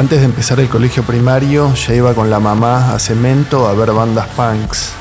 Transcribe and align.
Antes 0.00 0.20
de 0.20 0.24
empezar 0.24 0.58
el 0.60 0.70
colegio 0.70 1.02
primario, 1.02 1.74
ya 1.74 1.94
iba 1.94 2.14
con 2.14 2.30
la 2.30 2.40
mamá 2.40 2.94
a 2.94 2.98
Cemento 2.98 3.68
a 3.68 3.74
ver 3.74 3.92
bandas 3.92 4.28
punks. 4.28 4.92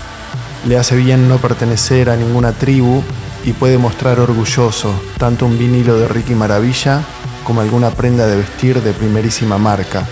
Le 0.67 0.77
hace 0.77 0.97
bien 0.97 1.29
no 1.29 1.37
pertenecer 1.37 2.09
a 2.09 2.17
ninguna 2.17 2.51
tribu 2.51 3.01
y 3.45 3.53
puede 3.53 3.77
mostrar 3.77 4.19
orgulloso 4.19 4.93
tanto 5.17 5.45
un 5.45 5.57
vinilo 5.57 5.97
de 5.97 6.09
Ricky 6.09 6.35
Maravilla 6.35 7.01
como 7.45 7.61
alguna 7.61 7.91
prenda 7.91 8.27
de 8.27 8.35
vestir 8.35 8.81
de 8.81 8.91
primerísima 8.91 9.57
marca. 9.57 10.05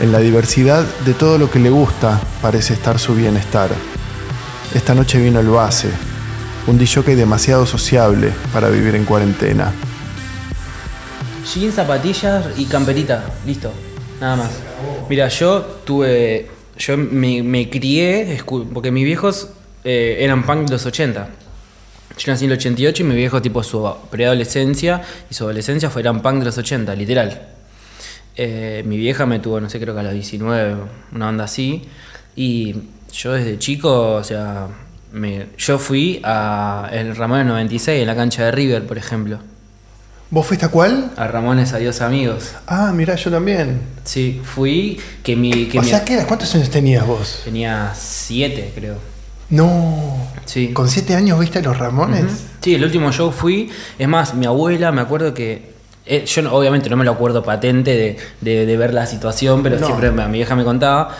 En 0.00 0.10
la 0.10 0.20
diversidad 0.20 0.82
de 1.04 1.12
todo 1.12 1.36
lo 1.36 1.50
que 1.50 1.58
le 1.58 1.68
gusta 1.68 2.18
parece 2.40 2.72
estar 2.72 2.98
su 2.98 3.14
bienestar. 3.14 3.68
Esta 4.72 4.94
noche 4.94 5.18
vino 5.18 5.38
el 5.38 5.50
base, 5.50 5.90
un 6.66 6.78
DJ 6.78 7.14
demasiado 7.14 7.66
sociable 7.66 8.32
para 8.54 8.70
vivir 8.70 8.94
en 8.94 9.04
cuarentena. 9.04 9.70
Jeans, 11.54 11.74
zapatillas 11.74 12.46
y 12.58 12.64
camperita, 12.66 13.24
listo, 13.46 13.72
nada 14.20 14.36
más. 14.36 14.50
Mira, 15.08 15.28
yo 15.28 15.60
tuve, 15.84 16.46
yo 16.76 16.96
me, 16.96 17.70
crié, 17.70 18.40
porque 18.74 18.90
mis 18.90 19.04
viejos 19.04 19.48
eh, 19.84 20.18
eran 20.20 20.44
punk 20.44 20.66
de 20.66 20.72
los 20.72 20.84
80. 20.86 21.28
Yo 22.18 22.32
nací 22.32 22.44
en 22.46 22.50
el 22.52 22.56
88 22.58 23.02
y 23.02 23.06
mi 23.06 23.14
viejo, 23.14 23.40
tipo, 23.42 23.62
su 23.62 23.88
preadolescencia 24.10 25.02
y 25.30 25.34
su 25.34 25.44
adolescencia 25.44 25.90
fueron 25.90 26.20
punk 26.22 26.38
de 26.40 26.44
los 26.46 26.58
80, 26.58 26.94
literal. 26.96 27.48
Eh, 28.36 28.82
mi 28.86 28.96
vieja 28.96 29.24
me 29.26 29.38
tuvo, 29.38 29.60
no 29.60 29.68
sé, 29.70 29.78
creo 29.78 29.94
que 29.94 30.00
a 30.00 30.04
los 30.04 30.12
19, 30.14 30.76
una 31.12 31.28
onda 31.28 31.44
así. 31.44 31.82
Y 32.34 32.74
yo 33.12 33.32
desde 33.32 33.58
chico, 33.58 34.14
o 34.16 34.24
sea, 34.24 34.66
me- 35.12 35.46
yo 35.58 35.78
fui 35.78 36.20
a 36.24 36.88
el 36.92 37.14
Ramones 37.16 37.46
96 37.46 38.00
en 38.00 38.06
la 38.06 38.16
cancha 38.16 38.44
de 38.46 38.50
River, 38.50 38.86
por 38.86 38.98
ejemplo. 38.98 39.38
¿Vos 40.30 40.46
fuiste 40.46 40.66
a 40.66 40.68
cuál? 40.70 41.12
A 41.16 41.28
Ramones 41.28 41.72
Adiós 41.72 42.00
Amigos. 42.00 42.52
Ah, 42.66 42.92
mirá, 42.92 43.14
yo 43.14 43.30
también. 43.30 43.80
Sí, 44.04 44.40
fui 44.42 44.98
que 45.22 45.36
mi... 45.36 45.66
Que 45.66 45.78
o 45.78 45.82
mi- 45.82 45.88
sea, 45.88 46.04
¿qué? 46.04 46.18
¿Cuántos 46.26 46.52
años 46.56 46.68
tenías 46.68 47.06
vos? 47.06 47.42
Tenía 47.44 47.92
siete, 47.96 48.72
creo. 48.74 48.96
No. 49.50 50.28
Sí. 50.44 50.68
¿Con 50.72 50.88
siete 50.88 51.14
años 51.14 51.38
viste 51.38 51.60
a 51.60 51.62
los 51.62 51.78
Ramones? 51.78 52.24
Sí, 52.60 52.74
el 52.74 52.82
último 52.82 53.12
show 53.12 53.30
fui. 53.30 53.70
Es 53.98 54.08
más, 54.08 54.34
mi 54.34 54.46
abuela, 54.46 54.90
me 54.90 55.00
acuerdo 55.00 55.32
que. 55.32 55.70
eh, 56.04 56.24
yo 56.26 56.52
obviamente 56.52 56.90
no 56.90 56.96
me 56.96 57.04
lo 57.04 57.12
acuerdo 57.12 57.44
patente 57.44 57.92
de, 57.96 58.16
de- 58.40 58.66
de 58.66 58.76
ver 58.76 58.92
la 58.92 59.06
situación, 59.06 59.62
pero 59.62 59.78
No. 59.78 59.86
siempre 59.86 60.10
mi 60.10 60.32
vieja 60.38 60.56
me 60.56 60.64
contaba 60.64 61.16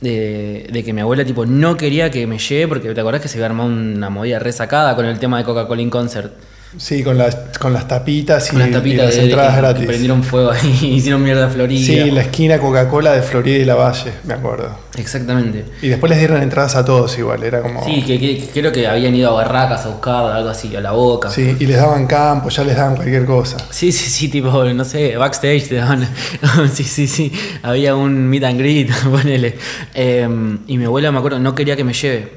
de, 0.00 0.66
de 0.72 0.82
que 0.84 0.94
mi 0.94 1.02
abuela 1.02 1.24
tipo 1.26 1.44
no 1.44 1.76
quería 1.76 2.10
que 2.10 2.26
me 2.26 2.38
lleve 2.38 2.68
porque 2.68 2.94
te 2.94 3.00
acordás 3.00 3.20
que 3.20 3.28
se 3.28 3.36
había 3.36 3.46
armado 3.46 3.68
una 3.68 4.08
movida 4.08 4.38
resacada 4.38 4.96
con 4.96 5.04
el 5.04 5.18
tema 5.18 5.36
de 5.36 5.44
Coca-Cola 5.44 5.82
in 5.82 5.90
Concert. 5.90 6.32
Sí, 6.78 7.02
con 7.02 7.16
las, 7.16 7.34
con 7.58 7.72
las 7.72 7.88
tapitas 7.88 8.46
y, 8.48 8.50
Con 8.50 8.58
las 8.60 8.68
y 8.68 8.72
tapitas 8.72 9.06
las 9.06 9.14
de, 9.14 9.20
de 9.22 9.26
entradas 9.28 9.50
que, 9.50 9.56
que 9.56 9.62
gratis. 9.62 9.86
prendieron 9.86 10.22
fuego 10.22 10.50
ahí 10.50 10.78
y 10.82 10.86
hicieron 10.96 11.22
mierda 11.22 11.46
a 11.46 11.48
Florida. 11.48 11.86
Sí, 11.86 12.10
la 12.10 12.20
esquina 12.22 12.58
Coca-Cola 12.58 13.12
de 13.12 13.22
Florida 13.22 13.56
y 13.58 13.64
la 13.64 13.74
Valle, 13.76 14.12
me 14.24 14.34
acuerdo. 14.34 14.76
Exactamente. 14.96 15.64
Y 15.82 15.88
después 15.88 16.10
les 16.10 16.18
dieron 16.18 16.42
entradas 16.42 16.76
a 16.76 16.84
todos 16.84 17.16
igual, 17.18 17.42
era 17.42 17.60
como... 17.62 17.84
Sí, 17.84 18.02
que, 18.02 18.18
que- 18.20 18.38
que 18.38 18.46
creo 18.60 18.72
que 18.72 18.86
habían 18.86 19.14
ido 19.14 19.30
a 19.30 19.34
barracas 19.42 19.84
a 19.86 19.88
buscar 19.88 20.32
algo 20.32 20.48
así, 20.50 20.74
a 20.76 20.80
la 20.80 20.92
boca. 20.92 21.30
Sí, 21.30 21.56
y 21.58 21.66
les 21.66 21.76
daban 21.76 22.06
campo, 22.06 22.48
ya 22.50 22.64
les 22.64 22.76
daban 22.76 22.94
cualquier 22.96 23.24
cosa. 23.24 23.56
Sí, 23.70 23.90
sí, 23.92 24.10
sí, 24.10 24.28
tipo, 24.28 24.64
no 24.64 24.84
sé, 24.84 25.16
backstage 25.16 25.68
te 25.68 25.74
daban. 25.76 26.06
sí, 26.72 26.84
sí, 26.84 27.06
sí. 27.06 27.32
Había 27.62 27.94
un 27.94 28.28
meet 28.28 28.44
and 28.44 28.58
greet, 28.58 28.90
ponele. 29.10 29.56
Eh, 29.94 30.28
y 30.66 30.78
mi 30.78 30.84
abuela, 30.84 31.10
me 31.12 31.18
acuerdo, 31.18 31.38
no 31.38 31.54
quería 31.54 31.74
que 31.76 31.84
me 31.84 31.92
lleve. 31.94 32.32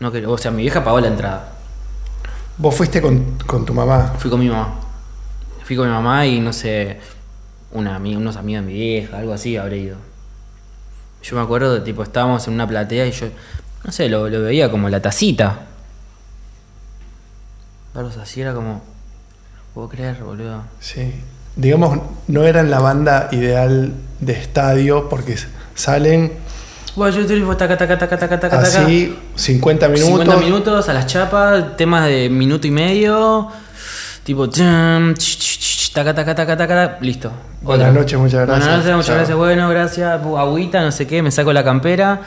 No 0.00 0.10
quería, 0.12 0.28
o 0.28 0.38
sea, 0.38 0.50
mi 0.50 0.62
vieja 0.62 0.82
pagó 0.84 1.00
la 1.00 1.08
entrada. 1.08 1.52
Vos 2.58 2.74
fuiste 2.74 3.00
con, 3.00 3.38
con 3.46 3.64
tu 3.64 3.72
mamá. 3.72 4.14
Fui 4.18 4.28
con 4.28 4.40
mi 4.40 4.48
mamá. 4.48 4.74
Fui 5.62 5.76
con 5.76 5.86
mi 5.86 5.92
mamá 5.92 6.26
y 6.26 6.40
no 6.40 6.52
sé, 6.52 6.98
una, 7.70 7.98
unos 7.98 8.36
amigos 8.36 8.64
de 8.64 8.72
mi 8.72 8.72
vieja, 8.72 9.18
algo 9.18 9.32
así 9.32 9.56
habré 9.56 9.78
ido. 9.78 9.96
Yo 11.22 11.36
me 11.36 11.42
acuerdo 11.42 11.74
de 11.74 11.80
tipo, 11.82 12.02
estábamos 12.02 12.48
en 12.48 12.54
una 12.54 12.66
platea 12.66 13.06
y 13.06 13.12
yo, 13.12 13.28
no 13.84 13.92
sé, 13.92 14.08
lo, 14.08 14.28
lo 14.28 14.42
veía 14.42 14.70
como 14.70 14.88
la 14.88 15.00
tacita. 15.00 15.66
Verlos 17.94 18.16
así 18.16 18.40
era 18.40 18.54
como, 18.54 18.82
puedo 19.74 19.88
creer, 19.88 20.22
boludo. 20.22 20.62
Sí. 20.80 21.14
Digamos, 21.54 21.98
no 22.26 22.44
eran 22.44 22.70
la 22.70 22.80
banda 22.80 23.28
ideal 23.30 23.92
de 24.20 24.32
estadio 24.32 25.08
porque 25.08 25.36
salen 25.74 26.32
Bueno, 26.98 27.16
yo 27.16 27.26
te 27.28 27.40
taca, 27.54 27.76
taca, 27.76 27.96
taca, 27.96 28.18
taca, 28.18 28.40
taca, 28.40 28.60
taca. 28.60 28.80
así 28.80 29.16
50 29.36 29.86
minutos. 29.86 30.18
50 30.18 30.36
minutos 30.44 30.88
a 30.88 30.92
las 30.92 31.06
chapas, 31.06 31.76
temas 31.76 32.06
de 32.06 32.28
minuto 32.28 32.66
y 32.66 32.72
medio, 32.72 33.46
tipo, 34.24 34.48
taca, 34.48 36.12
taca, 36.12 36.34
taca, 36.34 36.56
taca, 36.56 36.98
listo. 37.00 37.30
Buenas 37.62 37.94
noches, 37.94 38.18
muchas 38.18 38.44
gracias. 38.44 38.66
Buenas 38.66 38.78
noches, 38.78 38.96
muchas 38.96 39.14
gracias, 39.14 39.38
bueno, 39.38 39.68
gracias, 39.68 40.20
agüita, 40.20 40.80
no 40.82 40.90
sé 40.90 41.06
qué, 41.06 41.22
me 41.22 41.30
saco 41.30 41.52
la 41.52 41.62
campera, 41.62 42.20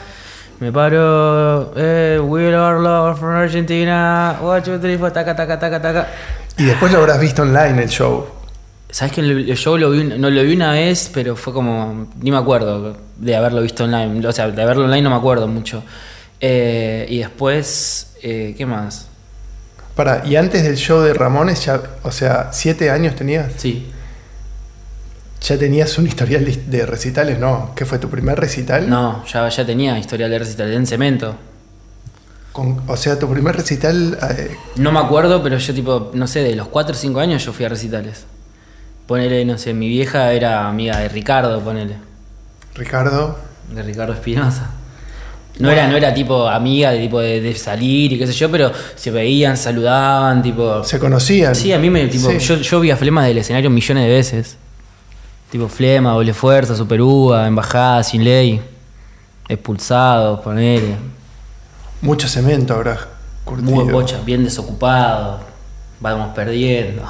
me 0.58 0.72
paro, 0.72 1.74
eh, 1.76 2.18
we 2.24 2.46
are 2.54 2.80
love 2.80 3.18
from 3.18 3.32
Argentina, 3.36 4.38
one, 4.40 4.62
two, 4.62 4.78
three, 4.78 4.96
four, 4.96 5.10
taca, 5.10 5.36
taca, 5.36 5.58
taca, 5.58 5.82
taca. 5.82 6.06
Y 6.56 6.64
después 6.64 6.90
lo 6.90 7.00
habrás 7.00 7.20
visto 7.20 7.42
online 7.42 7.82
el 7.82 7.90
show. 7.90 8.26
¿Sabes 8.92 9.14
que 9.14 9.22
el, 9.22 9.56
show 9.56 9.78
lo 9.78 9.90
vi, 9.90 10.04
no 10.04 10.28
lo 10.30 10.42
vi 10.42 10.54
una 10.54 10.70
vez, 10.72 11.10
pero 11.12 11.34
fue 11.34 11.52
como. 11.54 12.08
Ni 12.20 12.30
me 12.30 12.36
acuerdo 12.36 12.94
de 13.16 13.34
haberlo 13.34 13.62
visto 13.62 13.84
online. 13.84 14.24
O 14.26 14.32
sea, 14.32 14.48
de 14.50 14.64
verlo 14.66 14.84
online 14.84 15.00
no 15.02 15.08
me 15.10 15.16
acuerdo 15.16 15.48
mucho. 15.48 15.82
Eh, 16.38 17.06
y 17.08 17.18
después. 17.18 18.12
eh, 18.22 18.54
¿Qué 18.56 18.66
más? 18.66 19.08
Para, 19.96 20.26
y 20.26 20.36
antes 20.36 20.62
del 20.62 20.76
show 20.76 21.00
de 21.00 21.14
Ramones, 21.14 21.64
ya, 21.64 21.80
o 22.02 22.12
sea, 22.12 22.50
siete 22.52 22.90
años 22.90 23.14
tenías, 23.14 23.52
Sí. 23.56 23.90
ya 25.42 25.58
tenías 25.58 25.96
un 25.98 26.06
historial 26.06 26.44
de, 26.66 26.86
recitales, 26.86 27.38
¿no? 27.38 27.72
¿Qué 27.74 27.84
fue 27.86 27.98
tu 27.98 28.08
primer 28.08 28.38
recital? 28.38 28.88
No, 28.88 29.24
ya, 29.26 29.48
ya 29.48 29.66
tenía 29.66 29.98
historial 29.98 30.30
de 30.30 30.38
recital 30.38 30.72
en 30.72 30.86
cemento. 30.86 31.34
Con- 32.52 32.82
o 32.86 32.96
sea, 32.96 33.18
tu 33.18 33.28
primer 33.30 33.56
recital, 33.56 34.18
eh, 34.30 34.56
No 34.76 34.92
me 34.92 35.00
acuerdo, 35.00 35.42
pero 35.42 35.56
yo, 35.58 35.74
tipo, 35.74 36.10
no 36.14 36.26
sé, 36.26 36.40
de 36.40 36.54
los 36.56 36.68
4 36.68 36.94
o 36.94 36.98
5 36.98 37.20
años 37.20 37.44
yo 37.44 37.52
fui 37.52 37.64
a 37.64 37.68
recitales. 37.68 38.24
Ponele, 39.06 39.44
no 39.44 39.58
sé, 39.58 39.74
mi 39.74 39.88
vieja 39.88 40.32
era 40.32 40.68
amiga 40.68 40.98
de 40.98 41.08
Ricardo, 41.08 41.60
ponele. 41.60 41.96
Ricardo, 42.74 43.38
De 43.74 43.82
Ricardo 43.82 44.12
Espinosa. 44.14 44.70
No 45.58 45.70
era, 45.70 45.86
no 45.86 45.96
era 45.98 46.14
tipo 46.14 46.48
amiga 46.48 46.92
de 46.92 46.98
tipo 47.00 47.20
de, 47.20 47.40
de 47.42 47.54
salir 47.54 48.10
y 48.12 48.18
qué 48.18 48.26
sé 48.26 48.32
yo, 48.32 48.50
pero 48.50 48.72
se 48.94 49.10
veían, 49.10 49.56
saludaban, 49.58 50.42
tipo. 50.42 50.82
se 50.82 50.98
conocían. 50.98 51.54
Sí, 51.54 51.72
a 51.72 51.78
mí 51.78 51.90
me. 51.90 52.06
Tipo, 52.08 52.30
Sí. 52.30 52.38
yo, 52.38 52.56
yo 52.56 52.80
vi 52.80 52.90
a 52.90 52.96
Flema 52.96 53.24
del 53.26 53.36
escenario 53.38 53.68
millones 53.68 54.04
de 54.04 54.10
veces. 54.10 54.56
Tipo 55.50 55.68
Flema, 55.68 56.12
doble 56.12 56.32
fuerza, 56.32 56.74
super 56.74 57.02
uva, 57.02 57.46
embajada, 57.46 58.02
sin 58.02 58.24
ley. 58.24 58.62
Expulsados, 59.48 60.40
ponele. 60.40 60.96
Mucho 62.00 62.26
cemento 62.28 62.72
habrás 62.74 63.00
curtido. 63.44 63.70
Muy 63.72 63.92
bocha, 63.92 64.18
bien 64.24 64.44
desocupado. 64.44 65.40
Vamos 66.00 66.34
perdiendo. 66.34 67.02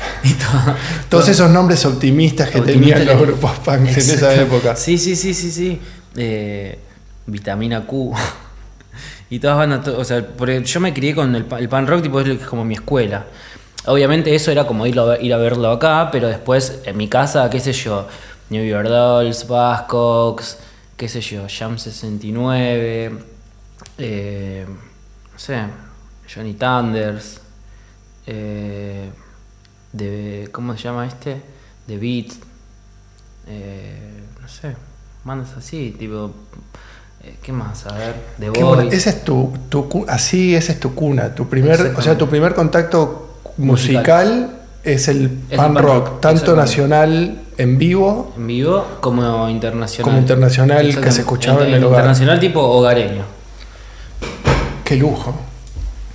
y 0.24 0.32
todo. 0.34 0.76
Todos 1.08 1.28
esos 1.28 1.50
nombres 1.50 1.84
optimistas 1.84 2.50
que 2.50 2.60
Optimista 2.60 2.98
tenían 2.98 3.06
los 3.06 3.26
grupos 3.26 3.58
punk 3.58 3.88
en 3.88 3.88
esa 3.88 4.34
época. 4.34 4.76
Sí, 4.76 4.98
sí, 4.98 5.16
sí, 5.16 5.34
sí, 5.34 5.50
sí. 5.50 5.80
Eh, 6.16 6.78
vitamina 7.26 7.86
Q. 7.86 8.14
y 9.30 9.38
todas 9.38 9.56
bandas, 9.56 9.86
o 9.88 10.04
sea, 10.04 10.26
porque 10.26 10.62
yo 10.64 10.80
me 10.80 10.92
crié 10.92 11.14
con 11.14 11.34
el, 11.34 11.46
el 11.58 11.68
pan 11.68 11.86
rock, 11.86 12.02
tipo, 12.02 12.20
es 12.20 12.38
como 12.40 12.64
mi 12.64 12.74
escuela. 12.74 13.26
Obviamente 13.86 14.34
eso 14.34 14.50
era 14.50 14.66
como 14.66 14.86
irlo 14.86 15.10
a 15.10 15.18
ir 15.18 15.32
a 15.32 15.38
verlo 15.38 15.70
acá, 15.70 16.10
pero 16.12 16.28
después 16.28 16.80
en 16.84 16.96
mi 16.96 17.08
casa, 17.08 17.48
qué 17.48 17.60
sé 17.60 17.72
yo, 17.72 18.06
New 18.50 18.64
York 18.64 18.88
Dolls, 18.88 19.46
Buzzcocks, 19.46 20.58
qué 20.96 21.08
sé 21.08 21.22
yo, 21.22 21.46
Jam 21.48 21.78
69, 21.78 23.18
eh, 23.96 24.66
no 24.68 25.38
sé, 25.38 25.60
Johnny 26.32 26.54
Thunders, 26.54 27.40
eh, 28.26 29.10
de, 29.92 30.48
¿cómo 30.52 30.76
se 30.76 30.84
llama 30.84 31.06
este? 31.06 31.40
The 31.86 31.98
Beat, 31.98 32.32
eh, 33.48 34.22
no 34.40 34.48
sé, 34.48 34.76
bandas 35.24 35.56
así, 35.56 35.94
tipo, 35.98 36.30
eh, 37.22 37.36
¿qué 37.42 37.52
más? 37.52 37.86
A 37.86 37.94
ver, 37.96 38.14
bueno, 38.38 38.76
Boys. 38.84 38.92
esa 38.94 39.10
es 39.10 39.24
tu, 39.24 39.52
tu 39.68 40.04
así 40.08 40.54
esa 40.54 40.72
es 40.72 40.80
tu 40.80 40.94
cuna, 40.94 41.34
tu 41.34 41.48
primer, 41.48 41.94
o 41.96 42.02
sea, 42.02 42.16
tu 42.16 42.28
primer 42.28 42.54
contacto 42.54 43.40
musical, 43.56 44.56
es 44.84 45.08
el 45.08 45.40
Es 45.50 45.58
punk 45.58 45.78
rock, 45.78 46.06
rock, 46.08 46.20
tanto 46.20 46.56
nacional 46.56 47.42
en 47.58 47.76
vivo 47.76 48.32
En 48.38 48.46
vivo 48.46 48.86
como 49.00 49.46
internacional. 49.50 50.04
Como 50.10 50.18
internacional 50.18 51.00
que 51.00 51.12
se 51.12 51.20
escuchaba 51.20 51.60
en 51.60 51.66
Inter- 51.66 51.78
el 51.78 51.84
hogar. 51.84 51.98
Internacional 52.00 52.40
tipo 52.40 52.60
hogareño. 52.62 53.24
Qué 54.84 54.96
lujo. 54.96 55.38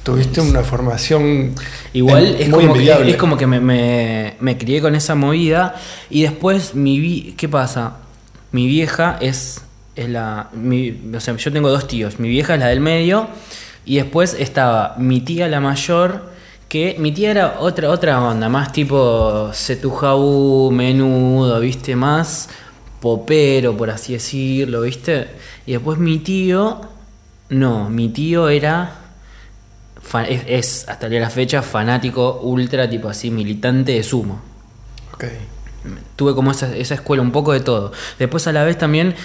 Tuviste 0.06 0.40
una 0.40 0.62
formación 0.62 1.56
Igual 1.94 2.36
en- 2.36 2.42
es, 2.44 2.50
muy 2.50 2.62
como 2.68 2.74
que, 2.75 3.10
es 3.10 3.18
como 3.18 3.38
que 3.38 3.48
me, 3.48 3.60
me- 3.60 4.36
me 4.40 4.57
crié 4.57 4.80
con 4.80 4.94
esa 4.96 5.16
movida 5.16 5.75
y 6.12 6.22
después 6.22 6.75
mi 6.75 7.00
vi 7.00 7.34
¿qué 7.36 7.50
pasa? 7.50 7.98
Mi 8.52 8.68
vieja 8.68 9.18
es, 9.19 9.62
es 9.96 10.07
la... 10.10 10.50
mi- 10.54 10.96
o 11.16 11.19
sea, 11.19 11.36
yo 11.36 11.52
tengo 11.52 11.69
dos 11.69 11.88
tíos. 11.88 12.19
Mi 12.19 12.30
vieja 12.30 12.54
es 12.54 12.60
la 12.60 12.68
del 12.68 12.80
medio 12.81 13.28
y 13.84 13.96
después 13.98 14.36
estaba 14.40 14.96
mi 15.00 15.22
tía 15.22 15.48
la 15.48 15.60
mayor 15.60 16.34
que 16.69 16.96
mi 17.00 17.12
tía 17.12 17.31
era 17.31 17.56
otra, 17.60 17.90
otra 17.90 18.22
onda, 18.24 18.48
más 18.48 18.72
tipo 18.72 19.50
Setujaú, 19.54 20.72
menudo, 20.72 21.60
viste, 21.60 21.96
más 21.96 22.50
popero, 23.00 23.75
por 23.78 23.90
así 23.90 24.13
decirlo, 24.13 24.81
¿viste? 24.81 25.28
Y 25.66 25.74
después 25.74 25.98
mi 26.00 26.18
tío, 26.19 26.81
no, 27.50 27.90
mi 27.90 28.10
tío 28.10 28.50
era, 28.50 28.96
es, 30.28 30.44
es, 30.48 30.90
hasta 30.90 31.10
la 31.10 31.30
fecha 31.30 31.62
fanático 31.62 32.40
ultra, 32.42 32.90
tipo 32.90 33.10
así, 33.10 33.31
militante 33.31 33.94
de 33.94 34.04
sumo. 34.04 34.42
Ok. 35.13 35.25
Tuve 36.16 36.34
como 36.34 36.52
esa, 36.52 36.75
esa 36.75 36.96
escuela, 36.96 37.22
un 37.22 37.31
poco 37.31 37.54
de 37.54 37.60
todo. 37.60 37.92
Después 38.18 38.48
a 38.48 38.52
la 38.52 38.63
vez 38.63 38.78
también 38.78 39.16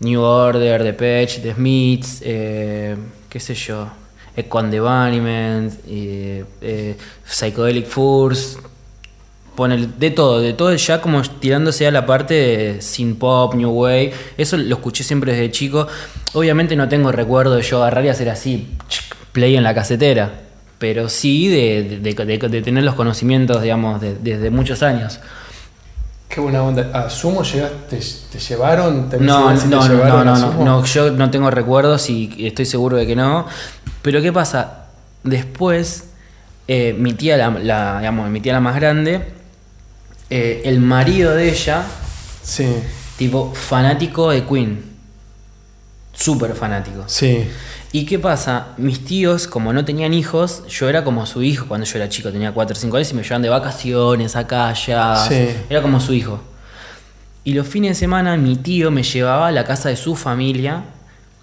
New 0.00 0.20
Order, 0.20 0.82
The 0.82 0.92
Patch, 0.92 1.40
The 1.40 1.54
Smiths, 1.54 2.20
eh, 2.24 2.96
qué 3.28 3.40
sé 3.40 3.54
yo, 3.54 3.88
Equan 4.36 4.70
the 4.70 4.78
eh, 4.78 6.44
eh, 6.60 6.96
Psychedelic 7.24 7.86
Furs, 7.86 8.58
de 9.66 10.10
todo, 10.12 10.40
de 10.40 10.52
todo 10.52 10.72
ya 10.76 11.00
como 11.00 11.20
tirándose 11.22 11.84
a 11.88 11.90
la 11.90 12.06
parte 12.06 12.34
de 12.34 12.80
synth 12.80 13.18
pop, 13.18 13.54
new 13.54 13.70
wave. 13.70 14.12
Eso 14.36 14.56
lo 14.56 14.76
escuché 14.76 15.02
siempre 15.02 15.32
desde 15.32 15.50
chico. 15.50 15.88
Obviamente 16.34 16.76
no 16.76 16.88
tengo 16.88 17.10
recuerdo 17.10 17.56
de 17.56 17.62
yo 17.62 17.78
agarrar 17.82 18.04
y 18.04 18.08
hacer 18.08 18.28
así, 18.28 18.68
play 19.32 19.56
en 19.56 19.64
la 19.64 19.74
casetera. 19.74 20.32
Pero 20.78 21.08
sí 21.08 21.48
de, 21.48 21.98
de- 22.02 22.14
de- 22.24 22.38
de 22.48 22.62
tener 22.62 22.84
los 22.84 22.94
conocimientos, 22.94 23.62
digamos, 23.62 24.00
de- 24.00 24.14
desde 24.14 24.50
muchos 24.50 24.82
años. 24.82 25.18
Qué 26.28 26.40
buena 26.40 26.62
onda. 26.62 26.90
¿A 26.94 27.08
Sumo 27.10 27.42
llegaste, 27.42 27.98
te, 28.30 28.38
llevaron? 28.38 29.08
¿Tenés 29.08 29.26
No, 29.26 29.56
si 29.56 29.62
te 29.64 29.68
no, 29.70 29.80
no, 29.80 29.88
no, 29.88 29.94
llevaron 29.94 30.26
no, 30.26 30.36
no, 30.38 30.52
Sumo? 30.52 30.64
no, 30.64 30.84
yo 30.84 31.10
no 31.10 31.30
tengo 31.30 31.50
recuerdos 31.50 32.08
y 32.10 32.46
estoy 32.46 32.66
seguro 32.66 32.96
de 32.96 33.06
que 33.06 33.16
no. 33.16 33.46
Pero 34.02 34.20
¿qué 34.22 34.32
pasa? 34.32 34.84
Después, 35.24 36.04
eh, 36.68 36.94
mi 36.96 37.14
tía, 37.14 37.36
la, 37.38 37.50
la- 37.50 37.98
digamos, 37.98 38.28
mi 38.30 38.40
tía 38.40 38.52
la 38.52 38.60
más 38.60 38.76
grande, 38.76 39.22
eh, 40.30 40.62
el 40.64 40.80
marido 40.80 41.34
de 41.34 41.48
ella, 41.50 41.82
Sí, 42.42 42.66
tipo 43.16 43.52
fanático 43.54 44.30
de 44.30 44.44
Queen. 44.44 44.84
Súper 46.14 46.54
fanático. 46.54 47.04
sí. 47.06 47.48
¿Y 47.90 48.04
qué 48.04 48.18
pasa? 48.18 48.68
Mis 48.76 49.04
tíos, 49.04 49.46
como 49.48 49.72
no 49.72 49.84
tenían 49.84 50.12
hijos, 50.12 50.62
yo 50.68 50.88
era 50.90 51.04
como 51.04 51.24
su 51.24 51.42
hijo 51.42 51.66
cuando 51.68 51.86
yo 51.86 51.96
era 51.96 52.08
chico, 52.08 52.30
tenía 52.30 52.52
4 52.52 52.76
o 52.76 52.78
5 52.78 52.96
años 52.98 53.10
y 53.12 53.14
me 53.14 53.22
llevaban 53.22 53.42
de 53.42 53.48
vacaciones 53.48 54.36
acá, 54.36 54.68
allá. 54.68 55.16
Sí. 55.28 55.48
Era 55.70 55.80
como 55.80 55.98
su 55.98 56.12
hijo. 56.12 56.40
Y 57.44 57.54
los 57.54 57.66
fines 57.66 57.90
de 57.92 57.94
semana 57.94 58.36
mi 58.36 58.56
tío 58.56 58.90
me 58.90 59.02
llevaba 59.02 59.48
a 59.48 59.52
la 59.52 59.64
casa 59.64 59.88
de 59.88 59.96
su 59.96 60.16
familia 60.16 60.84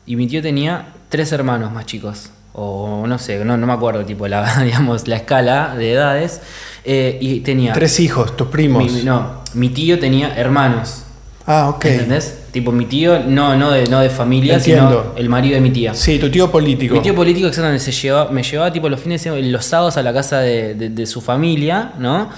y 0.06 0.15
mi 0.15 0.27
tío 0.27 0.42
tenía 0.44 0.89
tres 1.09 1.31
hermanos 1.31 1.71
más 1.71 1.88
chicos. 1.88 2.30
O 2.53 3.06
no 3.07 3.18
sé, 3.18 3.44
no, 3.44 3.57
no 3.57 3.65
me 3.68 3.74
acuerdo, 3.74 4.06
tipo, 4.06 4.27
la, 4.27 4.59
digamos, 4.63 5.07
la 5.07 5.15
escala 5.15 5.75
de 5.75 5.94
edades. 5.94 6.42
Eh, 6.83 7.18
y 7.19 7.39
tenía... 7.39 7.74
Tres 7.74 8.00
hijos, 8.00 8.38
tus 8.38 8.47
primos. 8.50 8.83
mi- 8.92 9.01
no, 9.01 9.42
mi 9.56 9.69
tío 9.69 9.97
tenía 10.00 10.36
hermanos. 10.38 11.01
Ah, 11.47 11.69
ok. 11.69 11.86
¿Entendés? 11.86 12.38
Tipo, 12.56 12.72
mi 12.72 12.86
tío, 12.86 13.19
no, 13.19 13.57
no, 13.57 13.69
de, 13.69 13.86
no 13.90 14.00
de 14.00 14.10
familia, 14.10 14.56
Entiendo. 14.56 15.02
sino 15.12 15.18
el 15.18 15.28
marido 15.28 15.56
de 15.56 15.60
mi 15.62 15.72
tía. 15.72 15.94
Sí, 15.94 16.18
tu 16.19 16.31
tío 16.31 16.50
político. 16.50 16.94
Mi 16.96 17.02
tío 17.02 17.13
político 17.13 17.48
exactamente 17.48 17.84
se 17.84 17.92
lleva, 17.92 18.30
me 18.31 18.44
llevaba 18.44 18.72
tipo 18.72 18.88
los 18.88 19.02
fines 19.02 19.22
de 19.25 19.42
los 19.44 19.66
sábados 19.66 19.98
a 19.98 20.04
la 20.04 20.13
casa 20.13 20.40
de, 20.40 20.74
de- 20.74 20.90
de 20.90 21.06
su 21.06 21.19
familia, 21.19 21.92
¿no? 22.00 22.30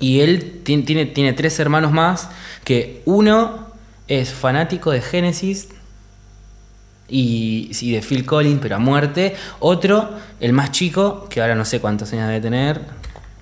Y 0.00 0.18
él 0.18 0.62
ti- 0.64 0.82
tiene, 0.82 1.06
tiene 1.06 1.32
tres 1.32 1.60
hermanos 1.60 1.92
más, 1.92 2.28
que 2.64 3.02
uno 3.04 3.68
es 4.08 4.30
fanático 4.30 4.90
de 4.90 5.00
Genesis 5.00 5.68
y, 7.08 7.70
y 7.80 7.92
de 7.92 8.02
Phil 8.02 8.24
Collins, 8.24 8.58
pero 8.60 8.76
a 8.76 8.78
muerte. 8.78 9.34
Otro, 9.60 10.10
el 10.40 10.52
más 10.52 10.72
chico, 10.72 11.26
que 11.28 11.40
ahora 11.40 11.54
no 11.54 11.64
sé 11.64 11.80
cuántos 11.80 12.12
años 12.12 12.26
debe 12.28 12.40
tener, 12.40 12.80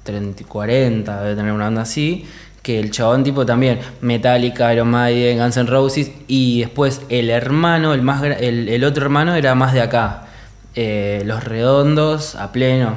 30, 0.05 0.45
40, 0.45 1.23
debe 1.23 1.35
tener 1.37 1.53
una 1.53 1.69
onda 1.69 1.83
así. 1.83 2.27
Que 2.69 2.79
el 2.79 2.91
chabón 2.91 3.25
tipo 3.25 3.47
también, 3.47 3.81
Metallica, 4.03 4.71
Iron 4.75 4.89
Maiden, 4.91 5.39
Guns 5.39 5.57
N' 5.57 5.71
Roses. 5.71 6.11
Y 6.27 6.61
después 6.61 7.01
el 7.09 7.31
hermano, 7.31 7.95
el, 7.95 8.03
más, 8.03 8.23
el, 8.23 8.69
el 8.69 8.85
otro 8.85 9.05
hermano 9.05 9.35
era 9.35 9.55
más 9.55 9.73
de 9.73 9.81
acá. 9.81 10.27
eh, 10.75 11.23
Los 11.25 11.45
Redondos, 11.45 12.35
a 12.35 12.53
pleno. 12.53 12.95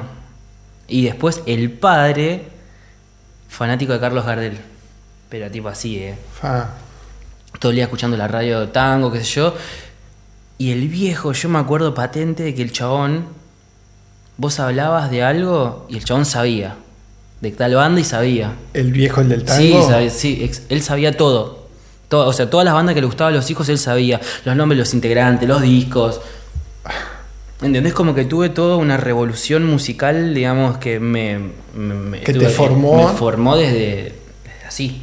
Y 0.88 1.04
después 1.04 1.40
el 1.46 1.70
padre, 1.70 2.42
fanático 3.48 3.94
de 3.94 4.00
Carlos 4.00 4.26
Gardel. 4.26 4.58
Pero 5.30 5.50
tipo 5.50 5.68
así, 5.70 5.96
eh 6.00 6.16
todo 7.58 7.70
el 7.70 7.76
día 7.76 7.84
escuchando 7.84 8.18
la 8.18 8.28
radio 8.28 8.68
tango, 8.68 9.10
qué 9.10 9.20
sé 9.20 9.36
yo. 9.36 9.54
Y 10.58 10.70
el 10.72 10.86
viejo, 10.88 11.32
yo 11.32 11.48
me 11.48 11.58
acuerdo 11.58 11.94
patente 11.94 12.42
de 12.42 12.54
que 12.54 12.60
el 12.60 12.72
chabón, 12.72 13.24
vos 14.36 14.60
hablabas 14.60 15.10
de 15.10 15.22
algo 15.22 15.86
y 15.88 15.96
el 15.96 16.04
chabón 16.04 16.26
sabía. 16.26 16.76
De 17.42 17.50
tal 17.50 17.74
banda 17.74 18.00
y 18.00 18.04
sabía. 18.04 18.52
El 18.72 18.92
viejo, 18.92 19.20
el 19.20 19.28
del 19.28 19.44
tango. 19.44 19.90
Sí, 20.08 20.10
sí, 20.10 20.50
él 20.70 20.80
sabía 20.82 21.14
todo. 21.16 21.66
todo. 22.08 22.28
O 22.28 22.32
sea, 22.32 22.48
todas 22.48 22.64
las 22.64 22.72
bandas 22.72 22.94
que 22.94 23.00
le 23.00 23.06
gustaban 23.06 23.34
a 23.34 23.36
los 23.36 23.50
hijos, 23.50 23.68
él 23.68 23.78
sabía. 23.78 24.20
Los 24.44 24.56
nombres, 24.56 24.78
los 24.78 24.94
integrantes, 24.94 25.46
los 25.48 25.60
discos. 25.60 26.20
¿Entendés? 27.60 27.92
Como 27.94 28.14
que 28.14 28.24
tuve 28.24 28.48
toda 28.48 28.76
una 28.76 28.96
revolución 28.96 29.64
musical, 29.66 30.34
digamos, 30.34 30.78
que 30.78 30.98
me... 30.98 31.38
me- 31.76 31.94
me- 31.94 32.20
Que 32.20 32.32
te 32.32 32.48
formó. 32.48 33.08
Me 33.08 33.14
formó 33.16 33.56
desde, 33.56 34.14
desde 34.44 34.66
así. 34.66 35.02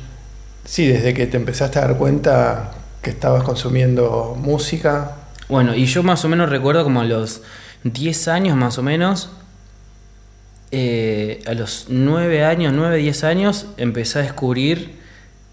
Sí, 0.66 0.88
desde 0.88 1.14
que 1.14 1.26
te 1.28 1.38
empezaste 1.38 1.80
a 1.80 1.84
dar 1.84 1.98
cuenta 1.98 2.72
que 3.02 3.10
estabas 3.12 3.44
consumiendo 3.44 4.36
música. 4.38 5.16
Bueno, 5.48 5.74
y 5.74 5.86
yo 5.86 6.04
más 6.04 6.24
o 6.26 6.30
menos 6.30 6.50
recuerdo 6.50 6.84
como 6.84 7.00
a 7.02 7.06
los 7.06 7.42
10 7.86 8.28
años 8.28 8.58
más 8.58 8.78
o 8.78 8.84
menos, 8.84 9.30
eh, 10.72 11.42
a 11.48 11.54
los 11.54 11.88
9 11.90 12.44
años, 12.46 12.74
9, 12.74 12.98
10 12.98 13.24
años, 13.24 13.66
empecé 13.78 14.20
a 14.20 14.22
descubrir 14.24 14.98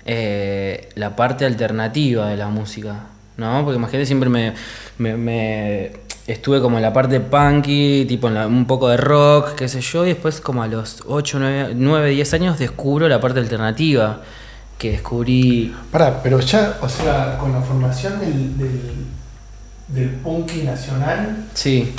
eh, 0.05 0.89
la 0.95 1.17
parte 1.17 1.45
alternativa 1.45 2.29
de 2.29 2.37
la 2.37 2.49
música, 2.49 3.07
¿no? 3.37 3.63
Porque 3.65 3.77
imagínate, 3.77 4.07
siempre 4.07 4.29
me, 4.29 4.53
me- 4.99 5.17
me- 5.17 5.93
estuve 6.27 6.61
como 6.61 6.77
en 6.77 6.83
la 6.83 6.93
parte 6.93 7.19
punky, 7.21 8.05
tipo 8.07 8.29
en 8.29 8.35
la- 8.35 8.47
un 8.47 8.67
poco 8.67 8.89
de 8.89 8.97
rock, 8.99 9.55
qué 9.55 9.69
sé 9.69 9.81
yo, 9.81 10.05
y 10.05 10.11
después 10.11 10.41
como 10.41 10.63
a 10.63 10.67
los 10.69 11.03
8, 11.07 11.39
9, 11.41 11.73
9 11.75 12.11
10 12.11 12.35
años 12.35 12.59
descubro 12.59 13.09
la 13.09 13.21
parte 13.21 13.41
alternativa, 13.41 14.23
que 14.79 14.91
descubrí... 14.93 15.75
Pará, 15.91 16.21
pero 16.23 16.39
ya, 16.41 16.77
o 16.83 16.89
sea, 16.89 17.39
con 17.39 17.53
la 17.53 17.63
formación 17.63 18.21
del, 18.21 18.59
del, 18.59 18.81
del 19.89 20.11
punky 20.11 20.63
nacional, 20.63 21.47
Sí, 21.55 21.95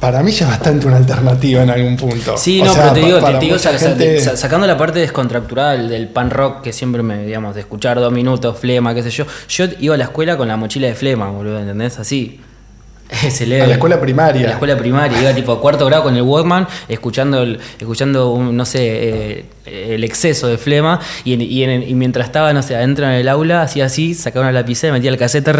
para 0.00 0.22
mí 0.22 0.30
ya 0.30 0.44
es 0.46 0.50
bastante 0.52 0.86
una 0.86 0.96
alternativa 0.96 1.62
en 1.62 1.70
algún 1.70 1.96
punto. 1.96 2.36
Sí, 2.36 2.60
O 2.60 2.64
no, 2.64 2.72
sea, 2.72 2.82
pero 2.82 2.94
te 2.94 3.00
digo, 3.00 3.18
te 3.20 3.38
digo 3.38 3.56
gente- 3.58 4.36
sacando 4.36 4.66
la 4.66 4.76
parte 4.76 4.98
descontractural 5.00 5.88
del 5.88 6.08
pan 6.08 6.30
rock 6.30 6.62
que 6.62 6.72
siempre 6.72 7.02
me, 7.02 7.24
digamos, 7.24 7.54
de 7.54 7.60
escuchar 7.62 7.98
dos 7.98 8.12
minutos, 8.12 8.58
flema, 8.58 8.94
qué 8.94 9.02
sé 9.02 9.10
yo. 9.10 9.24
Yo 9.48 9.64
iba 9.80 9.94
a 9.94 9.98
la 9.98 10.04
escuela 10.04 10.36
con 10.36 10.48
la 10.48 10.56
mochila 10.56 10.86
de 10.88 10.94
flema, 10.94 11.28
boludo, 11.30 11.58
¿entendés? 11.58 11.98
Así. 11.98 12.40
Ese 13.24 13.44
A 13.62 13.66
la 13.66 13.72
escuela 13.74 14.00
primaria. 14.00 14.42
A 14.42 14.46
la 14.48 14.52
escuela 14.52 14.76
primaria, 14.76 15.20
iba 15.20 15.32
tipo 15.34 15.52
a 15.52 15.60
cuarto 15.60 15.86
grado 15.86 16.02
con 16.04 16.14
el 16.16 16.22
Walkman, 16.22 16.66
escuchando, 16.88 17.42
el- 17.42 17.58
escuchando 17.78 18.30
un, 18.32 18.54
no 18.56 18.64
sé, 18.66 18.80
eh, 18.84 19.44
el 19.94 20.04
exceso 20.04 20.46
de 20.46 20.58
flema, 20.58 21.00
y, 21.24 21.32
en- 21.32 21.40
y, 21.42 21.62
en- 21.64 21.82
y 21.88 21.94
mientras 21.94 22.26
estaba, 22.26 22.52
no 22.52 22.62
sé, 22.62 22.76
adentro 22.76 23.06
en 23.06 23.12
el 23.12 23.28
aula, 23.28 23.62
hacía 23.62 23.86
así, 23.86 24.14
sacaba 24.14 24.44
una 24.46 24.52
lapicera, 24.52 24.92
metía 24.92 25.10
el 25.10 25.16
cassette 25.16 25.50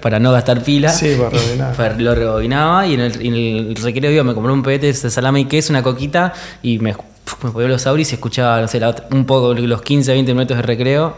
para 0.00 0.18
no 0.18 0.32
gastar 0.32 0.62
pila. 0.62 0.90
Sí, 0.92 1.16
para 1.18 1.30
rebobinar. 1.30 1.96
Lo 2.00 2.14
rebobinaba 2.14 2.86
y 2.86 2.94
en 2.94 3.00
el, 3.00 3.26
en 3.26 3.34
el 3.34 3.76
recreo 3.76 4.22
me 4.22 4.34
compré 4.34 4.52
un 4.52 4.62
pete 4.62 4.88
de 4.88 4.94
salame 4.94 5.40
y 5.40 5.44
queso, 5.46 5.72
una 5.72 5.82
coquita 5.82 6.32
y 6.62 6.78
me, 6.80 6.94
me 7.42 7.50
ponía 7.50 7.68
los 7.68 7.86
auris 7.86 8.10
y 8.12 8.14
escuchaba, 8.16 8.60
no 8.60 8.68
sé, 8.68 8.78
la 8.78 8.94
un 9.10 9.24
poco 9.24 9.54
los 9.54 9.82
15, 9.82 10.12
20 10.12 10.32
minutos 10.34 10.56
de 10.56 10.62
recreo. 10.62 11.16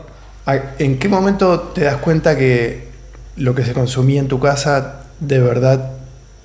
¿En 0.78 0.98
qué 0.98 1.08
momento 1.08 1.58
te 1.74 1.82
das 1.82 1.96
cuenta 1.96 2.36
que 2.36 2.88
lo 3.36 3.54
que 3.54 3.64
se 3.64 3.72
consumía 3.72 4.20
en 4.20 4.28
tu 4.28 4.38
casa 4.40 5.01
de 5.26 5.38
verdad, 5.40 5.90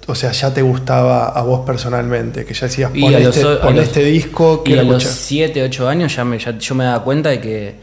o 0.07 0.15
sea, 0.15 0.31
ya 0.31 0.53
te 0.53 0.61
gustaba 0.61 1.27
a 1.29 1.41
vos 1.43 1.65
personalmente? 1.65 2.45
Que 2.45 2.53
ya 2.53 2.67
decías, 2.67 2.91
pon, 2.91 3.11
los 3.11 3.35
este, 3.37 3.41
a 3.53 3.61
pon 3.61 3.75
los- 3.75 3.83
este 3.85 4.03
disco, 4.03 4.63
Y 4.65 4.73
a 4.73 4.83
los 4.83 5.03
escuchar. 5.03 5.11
7, 5.11 5.63
8 5.63 5.87
años 5.89 6.15
ya, 6.15 6.23
me, 6.23 6.39
ya 6.39 6.57
yo 6.57 6.75
me 6.75 6.83
daba 6.85 7.03
cuenta 7.03 7.29
de 7.29 7.41
que 7.41 7.75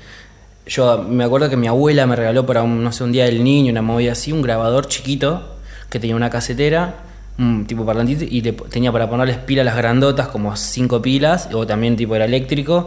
yo 0.66 1.02
me 1.06 1.24
acuerdo 1.24 1.50
que 1.50 1.56
mi 1.56 1.66
abuela 1.66 2.06
me 2.06 2.16
regaló 2.16 2.46
para 2.46 2.62
un, 2.62 2.82
no 2.82 2.90
sé, 2.92 3.04
un 3.04 3.12
día 3.12 3.24
del 3.26 3.44
niño, 3.44 3.70
una 3.72 3.82
movida 3.82 4.12
así, 4.12 4.32
un 4.32 4.40
grabador 4.42 4.86
chiquito 4.88 5.56
que 5.90 6.00
tenía 6.00 6.16
una 6.16 6.30
casetera, 6.30 6.94
un 7.38 7.66
tipo 7.66 7.84
parlantito, 7.84 8.24
y 8.24 8.40
le 8.40 8.52
tenía 8.52 8.90
para 8.90 9.10
ponerles 9.10 9.36
pilas 9.38 9.64
las 9.66 9.76
grandotas, 9.76 10.28
como 10.28 10.56
cinco 10.56 11.02
pilas, 11.02 11.48
o 11.52 11.66
también 11.66 11.96
tipo 11.96 12.16
era 12.16 12.24
eléctrico, 12.24 12.86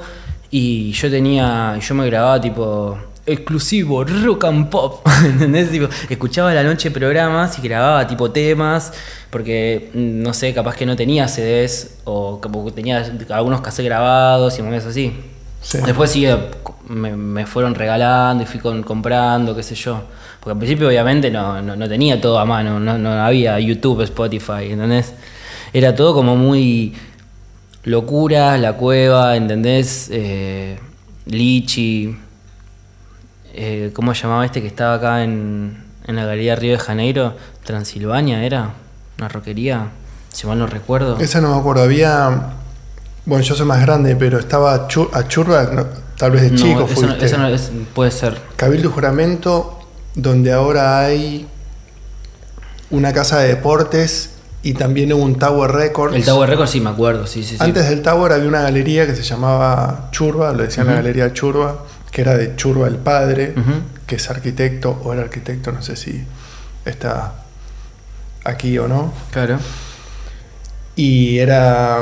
y 0.49 0.91
yo 0.93 1.09
tenía, 1.11 1.77
yo 1.79 1.93
me 1.95 2.05
grababa 2.07 2.41
tipo 2.41 2.97
exclusivo, 3.27 4.03
rock 4.03 4.45
and 4.45 4.69
pop, 4.69 5.05
¿entendés? 5.25 5.69
Tipo, 5.69 5.87
escuchaba 6.09 6.53
la 6.53 6.63
noche 6.63 6.89
programas 6.91 7.59
y 7.59 7.61
grababa 7.61 8.07
tipo 8.07 8.31
temas, 8.31 8.93
porque 9.29 9.91
mm, 9.93 10.21
no 10.23 10.33
sé, 10.33 10.53
capaz 10.53 10.75
que 10.75 10.85
no 10.85 10.95
tenía 10.95 11.27
CDs, 11.27 11.97
o 12.05 12.39
como 12.41 12.71
tenía 12.71 13.05
algunos 13.29 13.61
cassettes 13.61 13.85
grabados 13.85 14.57
y 14.57 14.61
movidas 14.63 14.85
así. 14.85 15.13
Sí. 15.61 15.79
Después 15.85 16.09
sí, 16.11 16.25
eh, 16.25 16.37
me, 16.87 17.15
me 17.15 17.45
fueron 17.45 17.75
regalando 17.75 18.43
y 18.43 18.45
fui 18.47 18.59
con- 18.59 18.83
comprando, 18.83 19.55
qué 19.55 19.63
sé 19.63 19.75
yo. 19.75 20.01
Porque 20.39 20.51
al 20.53 20.57
principio 20.57 20.87
obviamente 20.87 21.29
no, 21.29 21.61
no, 21.61 21.75
no 21.75 21.89
tenía 21.89 22.21
todo 22.21 22.39
a 22.39 22.45
mano, 22.45 22.79
no, 22.79 22.97
no 22.97 23.11
había 23.11 23.59
YouTube, 23.59 24.01
Spotify, 24.03 24.71
¿entendés? 24.71 25.13
Era 25.73 25.93
todo 25.93 26.13
como 26.13 26.37
muy 26.37 26.93
locura, 27.83 28.57
la 28.57 28.73
cueva, 28.73 29.35
¿entendés? 29.35 30.09
Eh, 30.11 30.79
Lichi, 31.25 32.15
eh, 33.53 33.91
¿cómo 33.93 34.13
se 34.13 34.23
llamaba 34.23 34.45
este 34.45 34.61
que 34.61 34.67
estaba 34.67 34.95
acá 34.95 35.23
en, 35.23 35.83
en 36.05 36.15
la 36.15 36.25
Galería 36.25 36.55
Río 36.55 36.73
de 36.73 36.79
Janeiro? 36.79 37.35
Transilvania 37.63 38.43
era, 38.43 38.71
una 39.17 39.27
roquería, 39.27 39.87
si 40.31 40.47
mal 40.47 40.59
no 40.59 40.67
recuerdo. 40.67 41.17
Esa 41.19 41.41
no 41.41 41.53
me 41.53 41.59
acuerdo, 41.59 41.83
había. 41.83 42.53
Bueno, 43.25 43.43
yo 43.43 43.55
soy 43.55 43.65
más 43.65 43.81
grande, 43.81 44.15
pero 44.15 44.39
estaba 44.39 44.73
a 44.73 44.87
Churba, 45.27 45.63
no, 45.73 45.85
tal 46.17 46.31
vez 46.31 46.43
de 46.43 46.51
No, 46.51 46.55
chico 46.57 46.87
eso 46.89 47.07
no- 47.07 47.15
eso 47.15 47.37
no 47.37 47.47
es- 47.49 47.71
puede 47.93 48.11
ser. 48.11 48.39
Cabildo 48.55 48.89
Juramento, 48.89 49.79
donde 50.15 50.53
ahora 50.53 51.01
hay 51.01 51.45
una 52.89 53.11
casa 53.11 53.39
de 53.39 53.49
deportes 53.49 54.31
y 54.63 54.73
también 54.73 55.11
hubo 55.11 55.23
un 55.23 55.35
Tower 55.37 55.71
Records. 55.71 56.15
El 56.15 56.23
Tower 56.23 56.49
Records 56.49 56.71
sí 56.71 56.79
me 56.79 56.89
acuerdo, 56.89 57.27
sí, 57.27 57.43
sí, 57.43 57.57
sí. 57.57 57.63
Antes 57.63 57.89
del 57.89 58.01
Tower 58.01 58.31
había 58.31 58.47
una 58.47 58.61
galería 58.61 59.05
que 59.05 59.15
se 59.15 59.23
llamaba 59.23 60.07
Churba, 60.11 60.53
lo 60.53 60.63
decían 60.63 60.87
la 60.87 60.93
galería 60.93 61.33
Churba, 61.33 61.79
que 62.17 62.21
era 62.21 62.35
de 62.35 62.55
Churba 62.55 62.87
el 62.87 62.95
padre, 62.95 63.53
que 64.07 64.15
es 64.15 64.27
arquitecto 64.31 64.89
o 65.03 65.13
era 65.13 65.21
arquitecto, 65.21 65.71
no 65.71 65.83
sé 65.83 65.95
si 65.95 66.23
está 66.83 67.43
aquí 68.43 68.75
o 68.79 68.87
no. 68.87 69.13
Claro. 69.29 69.59
Y 70.95 71.37
era 71.37 71.99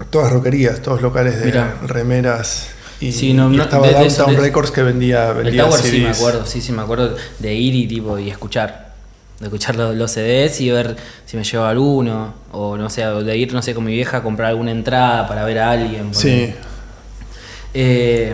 mm, 0.00 0.04
todas 0.10 0.32
roquerías, 0.32 0.80
todos 0.82 1.00
locales 1.00 1.38
de 1.38 1.46
Mirá. 1.46 1.76
remeras. 1.86 2.70
Y, 2.98 3.12
Sí, 3.12 3.34
no, 3.34 3.52
y 3.52 3.60
estaba 3.60 3.86
de- 3.86 3.92
Downtown 3.94 4.34
de- 4.34 4.40
Records 4.40 4.72
que 4.72 4.82
vendía, 4.82 5.28
El 5.30 5.44
vendía 5.44 5.62
Tower 5.68 5.80
sí 5.80 6.00
me 6.00 6.06
CDs. 6.08 6.16
acuerdo, 6.18 6.46
sí, 6.46 6.60
sí 6.60 6.72
me 6.72 6.82
acuerdo 6.82 7.14
de 7.38 7.54
ir 7.54 7.72
y 7.76 7.86
tipo 7.86 8.18
y 8.18 8.30
escuchar. 8.30 8.94
De 9.38 9.44
escuchar 9.46 9.76
los, 9.76 9.94
los 9.94 10.10
CDs 10.10 10.60
y 10.60 10.70
ver 10.72 10.96
si 11.24 11.36
me 11.36 11.44
llevaba 11.44 11.70
alguno. 11.70 12.34
O 12.50 12.76
no 12.76 12.90
sé, 12.90 13.04
de 13.04 13.36
ir, 13.36 13.52
no 13.54 13.62
sé, 13.62 13.74
con 13.74 13.84
mi 13.84 13.92
vieja 13.92 14.16
a 14.16 14.22
comprar 14.24 14.48
alguna 14.48 14.72
entrada 14.72 15.28
para 15.28 15.44
ver 15.44 15.60
a 15.60 15.70
alguien. 15.70 16.12
Sí. 16.12 16.52
Eh, 17.74 18.32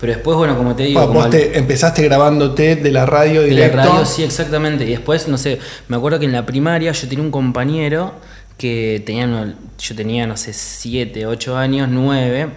pero 0.00 0.12
después, 0.12 0.36
bueno, 0.36 0.56
como 0.56 0.74
te 0.74 0.82
digo, 0.82 1.00
Bueno, 1.00 1.06
como 1.08 1.18
vos 1.20 1.26
al- 1.26 1.30
te 1.30 1.56
empezaste 1.58 2.02
grabándote 2.02 2.76
de 2.76 2.90
la 2.92 3.06
radio 3.06 3.40
de 3.42 3.48
la 3.52 3.54
directo. 3.54 3.76
radio, 3.78 4.04
sí, 4.04 4.22
exactamente. 4.24 4.84
Y 4.84 4.90
después, 4.90 5.28
no 5.28 5.38
sé, 5.38 5.60
me 5.88 5.96
acuerdo 5.96 6.18
que 6.18 6.26
en 6.26 6.32
la 6.32 6.44
primaria 6.44 6.92
yo 6.92 7.08
tenía 7.08 7.24
un 7.24 7.30
compañero 7.30 8.14
que 8.58 9.02
tenía, 9.06 9.54
yo 9.78 9.94
tenía, 9.94 10.26
no 10.26 10.36
sé, 10.36 10.52
7, 10.52 11.26
8 11.26 11.56
años, 11.56 11.88
9, 11.90 12.48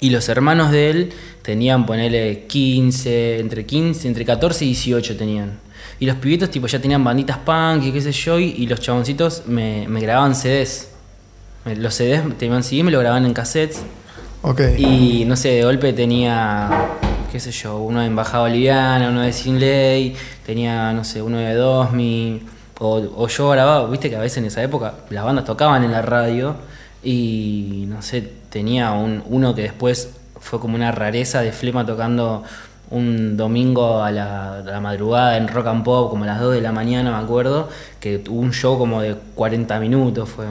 y 0.00 0.10
los 0.10 0.28
hermanos 0.28 0.70
de 0.70 0.90
él 0.90 1.12
tenían, 1.42 1.86
ponele, 1.86 2.44
15, 2.46 3.38
entre 3.38 3.64
15, 3.64 4.06
entre 4.08 4.24
14 4.24 4.64
y 4.64 4.68
18 4.68 5.16
tenían. 5.16 5.58
Y 6.00 6.06
los 6.06 6.16
pibitos, 6.16 6.50
tipo, 6.50 6.66
ya 6.66 6.80
tenían 6.80 7.02
banditas 7.02 7.38
punk 7.38 7.84
y 7.84 7.92
qué 7.92 8.00
sé 8.00 8.12
yo, 8.12 8.38
y, 8.38 8.66
los 8.66 8.80
chaboncitos 8.80 9.44
me, 9.46 9.86
me 9.88 10.00
grababan 10.00 10.34
CDs. 10.36 10.88
Los 11.64 11.94
CDs 11.94 12.22
tenían 12.38 12.62
CD, 12.62 12.82
me 12.84 12.90
lo 12.92 13.00
grababan 13.00 13.26
en 13.26 13.32
cassettes. 13.32 13.80
Y 14.78 15.24
no 15.26 15.36
sé, 15.36 15.50
de 15.50 15.64
golpe 15.64 15.92
tenía, 15.92 16.70
qué 17.30 17.38
sé 17.38 17.50
yo, 17.50 17.78
uno 17.78 18.00
de 18.00 18.06
Embajada 18.06 18.44
Boliviana, 18.44 19.10
uno 19.10 19.20
de 19.20 19.32
Sin 19.32 19.60
Ley, 19.60 20.16
tenía, 20.46 20.92
no 20.92 21.04
sé, 21.04 21.20
uno 21.20 21.36
de 21.36 21.54
Dosmi, 21.54 22.42
o, 22.78 22.96
o 23.16 23.28
yo 23.28 23.50
grababa, 23.50 23.88
viste 23.90 24.08
que 24.08 24.16
a 24.16 24.20
veces 24.20 24.38
en 24.38 24.46
esa 24.46 24.62
época 24.62 24.94
las 25.10 25.24
bandas 25.24 25.44
tocaban 25.44 25.84
en 25.84 25.92
la 25.92 26.00
radio 26.00 26.56
y 27.02 27.84
no 27.88 28.00
sé, 28.00 28.22
tenía 28.48 28.92
un, 28.92 29.22
uno 29.26 29.54
que 29.54 29.62
después 29.62 30.14
fue 30.40 30.58
como 30.60 30.76
una 30.76 30.92
rareza 30.92 31.42
de 31.42 31.52
Flema 31.52 31.84
tocando 31.84 32.42
un 32.90 33.36
domingo 33.36 34.02
a 34.02 34.10
la, 34.10 34.58
a 34.60 34.62
la 34.62 34.80
madrugada 34.80 35.36
en 35.36 35.48
Rock 35.48 35.66
and 35.66 35.84
Pop, 35.84 36.10
como 36.10 36.24
a 36.24 36.26
las 36.26 36.40
2 36.40 36.54
de 36.54 36.60
la 36.62 36.72
mañana, 36.72 37.10
me 37.18 37.22
acuerdo, 37.22 37.68
que 38.00 38.18
tuvo 38.18 38.40
un 38.40 38.52
show 38.52 38.78
como 38.78 39.02
de 39.02 39.14
40 39.34 39.78
minutos, 39.78 40.28
fue. 40.28 40.46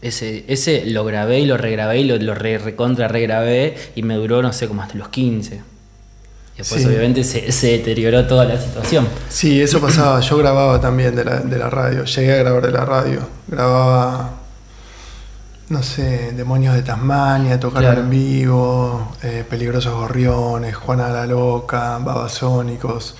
Ese, 0.00 0.44
ese 0.48 0.84
lo 0.86 1.04
grabé 1.04 1.40
y 1.40 1.46
lo 1.46 1.56
regrabé 1.56 1.98
y 2.00 2.04
lo, 2.04 2.16
lo 2.18 2.34
re- 2.34 2.58
recontra 2.58 3.08
regrabé 3.08 3.74
y 3.96 4.02
me 4.02 4.14
duró, 4.14 4.42
no 4.42 4.52
sé, 4.52 4.68
como 4.68 4.82
hasta 4.82 4.94
los 4.94 5.08
15. 5.08 5.56
Y 5.56 6.58
después 6.58 6.82
Sí. 6.82 6.86
obviamente 6.88 7.24
se, 7.24 7.50
se 7.52 7.68
deterioró 7.78 8.26
toda 8.26 8.44
la 8.44 8.60
situación. 8.60 9.08
Sí, 9.28 9.60
eso 9.60 9.80
pasaba. 9.80 10.20
Yo 10.20 10.36
grababa 10.38 10.80
también 10.80 11.14
de 11.16 11.24
la, 11.24 11.40
de 11.40 11.58
la 11.58 11.68
radio. 11.70 12.04
Llegué 12.04 12.32
a 12.32 12.36
grabar 12.36 12.64
de 12.66 12.72
la 12.72 12.84
radio. 12.84 13.28
Grababa, 13.48 14.30
no 15.68 15.82
sé, 15.82 16.32
Demonios 16.32 16.74
de 16.74 16.82
Tasmania, 16.82 17.58
Claro. 17.60 18.00
en 18.00 18.10
vivo, 18.10 19.12
eh, 19.22 19.44
Peligrosos 19.48 19.94
Gorriones, 19.94 20.74
Juana 20.76 21.08
la 21.10 21.26
Loca, 21.26 21.98
Babasónicos. 21.98 23.16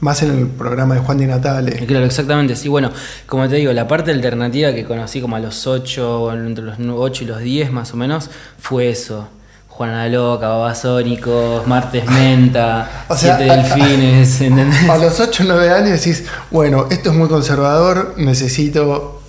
Más 0.00 0.22
en 0.22 0.30
el 0.30 0.46
programa 0.46 0.94
de 0.94 1.00
Juan 1.00 1.18
Di 1.18 1.26
Natale. 1.26 1.72
Claro, 1.86 2.06
exactamente, 2.06 2.56
sí, 2.56 2.68
bueno, 2.68 2.90
como 3.26 3.46
te 3.48 3.56
digo, 3.56 3.72
la 3.74 3.86
parte 3.86 4.10
alternativa 4.10 4.72
que 4.72 4.84
conocí 4.84 5.20
como 5.20 5.36
a 5.36 5.40
los 5.40 5.66
8, 5.66 6.32
entre 6.32 6.64
los 6.64 6.76
8 6.80 7.24
y 7.24 7.26
los 7.26 7.40
10 7.40 7.70
más 7.72 7.92
o 7.92 7.96
menos, 7.98 8.30
fue 8.58 8.88
eso. 8.88 9.28
Juana 9.68 10.06
la 10.06 10.08
Loca, 10.08 10.48
Babasónicos, 10.48 11.66
Martes 11.66 12.04
Menta, 12.10 13.04
O 13.08 13.16
sea, 13.16 13.36
Siete 13.36 13.50
a- 13.52 13.56
Delfines, 13.56 14.40
¿entendés? 14.40 14.88
A 14.88 14.96
los 14.98 15.20
8 15.20 15.42
o 15.42 15.46
9 15.46 15.70
años 15.70 15.90
decís, 15.90 16.24
bueno, 16.50 16.86
esto 16.90 17.10
es 17.10 17.16
muy 17.16 17.28
conservador, 17.28 18.14
necesito 18.16 19.20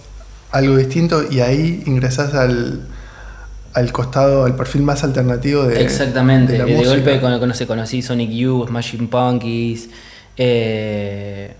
algo 0.51 0.75
distinto 0.77 1.23
y 1.29 1.39
ahí 1.41 1.83
ingresás 1.85 2.33
al, 2.33 2.81
al 3.73 3.91
costado, 3.91 4.45
al 4.45 4.55
perfil 4.55 4.83
más 4.83 5.03
alternativo 5.03 5.63
de 5.63 5.81
Exactamente, 5.83 6.53
de 6.53 6.59
la 6.59 6.65
de 6.65 6.71
música. 6.75 6.89
golpe 6.95 7.19
cono- 7.21 7.39
conocí, 7.39 7.65
conocí 7.65 8.01
Sonic 8.01 8.31
Youth, 8.31 8.67
Smashing 8.69 9.07
Punkies, 9.09 9.89
eh, 10.37 11.53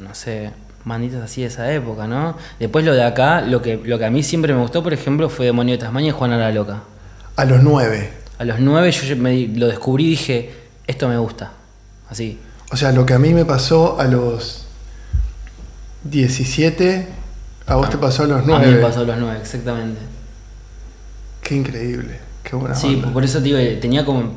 no 0.00 0.14
sé, 0.14 0.50
banditas 0.84 1.22
así 1.22 1.42
de 1.42 1.48
esa 1.48 1.72
época, 1.72 2.06
¿no? 2.06 2.36
Después 2.58 2.84
lo 2.84 2.94
de 2.94 3.02
acá, 3.04 3.40
lo 3.42 3.60
que, 3.62 3.76
lo 3.82 3.98
que 3.98 4.04
a 4.06 4.10
mí 4.10 4.22
siempre 4.22 4.54
me 4.54 4.60
gustó, 4.60 4.82
por 4.82 4.92
ejemplo, 4.92 5.28
fue 5.28 5.46
Demonio 5.46 5.74
de 5.76 5.78
Tasmania 5.78 6.08
y 6.10 6.12
Juana 6.12 6.36
la 6.38 6.50
Loca. 6.52 6.82
A 7.36 7.44
los 7.44 7.62
9. 7.62 8.10
A 8.38 8.44
los 8.44 8.60
nueve 8.60 8.92
yo 8.92 9.16
me 9.16 9.48
lo 9.48 9.66
descubrí 9.66 10.06
y 10.06 10.10
dije, 10.10 10.52
esto 10.86 11.08
me 11.08 11.18
gusta, 11.18 11.52
así. 12.08 12.38
O 12.70 12.76
sea, 12.76 12.92
lo 12.92 13.04
que 13.04 13.14
a 13.14 13.18
mí 13.18 13.34
me 13.34 13.44
pasó 13.44 13.98
a 13.98 14.04
los 14.04 14.66
17, 16.04 17.08
a 17.66 17.74
vos 17.74 17.90
te 17.90 17.98
pasó 17.98 18.22
a 18.24 18.26
los 18.26 18.38
A 18.38 18.42
mí 18.42 18.46
me 18.52 18.58
9. 18.58 18.82
pasó 18.82 19.00
a 19.00 19.04
los 19.04 19.16
nueve, 19.18 19.38
exactamente. 19.40 20.00
Qué 21.42 21.56
increíble, 21.56 22.20
qué 22.44 22.56
buena 22.56 22.74
Sí, 22.74 22.94
onda. 22.96 23.12
por 23.12 23.24
eso 23.24 23.40
digo, 23.40 23.58
eh, 23.58 23.76
tenía 23.80 24.04
como. 24.04 24.36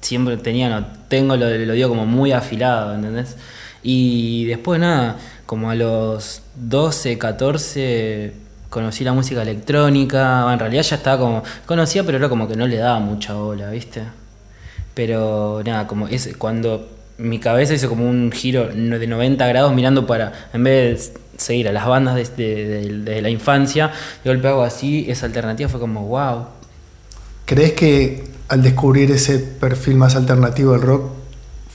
Siempre 0.00 0.36
tenía, 0.38 0.68
no, 0.68 0.86
tengo 1.08 1.36
lo, 1.36 1.48
digo 1.50 1.88
como 1.88 2.06
muy 2.06 2.32
afilado, 2.32 2.94
¿entendés? 2.94 3.36
Y 3.82 4.44
después 4.46 4.80
nada, 4.80 5.16
como 5.46 5.70
a 5.70 5.74
los 5.74 6.42
12, 6.56 7.18
14, 7.18 8.32
conocí 8.68 9.04
la 9.04 9.12
música 9.12 9.42
electrónica. 9.42 10.52
En 10.52 10.58
realidad 10.58 10.82
ya 10.82 10.96
estaba 10.96 11.18
como. 11.18 11.42
Conocía, 11.66 12.04
pero 12.04 12.18
era 12.18 12.28
como 12.28 12.46
que 12.48 12.56
no 12.56 12.66
le 12.66 12.76
daba 12.76 12.98
mucha 13.00 13.34
bola, 13.34 13.70
¿viste? 13.70 14.02
Pero 14.94 15.62
nada, 15.64 15.86
como 15.86 16.08
es 16.08 16.30
cuando 16.38 16.88
mi 17.18 17.38
cabeza 17.38 17.74
hizo 17.74 17.88
como 17.88 18.08
un 18.08 18.32
giro 18.32 18.68
de 18.68 19.06
90 19.06 19.46
grados 19.46 19.72
mirando 19.74 20.06
para, 20.06 20.32
en 20.52 20.64
vez 20.64 21.12
de 21.14 21.20
seguir 21.38 21.68
a 21.68 21.72
las 21.72 21.86
bandas 21.86 22.16
desde, 22.16 22.64
de- 22.66 22.98
de 23.00 23.22
la 23.22 23.28
infancia, 23.30 23.90
de 24.24 24.30
golpe 24.30 24.48
hago 24.48 24.62
así, 24.62 25.06
esa 25.08 25.26
alternativa 25.26 25.68
fue 25.68 25.80
como, 25.80 26.06
wow, 26.06 26.46
¿Crees 27.46 27.72
que 27.72 28.24
al 28.50 28.62
descubrir 28.62 29.12
ese 29.12 29.38
perfil 29.38 29.94
más 29.94 30.16
alternativo 30.16 30.72
del 30.72 30.82
rock 30.82 31.12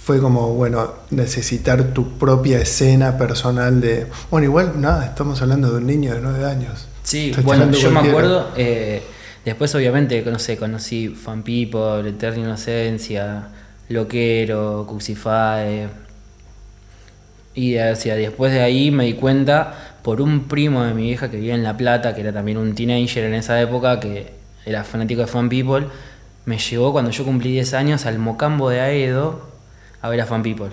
fue 0.03 0.19
como, 0.19 0.53
bueno, 0.53 0.93
necesitar 1.09 1.93
tu 1.93 2.17
propia 2.17 2.59
escena 2.59 3.17
personal 3.17 3.79
de... 3.79 4.07
Bueno, 4.29 4.45
igual 4.45 4.73
nada, 4.79 5.05
estamos 5.05 5.41
hablando 5.41 5.71
de 5.71 5.77
un 5.77 5.87
niño 5.87 6.13
de 6.13 6.19
9 6.19 6.45
años. 6.45 6.87
Sí, 7.01 7.33
bueno, 7.43 7.71
yo 7.71 7.91
me 7.91 8.01
acuerdo, 8.01 8.51
eh, 8.57 9.01
después 9.45 9.73
obviamente, 9.73 10.21
no 10.23 10.37
sé, 10.37 10.57
conocí 10.57 11.07
Fan 11.07 11.43
People, 11.43 12.07
Eterna 12.09 12.43
Inocencia, 12.43 13.47
Loquero, 13.87 14.85
Cuxify. 14.85 15.87
Y 17.53 17.77
hacia 17.77 18.15
después 18.15 18.51
de 18.51 18.61
ahí 18.61 18.91
me 18.91 19.05
di 19.05 19.13
cuenta 19.13 19.95
por 20.03 20.19
un 20.19 20.43
primo 20.49 20.83
de 20.83 20.93
mi 20.93 21.03
vieja 21.03 21.31
que 21.31 21.37
vivía 21.37 21.55
en 21.55 21.63
La 21.63 21.77
Plata, 21.77 22.13
que 22.13 22.19
era 22.19 22.33
también 22.33 22.57
un 22.57 22.75
teenager 22.75 23.23
en 23.23 23.33
esa 23.33 23.61
época, 23.61 24.01
que 24.01 24.33
era 24.65 24.83
fanático 24.83 25.21
de 25.21 25.27
Fan 25.27 25.47
People, 25.47 25.87
me 26.45 26.57
llevó 26.57 26.91
cuando 26.91 27.11
yo 27.11 27.23
cumplí 27.25 27.51
10 27.51 27.73
años 27.73 28.05
al 28.05 28.19
Mocambo 28.19 28.69
de 28.69 28.81
Aedo 28.81 29.41
a 30.01 30.09
ver 30.09 30.21
a 30.21 30.25
Fan 30.25 30.43
People. 30.43 30.69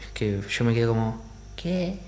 Es 0.00 0.06
que 0.14 0.40
yo 0.48 0.64
me 0.64 0.74
quedé 0.74 0.86
como, 0.86 1.22
¿qué? 1.56 1.98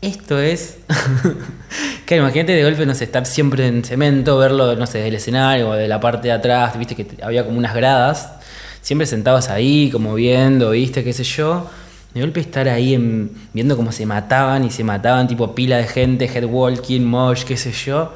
Esto 0.00 0.38
es. 0.38 0.78
claro, 2.06 2.22
imagínate 2.24 2.52
de 2.52 2.62
golpe, 2.64 2.86
no 2.86 2.94
sé, 2.94 3.04
estar 3.04 3.26
siempre 3.26 3.66
en 3.66 3.84
cemento, 3.84 4.38
verlo, 4.38 4.74
no 4.76 4.86
sé, 4.86 4.98
del 4.98 5.14
escenario 5.16 5.70
o 5.70 5.72
de 5.74 5.88
la 5.88 6.00
parte 6.00 6.28
de 6.28 6.32
atrás, 6.32 6.78
viste 6.78 6.94
que 6.94 7.06
había 7.22 7.44
como 7.44 7.58
unas 7.58 7.74
gradas, 7.74 8.32
siempre 8.80 9.06
sentados 9.06 9.48
ahí, 9.48 9.90
como 9.90 10.14
viendo, 10.14 10.70
viste, 10.70 11.02
qué 11.04 11.12
sé 11.12 11.24
yo. 11.24 11.68
De 12.14 12.20
golpe 12.20 12.40
estar 12.40 12.68
ahí 12.68 12.94
en- 12.94 13.30
viendo 13.52 13.76
cómo 13.76 13.92
se 13.92 14.06
mataban 14.06 14.64
y 14.64 14.70
se 14.70 14.82
mataban, 14.84 15.28
tipo 15.28 15.54
pila 15.54 15.76
de 15.78 15.84
gente, 15.86 16.24
headwalking, 16.26 17.04
mosh, 17.04 17.44
qué 17.44 17.56
sé 17.56 17.72
yo. 17.72 18.12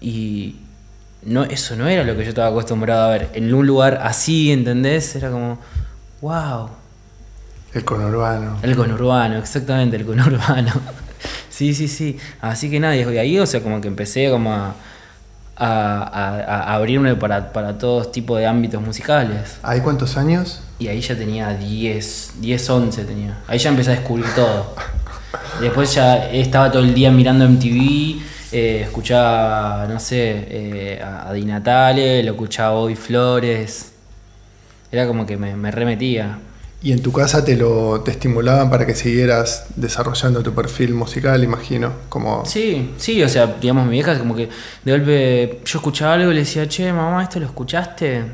Y 0.00 0.56
no, 1.24 1.44
eso 1.44 1.76
no 1.76 1.86
era 1.88 2.04
lo 2.04 2.16
que 2.16 2.22
yo 2.24 2.30
estaba 2.30 2.48
acostumbrado 2.48 3.08
a 3.08 3.10
ver. 3.10 3.28
En 3.34 3.52
un 3.52 3.66
lugar 3.66 4.00
así, 4.02 4.50
¿entendés? 4.52 5.14
Era 5.16 5.30
como, 5.30 5.58
wow. 6.20 6.68
El 7.74 7.84
conurbano. 7.84 8.58
El 8.62 8.74
conurbano, 8.76 9.36
exactamente, 9.38 9.96
el 9.96 10.04
conurbano. 10.04 10.72
sí, 11.50 11.74
sí, 11.74 11.88
sí. 11.88 12.18
Así 12.40 12.70
que 12.70 12.80
nada, 12.80 12.96
y 12.96 13.02
ahí, 13.18 13.38
o 13.38 13.46
sea, 13.46 13.60
como 13.62 13.80
que 13.80 13.88
empecé 13.88 14.30
como 14.30 14.52
a, 14.52 14.74
a, 15.56 16.02
a- 16.02 16.62
a 16.72 16.74
abrirme 16.74 17.14
para, 17.16 17.52
para 17.52 17.78
todos 17.78 18.10
tipos 18.12 18.38
de 18.38 18.46
ámbitos 18.46 18.80
musicales. 18.82 19.58
¿Hay 19.62 19.80
cuántos 19.82 20.16
años? 20.16 20.62
Y 20.78 20.88
ahí 20.88 21.00
ya 21.00 21.14
tenía 21.16 21.50
10, 21.54 22.32
10, 22.40 22.70
11 22.70 23.04
tenía. 23.04 23.38
Ahí 23.46 23.58
ya 23.58 23.68
empecé 23.70 23.90
a 23.92 23.96
descubrir 23.96 24.26
todo. 24.34 24.74
Después 25.60 25.94
ya 25.94 26.30
estaba 26.30 26.72
todo 26.72 26.82
el 26.82 26.94
día 26.94 27.10
mirando 27.10 27.44
MTV, 27.44 28.20
eh, 28.52 28.82
escuchaba, 28.84 29.86
no 29.88 30.00
sé, 30.00 30.46
eh, 30.48 31.02
a, 31.02 31.32
Di 31.32 31.44
Natale, 31.44 32.22
lo 32.22 32.32
escuchaba 32.32 32.70
a 32.70 32.72
Bobby 32.80 32.96
Flores. 32.96 33.92
Era 34.90 35.06
como 35.06 35.24
que 35.24 35.36
me, 35.36 35.54
me 35.54 35.70
remetía. 35.70 36.38
Y 36.82 36.92
en 36.92 37.02
tu 37.02 37.12
casa 37.12 37.44
te 37.44 37.56
lo 37.56 38.00
te 38.00 38.10
estimulaban 38.10 38.70
para 38.70 38.86
que 38.86 38.94
siguieras 38.94 39.66
desarrollando 39.76 40.42
tu 40.42 40.54
perfil 40.54 40.94
musical, 40.94 41.44
imagino. 41.44 41.92
Como 42.08 42.44
Sí, 42.46 42.94
sí, 42.96 43.22
o 43.22 43.28
sea, 43.28 43.46
digamos, 43.60 43.84
mi 43.84 43.92
vieja 43.92 44.18
como 44.18 44.34
que 44.34 44.48
de 44.84 44.92
golpe 44.92 45.60
yo 45.64 45.78
escuchaba 45.78 46.14
algo 46.14 46.30
y 46.32 46.34
le 46.34 46.40
decía, 46.40 46.66
che, 46.66 46.92
mamá, 46.92 47.22
¿esto 47.22 47.38
lo 47.38 47.46
escuchaste? 47.46 48.24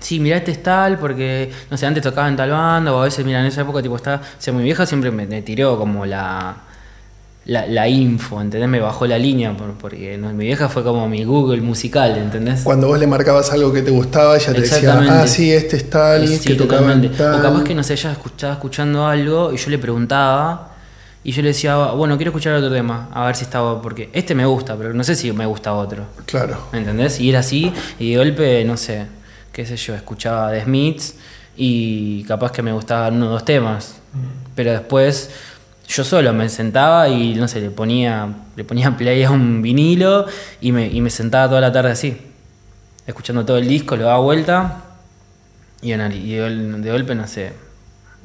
Sí, 0.00 0.18
mirá, 0.18 0.38
este 0.38 0.50
es 0.50 0.62
tal, 0.62 0.98
porque, 0.98 1.52
no 1.70 1.76
sé, 1.76 1.86
antes 1.86 2.02
tocaba 2.02 2.28
en 2.28 2.34
tal 2.34 2.50
banda, 2.50 2.92
o 2.92 3.00
a 3.00 3.04
veces, 3.04 3.24
mira, 3.24 3.38
en 3.38 3.46
esa 3.46 3.60
época, 3.60 3.80
tipo, 3.80 3.94
está... 3.94 4.16
O 4.16 4.42
sea, 4.42 4.52
mi 4.52 4.64
vieja 4.64 4.84
siempre 4.84 5.12
me, 5.12 5.26
me 5.26 5.42
tiró 5.42 5.78
como 5.78 6.04
la, 6.04 6.56
la, 7.44 7.66
la 7.66 7.88
info, 7.88 8.40
¿entendés? 8.40 8.68
Me 8.68 8.78
bajó 8.80 9.06
la 9.06 9.18
línea, 9.18 9.56
por- 9.56 9.72
porque 9.74 10.16
no, 10.16 10.32
mi 10.32 10.44
vieja 10.44 10.68
fue 10.68 10.84
como 10.84 11.08
mi 11.08 11.24
Google 11.24 11.60
musical, 11.60 12.16
¿entendés? 12.16 12.62
cuando 12.62 12.86
vos 12.86 12.98
le 12.98 13.06
marcabas 13.08 13.50
algo 13.52 13.72
que 13.72 13.82
te 13.82 13.90
gustaba, 13.90 14.36
ella 14.36 14.52
te 14.54 14.60
decía, 14.60 14.98
ah, 15.10 15.26
sí, 15.26 15.52
este 15.52 15.76
es 15.76 15.90
tal, 15.90 16.28
Sí, 16.28 16.50
que 16.50 16.54
tocaba 16.54 16.94
tal. 17.16 17.40
O 17.40 17.42
capaz 17.42 17.64
que, 17.64 17.74
no 17.74 17.82
sé, 17.82 17.94
ella 17.94 18.12
escuchaba 18.12 18.52
escuchando 18.54 19.06
algo 19.06 19.52
y 19.52 19.56
yo 19.56 19.70
le 19.70 19.78
preguntaba 19.78 20.68
y 21.24 21.32
yo 21.32 21.42
le 21.42 21.48
decía, 21.48 21.76
bueno, 21.92 22.16
quiero 22.16 22.30
escuchar 22.30 22.54
otro 22.54 22.70
tema, 22.72 23.08
a 23.12 23.26
ver 23.26 23.34
si 23.36 23.44
estaba, 23.44 23.80
porque 23.82 24.08
este 24.12 24.34
me 24.34 24.44
gusta, 24.46 24.76
pero 24.76 24.92
no 24.94 25.02
sé 25.04 25.14
si 25.16 25.32
me 25.32 25.46
gusta 25.46 25.72
otro. 25.72 26.04
Claro. 26.26 26.58
¿Me 26.72 26.78
entendés? 26.78 27.18
Y 27.20 27.30
era 27.30 27.40
así, 27.40 27.72
y 27.98 28.10
de 28.12 28.16
golpe, 28.18 28.64
no 28.64 28.76
sé, 28.76 29.06
qué 29.52 29.66
sé 29.66 29.76
yo, 29.76 29.94
escuchaba 29.94 30.50
The 30.52 30.62
Smiths 30.64 31.14
y 31.56 32.24
capaz 32.24 32.52
que 32.52 32.62
me 32.62 32.72
gustaban 32.72 33.14
uno 33.16 33.26
o 33.26 33.30
dos 33.30 33.44
temas. 33.44 33.96
Pero 34.54 34.72
después 34.72 35.30
yo 35.92 36.04
solo 36.04 36.32
me 36.32 36.48
sentaba 36.48 37.08
y, 37.08 37.34
no 37.34 37.46
sé, 37.48 37.60
le 37.60 37.70
ponía, 37.70 38.28
le 38.56 38.64
ponía 38.64 38.96
play 38.96 39.24
a 39.24 39.30
un 39.30 39.60
vinilo 39.60 40.26
y 40.60 40.72
me, 40.72 40.86
y 40.86 41.00
me 41.02 41.10
sentaba 41.10 41.48
toda 41.48 41.60
la 41.60 41.70
tarde 41.70 41.90
así, 41.90 42.16
escuchando 43.06 43.44
todo 43.44 43.58
el 43.58 43.68
disco, 43.68 43.96
lo 43.96 44.04
daba 44.04 44.18
vuelta 44.18 44.84
y, 45.82 45.92
de 45.92 46.90
golpe, 46.90 47.14
no 47.14 47.26
sé, 47.26 47.52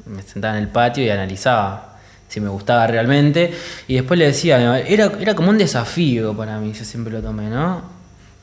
me 0.06 0.22
sentaba 0.22 0.56
en 0.56 0.62
el 0.62 0.68
patio 0.68 1.04
y 1.04 1.10
analizaba 1.10 1.98
si 2.28 2.40
me 2.40 2.48
gustaba 2.48 2.86
realmente. 2.86 3.52
Y 3.86 3.94
después 3.94 4.18
le 4.18 4.26
decía, 4.26 4.78
era, 4.80 5.12
era 5.20 5.34
como 5.34 5.50
un 5.50 5.58
desafío 5.58 6.34
para 6.34 6.58
mí, 6.58 6.72
yo 6.72 6.84
siempre 6.84 7.12
lo 7.12 7.20
tomé, 7.20 7.50
¿no? 7.50 7.82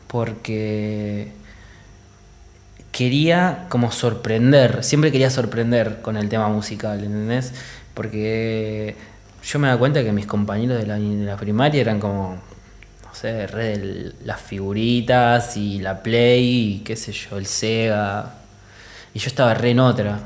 Porque 0.08 1.32
quería 2.92 3.66
como 3.70 3.92
sorprender, 3.92 4.84
siempre 4.84 5.12
quería 5.12 5.30
sorprender 5.30 6.02
con 6.02 6.16
el 6.16 6.30
tema 6.30 6.48
musical, 6.50 7.04
¿entendés? 7.04 7.54
Porque 7.94 8.96
yo 9.46 9.60
me 9.60 9.68
daba 9.68 9.80
cuenta 9.80 10.04
que 10.04 10.12
mis 10.12 10.26
compañeros 10.26 10.80
de 10.80 10.88
la, 10.88 10.96
de 10.96 11.26
la 11.26 11.38
primaria 11.38 11.82
eran 11.82 12.00
como, 12.00 12.36
no 13.04 13.14
sé, 13.16 13.48
re 13.48 13.78
de 13.78 14.14
las 14.26 14.42
figuritas 14.42 15.56
y 15.58 15.80
la 15.80 16.02
Play 16.02 16.76
y 16.76 16.80
qué 16.80 16.96
sé 16.96 17.12
yo, 17.12 17.38
el 17.38 17.46
Sega. 17.46 18.34
Y 19.14 19.20
yo 19.20 19.28
estaba 19.28 19.54
re 19.54 19.72
en 19.72 19.80
otra. 19.80 20.20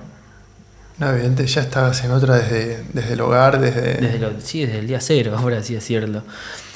No, 0.97 1.09
evidente, 1.11 1.45
ya 1.47 1.61
estabas 1.61 2.03
en 2.03 2.11
otra 2.11 2.35
desde, 2.37 2.83
desde 2.91 3.13
el 3.13 3.21
hogar, 3.21 3.59
desde... 3.61 3.93
Desde 4.01 4.19
lo- 4.19 4.41
sí, 4.41 4.65
desde 4.65 4.79
el 4.79 4.87
día 4.87 4.99
cero, 4.99 5.37
por 5.41 5.53
así 5.53 5.73
decirlo. 5.73 6.23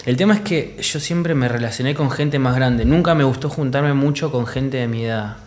El 0.06 0.16
tema 0.18 0.34
es 0.36 0.42
que 0.42 0.78
yo 0.82 1.00
siempre 1.00 1.34
me 1.36 1.48
relacioné 1.50 1.94
con 1.96 2.10
gente 2.12 2.40
más 2.40 2.56
grande. 2.56 2.86
Nunca 2.86 3.16
me 3.16 3.24
gustó 3.24 3.50
juntarme 3.50 3.94
mucho 3.94 4.32
con 4.32 4.46
gente 4.48 4.78
de 4.78 4.88
mi 4.88 5.06
edad. 5.06 5.38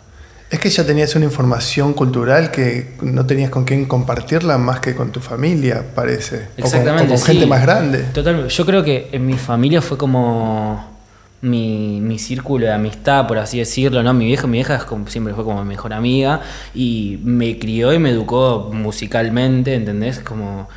Es 0.49 0.61
que 0.61 0.71
ya 0.71 0.87
tenías 0.87 1.15
una 1.17 1.25
información 1.25 1.93
cultural 1.93 2.51
que 2.53 2.95
no 3.03 3.27
tenías 3.27 3.51
con 3.51 3.65
quién 3.65 3.85
compartirla 3.87 4.59
más 4.59 4.79
que 4.81 4.95
con 4.95 5.11
tu 5.11 5.19
familia, 5.21 5.85
parece. 5.95 6.37
O 6.37 6.41
con- 6.57 6.65
Exactamente. 6.65 7.07
O 7.07 7.09
con, 7.17 7.19
sí. 7.19 7.25
gente 7.33 7.47
más 7.47 7.63
grande. 7.63 7.99
Total, 8.15 8.47
yo 8.47 8.67
creo 8.67 8.85
que 8.85 9.09
en 9.11 9.27
mi 9.27 9.35
familia 9.35 9.83
fue 9.83 9.99
como 9.99 10.95
mi, 11.43 12.01
mi 12.01 12.19
círculo 12.21 12.67
de 12.67 12.73
amistad, 12.73 13.27
por 13.27 13.39
así 13.39 13.59
decirlo, 13.59 14.03
¿no? 14.05 14.15
Mi 14.15 14.27
vieja, 14.27 14.47
mi 14.47 14.59
vieja 14.59 14.77
es 14.77 14.85
como- 14.85 15.09
siempre 15.09 15.35
fue 15.35 15.43
como 15.43 15.63
mi 15.65 15.69
mejor 15.71 15.93
amiga 15.93 16.41
y 16.75 17.19
me 17.25 17.59
crió 17.59 17.93
y 17.93 17.99
me 17.99 18.11
educó 18.11 18.71
musicalmente, 18.73 19.75
¿entendés? 19.75 20.21
Como 20.21 20.69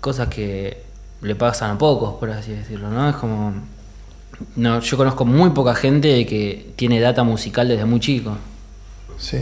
cosas 0.00 0.26
que 0.28 0.82
le 1.22 1.34
pasan 1.36 1.70
a 1.70 1.78
pocos, 1.78 2.14
por 2.18 2.30
así 2.30 2.50
decirlo, 2.52 2.90
¿no? 2.90 3.08
Es 3.08 3.14
como... 3.16 3.52
No, 4.56 4.80
yo 4.80 4.96
conozco 4.96 5.24
muy 5.24 5.50
poca 5.50 5.76
gente 5.76 6.26
que 6.26 6.72
tiene 6.74 6.98
data 6.98 7.22
musical 7.22 7.68
desde 7.68 7.84
muy 7.84 8.00
chico. 8.00 8.36
Sí. 9.18 9.38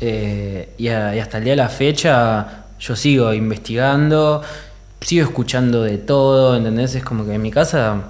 Eh, 0.00 0.74
y, 0.78 0.88
a- 0.88 1.14
y 1.16 1.20
hasta 1.20 1.38
el 1.38 1.44
día 1.44 1.52
de 1.54 1.56
la 1.56 1.68
fecha 1.68 2.64
yo 2.78 2.94
sigo 2.96 3.32
investigando, 3.32 4.42
sigo 5.00 5.24
escuchando 5.24 5.82
de 5.82 5.98
todo, 5.98 6.56
¿entendés? 6.56 6.94
Es 6.94 7.04
como 7.04 7.24
que 7.24 7.34
en 7.34 7.42
mi 7.42 7.50
casa, 7.50 8.02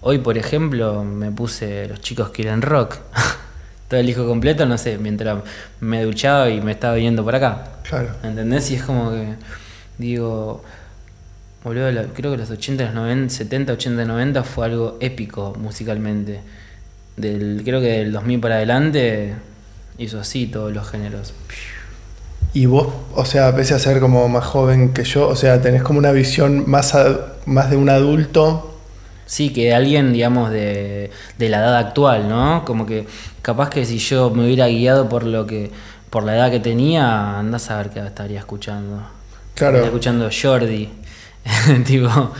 hoy 0.00 0.18
por 0.18 0.38
ejemplo, 0.38 1.04
me 1.04 1.30
puse 1.30 1.86
Los 1.88 2.00
chicos 2.00 2.30
quieren 2.30 2.62
rock. 2.62 2.96
todo 3.88 3.98
el 4.00 4.06
disco 4.06 4.26
completo, 4.26 4.66
no 4.66 4.78
sé, 4.78 4.98
mientras 4.98 5.42
me 5.80 6.02
duchaba 6.04 6.48
y 6.48 6.60
me 6.60 6.72
estaba 6.72 6.94
viniendo 6.94 7.24
por 7.24 7.34
acá. 7.34 7.64
Claro. 7.82 8.10
¿Entendés? 8.22 8.70
Y 8.70 8.76
es 8.76 8.82
como 8.84 9.10
que, 9.10 9.34
digo, 9.98 10.62
boludo, 11.64 11.90
creo 12.14 12.30
que 12.30 12.38
los 12.38 12.50
80, 12.50 12.84
los 12.84 12.94
90, 12.94 13.34
70, 13.34 13.72
80, 13.74 14.04
90 14.04 14.44
fue 14.44 14.66
algo 14.66 14.96
épico 15.00 15.54
musicalmente. 15.58 16.40
Del, 17.16 17.62
creo 17.64 17.80
que 17.80 17.88
del 17.98 18.12
2000 18.12 18.40
para 18.40 18.54
adelante 18.56 19.34
hizo 19.98 20.20
así 20.20 20.46
todos 20.46 20.72
los 20.72 20.88
géneros. 20.88 21.32
Y 22.52 22.66
vos, 22.66 22.88
o 23.14 23.24
sea, 23.24 23.54
pese 23.54 23.74
a 23.74 23.78
ser 23.78 24.00
como 24.00 24.28
más 24.28 24.44
joven 24.44 24.92
que 24.92 25.04
yo, 25.04 25.28
o 25.28 25.36
sea, 25.36 25.62
tenés 25.62 25.82
como 25.82 25.98
una 26.00 26.10
visión 26.12 26.68
más, 26.68 26.94
a- 26.94 27.34
más 27.46 27.70
de 27.70 27.76
un 27.76 27.88
adulto. 27.88 28.66
Sí, 29.26 29.52
que 29.52 29.72
alguien, 29.72 30.12
digamos, 30.12 30.50
de, 30.50 31.12
de 31.38 31.48
la 31.48 31.58
edad 31.58 31.76
actual, 31.76 32.28
¿no? 32.28 32.64
Como 32.64 32.86
que 32.86 33.06
capaz 33.42 33.70
que 33.70 33.84
si 33.84 33.98
yo 33.98 34.30
me 34.30 34.44
hubiera 34.44 34.66
guiado 34.66 35.08
por 35.08 35.22
lo 35.24 35.46
que 35.46 35.70
por 36.10 36.24
la 36.24 36.34
edad 36.34 36.50
que 36.50 36.58
tenía, 36.58 37.38
andás 37.38 37.70
a 37.70 37.76
ver 37.76 37.90
qué 37.90 38.00
estaría 38.04 38.40
escuchando. 38.40 38.96
Claro. 39.54 39.76
Estaría 39.76 39.86
escuchando 39.86 40.28
Jordi, 40.42 40.88
tipo, 41.86 42.32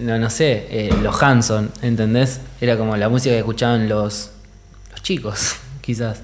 no, 0.00 0.18
no 0.18 0.30
sé, 0.30 0.66
eh, 0.70 0.94
los 1.02 1.22
Hanson, 1.22 1.70
¿entendés? 1.82 2.40
Era 2.62 2.78
como 2.78 2.96
la 2.96 3.10
música 3.10 3.34
que 3.34 3.40
escuchaban 3.40 3.90
los, 3.90 4.30
los 4.90 5.02
chicos, 5.02 5.56
quizás. 5.82 6.20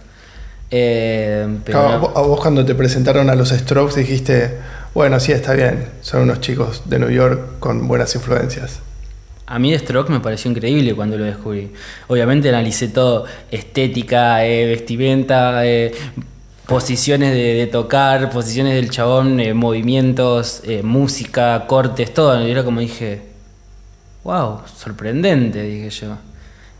Eh, 0.76 1.46
pero 1.64 1.78
Claro, 1.82 1.92
no- 1.94 2.00
vos- 2.08 2.16
a 2.16 2.20
vos 2.22 2.40
cuando 2.40 2.64
te 2.64 2.74
presentaron 2.74 3.30
a 3.30 3.36
los 3.36 3.50
Strokes 3.50 3.94
dijiste, 3.94 4.58
bueno, 4.92 5.20
sí, 5.20 5.30
está 5.30 5.52
bien, 5.54 5.88
son 6.00 6.22
unos 6.22 6.40
chicos 6.40 6.82
de 6.86 6.98
New 6.98 7.10
York 7.10 7.60
con 7.60 7.86
buenas 7.86 8.12
influencias. 8.16 8.80
A 9.46 9.58
mí 9.60 9.76
Stroke 9.78 10.10
me 10.10 10.18
pareció 10.18 10.50
increíble 10.50 10.92
cuando 10.96 11.16
lo 11.16 11.24
descubrí. 11.24 11.70
Obviamente 12.08 12.48
analicé 12.48 12.88
todo, 12.88 13.24
estética, 13.52 14.44
eh, 14.44 14.66
vestimenta, 14.66 15.64
eh, 15.64 15.92
posiciones 16.66 17.30
de, 17.32 17.54
de 17.54 17.66
tocar, 17.68 18.30
posiciones 18.30 18.74
del 18.74 18.90
chabón, 18.90 19.38
eh, 19.38 19.54
movimientos, 19.54 20.62
música, 20.82 21.66
cortes, 21.68 22.12
todo. 22.12 22.44
Y 22.44 22.50
era 22.50 22.64
como 22.64 22.80
dije, 22.80 23.20
wow, 24.24 24.60
sorprendente, 24.76 25.62
dije 25.62 25.90
yo. 25.90 26.16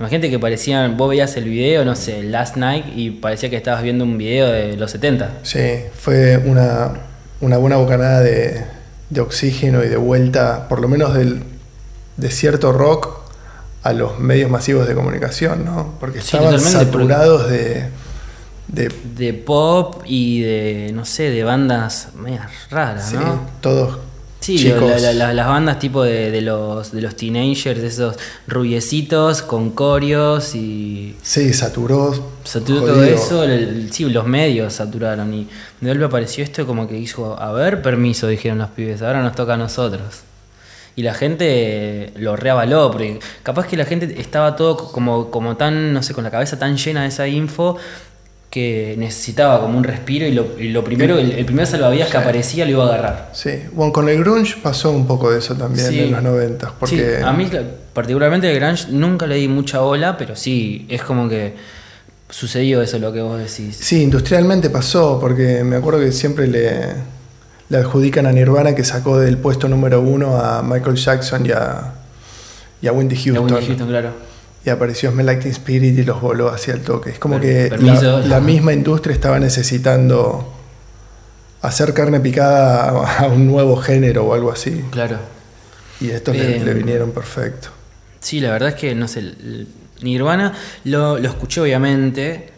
Imagínate 0.01 0.29
que 0.31 0.39
parecían, 0.41 0.97
vos 0.97 1.09
veías 1.11 1.37
el 1.37 1.45
video, 1.45 1.85
no 1.85 1.95
sé, 1.95 2.23
Last 2.25 2.57
Night, 2.57 2.87
y 2.97 3.11
parecía 3.11 3.49
que 3.49 3.57
estabas 3.57 3.83
viendo 3.83 4.05
un 4.05 4.19
video 4.19 4.51
de 4.51 4.77
los 4.77 4.91
70. 4.91 5.31
Sí, 5.45 5.61
fue 5.97 6.37
una, 6.39 6.91
una 7.41 7.59
buena 7.59 7.77
bocanada 7.77 8.21
de, 8.21 8.65
de 9.11 9.21
oxígeno 9.21 9.85
y 9.85 9.89
de 9.89 9.97
vuelta, 9.97 10.69
por 10.69 10.81
lo 10.81 10.89
menos 10.89 11.15
del, 11.15 11.45
de 12.17 12.31
cierto 12.31 12.73
rock 12.73 13.21
a 13.85 13.93
los 13.93 14.19
medios 14.19 14.51
masivos 14.51 14.89
de 14.89 14.95
comunicación, 14.95 15.65
¿no? 15.65 15.95
Porque 16.01 16.21
Sí, 16.21 16.37
estaban 16.37 16.55
porque- 16.55 16.65
saturados 16.71 17.49
de, 17.51 17.85
de 18.67 18.91
De 19.15 19.33
pop 19.35 20.03
y 20.07 20.41
de, 20.43 20.91
no 20.93 21.05
sé, 21.05 21.31
de 21.31 21.45
bandas 21.45 22.09
medias 22.19 22.51
raras, 22.71 23.11
sí, 23.11 23.17
¿no? 23.17 23.43
todos 23.61 23.99
Sí, 24.45 24.59
chicos. 24.59 24.81
lo- 24.81 24.99
la- 24.99 25.13
la- 25.15 25.33
las 25.33 25.47
bandas 25.49 25.79
tipo 25.79 26.03
de, 26.03 26.31
de 26.31 26.41
los, 26.43 26.93
de 26.93 27.01
los 27.01 27.17
teenagers, 27.17 27.81
de 27.81 27.87
esos 27.87 28.17
rubiecitos 28.47 29.43
con 29.43 29.71
corios 29.71 30.55
y 30.55 31.17
Sí, 31.23 31.53
saturó. 31.53 32.13
saturó 32.45 32.81
todo 32.83 33.05
eso, 33.05 33.45
el- 33.45 33.91
sí, 33.93 34.05
los 34.05 34.27
medios 34.27 34.73
saturaron 34.75 35.33
y 35.33 35.49
de 35.81 35.89
golpe 35.89 36.05
apareció 36.05 36.45
esto 36.45 36.67
como 36.67 36.87
que 36.89 36.99
hizo, 36.99 37.41
a 37.41 37.53
ver, 37.53 37.81
permiso, 37.83 38.27
dijeron 38.29 38.59
los 38.59 38.71
pibes, 38.71 39.03
ahora 39.03 39.23
nos 39.23 39.35
toca 39.35 39.55
a 39.55 39.57
nosotros. 39.57 40.23
Y 40.97 41.03
la 41.03 41.15
gente 41.15 42.13
lo 42.17 42.37
reavaló, 42.37 42.91
porque 42.91 43.19
capaz 43.43 43.67
que 43.67 43.77
la 43.77 43.85
gente 43.85 44.15
estaba 44.21 44.55
todo 44.57 44.77
como, 44.77 45.31
como 45.31 45.57
tan, 45.57 45.93
no 45.93 46.03
sé, 46.03 46.15
con 46.15 46.23
la 46.23 46.31
cabeza 46.31 46.57
tan 46.59 46.77
llena 46.77 47.03
de 47.03 47.09
esa 47.09 47.27
info, 47.27 47.77
que 48.55 48.95
necesitaba 48.97 49.61
como 49.61 49.77
un 49.77 49.83
respiro 49.83 50.25
y 50.29 50.31
lo, 50.33 50.57
y 50.61 50.69
lo 50.69 50.85
primero, 50.85 51.19
el, 51.19 51.33
el 51.33 51.45
primer 51.45 51.67
salvavidas 51.67 52.09
que 52.09 52.17
aparecía 52.19 52.65
lo 52.65 52.71
iba 52.71 52.85
a 52.85 52.87
agarrar. 52.87 53.31
Sí, 53.33 53.51
bueno, 53.73 53.93
con 53.93 54.09
el 54.09 54.17
grunge 54.21 54.55
pasó 54.63 54.93
un 54.93 55.09
poco 55.09 55.33
de 55.33 55.41
eso 55.41 55.57
también 55.57 55.89
Sí. 55.91 55.99
en 55.99 56.13
los 56.13 56.23
90, 56.23 56.73
porque 56.79 57.17
Sí, 57.19 57.23
a 57.25 57.33
mí 57.33 57.51
particularmente 57.93 58.49
el 58.49 58.61
grunge 58.61 58.87
nunca 58.93 59.27
le 59.27 59.35
di 59.35 59.49
mucha 59.49 59.81
bola, 59.81 60.17
pero 60.17 60.37
sí, 60.37 60.87
es 60.89 61.03
como 61.03 61.29
que 61.29 61.55
sucedió 62.31 62.81
eso 62.81 63.01
lo 63.01 63.13
que 63.13 63.21
vos 63.23 63.39
decís. 63.41 63.77
sí, 63.81 64.03
industrialmente 64.03 64.71
pasó, 64.71 65.19
porque 65.21 65.65
me 65.65 65.75
acuerdo 65.75 65.99
que 65.99 66.13
siempre 66.13 66.47
le, 66.47 66.79
le 67.71 67.77
adjudican 67.79 68.25
a 68.27 68.31
Nirvana 68.33 68.77
que 68.77 68.85
sacó 68.85 69.19
del 69.19 69.37
puesto 69.39 69.69
número 69.69 70.01
uno 70.01 70.37
a 70.41 70.63
Michael 70.63 70.95
Jackson 70.95 71.45
y 71.45 71.51
a, 71.51 71.93
y 72.81 72.87
a 72.87 72.93
Wendy 72.93 73.17
Houston. 73.17 73.45
Whitney 73.47 73.67
Houston, 73.67 73.89
claro. 73.89 74.11
Y 74.65 74.71
apareció 74.71 75.11
Smell 75.11 75.27
Like 75.27 75.49
Spirit 75.51 75.99
y 75.99 76.03
los 76.05 76.21
voló 76.21 76.49
hacia 76.49 76.73
el 76.75 76.81
toque. 76.81 77.11
Es 77.11 77.19
como 77.19 77.39
Per- 77.39 77.71
que 77.71 77.77
la, 77.79 78.21
la 78.21 78.41
misma 78.41 78.73
industria 78.73 79.13
estaba 79.15 79.39
necesitando 79.39 80.51
hacer 81.61 81.93
carne 81.95 82.21
picada 82.21 82.89
a, 82.89 83.19
a 83.25 83.27
un 83.29 83.47
nuevo 83.47 83.77
género 83.77 84.25
o 84.25 84.35
algo 84.35 84.51
así. 84.51 84.83
Claro. 84.91 85.19
Y 86.01 86.11
estos 86.11 86.35
le, 86.37 86.57
Eh, 86.57 86.65
le 86.65 86.75
vinieron 86.75 87.13
perfecto. 87.13 87.69
Sí, 88.21 88.41
la 88.41 88.51
verdad 88.53 88.71
es 88.71 88.75
que, 88.77 88.95
no 88.95 89.07
sé, 89.07 89.35
Nirvana 90.03 90.55
lo, 90.85 91.19
lo 91.19 91.29
escuché 91.29 91.61
obviamente. 91.61 92.49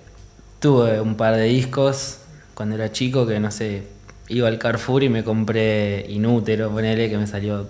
Tuve 0.60 1.00
un 1.00 1.16
par 1.16 1.34
de 1.36 1.44
discos 1.44 2.18
cuando 2.54 2.76
era 2.76 2.90
chico 2.90 3.26
que, 3.26 3.38
no 3.40 3.50
sé, 3.50 3.82
iba 4.28 4.48
al 4.48 4.58
Carrefour 4.58 5.02
y 5.02 5.08
me 5.08 5.22
compré 5.24 6.06
Inútero, 6.08 6.70
ponele, 6.70 7.10
que 7.10 7.18
me 7.18 7.26
salió 7.26 7.68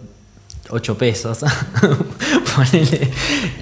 8 0.70 0.98
pesos. 0.98 1.38
ponele. 2.56 3.10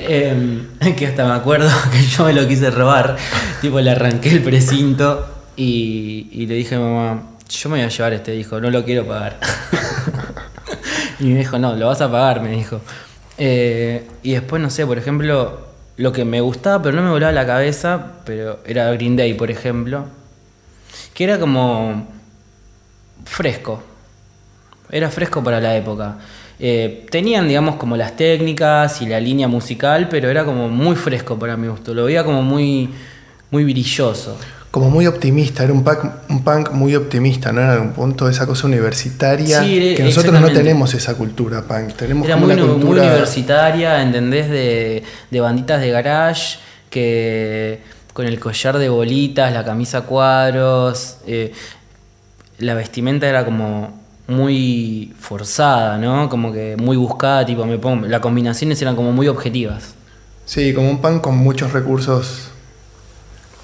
Em, 0.01 0.67
que 0.97 1.07
hasta 1.07 1.25
me 1.25 1.35
acuerdo 1.35 1.71
que 1.93 2.03
yo 2.03 2.25
me 2.25 2.33
lo 2.33 2.47
quise 2.47 2.71
robar. 2.71 3.17
tipo, 3.61 3.81
le 3.81 3.91
arranqué 3.91 4.31
el 4.31 4.43
precinto 4.43 5.27
y, 5.57 6.29
y 6.33 6.47
le 6.47 6.55
dije 6.55 6.75
a 6.75 6.79
mi 6.79 6.85
mamá, 6.85 7.23
yo 7.49 7.69
me 7.69 7.77
voy 7.77 7.85
a 7.85 7.89
llevar 7.89 8.13
este 8.13 8.33
disco, 8.33 8.61
no 8.61 8.71
lo 8.71 8.85
quiero 8.85 9.07
pagar. 9.07 9.39
Y 11.21 11.27
me 11.27 11.39
dijo, 11.39 11.59
no, 11.59 11.75
lo 11.77 11.87
vas 11.87 12.01
a 12.01 12.11
pagar, 12.11 12.41
me 12.43 12.51
dijo. 12.51 12.81
Eh, 13.39 14.07
y 14.23 14.33
después, 14.33 14.61
no 14.61 14.71
sé, 14.71 14.87
por 14.87 14.99
ejemplo, 14.99 15.59
lo 15.97 16.13
que 16.13 16.25
me 16.25 16.41
gustaba, 16.41 16.83
pero 16.83 16.97
no 16.97 17.03
me 17.03 17.11
volaba 17.11 17.33
la 17.33 17.47
cabeza, 17.47 18.15
pero 18.25 18.61
era 18.67 18.91
Green 18.93 19.17
Day, 19.17 19.35
por 19.35 19.51
ejemplo. 19.51 20.07
Que 21.15 21.25
era 21.25 21.39
como 21.39 22.09
fresco. 23.25 23.83
Era 24.91 25.11
fresco 25.11 25.43
para 25.43 25.61
la 25.61 25.77
época. 25.77 26.17
Eh, 26.61 27.07
tenían, 27.11 27.49
digamos, 27.49 27.77
como 27.77 27.97
las 27.97 28.17
técnicas 28.17 29.03
y 29.03 29.07
la 29.07 29.19
línea 29.21 29.49
musical, 29.49 30.09
pero 30.09 30.31
era 30.31 30.45
como 30.45 30.69
muy 30.69 30.97
fresco 30.97 31.39
para 31.39 31.57
mi 31.57 31.69
gusto. 31.69 31.95
Lo 31.95 32.05
veía 32.05 32.25
como 32.25 32.43
muy, 32.43 32.91
muy 33.51 33.65
brilloso. 33.65 34.39
Como 34.71 34.91
muy 34.91 35.07
optimista, 35.07 35.63
era 35.63 35.73
un 35.73 35.85
punk, 35.85 35.99
un 36.29 36.43
punk 36.43 36.73
muy 36.73 36.97
optimista, 36.97 37.53
¿no? 37.53 37.61
En 37.61 37.69
algún 37.69 37.93
punto, 37.93 38.29
esa 38.29 38.45
cosa 38.47 38.67
universitaria. 38.67 39.63
Sí, 39.63 39.95
que 39.97 40.03
nosotros 40.03 40.41
no 40.41 40.51
tenemos 40.51 40.95
esa 40.95 41.15
cultura 41.15 41.63
punk. 41.63 41.93
Tenemos 41.95 42.27
Era 42.27 42.35
como 42.35 42.47
muy, 42.47 42.55
una 42.57 42.65
muy 42.65 42.75
cultura. 42.81 43.03
universitaria, 43.03 44.03
¿entendés? 44.03 44.51
De, 44.51 45.05
de 45.31 45.41
banditas 45.41 45.81
de 45.81 45.91
garage, 45.91 46.59
que 46.91 47.81
con 48.13 48.27
el 48.27 48.39
collar 48.41 48.79
de 48.79 48.89
bolitas, 48.89 49.53
la 49.53 49.65
camisa 49.65 49.99
a 49.99 50.03
cuadros, 50.03 51.19
eh, 51.27 51.53
la 52.59 52.75
vestimenta 52.75 53.29
era 53.29 53.45
como 53.45 54.04
muy 54.27 55.13
forzada, 55.19 55.99
¿no? 55.99 56.29
Como 56.29 56.53
que 56.53 56.77
muy 56.77 56.97
buscada, 56.97 57.45
tipo, 57.45 57.65
me 57.67 57.79
pongo, 57.79 58.07
las 58.07 58.21
combinaciones 58.21 58.81
eran 58.83 58.97
como 58.97 59.13
muy 59.13 59.29
objetivas. 59.29 59.95
Sí, 60.47 60.73
como 60.75 60.91
un 60.91 61.01
punk 61.01 61.21
con 61.23 61.37
muchos 61.37 61.73
recursos. 61.73 62.49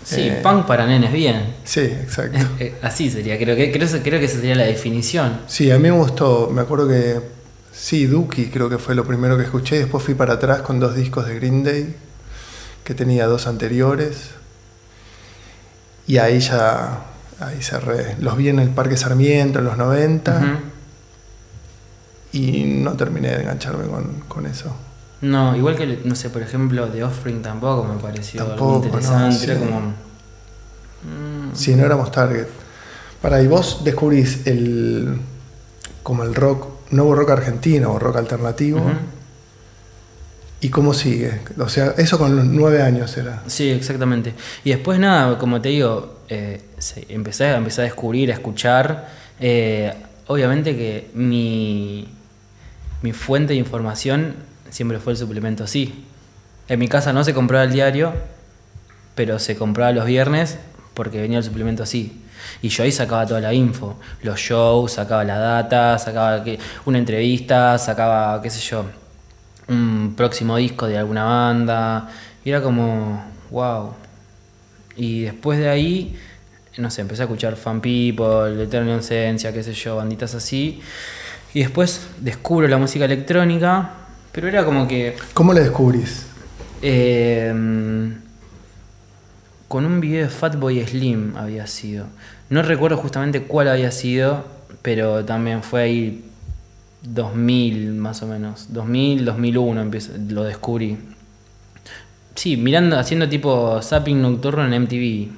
Sí, 0.04 0.22
Eh. 0.28 0.40
punk 0.42 0.66
para 0.66 0.86
nenes 0.86 1.12
bien. 1.12 1.54
Sí, 1.64 1.80
exacto. 1.80 2.38
Eh, 2.58 2.74
Así 2.82 3.10
sería, 3.10 3.38
creo 3.38 3.54
que, 3.56 3.70
creo, 3.70 3.88
creo 4.02 4.18
que 4.18 4.24
esa 4.26 4.36
sería 4.36 4.54
la 4.54 4.64
definición. 4.64 5.40
Sí, 5.46 5.70
a 5.70 5.76
mí 5.76 5.82
me 5.82 5.90
gustó. 5.92 6.50
Me 6.52 6.62
acuerdo 6.62 6.88
que. 6.88 7.20
Sí, 7.72 8.06
Dookie 8.06 8.50
creo 8.50 8.68
que 8.68 8.78
fue 8.78 8.94
lo 8.94 9.04
primero 9.06 9.36
que 9.36 9.44
escuché. 9.44 9.76
y 9.76 9.78
Después 9.80 10.02
fui 10.02 10.14
para 10.14 10.34
atrás 10.34 10.62
con 10.62 10.80
dos 10.80 10.94
discos 10.96 11.26
de 11.26 11.34
Green 11.36 11.62
Day, 11.64 11.94
que 12.84 12.94
tenía 12.94 13.26
dos 13.26 13.46
anteriores. 13.46 14.30
Y 16.06 16.18
ahí 16.18 16.40
ya. 16.40 17.04
Ahí 17.40 17.62
cerré. 17.62 18.16
Los 18.20 18.36
vi 18.36 18.48
en 18.50 18.58
el 18.58 18.68
Parque 18.70 18.96
Sarmiento 18.96 19.58
en 19.60 19.64
los 19.64 19.76
90 19.78 20.36
Ujú. 20.36 20.46
y 22.32 22.64
no 22.64 22.92
terminé 22.94 23.28
de 23.30 23.42
engancharme 23.42 23.86
con, 23.86 24.20
con 24.28 24.46
eso. 24.46 24.74
No, 25.22 25.54
igual 25.56 25.76
que, 25.76 26.00
no 26.04 26.14
sé, 26.14 26.30
por 26.30 26.42
ejemplo, 26.42 26.86
The 26.88 27.04
Offspring 27.04 27.42
tampoco 27.42 27.84
me 27.84 28.00
pareció 28.00 28.40
algo 28.42 28.54
Tampoco, 28.54 28.86
interesante. 28.86 29.36
no, 29.36 29.42
Era 29.52 29.54
sí. 29.54 29.60
como. 29.66 29.80
mm, 29.80 31.54
Si 31.54 31.74
no 31.74 31.84
éramos 31.84 32.10
target. 32.12 32.46
Para, 33.20 33.42
y 33.42 33.46
vos 33.46 33.82
descubrís 33.84 34.46
el. 34.46 35.18
como 36.02 36.22
el 36.24 36.34
rock, 36.34 36.66
nuevo 36.90 37.14
rock 37.14 37.30
argentino 37.30 37.92
o 37.92 37.98
rock 37.98 38.16
alternativo. 38.16 38.80
¿Y 40.60 40.68
cómo 40.68 40.92
sigue? 40.92 41.40
O 41.58 41.68
sea, 41.68 41.94
eso 41.96 42.18
con 42.18 42.36
los 42.36 42.44
nueve 42.44 42.82
años 42.82 43.16
era. 43.16 43.42
Sí, 43.46 43.70
exactamente. 43.70 44.34
Y 44.62 44.70
después 44.70 44.98
nada, 44.98 45.38
como 45.38 45.60
te 45.60 45.70
digo, 45.70 46.20
eh, 46.28 46.60
sí, 46.78 47.04
empecé, 47.08 47.46
a- 47.46 47.60
descubrir, 47.60 48.30
a 48.30 48.34
escuchar. 48.34 49.08
Eh, 49.40 49.92
obviamente 50.26 50.76
que 50.76 51.10
mi, 51.14 52.06
mi 53.00 53.12
fuente 53.12 53.54
de 53.54 53.58
información 53.58 54.34
siempre 54.68 54.98
fue 54.98 55.14
el 55.14 55.18
suplemento 55.18 55.66
sí. 55.66 56.04
En 56.68 56.78
mi 56.78 56.88
casa 56.88 57.12
no 57.12 57.24
se 57.24 57.32
compraba 57.32 57.64
el 57.64 57.72
diario, 57.72 58.12
pero 59.14 59.38
se 59.38 59.56
compraba 59.56 59.92
los 59.92 60.04
viernes 60.04 60.58
porque 60.94 61.20
venía 61.20 61.38
el 61.38 61.44
suplemento 61.44 61.86
sí. 61.86 62.22
Y 62.62 62.68
yo 62.68 62.84
ahí 62.84 62.92
sacaba 62.92 63.26
toda 63.26 63.40
la 63.40 63.52
info, 63.54 63.98
los 64.22 64.38
shows, 64.38 64.92
sacaba 64.92 65.24
la 65.24 65.38
data, 65.38 65.98
sacaba 65.98 66.44
una 66.84 66.98
entrevista, 66.98 67.78
sacaba, 67.78 68.40
qué 68.42 68.50
sé 68.50 68.60
yo, 68.60 68.84
un 69.70 70.12
próximo 70.16 70.56
disco 70.58 70.86
de 70.86 70.98
alguna 70.98 71.24
banda. 71.24 72.10
Y 72.44 72.50
era 72.50 72.60
como, 72.62 73.24
wow. 73.50 73.94
Y 74.96 75.22
después 75.22 75.58
de 75.58 75.68
ahí, 75.68 76.16
no 76.76 76.90
sé, 76.90 77.00
empecé 77.00 77.22
a 77.22 77.24
escuchar 77.24 77.56
Fan 77.56 77.80
People, 77.80 78.62
Eterna 78.62 78.92
Inocencia, 78.92 79.52
qué 79.52 79.62
sé 79.62 79.72
yo, 79.72 79.96
banditas 79.96 80.34
así. 80.34 80.80
Y 81.54 81.60
después 81.60 82.08
descubro 82.20 82.68
la 82.68 82.76
música 82.76 83.06
electrónica, 83.06 83.90
pero 84.32 84.48
era 84.48 84.64
como 84.64 84.86
que 84.86 85.16
¿Cómo 85.34 85.52
le 85.52 85.60
descubrís? 85.60 86.26
eh, 86.82 87.52
con 89.68 89.84
un 89.84 90.00
video 90.00 90.24
de 90.24 90.28
Fatboy 90.28 90.84
Slim 90.84 91.36
había 91.36 91.66
sido. 91.66 92.06
No 92.48 92.62
recuerdo 92.62 92.96
justamente 92.96 93.42
cuál 93.44 93.68
había 93.68 93.92
sido, 93.92 94.44
pero 94.82 95.24
también 95.24 95.62
fue 95.62 95.82
ahí 95.82 96.24
2000 97.02 97.92
más 97.94 98.22
o 98.22 98.26
menos. 98.26 98.66
2000, 98.72 99.24
2001 99.24 99.80
empecé- 99.82 100.18
lo 100.30 100.44
descubrí. 100.44 100.96
Sí, 102.34 102.56
mirando, 102.56 102.98
haciendo 102.98 103.28
tipo 103.28 103.80
zapping 103.82 104.20
nocturno 104.20 104.64
en 104.66 104.72
MTV. 104.82 105.28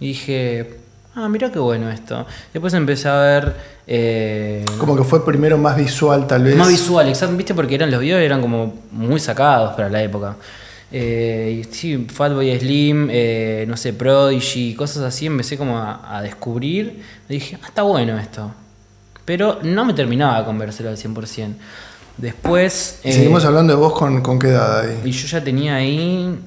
Y 0.00 0.06
dije, 0.08 0.78
ah, 1.14 1.28
mira 1.28 1.50
qué 1.50 1.58
bueno 1.58 1.90
esto. 1.90 2.26
Después 2.52 2.74
empecé 2.74 3.08
a 3.08 3.16
ver... 3.20 3.56
eh, 3.86 4.64
Como 4.78 4.96
que 4.96 5.04
fue 5.04 5.24
primero 5.24 5.58
más 5.58 5.76
visual, 5.76 6.26
tal 6.26 6.44
vez. 6.44 6.56
más 6.56 6.68
visual, 6.68 7.08
exacto, 7.08 7.36
viste, 7.36 7.54
porque 7.54 7.74
eran 7.76 7.90
los 7.90 8.00
videos 8.00 8.20
eran 8.20 8.40
como 8.40 8.74
muy 8.92 9.18
sacados 9.20 9.74
para 9.74 9.88
la 9.88 10.02
época. 10.02 10.36
Eh, 10.94 11.64
sí, 11.70 12.06
Fatboy 12.12 12.56
Slim, 12.58 13.08
eh, 13.10 13.64
no 13.66 13.76
sé, 13.76 13.92
Prodigy, 13.94 14.74
cosas 14.74 15.02
así, 15.04 15.26
empecé 15.26 15.56
como 15.56 15.78
a, 15.78 16.16
a 16.18 16.22
descubrir. 16.22 17.00
Y 17.28 17.32
dije, 17.34 17.58
ah, 17.62 17.66
está 17.68 17.82
bueno 17.82 18.18
esto. 18.18 18.52
Pero 19.24 19.60
no 19.62 19.84
me 19.84 19.94
terminaba 19.94 20.38
de 20.40 20.44
convencer 20.44 20.86
al 20.88 20.96
100%. 20.96 21.54
Después. 22.18 23.00
Y 23.04 23.08
eh, 23.10 23.12
seguimos 23.12 23.44
hablando 23.44 23.72
de 23.72 23.78
vos 23.78 23.92
con, 23.94 24.20
con 24.20 24.38
qué 24.38 24.48
edad 24.48 24.80
ahí. 24.80 25.00
y 25.04 25.12
yo 25.12 25.26
ya 25.28 25.42
tenía 25.42 25.76
ahí 25.76 26.38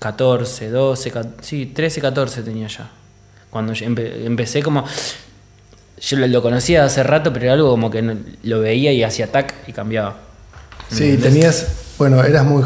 14, 0.00 0.68
12, 0.70 1.10
ca- 1.10 1.24
sí, 1.40 1.66
13, 1.74 2.00
14 2.00 2.42
tenía 2.42 2.68
ya. 2.68 2.90
Cuando 3.50 3.72
yo 3.72 3.86
empe- 3.86 4.24
empecé 4.26 4.62
como... 4.62 4.84
Yo 6.00 6.16
lo, 6.18 6.26
lo 6.26 6.42
conocía 6.42 6.84
hace 6.84 7.02
rato, 7.02 7.32
pero 7.32 7.46
era 7.46 7.54
algo 7.54 7.70
como 7.70 7.90
que 7.90 8.02
no- 8.02 8.16
lo 8.42 8.60
veía 8.60 8.92
y 8.92 9.02
hacía 9.02 9.30
tac 9.32 9.54
y 9.66 9.72
cambiaba. 9.72 10.16
Sí, 10.90 11.16
tenías. 11.16 11.68
Bueno, 11.96 12.22
eras 12.22 12.44
muy. 12.44 12.62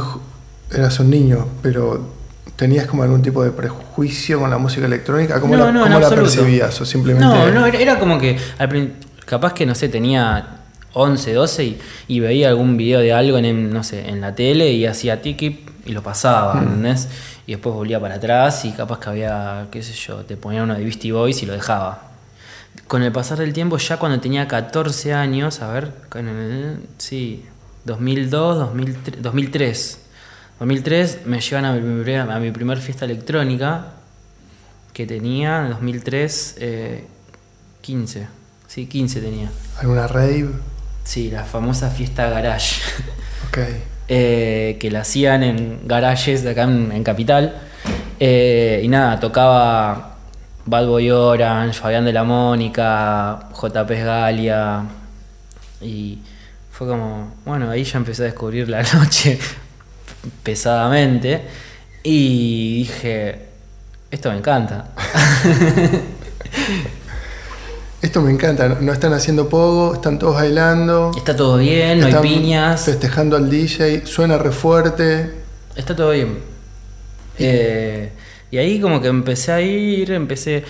Eras 0.72 0.98
un 0.98 1.10
niño, 1.10 1.46
pero. 1.62 2.17
¿Tenías 2.58 2.86
como 2.86 3.04
algún 3.04 3.22
tipo 3.22 3.44
de 3.44 3.52
prejuicio 3.52 4.40
con 4.40 4.50
la 4.50 4.58
música 4.58 4.84
electrónica? 4.86 5.40
¿Cómo 5.40 5.56
No, 5.56 5.66
la, 5.66 5.70
no, 5.70 5.82
cómo 5.84 6.00
la 6.00 6.08
percibías? 6.08 6.80
¿O 6.80 6.84
simplemente.? 6.84 7.24
No, 7.24 7.50
no, 7.52 7.64
era, 7.66 7.78
era 7.78 7.98
como 8.00 8.18
que 8.18 8.36
al 8.58 8.94
capaz 9.24 9.52
que, 9.54 9.64
no 9.64 9.76
sé, 9.76 9.88
tenía 9.88 10.56
11, 10.92 11.34
12 11.34 11.64
y, 11.64 11.78
y 12.08 12.18
veía 12.18 12.48
algún 12.48 12.76
video 12.76 12.98
de 12.98 13.12
algo 13.12 13.38
en, 13.38 13.72
no 13.72 13.84
sé, 13.84 14.08
en 14.08 14.20
la 14.20 14.34
tele 14.34 14.72
y 14.72 14.86
hacía 14.86 15.22
tiki 15.22 15.66
y 15.86 15.92
lo 15.92 16.02
pasaba, 16.02 16.58
¿entendés? 16.60 17.08
Y 17.46 17.52
después 17.52 17.76
volvía 17.76 18.00
para 18.00 18.16
atrás 18.16 18.64
y 18.64 18.72
capaz 18.72 18.98
que 18.98 19.08
había, 19.10 19.68
qué 19.70 19.80
sé 19.80 19.92
yo, 19.92 20.16
te 20.24 20.36
ponía 20.36 20.64
uno 20.64 20.74
de 20.74 20.82
Beastie 20.82 21.12
Boys 21.12 21.40
y 21.44 21.46
lo 21.46 21.52
dejaba. 21.52 22.08
Con 22.88 23.04
el 23.04 23.12
pasar 23.12 23.38
del 23.38 23.52
tiempo, 23.52 23.76
ya 23.78 23.98
cuando 23.98 24.18
tenía 24.18 24.48
14 24.48 25.14
años, 25.14 25.62
a 25.62 25.70
ver, 25.72 25.92
con 26.08 26.26
el- 26.26 26.80
sí, 26.98 27.44
2002, 27.84 28.58
2003, 28.58 29.22
2003. 29.22 29.98
2003 30.60 31.20
me 31.26 31.40
llevan 31.40 31.64
a 31.64 31.72
mi, 31.72 32.14
a 32.14 32.38
mi 32.38 32.50
primer 32.50 32.78
fiesta 32.78 33.04
electrónica 33.04 33.92
que 34.92 35.06
tenía, 35.06 35.62
en 35.64 35.70
2003, 35.70 36.56
eh, 36.58 37.04
15. 37.80 38.26
Sí, 38.66 38.86
15 38.86 39.20
tenía. 39.20 39.50
¿Alguna 39.80 40.06
rave? 40.08 40.48
Sí, 41.04 41.30
la 41.30 41.44
famosa 41.44 41.90
fiesta 41.90 42.28
garage. 42.28 42.80
Ok. 43.48 43.58
eh, 44.08 44.76
que 44.78 44.90
la 44.90 45.00
hacían 45.00 45.42
en 45.42 45.86
garages 45.86 46.42
de 46.42 46.50
acá 46.50 46.64
en, 46.64 46.92
en 46.92 47.02
Capital. 47.02 47.56
Eh, 48.20 48.82
y 48.84 48.88
nada, 48.88 49.18
tocaba 49.20 50.16
Bad 50.66 50.86
Boy 50.86 51.10
Orange, 51.10 51.78
Fabián 51.78 52.04
de 52.04 52.12
la 52.12 52.24
Mónica, 52.24 53.48
JP 53.54 53.90
Galia. 54.04 54.82
Y 55.80 56.18
fue 56.70 56.88
como, 56.88 57.32
bueno, 57.46 57.70
ahí 57.70 57.84
ya 57.84 57.96
empecé 57.98 58.22
a 58.22 58.24
descubrir 58.26 58.68
la 58.68 58.82
noche 58.94 59.38
pesadamente. 60.42 61.42
Y 62.02 62.78
dije, 62.78 63.38
esto 64.10 64.30
me 64.30 64.38
encanta. 64.38 64.88
Esto 68.00 68.20
me 68.22 68.30
encanta, 68.30 68.68
no 68.80 68.92
están 68.92 69.12
haciendo 69.12 69.48
pogo, 69.48 69.94
están 69.94 70.20
todos 70.20 70.36
bailando. 70.36 71.10
Está 71.16 71.34
todo 71.34 71.56
bien, 71.56 71.98
no 71.98 72.06
hay 72.06 72.14
piñas. 72.22 72.82
Festejando 72.84 73.36
al 73.36 73.50
DJ, 73.50 74.06
suena 74.06 74.38
re 74.38 74.52
fuerte. 74.52 75.32
Está 75.74 75.96
todo 75.96 76.12
bien. 76.12 76.38
Eh, 77.40 78.12
y 78.52 78.58
ahí 78.58 78.80
como 78.80 79.00
que 79.00 79.08
empecé 79.08 79.50
a 79.50 79.60
ir, 79.60 80.12
empecé, 80.12 80.64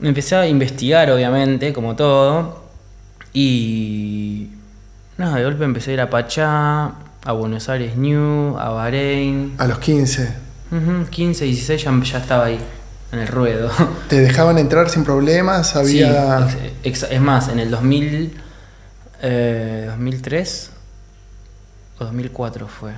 empecé 0.00 0.36
a 0.36 0.46
investigar 0.46 1.10
obviamente, 1.10 1.72
como 1.72 1.96
todo. 1.96 2.62
Y 3.32 4.50
nada, 5.18 5.38
de 5.38 5.44
golpe 5.44 5.64
empecé 5.64 5.90
a 5.90 5.94
ir 5.94 6.00
a 6.00 6.10
Pachá, 6.10 6.92
a 7.24 7.32
Buenos 7.32 7.68
Aires 7.68 7.96
New, 7.96 8.56
a 8.58 8.70
Bahrein. 8.70 9.54
A 9.58 9.66
los 9.66 9.78
15. 9.78 10.34
Ujú, 10.72 11.06
15, 11.10 11.44
16 11.44 11.82
ya, 11.84 12.00
ya 12.02 12.18
estaba 12.18 12.46
ahí, 12.46 12.58
en 13.12 13.18
el 13.18 13.28
ruedo. 13.28 13.70
¿Te 14.08 14.20
dejaban 14.20 14.58
entrar 14.58 14.88
sin 14.90 15.04
problemas? 15.04 15.76
Había. 15.76 16.48
Sí, 16.48 16.56
ex- 16.82 17.02
ex- 17.04 17.12
es 17.12 17.20
más, 17.20 17.48
en 17.48 17.58
el 17.58 17.70
2000, 17.70 18.32
eh, 19.22 19.84
2003 19.88 20.70
o 21.98 22.04
2004 22.04 22.66
fue. 22.68 22.92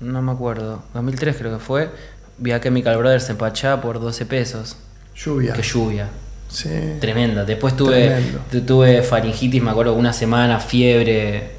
No 0.00 0.20
me 0.22 0.32
acuerdo. 0.32 0.82
2003 0.94 1.36
creo 1.36 1.52
que 1.58 1.64
fue. 1.64 1.90
Vi 2.38 2.52
a 2.52 2.60
Chemical 2.60 2.96
Brothers 2.98 3.30
en 3.30 3.36
Pachá 3.36 3.80
por 3.80 4.00
12 4.00 4.26
pesos. 4.26 4.76
lluvia. 5.14 5.52
Qué 5.54 5.62
lluvia. 5.62 6.08
Sí. 6.48 6.68
Tremenda. 7.00 7.44
Después 7.44 7.76
tuve, 7.76 8.06
Tremendo. 8.08 8.40
tuve 8.66 9.02
faringitis, 9.02 9.62
me 9.62 9.70
acuerdo, 9.70 9.94
una 9.94 10.12
semana, 10.12 10.60
fiebre. 10.60 11.55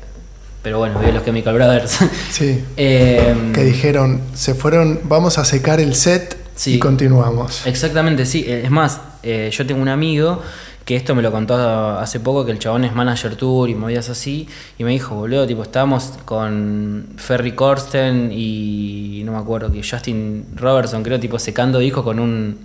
Pero 0.63 0.80
bueno, 0.80 1.00
vi 1.00 1.12
los 1.12 1.24
Chemical 1.24 1.54
Brothers. 1.54 2.00
Sí. 2.32 2.63
Em, 2.78 3.54
Que 3.54 3.63
dijeron, 3.63 4.22
se 4.34 4.54
fueron, 4.54 5.00
vamos 5.04 5.38
a 5.38 5.46
secar 5.46 5.80
el 5.80 5.96
set 5.96 6.38
Sí. 6.56 6.76
y 6.76 6.80
continuamos. 6.80 7.65
Exactamente, 7.67 8.26
sí. 8.26 8.43
Es 8.48 8.72
más, 8.72 9.00
eh, 9.24 9.50
yo 9.54 9.65
tengo 9.67 9.82
un 9.82 9.89
amigo 9.89 10.41
que 10.86 10.96
esto 10.96 11.13
me 11.15 11.22
lo 11.22 11.32
contó 11.34 11.54
hace 12.00 12.20
poco, 12.22 12.46
que 12.46 12.52
el 12.54 12.60
chabón 12.60 12.86
es 12.86 12.96
manager 12.96 13.36
tour 13.36 13.70
y 13.70 13.76
movidas 13.76 14.10
así, 14.10 14.48
y 14.78 14.84
me 14.86 14.91
dijo, 14.91 15.15
boludo, 15.15 15.46
tipo, 15.46 15.62
estábamos 15.62 16.13
con 16.24 17.10
Ferry 17.17 17.52
Corsten 17.52 18.32
y 18.32 19.22
no 19.26 19.34
me 19.34 19.38
acuerdo, 19.38 19.70
que 19.70 19.82
Justin 19.84 20.46
Robertson, 20.56 21.04
creo, 21.04 21.20
tipo, 21.20 21.38
secando 21.39 21.80
discos 21.80 22.06
con 22.06 22.20
un, 22.20 22.58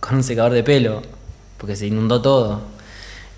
con 0.00 0.14
un 0.16 0.22
secador 0.24 0.52
de 0.52 0.62
pelo, 0.64 1.02
porque 1.58 1.76
se 1.76 1.86
inundó 1.86 2.22
todo. 2.22 2.62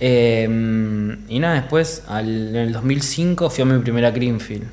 Eh, 0.00 1.16
y 1.28 1.38
nada, 1.40 1.54
después, 1.54 2.02
al- 2.08 2.48
en 2.50 2.56
el 2.56 2.72
2005, 2.72 3.50
fui 3.50 3.62
a 3.62 3.64
mi 3.66 3.78
primera 3.80 4.10
Greenfield, 4.10 4.66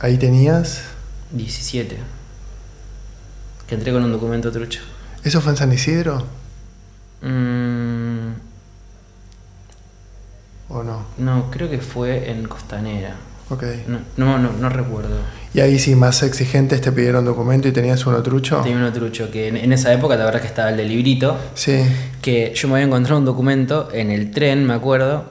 Ahí 0.00 0.18
tenías. 0.18 0.82
17, 1.30 1.96
que 3.68 3.74
entré 3.74 3.92
con 3.92 4.04
un 4.04 4.12
documento 4.12 4.50
trucho. 4.52 4.80
¿Eso 5.22 5.40
fue 5.40 5.52
en 5.52 5.56
San 5.58 5.72
Isidro 5.72 6.26
Mm, 7.22 8.32
o 10.68 10.82
no? 10.82 11.06
no, 11.18 11.50
creo 11.50 11.70
que 11.70 11.78
fue 11.78 12.30
en 12.30 12.46
Costanera. 12.46 13.16
Ok. 13.48 13.62
No, 13.86 14.00
no, 14.16 14.38
no, 14.38 14.52
no 14.52 14.68
recuerdo. 14.68 15.16
Y 15.54 15.60
ahí 15.60 15.78
sí, 15.78 15.94
más 15.94 16.22
exigentes 16.24 16.80
te 16.80 16.90
pidieron 16.90 17.24
documento 17.24 17.68
y 17.68 17.72
tenías 17.72 18.04
uno 18.06 18.20
trucho. 18.24 18.60
Tenía 18.62 18.76
uno 18.78 18.92
trucho 18.92 19.30
que 19.30 19.46
en, 19.48 19.56
en 19.56 19.72
esa 19.72 19.92
época, 19.92 20.16
la 20.16 20.24
verdad 20.24 20.40
que 20.40 20.48
estaba 20.48 20.70
el 20.70 20.76
de 20.76 20.84
librito, 20.84 21.38
Sí. 21.54 21.78
que 22.20 22.52
yo 22.56 22.66
me 22.66 22.74
había 22.74 22.86
encontrado 22.86 23.18
un 23.20 23.24
documento 23.24 23.88
en 23.92 24.10
el 24.10 24.32
tren, 24.32 24.66
me 24.66 24.74
acuerdo, 24.74 25.24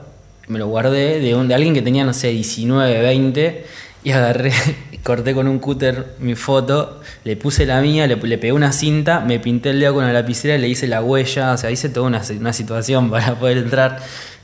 me 0.48 0.58
lo 0.58 0.66
guardé 0.68 1.20
de, 1.20 1.34
un, 1.34 1.46
de 1.46 1.54
alguien 1.54 1.74
que 1.74 1.82
tenía, 1.82 2.04
no 2.04 2.14
sé, 2.14 2.28
19, 2.28 3.02
20, 3.02 3.66
y 4.02 4.10
agarré, 4.12 4.52
corté 5.02 5.34
con 5.34 5.46
un 5.46 5.58
cúter 5.58 6.14
mi 6.20 6.34
foto, 6.34 7.02
le 7.24 7.36
puse 7.36 7.66
la 7.66 7.82
mía, 7.82 8.06
le, 8.06 8.16
le 8.16 8.38
pegué 8.38 8.52
una 8.54 8.72
cinta, 8.72 9.20
me 9.20 9.38
pinté 9.40 9.70
el 9.70 9.80
dedo 9.80 9.92
con 9.92 10.04
una 10.04 10.12
lapicera, 10.14 10.56
le 10.56 10.68
hice 10.68 10.86
la 10.88 11.02
huella, 11.02 11.52
o 11.52 11.58
sea, 11.58 11.70
hice 11.70 11.90
toda 11.90 12.06
una, 12.06 12.22
una 12.40 12.54
situación 12.54 13.10
para 13.10 13.38
poder 13.38 13.58
entrar, 13.58 13.98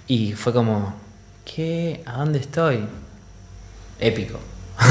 y 0.06 0.32
fue 0.32 0.52
como, 0.52 0.94
¿qué? 1.46 2.02
¿A 2.04 2.18
dónde 2.18 2.38
estoy? 2.38 2.80
Épico. 3.98 4.38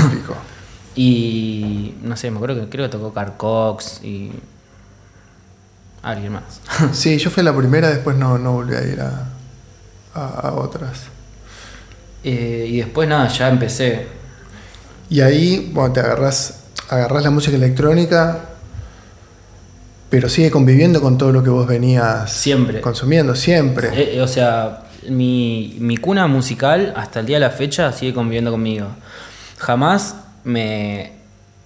Épico. 0.08 0.36
Y 1.04 1.96
no 2.04 2.18
sé, 2.18 2.30
me 2.30 2.36
acuerdo 2.38 2.60
que 2.60 2.68
creo 2.70 2.86
que 2.88 2.92
tocó 2.92 3.14
Carcox 3.14 4.04
y 4.04 4.32
alguien 6.04 6.34
más. 6.34 6.60
Sí, 6.92 7.18
yo 7.18 7.30
fui 7.30 7.42
la 7.42 7.56
primera, 7.56 7.88
después 7.90 8.18
no, 8.18 8.38
no 8.38 8.52
volví 8.52 8.76
a 8.76 8.84
ir 8.84 9.00
a, 9.00 9.30
a- 10.14 10.48
a 10.50 10.54
otras. 10.56 11.04
Eh, 12.26 12.66
y 12.70 12.78
después 12.80 13.08
nada, 13.08 13.30
ya 13.30 13.48
empecé. 13.48 14.08
Y 15.10 15.22
ahí, 15.22 15.72
bueno, 15.74 15.94
te 15.94 16.02
agarrás, 16.02 16.64
agarrás 16.90 17.24
la 17.24 17.30
música 17.30 17.56
electrónica, 17.56 18.42
pero 20.10 20.28
sigue 20.28 20.52
conviviendo 20.52 21.00
con 21.02 21.18
todo 21.18 21.32
lo 21.32 21.42
que 21.42 21.50
vos 21.50 21.66
venías 21.66 22.30
Siempre. 22.30 22.82
consumiendo, 22.82 23.36
siempre. 23.36 23.88
Eh, 23.94 24.18
eh, 24.18 24.22
o 24.22 24.28
sea, 24.28 24.84
mi, 25.08 25.78
mi 25.80 25.96
cuna 25.96 26.28
musical 26.28 26.92
hasta 26.98 27.22
el 27.22 27.26
día 27.26 27.38
de 27.38 27.42
la 27.46 27.52
fecha 27.52 27.94
sigue 27.94 28.14
conviviendo 28.14 28.52
conmigo. 28.52 28.88
Jamás 29.60 30.16
me... 30.44 31.12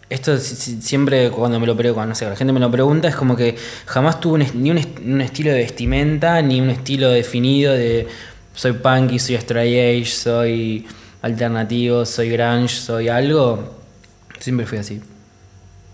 Esto 0.09 0.37
si- 0.37 0.55
si- 0.55 0.81
siempre 0.81 1.31
cuando 1.31 1.59
me 1.59 1.65
lo 1.65 1.75
pregunto, 1.75 1.95
cuando 1.95 2.09
no 2.09 2.15
sé, 2.15 2.25
la 2.29 2.35
gente 2.35 2.53
me 2.53 2.59
lo 2.59 2.69
pregunta, 2.69 3.07
es 3.07 3.15
como 3.15 3.35
que 3.35 3.55
jamás 3.85 4.19
tuve 4.19 4.43
un 4.43 4.61
ni 4.63 4.69
un, 4.71 4.77
est- 4.77 4.99
un 4.99 5.21
estilo 5.21 5.51
de 5.51 5.57
vestimenta, 5.57 6.41
ni 6.41 6.61
un 6.61 6.69
estilo 6.69 7.09
definido 7.09 7.73
de 7.73 8.07
soy 8.53 8.73
punky, 8.73 9.17
soy 9.17 9.35
straight 9.35 9.73
edge, 10.03 10.09
soy 10.11 10.85
alternativo, 11.23 12.05
soy 12.05 12.29
grunge, 12.29 12.75
soy 12.75 13.07
algo. 13.09 13.75
Siempre 14.39 14.65
fui 14.67 14.77
así. 14.77 15.01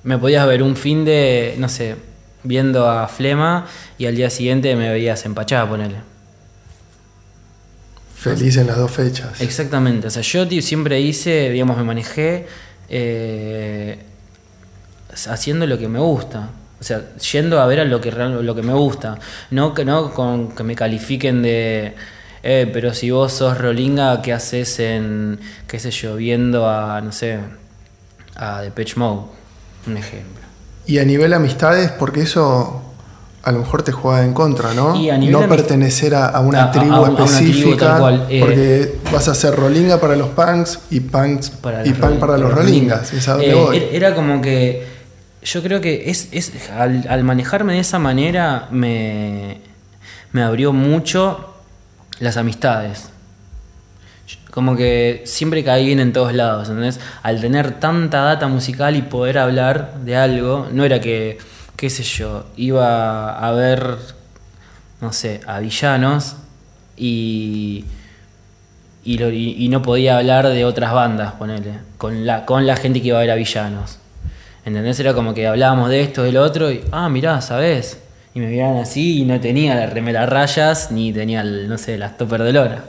Me 0.03 0.17
podías 0.17 0.45
ver 0.47 0.63
un 0.63 0.75
fin 0.75 1.05
de, 1.05 1.55
no 1.57 1.69
sé, 1.69 1.95
viendo 2.43 2.89
a 2.89 3.07
Flema 3.07 3.67
y 3.97 4.05
al 4.07 4.15
día 4.15 4.29
siguiente 4.29 4.75
me 4.75 4.89
veías 4.89 5.23
empachada, 5.25 5.69
ponele. 5.69 5.97
Feliz 8.15 8.57
en 8.57 8.67
las 8.67 8.77
dos 8.77 8.91
fechas. 8.91 9.39
Exactamente, 9.39 10.07
o 10.07 10.09
sea, 10.09 10.21
yo 10.23 10.45
tío, 10.47 10.61
siempre 10.61 10.99
hice, 10.99 11.49
digamos, 11.51 11.77
me 11.77 11.83
manejé 11.83 12.47
eh, 12.89 13.99
haciendo 15.27 15.67
lo 15.67 15.77
que 15.77 15.87
me 15.87 15.99
gusta. 15.99 16.49
O 16.79 16.83
sea, 16.83 17.13
yendo 17.15 17.59
a 17.59 17.65
ver 17.67 17.81
a 17.81 17.85
lo 17.85 17.99
que, 17.99 18.11
lo 18.11 18.55
que 18.55 18.61
me 18.61 18.73
gusta. 18.73 19.17
No 19.51 19.73
que, 19.73 19.83
no 19.85 20.13
con 20.13 20.55
que 20.55 20.63
me 20.63 20.75
califiquen 20.75 21.41
de, 21.41 21.95
eh, 22.43 22.69
pero 22.71 22.93
si 22.93 23.11
vos 23.11 23.33
sos 23.33 23.57
rolinga, 23.57 24.21
¿qué 24.21 24.33
haces 24.33 24.79
en, 24.79 25.39
qué 25.67 25.79
sé 25.79 25.91
yo, 25.91 26.15
viendo 26.15 26.69
a, 26.69 27.01
no 27.01 27.11
sé, 27.11 27.39
a 28.35 28.61
Depeche 28.61 28.95
Mode? 28.97 29.27
Un 29.87 29.97
ejemplo. 29.97 30.43
Y 30.85 30.99
a 30.99 31.05
nivel 31.05 31.33
amistades, 31.33 31.91
porque 31.91 32.21
eso 32.21 32.88
a 33.43 33.51
lo 33.51 33.59
mejor 33.59 33.83
te 33.83 33.91
juega 33.91 34.23
en 34.25 34.33
contra, 34.33 34.73
¿no? 34.73 34.95
Y 34.95 35.09
a 35.09 35.17
nivel 35.17 35.33
no 35.33 35.47
pertenecer 35.47 36.13
a, 36.15 36.27
a 36.27 36.39
una 36.41 36.63
A- 36.65 36.71
tribu 36.71 36.93
a 36.93 36.99
un- 37.01 37.05
a 37.07 37.09
una 37.23 37.25
tribu 37.25 37.47
específica, 37.49 37.97
cual, 37.97 38.25
eh. 38.29 38.39
porque 38.41 38.95
vas 39.13 39.27
a 39.27 39.35
ser 39.35 39.55
rolinga 39.55 39.99
para 39.99 40.15
los 40.15 40.29
punks 40.29 40.79
y 40.89 40.99
punks 40.99 41.49
para 41.51 41.85
y 41.87 41.93
punk 41.93 42.19
para 42.19 42.37
los 42.37 42.53
rolingas. 42.53 43.13
¿Es 43.13 43.27
a 43.29 43.33
dónde 43.33 43.51
Eh, 43.51 43.53
voy? 43.55 43.77
er- 43.77 43.89
Era 43.93 44.13
como 44.15 44.41
que. 44.41 44.85
Yo 45.41 45.63
creo 45.63 45.79
que 45.79 46.09
es, 46.09 46.27
es 46.33 46.51
al, 46.69 47.05
al 47.09 47.23
manejarme 47.23 47.73
de 47.73 47.79
esa 47.79 47.97
manera 47.97 48.67
me, 48.71 49.61
me 50.33 50.41
abrió 50.41 50.73
mucho 50.73 51.53
las 52.19 52.35
amistades. 52.35 53.09
Como 54.51 54.75
que 54.75 55.21
siempre 55.25 55.63
caí 55.63 55.85
bien 55.85 55.99
en 55.99 56.11
todos 56.11 56.33
lados, 56.33 56.67
¿entendés? 56.69 56.99
Al 57.23 57.39
tener 57.39 57.79
tanta 57.79 58.21
data 58.21 58.47
musical 58.47 58.95
y 58.95 59.01
poder 59.03 59.37
hablar 59.37 59.93
de 60.03 60.17
algo, 60.17 60.67
no 60.71 60.83
era 60.83 60.99
que, 60.99 61.37
qué 61.79 61.89
sé 61.89 62.03
yo, 62.03 62.45
iba 62.57 63.39
a 63.39 63.51
ver, 63.53 63.95
no 64.99 65.13
sé, 65.13 65.39
a 65.47 65.59
villanos 65.59 66.35
y, 66.97 67.85
y, 69.05 69.17
lo- 69.17 69.31
y- 69.31 69.55
y 69.57 69.69
no 69.69 69.81
podía 69.81 70.17
hablar 70.17 70.49
de 70.49 70.65
otras 70.65 70.91
bandas, 70.91 71.31
ponele, 71.35 71.75
con 71.97 72.25
la, 72.25 72.45
con 72.45 72.67
la 72.67 72.75
gente 72.75 73.01
que 73.01 73.07
iba 73.07 73.17
a 73.17 73.21
ver 73.21 73.31
a 73.31 73.35
villanos. 73.35 73.97
¿Entendés? 74.65 74.99
Era 74.99 75.13
como 75.13 75.33
que 75.33 75.47
hablábamos 75.47 75.89
de 75.89 76.01
esto, 76.01 76.23
del 76.23 76.35
otro, 76.35 76.69
y, 76.69 76.81
ah, 76.91 77.07
mirá, 77.07 77.39
¿sabés? 77.39 77.97
Y 78.35 78.41
me 78.41 78.47
miraban 78.47 78.75
así 78.79 79.21
y 79.21 79.25
no 79.25 79.39
tenía 79.39 79.73
la 79.73 79.85
remera 79.85 80.25
rayas, 80.25 80.91
ni 80.91 81.13
tenía, 81.13 81.39
el, 81.39 81.69
no 81.69 81.77
sé, 81.77 81.97
las 81.97 82.17
topper 82.17 82.43
de 82.43 82.51
lora, 82.51 82.83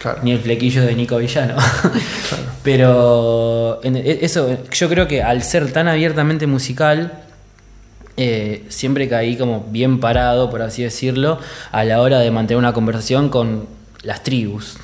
Claro. 0.00 0.18
ni 0.24 0.32
el 0.32 0.40
flequillo 0.40 0.82
de 0.84 0.96
Nico 0.96 1.16
Villano. 1.18 1.54
Pero 2.64 3.80
en- 3.84 3.96
e- 3.96 4.18
eso, 4.22 4.58
yo 4.72 4.88
creo 4.88 5.06
que 5.06 5.22
al 5.22 5.42
ser 5.44 5.72
tan 5.72 5.86
abiertamente 5.88 6.46
musical, 6.48 7.21
eh, 8.16 8.64
siempre 8.68 9.08
caí 9.08 9.36
como 9.36 9.66
bien 9.70 10.00
parado, 10.00 10.50
por 10.50 10.62
así 10.62 10.82
decirlo, 10.82 11.38
a 11.70 11.84
la 11.84 12.00
hora 12.00 12.18
de 12.18 12.30
mantener 12.30 12.58
una 12.58 12.72
conversación 12.72 13.28
con 13.28 13.66
las 14.02 14.22
tribus. 14.22 14.76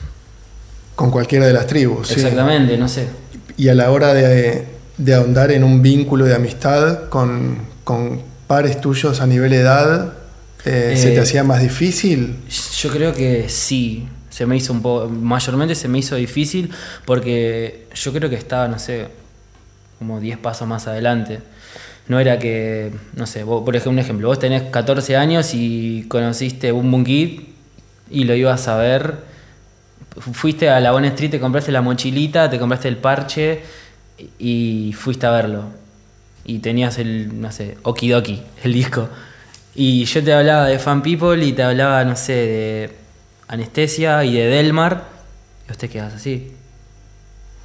Con 0.94 1.10
cualquiera 1.10 1.46
de 1.46 1.52
las 1.52 1.66
tribus. 1.66 2.08
sí. 2.08 2.14
Exactamente, 2.14 2.76
no 2.76 2.88
sé. 2.88 3.08
Y 3.56 3.68
a 3.68 3.74
la 3.74 3.90
hora 3.90 4.14
de, 4.14 4.66
de 4.96 5.14
ahondar 5.14 5.50
en 5.52 5.64
un 5.64 5.82
vínculo 5.82 6.24
de 6.24 6.34
amistad 6.34 7.08
con, 7.08 7.58
con 7.84 8.22
pares 8.46 8.80
tuyos 8.80 9.20
a 9.20 9.26
nivel 9.26 9.52
edad, 9.52 10.14
eh, 10.64 10.94
¿se 10.96 11.12
Eh, 11.12 11.14
te 11.14 11.20
hacía 11.20 11.44
más 11.44 11.60
difícil? 11.62 12.36
Yo 12.78 12.90
creo 12.90 13.14
que 13.14 13.48
sí, 13.48 14.08
se 14.30 14.46
me 14.46 14.56
hizo 14.56 14.72
un 14.72 14.82
poco, 14.82 15.08
mayormente 15.08 15.74
se 15.74 15.88
me 15.88 15.98
hizo 15.98 16.16
difícil 16.16 16.70
porque 17.04 17.86
yo 17.94 18.12
creo 18.12 18.28
que 18.30 18.36
estaba, 18.36 18.68
no 18.68 18.78
sé, 18.78 19.08
como 19.98 20.20
10 20.20 20.38
pasos 20.38 20.66
más 20.66 20.86
adelante. 20.86 21.40
No 22.08 22.18
era 22.18 22.38
que, 22.38 22.90
no 23.16 23.26
sé, 23.26 23.44
vos, 23.44 23.62
por 23.64 23.76
ejemplo, 23.76 23.92
un 23.92 23.98
ejemplo, 23.98 24.28
vos 24.28 24.38
tenés 24.38 24.62
14 24.62 25.16
años 25.16 25.52
y 25.52 26.06
conociste 26.08 26.72
un 26.72 26.90
Boom 26.90 27.04
y 28.10 28.24
lo 28.24 28.34
ibas 28.34 28.66
a 28.68 28.76
ver, 28.76 29.16
fuiste 30.18 30.70
a 30.70 30.80
la 30.80 30.92
Bonne 30.92 31.08
Street, 31.08 31.30
te 31.30 31.40
compraste 31.40 31.70
la 31.70 31.82
mochilita, 31.82 32.48
te 32.48 32.58
compraste 32.58 32.88
el 32.88 32.96
parche 32.96 33.62
y 34.38 34.94
fuiste 34.96 35.26
a 35.26 35.30
verlo. 35.30 35.64
Y 36.44 36.60
tenías 36.60 36.98
el, 36.98 37.40
no 37.40 37.52
sé, 37.52 37.76
Okidoki, 37.82 38.42
el 38.64 38.72
disco. 38.72 39.08
Y 39.74 40.06
yo 40.06 40.24
te 40.24 40.32
hablaba 40.32 40.66
de 40.66 40.78
Fan 40.78 41.02
People 41.02 41.44
y 41.44 41.52
te 41.52 41.62
hablaba, 41.62 42.02
no 42.04 42.16
sé, 42.16 42.32
de 42.32 42.90
Anestesia 43.48 44.24
y 44.24 44.34
de 44.34 44.46
Delmar. 44.46 45.04
Y 45.70 45.76
te 45.76 45.88
quedas 45.90 46.14
así. 46.14 46.52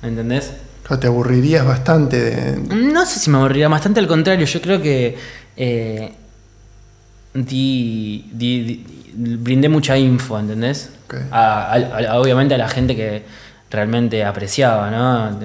¿Me 0.02 0.10
entendés? 0.10 0.52
Te 1.00 1.08
aburrirías 1.08 1.66
bastante 1.66 2.20
de... 2.20 2.76
No 2.76 3.06
sé 3.06 3.20
si 3.20 3.30
me 3.30 3.38
aburriría, 3.38 3.68
bastante 3.70 4.00
al 4.00 4.08
contrario. 4.08 4.46
Yo 4.46 4.62
creo 4.62 4.82
que 4.82 5.18
eh, 5.58 6.12
di, 7.34 8.30
di- 8.32 8.62
di- 9.14 9.36
brindé 9.38 9.70
mucha 9.70 9.98
info, 9.98 10.40
¿entendés? 10.40 10.90
A- 11.32 11.74
a- 11.74 12.12
a- 12.14 12.20
obviamente 12.20 12.54
a 12.54 12.58
la 12.58 12.68
gente 12.70 12.96
que 12.96 13.24
realmente 13.72 14.24
apreciaba, 14.24 14.92
¿no? 14.92 15.40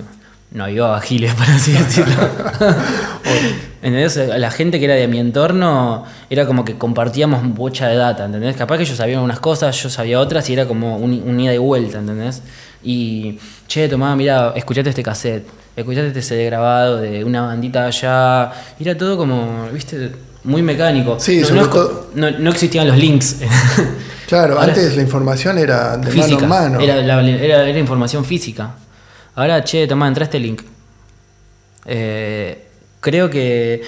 No 0.51 0.64
ayudaba 0.64 0.96
a 0.98 1.01
Giles, 1.01 1.33
por 1.38 1.48
así 1.48 1.72
decirlo. 1.72 2.14
¿Entendés? 3.83 4.16
A 4.18 4.38
la 4.38 4.51
gente 4.51 4.79
que 4.79 4.87
era 4.87 4.94
de 4.94 5.07
mi 5.09 5.18
entorno 5.18 6.05
era 6.31 6.46
como 6.46 6.64
que 6.64 6.77
compartíamos 6.77 7.46
bocha 7.55 7.87
de 7.88 7.96
data, 7.96 8.24
¿entendés? 8.24 8.57
Capaz 8.57 8.77
que 8.79 8.83
ellos 8.83 8.96
sabían 8.96 9.20
unas 9.20 9.40
cosas, 9.40 9.81
yo 9.83 9.88
sabía 9.88 10.20
otras 10.20 10.48
y 10.51 10.53
era 10.55 10.66
como 10.66 10.96
un, 10.96 11.22
un 11.24 11.40
ida 11.40 11.55
y 11.55 11.59
vuelta, 11.59 11.98
¿entendés? 11.98 12.42
Y, 12.83 13.38
che, 13.67 13.88
tomá, 13.88 14.14
mira, 14.17 14.53
escuchate 14.57 14.91
este 14.91 15.03
cassette, 15.03 15.47
escuchate 15.77 16.09
este 16.09 16.23
CD 16.23 16.45
grabado 16.47 16.99
de 16.99 17.25
una 17.25 17.43
bandita 17.43 17.87
allá. 17.87 18.53
Y 18.79 18.85
era 18.88 18.97
todo 18.97 19.17
como, 19.17 19.69
viste, 19.73 20.12
muy 20.45 20.62
mecánico. 20.62 21.19
Sí, 21.19 21.41
no, 21.41 21.51
no 21.57 21.62
es 21.62 21.69
co- 21.69 21.87
todo- 21.87 22.11
no- 22.14 22.31
no 22.31 22.51
existían 22.51 22.87
los 22.88 22.97
links. 22.97 23.37
Claro, 24.29 24.57
Ahora- 24.61 24.75
antes 24.75 24.95
la 24.95 25.01
información 25.01 25.57
era 25.57 25.97
de 25.97 26.11
física. 26.11 26.47
mano 26.47 26.67
a 26.67 26.79
mano. 26.79 26.81
Era, 26.81 26.97
la- 26.97 27.23
era- 27.27 27.67
era 27.67 27.79
información 27.79 28.27
física. 28.27 28.75
Ahora, 29.35 29.64
che, 29.64 29.87
tomá, 29.87 30.07
entra 30.07 30.25
este 30.25 30.38
link. 30.38 30.61
Eh, 31.87 32.67
creo 33.01 33.31
que 33.31 33.83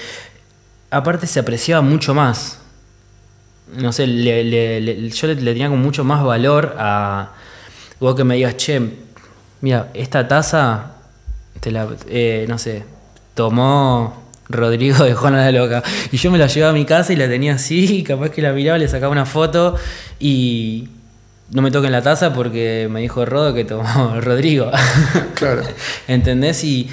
aparte 0.90 1.26
se 1.26 1.40
apreciaba 1.40 1.83
mucho 1.83 2.14
más. 2.14 2.59
No 3.76 3.92
sé, 3.92 4.07
le- 4.07 4.42
le- 4.44 4.81
le- 4.81 5.11
yo 5.11 5.26
le, 5.26 5.35
le 5.35 5.53
tenía 5.53 5.68
con 5.68 5.79
mucho 5.81 6.05
más 6.05 6.24
valor 6.24 6.74
a 6.79 7.33
vos 8.00 8.14
que 8.14 8.24
me 8.24 8.36
digas, 8.36 8.56
che, 8.56 8.80
mira, 9.60 9.90
esta 9.94 10.26
taza, 10.26 10.92
te 11.60 11.70
la, 11.70 11.86
eh, 12.08 12.46
no 12.48 12.58
sé, 12.58 12.84
tomó 13.34 14.24
Rodrigo 14.48 15.04
de 15.04 15.14
Juana 15.14 15.44
la 15.44 15.52
Loca. 15.52 15.82
Y 16.10 16.16
yo 16.16 16.30
me 16.30 16.38
la 16.38 16.46
llevaba 16.46 16.72
a 16.72 16.74
mi 16.74 16.84
casa 16.84 17.12
y 17.12 17.16
la 17.16 17.28
tenía 17.28 17.54
así, 17.54 17.98
y 17.98 18.02
capaz 18.02 18.30
que 18.30 18.42
la 18.42 18.52
miraba, 18.52 18.78
le 18.78 18.88
sacaba 18.88 19.12
una 19.12 19.26
foto 19.26 19.76
y 20.18 20.88
no 21.50 21.62
me 21.62 21.70
toquen 21.70 21.92
la 21.92 22.02
taza 22.02 22.32
porque 22.32 22.88
me 22.90 23.00
dijo 23.00 23.24
Rodo 23.24 23.54
que 23.54 23.64
tomó 23.64 24.20
Rodrigo. 24.20 24.70
Claro. 25.34 25.62
¿Entendés? 26.08 26.62
Y, 26.64 26.90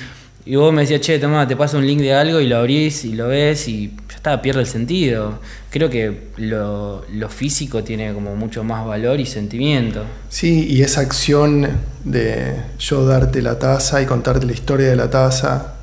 y 0.48 0.56
vos 0.56 0.74
me 0.74 0.84
decías, 0.84 1.02
che, 1.02 1.20
toma, 1.20 1.46
te 1.46 1.58
paso 1.58 1.78
un 1.78 1.86
link 1.86 2.00
de 2.00 2.14
algo 2.14 2.40
y 2.40 2.48
lo 2.48 2.58
abrís 2.58 3.04
y 3.04 3.14
lo 3.14 3.28
ves 3.28 3.68
y 3.68 3.90
ya 4.10 4.16
está, 4.16 4.42
pierde 4.42 4.62
el 4.62 4.68
sentido. 4.68 5.40
Creo 5.70 5.90
que 5.90 6.30
lo, 6.38 7.04
lo 7.12 7.28
físico 7.30 7.84
tiene 7.84 8.14
como 8.14 8.34
mucho 8.34 8.64
más 8.64 8.86
valor 8.86 9.20
y 9.20 9.26
sentimiento. 9.26 10.06
Sí, 10.30 10.66
y 10.70 10.84
esa 10.84 11.02
acción 11.02 11.68
de 12.06 12.56
yo 12.80 13.06
darte 13.06 13.42
la 13.42 13.60
taza 13.60 14.02
y 14.02 14.06
contarte 14.06 14.46
la 14.46 14.54
historia 14.54 14.88
de 14.88 14.96
la 14.96 15.10
taza 15.10 15.76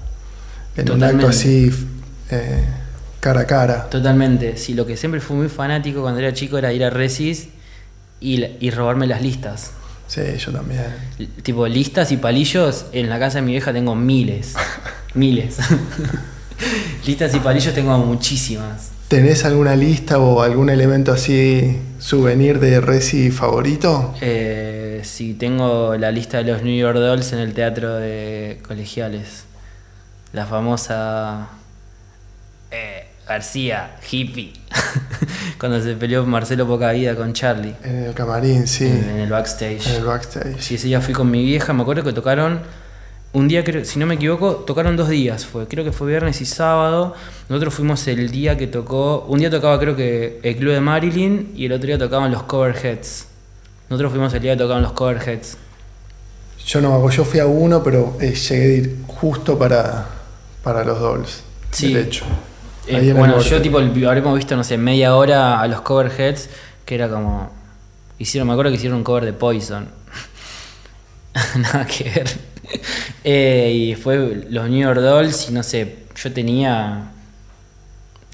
en 0.76 0.90
un 0.90 1.02
acto 1.02 1.28
así 1.28 1.70
eh, 2.30 2.64
cara 3.20 3.40
a 3.40 3.46
cara. 3.46 3.90
Totalmente. 3.90 4.56
Sí, 4.56 4.72
lo 4.72 4.86
que 4.86 4.96
siempre 4.96 5.20
fui 5.20 5.36
muy 5.36 5.48
fanático 5.48 6.00
cuando 6.00 6.20
era 6.20 6.32
chico 6.32 6.56
era 6.56 6.72
ir 6.72 6.84
a 6.84 6.90
Resis 6.90 7.48
y, 8.18 8.42
y 8.60 8.70
robarme 8.70 9.06
las 9.06 9.20
listas. 9.20 9.72
Sí, 10.14 10.22
yo 10.38 10.52
también. 10.52 10.84
Tipo, 11.42 11.66
listas 11.66 12.12
y 12.12 12.18
palillos, 12.18 12.86
en 12.92 13.10
la 13.10 13.18
casa 13.18 13.38
de 13.38 13.42
mi 13.42 13.50
vieja 13.50 13.72
tengo 13.72 13.96
miles. 13.96 14.54
miles. 15.14 15.56
listas 17.06 17.34
y 17.34 17.40
palillos 17.40 17.74
tengo 17.74 17.98
muchísimas. 17.98 18.92
¿Tenés 19.08 19.44
alguna 19.44 19.74
lista 19.74 20.20
o 20.20 20.42
algún 20.42 20.70
elemento 20.70 21.10
así, 21.10 21.80
souvenir 21.98 22.60
de 22.60 22.80
Resi 22.80 23.32
favorito? 23.32 24.14
Eh, 24.20 25.00
sí, 25.02 25.34
tengo 25.34 25.96
la 25.96 26.12
lista 26.12 26.38
de 26.38 26.44
los 26.44 26.62
New 26.62 26.76
York 26.76 26.96
Dolls 26.96 27.32
en 27.32 27.40
el 27.40 27.52
teatro 27.52 27.96
de 27.96 28.60
colegiales. 28.64 29.46
La 30.32 30.46
famosa 30.46 31.48
eh, 32.70 33.03
García, 33.26 33.96
hippie. 34.10 34.52
Cuando 35.58 35.80
se 35.82 35.94
peleó 35.94 36.26
Marcelo 36.26 36.66
Poca 36.66 36.92
Vida 36.92 37.14
con 37.14 37.32
Charlie 37.32 37.74
En 37.82 38.04
el 38.04 38.14
camarín, 38.14 38.66
sí. 38.66 38.86
en, 38.86 39.08
en 39.08 39.20
el 39.20 39.30
backstage. 39.30 39.86
En 39.88 39.96
el 39.96 40.04
backstage. 40.04 40.60
Sí, 40.60 40.74
ese 40.74 40.88
día 40.88 41.00
fui 41.00 41.14
con 41.14 41.30
mi 41.30 41.42
vieja, 41.44 41.72
me 41.72 41.82
acuerdo 41.82 42.02
que 42.02 42.12
tocaron 42.12 42.60
un 43.34 43.48
día, 43.48 43.64
creo, 43.64 43.84
si 43.84 43.98
no 43.98 44.06
me 44.06 44.14
equivoco, 44.14 44.54
tocaron 44.54 44.96
dos 44.96 45.08
días, 45.08 45.44
fue, 45.44 45.66
creo 45.66 45.84
que 45.84 45.90
fue 45.90 46.06
viernes 46.06 46.40
y 46.40 46.46
sábado. 46.46 47.14
Nosotros 47.48 47.74
fuimos 47.74 48.06
el 48.06 48.30
día 48.30 48.56
que 48.56 48.68
tocó, 48.68 49.26
un 49.28 49.40
día 49.40 49.50
tocaba 49.50 49.78
creo 49.80 49.96
que 49.96 50.38
el 50.44 50.56
club 50.56 50.72
de 50.72 50.80
Marilyn 50.80 51.52
y 51.56 51.66
el 51.66 51.72
otro 51.72 51.88
día 51.88 51.98
tocaban 51.98 52.30
los 52.30 52.44
Coverheads. 52.44 53.26
Nosotros 53.90 54.12
fuimos 54.12 54.32
el 54.34 54.40
día 54.40 54.52
que 54.52 54.58
tocaban 54.58 54.84
los 54.84 54.92
Coverheads. 54.92 55.56
Yo 56.64 56.80
no 56.80 56.90
me 56.90 56.96
acuerdo, 56.96 57.16
yo 57.16 57.24
fui 57.24 57.40
a 57.40 57.46
uno, 57.46 57.82
pero 57.82 58.16
eh, 58.20 58.34
llegué 58.34 58.64
a 58.64 58.76
ir 58.76 58.96
justo 59.08 59.58
para, 59.58 60.06
para 60.62 60.84
los 60.84 61.00
Dolls. 61.00 61.42
Sí. 61.72 61.92
De 61.92 62.02
hecho. 62.02 62.24
Eh, 62.86 63.12
bueno, 63.16 63.40
yo 63.40 63.62
tipo 63.62 63.78
el- 63.78 64.06
habremos 64.06 64.36
visto, 64.36 64.56
no 64.56 64.64
sé, 64.64 64.76
media 64.76 65.16
hora 65.16 65.60
a 65.60 65.66
los 65.68 65.80
Coverheads, 65.80 66.50
que 66.84 66.94
era 66.94 67.08
como... 67.08 67.50
Hicieron, 68.18 68.46
me 68.46 68.52
acuerdo 68.54 68.70
que 68.70 68.76
hicieron 68.76 68.98
un 68.98 69.04
cover 69.04 69.24
de 69.24 69.32
Poison. 69.32 69.88
Nada 71.56 71.86
que 71.86 72.04
ver. 72.04 72.30
Eh, 73.24 73.72
y 73.74 73.94
fue 73.94 74.46
los 74.50 74.68
New 74.70 74.80
York 74.80 75.00
Dolls 75.00 75.48
y 75.48 75.52
no 75.52 75.62
sé, 75.62 76.04
yo 76.14 76.32
tenía 76.32 77.10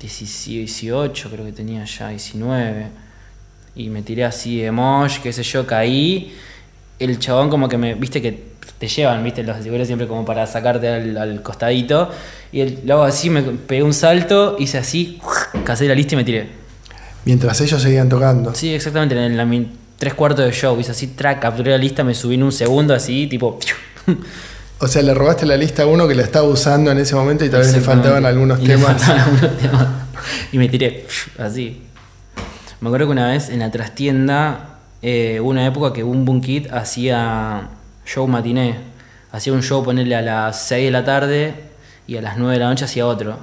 18, 0.01 1.31
creo 1.31 1.45
que 1.45 1.53
tenía 1.53 1.85
ya 1.85 2.09
19. 2.09 2.87
Y 3.77 3.89
me 3.89 4.03
tiré 4.03 4.25
así 4.25 4.61
de 4.61 4.71
mosh, 4.71 5.19
qué 5.21 5.33
sé 5.33 5.43
yo, 5.43 5.67
caí. 5.67 6.37
El 6.99 7.19
chabón 7.19 7.49
como 7.49 7.69
que 7.69 7.79
me, 7.79 7.95
viste 7.95 8.21
que 8.21 8.51
te 8.79 8.89
llevan, 8.89 9.23
viste, 9.25 9.43
los 9.43 9.63
seguros 9.63 9.87
siempre 9.87 10.07
como 10.07 10.25
para 10.25 10.47
sacarte 10.47 10.89
al, 10.89 11.17
al 11.17 11.43
costadito. 11.43 12.11
Y 12.53 12.61
el, 12.61 12.81
lo 12.85 12.95
hago 12.95 13.03
así, 13.05 13.31
me 13.31 13.43
pegué 13.43 13.83
un 13.83 13.95
salto, 13.95 14.57
hice 14.59 14.79
así, 14.79 15.21
casé 15.65 15.87
la 15.87 15.95
lista 15.95 16.15
y 16.15 16.17
me 16.17 16.25
tiré. 16.25 16.49
Mientras 17.25 17.61
ellos 17.61 17.81
seguían 17.83 18.09
tocando. 18.09 18.55
Sí, 18.55 18.73
exactamente, 18.75 19.15
en 19.15 19.37
la 19.37 19.45
mi- 19.45 19.71
tres 19.99 20.15
cuartos 20.15 20.45
de 20.45 20.53
show, 20.53 20.79
hice 20.81 20.93
así, 20.93 21.09
track, 21.09 21.41
capturé 21.41 21.73
la 21.73 21.79
lista, 21.79 22.03
me 22.03 22.15
subí 22.15 22.35
en 22.37 22.43
un 22.43 22.53
segundo 22.53 22.95
así, 22.95 23.27
tipo... 23.27 23.59
O 24.83 24.89
sea, 24.89 25.03
le 25.03 25.13
robaste 25.13 25.45
la 25.45 25.59
lista 25.59 25.83
a 25.83 25.87
uno 25.87 26.09
que 26.09 26.15
la 26.15 26.23
estaba 26.23 26.49
usando 26.49 26.91
en 26.91 26.97
ese 26.97 27.15
momento 27.15 27.45
y 27.45 27.51
tal 27.51 27.61
vez 27.61 27.73
le 27.75 27.83
faltaban 27.83 28.25
algunos 28.25 28.59
Y 28.61 28.67
le 28.67 28.77
temas. 28.77 29.03
faltaban 29.03 29.21
algunos 29.21 29.59
temas. 29.59 29.87
Y 30.53 30.59
me 30.59 30.69
tiré, 30.71 31.07
así. 31.39 31.83
Me 32.81 32.89
acuerdo 32.89 33.07
que 33.09 33.13
una 33.13 33.29
vez 33.29 33.51
en 33.51 33.59
la 33.59 33.71
trastienda, 33.71 34.79
eh, 35.03 35.39
una 35.43 35.67
época 35.67 35.93
que 35.93 36.03
Boom 36.03 36.25
Boom 36.25 36.41
Kid 36.41 36.69
hacía 36.73 37.69
show 38.13 38.27
matiné. 38.27 38.77
Hacía 39.33 39.53
un 39.53 39.63
show, 39.63 39.85
ponerle 39.85 40.17
a 40.17 40.23
las 40.23 40.61
6 40.67 40.87
de 40.87 40.91
la 40.91 41.05
tarde 41.05 41.55
y 42.07 42.17
a 42.17 42.23
las 42.23 42.37
9 42.37 42.55
de 42.55 42.59
la 42.59 42.69
noche 42.69 42.85
hacía 42.85 43.07
otro. 43.07 43.37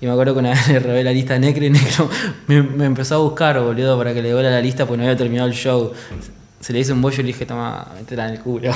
Y 0.00 0.06
me 0.06 0.12
acuerdo 0.12 0.32
que 0.34 0.40
una 0.40 0.50
vez 0.54 0.68
le 0.68 0.78
robé 0.80 1.04
la 1.04 1.12
lista 1.12 1.34
a 1.34 1.38
Necro 1.38 1.64
y 1.64 1.70
Necro 1.70 2.08
me, 2.46 2.62
me 2.62 2.84
empezó 2.86 3.16
a 3.16 3.18
buscar, 3.18 3.60
boludo, 3.60 3.98
para 3.98 4.14
que 4.14 4.22
le 4.22 4.28
devuelva 4.28 4.50
la 4.50 4.60
lista 4.60 4.86
porque 4.86 4.98
no 4.98 5.02
había 5.04 5.16
terminado 5.16 5.48
el 5.48 5.54
show. 5.54 5.92
Se 6.60 6.72
le 6.72 6.80
hizo 6.80 6.92
un 6.92 7.02
bollo 7.02 7.16
y 7.20 7.22
le 7.22 7.26
dije, 7.28 7.46
toma, 7.46 7.86
métela 7.96 8.26
en 8.28 8.34
el 8.34 8.40
culo. 8.40 8.72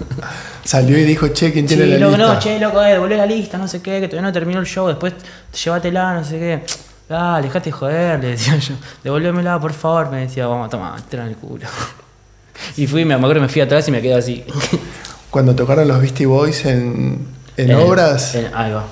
Salió 0.64 0.98
y 0.98 1.04
dijo, 1.04 1.28
che, 1.28 1.52
¿quién 1.52 1.66
tiene 1.66 1.84
Sí, 1.84 1.90
la 1.90 1.98
loco, 1.98 2.16
lista? 2.16 2.34
no, 2.34 2.38
che, 2.40 2.58
loco, 2.58 2.82
eh, 2.82 2.92
devolvé 2.92 3.16
la 3.16 3.26
lista, 3.26 3.58
no 3.58 3.68
sé 3.68 3.80
qué, 3.80 4.00
que 4.00 4.08
todavía 4.08 4.28
no 4.28 4.32
terminó 4.32 4.58
el 4.58 4.66
show, 4.66 4.88
después 4.88 5.14
llévatela, 5.62 6.14
no 6.14 6.24
sé 6.24 6.38
qué. 6.38 6.64
Dale, 7.08 7.46
dejate 7.46 7.66
de 7.70 7.72
joder, 7.72 8.20
le 8.20 8.28
decía 8.30 8.56
yo. 8.58 8.74
Devolvémela, 9.04 9.60
por 9.60 9.72
favor, 9.72 10.10
me 10.10 10.22
decía, 10.22 10.46
vamos, 10.48 10.68
toma, 10.70 10.94
métela 10.96 11.24
en 11.24 11.28
el 11.28 11.36
culo. 11.36 11.66
Y 12.76 12.86
fui, 12.86 13.04
me 13.04 13.14
acuerdo 13.14 13.40
me 13.40 13.48
fui 13.48 13.60
atrás 13.60 13.86
y 13.88 13.90
me 13.90 14.00
quedé 14.02 14.14
así. 14.14 14.44
Cuando 15.30 15.54
tocaron 15.54 15.86
los 15.88 16.00
Beastie 16.00 16.26
Boys 16.26 16.64
en, 16.64 17.26
en 17.56 17.74
obras, 17.74 18.34
en- 18.34 18.50
ahí 18.54 18.72
va. 18.72 18.84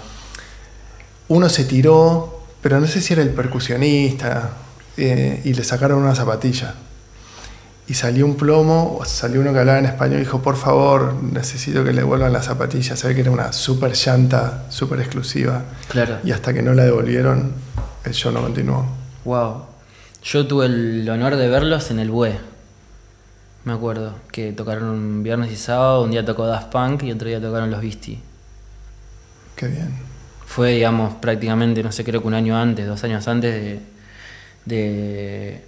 uno 1.29 1.49
se 1.49 1.65
tiró 1.65 2.35
pero 2.65 2.81
no 2.81 2.87
sé 2.87 3.03
si 3.03 3.13
era 3.13 3.21
el 3.21 3.29
percusionista, 3.29 4.53
eh, 4.97 5.43
y 5.45 5.53
le 5.53 5.63
sacaron 5.65 6.03
una 6.03 6.15
zapatilla. 6.15 6.73
Y 7.87 7.93
salió 7.93 8.25
un 8.25 8.37
plomo, 8.37 8.97
o 8.99 9.05
salió 9.05 9.43
uno 9.43 9.53
que 9.53 9.59
hablaba 9.59 9.79
en 9.81 9.85
español 9.85 10.17
y 10.17 10.21
dijo, 10.21 10.41
por 10.41 10.57
favor, 10.57 11.13
necesito 11.23 11.85
que 11.85 11.93
le 11.93 12.01
devuelvan 12.01 12.33
la 12.33 12.41
zapatilla. 12.41 12.97
Se 12.97 13.07
ve 13.07 13.15
que 13.15 13.21
era 13.21 13.31
una 13.31 13.53
super 13.53 13.93
llanta, 13.93 14.65
súper 14.71 15.01
exclusiva. 15.01 15.63
Claro. 15.89 16.21
Y 16.25 16.31
hasta 16.33 16.55
que 16.55 16.63
no 16.63 16.73
la 16.73 16.85
devolvieron, 16.85 17.53
el 18.03 18.15
show 18.15 18.33
no 18.33 18.41
continuó. 18.41 18.87
Wow. 19.27 19.67
Yo 20.23 20.47
tuve 20.47 20.65
el 20.65 21.07
honor 21.11 21.37
de 21.37 21.49
verlos 21.49 21.91
en 21.91 21.99
el 21.99 22.11
BUE. 22.11 22.39
Me 23.65 23.73
acuerdo 23.73 24.15
que 24.31 24.53
tocaron 24.53 24.85
un 24.85 25.23
viernes 25.23 25.51
y 25.53 25.57
sábado, 25.57 26.05
un 26.05 26.11
día 26.11 26.25
tocó 26.25 26.47
Daft 26.47 26.71
Punk 26.71 27.03
y 27.05 27.13
otro 27.13 27.29
día 27.29 27.41
tocaron 27.41 27.71
los 27.71 27.81
Beastie. 27.81 28.21
Qué 29.57 29.69
bien. 29.69 29.91
Fue, 30.47 30.73
digamos, 30.73 31.15
prácticamente, 31.15 31.83
no 31.83 31.91
sé, 31.91 32.05
creo 32.05 32.21
que 32.21 32.29
un 32.29 32.35
año 32.35 32.57
antes, 32.59 32.87
dos 32.87 33.03
años 33.05 33.27
antes 33.27 33.55
de, 33.55 33.81
de, 34.67 35.65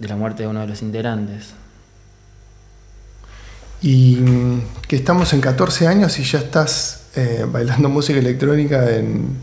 de 0.00 0.08
la 0.08 0.16
muerte 0.16 0.42
de 0.42 0.48
uno 0.48 0.60
de 0.60 0.66
los 0.66 0.82
integrantes. 0.82 1.50
Y 3.80 4.16
mm, 4.16 4.62
que 4.88 4.96
estamos 4.96 5.32
en 5.32 5.40
14 5.40 5.86
años 5.86 6.18
y 6.18 6.24
ya 6.24 6.38
estás 6.40 7.04
eh, 7.14 7.46
bailando 7.48 7.88
música 7.88 8.18
electrónica 8.18 8.90
en, 8.96 9.36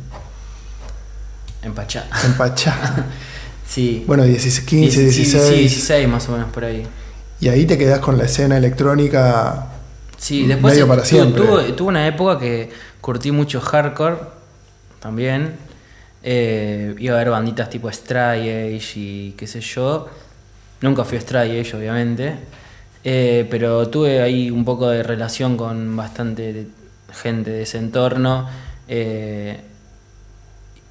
En 1.64 1.74
Pachá. 1.74 2.08
en 2.26 2.34
Pachá. 2.34 3.06
Sí. 3.68 4.04
bueno, 4.06 4.24
16, 4.24 4.62
15, 4.62 5.02
Dieci- 5.02 5.04
16. 5.10 5.44
Sí, 5.48 5.56
16 5.56 6.08
más 6.08 6.30
o 6.30 6.34
menos 6.34 6.52
por 6.52 6.64
ahí. 6.64 6.86
Y 7.40 7.50
ahí 7.50 7.66
te 7.66 7.78
quedás 7.78 8.00
con 8.00 8.18
la 8.18 8.26
escena 8.26 8.58
electrónica. 8.58 9.68
Sí, 10.18 10.48
después 10.48 10.74
Medio 10.74 10.88
para 10.88 11.04
siempre. 11.04 11.44
Tuve, 11.44 11.74
tuve 11.74 11.90
una 11.90 12.08
época 12.08 12.40
que 12.40 12.70
curtí 13.02 13.32
mucho 13.32 13.60
hardcore 13.60 14.18
también. 15.00 15.54
Eh, 16.24 16.96
iba 16.98 17.14
a 17.14 17.20
ver 17.20 17.30
banditas 17.30 17.70
tipo 17.70 17.92
Stray 17.92 18.76
Age 18.76 19.00
y 19.00 19.36
qué 19.38 19.46
sé 19.46 19.62
yo. 19.62 20.08
Nunca 20.82 21.04
fui 21.04 21.18
a 21.18 21.22
Stray 21.22 21.60
Age, 21.60 21.78
obviamente. 21.78 22.36
Eh, 23.04 23.48
pero 23.52 23.88
tuve 23.90 24.22
ahí 24.22 24.50
un 24.50 24.66
poco 24.66 24.90
de 24.90 25.04
relación 25.04 25.56
con 25.56 25.96
bastante 25.96 26.68
gente 27.12 27.52
de 27.52 27.62
ese 27.62 27.78
entorno. 27.78 28.50
Eh, 28.88 29.60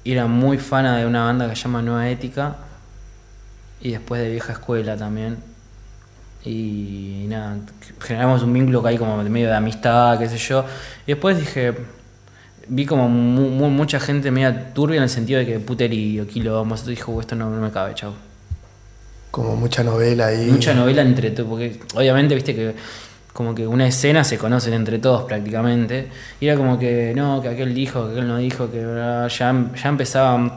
era 0.05 0.27
muy 0.27 0.57
fana 0.57 0.97
de 0.97 1.05
una 1.05 1.25
banda 1.25 1.49
que 1.49 1.55
se 1.55 1.63
llama 1.63 1.81
Nueva 1.81 2.09
Ética. 2.09 2.55
Y 3.81 3.91
después 3.91 4.21
de 4.21 4.29
Vieja 4.29 4.53
Escuela 4.53 4.95
también. 4.95 5.54
Y 6.45 7.25
nada, 7.27 7.57
generamos 7.99 8.43
un 8.43 8.53
vínculo 8.53 8.81
que 8.83 8.89
hay 8.89 8.97
como 8.97 9.23
de 9.23 9.29
medio 9.29 9.47
de 9.47 9.55
amistad, 9.55 10.17
qué 10.19 10.29
sé 10.29 10.37
yo. 10.37 10.63
Y 11.07 11.11
después 11.13 11.37
dije, 11.39 11.73
vi 12.67 12.85
como 12.85 13.09
mu- 13.09 13.49
mu- 13.49 13.69
mucha 13.69 13.99
gente 13.99 14.29
media 14.31 14.73
turbia 14.73 14.97
en 14.97 15.03
el 15.03 15.09
sentido 15.09 15.39
de 15.39 15.45
que 15.45 15.59
puterío, 15.59 16.27
quilombo. 16.27 16.75
Entonces 16.75 16.87
dije, 16.87 17.03
"Uh, 17.09 17.19
esto 17.19 17.35
no, 17.35 17.49
no 17.49 17.61
me 17.61 17.71
cabe, 17.71 17.95
chau. 17.95 18.13
Como 19.31 19.55
mucha 19.55 19.83
novela 19.83 20.27
ahí. 20.27 20.45
Mucha 20.51 20.73
novela 20.73 21.01
entre 21.01 21.31
todos, 21.31 21.49
porque 21.49 21.79
obviamente 21.95 22.35
viste 22.35 22.55
que 22.55 22.75
como 23.33 23.53
que 23.53 23.67
una 23.67 23.85
escena 23.85 24.23
se 24.23 24.37
conocen 24.37 24.73
entre 24.75 24.97
todos 24.99 25.23
prácticamente. 25.23 26.07
Y 26.39 26.47
era 26.47 26.55
como 26.55 26.79
que 26.79 27.11
no, 27.15 27.41
que 27.41 27.49
aquel 27.49 27.73
dijo, 27.73 28.05
que 28.05 28.11
aquel 28.13 28.27
no 28.27 28.37
dijo, 28.37 28.71
que 28.71 28.79
ya, 28.79 29.27
ya 29.75 29.89
empezaban 29.89 30.53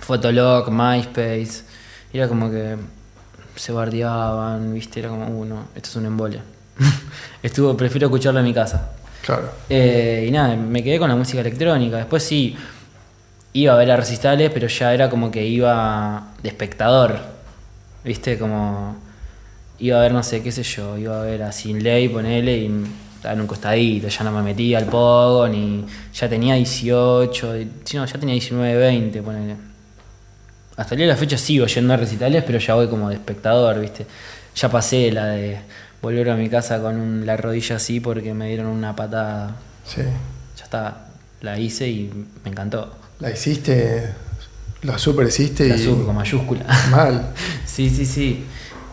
Fotolog, 0.00 0.70
MySpace. 0.70 1.64
Y 2.12 2.18
era 2.18 2.28
como 2.28 2.50
que 2.50 2.76
se 3.56 3.72
bardeaban, 3.72 4.72
viste, 4.74 5.00
era 5.00 5.08
como, 5.10 5.26
uno, 5.28 5.68
esto 5.74 5.88
es 5.90 5.96
un 5.96 6.06
embole. 6.06 6.40
Estuvo, 7.42 7.76
prefiero 7.76 8.06
escucharlo 8.08 8.40
en 8.40 8.46
mi 8.46 8.54
casa. 8.54 8.90
Claro. 9.24 9.50
Eh, 9.70 10.26
y 10.28 10.30
nada, 10.30 10.54
me 10.56 10.82
quedé 10.82 10.98
con 10.98 11.08
la 11.08 11.16
música 11.16 11.40
electrónica. 11.40 11.96
Después 11.98 12.22
sí, 12.22 12.56
iba 13.54 13.72
a 13.74 13.76
ver 13.76 13.90
a 13.90 13.96
recitales, 13.96 14.50
pero 14.52 14.66
ya 14.68 14.92
era 14.92 15.08
como 15.08 15.30
que 15.30 15.46
iba 15.46 16.28
de 16.42 16.48
espectador. 16.48 17.18
¿Viste? 18.04 18.38
Como 18.38 18.96
iba 19.78 19.98
a 19.98 20.02
ver, 20.02 20.12
no 20.12 20.22
sé, 20.22 20.42
qué 20.42 20.52
sé 20.52 20.62
yo, 20.62 20.98
iba 20.98 21.20
a 21.20 21.24
ver 21.24 21.42
a 21.42 21.52
Sin 21.52 21.82
Ley, 21.82 22.08
ponele, 22.08 22.56
y 22.58 22.84
estaba 23.16 23.34
en 23.34 23.40
un 23.40 23.46
costadito, 23.46 24.08
ya 24.08 24.22
no 24.24 24.30
me 24.32 24.42
metía 24.42 24.78
al 24.78 24.84
pogo, 24.86 25.48
ni 25.48 25.84
ya 26.12 26.28
tenía 26.28 26.54
18, 26.54 27.56
y- 27.56 27.70
sí, 27.84 27.96
no, 27.96 28.04
ya 28.04 28.18
tenía 28.18 28.34
19, 28.34 28.76
20, 28.76 29.22
ponele. 29.22 29.56
Hasta 30.76 30.94
el 30.94 30.98
día 30.98 31.06
de 31.06 31.12
la 31.12 31.18
fecha 31.18 31.38
sigo 31.38 31.66
yendo 31.66 31.94
a 31.94 31.96
recitales, 31.96 32.42
pero 32.44 32.58
ya 32.58 32.74
voy 32.74 32.88
como 32.88 33.08
de 33.08 33.14
espectador, 33.16 33.80
¿viste? 33.80 34.06
Ya 34.56 34.68
pasé 34.68 35.10
la 35.12 35.26
de 35.26 35.58
volver 36.02 36.30
a 36.30 36.36
mi 36.36 36.48
casa 36.48 36.80
con 36.80 36.96
un- 37.00 37.26
la 37.26 37.36
rodilla 37.36 37.76
así 37.76 38.00
porque 38.00 38.34
me 38.34 38.48
dieron 38.48 38.66
una 38.66 38.94
patada. 38.96 39.56
Sí. 39.86 40.02
Ya 40.58 40.64
está, 40.64 41.06
la 41.42 41.58
hice 41.58 41.88
y 41.88 42.10
me 42.44 42.50
encantó. 42.50 42.92
La 43.20 43.30
hiciste, 43.30 44.10
la 44.82 44.98
super 44.98 45.26
hiciste 45.28 45.68
La 45.68 45.76
y. 45.76 45.84
sub 45.84 46.04
con 46.04 46.14
mayúscula. 46.16 46.64
Mal. 46.90 47.30
sí, 47.66 47.88
sí, 47.88 48.04
sí. 48.04 48.44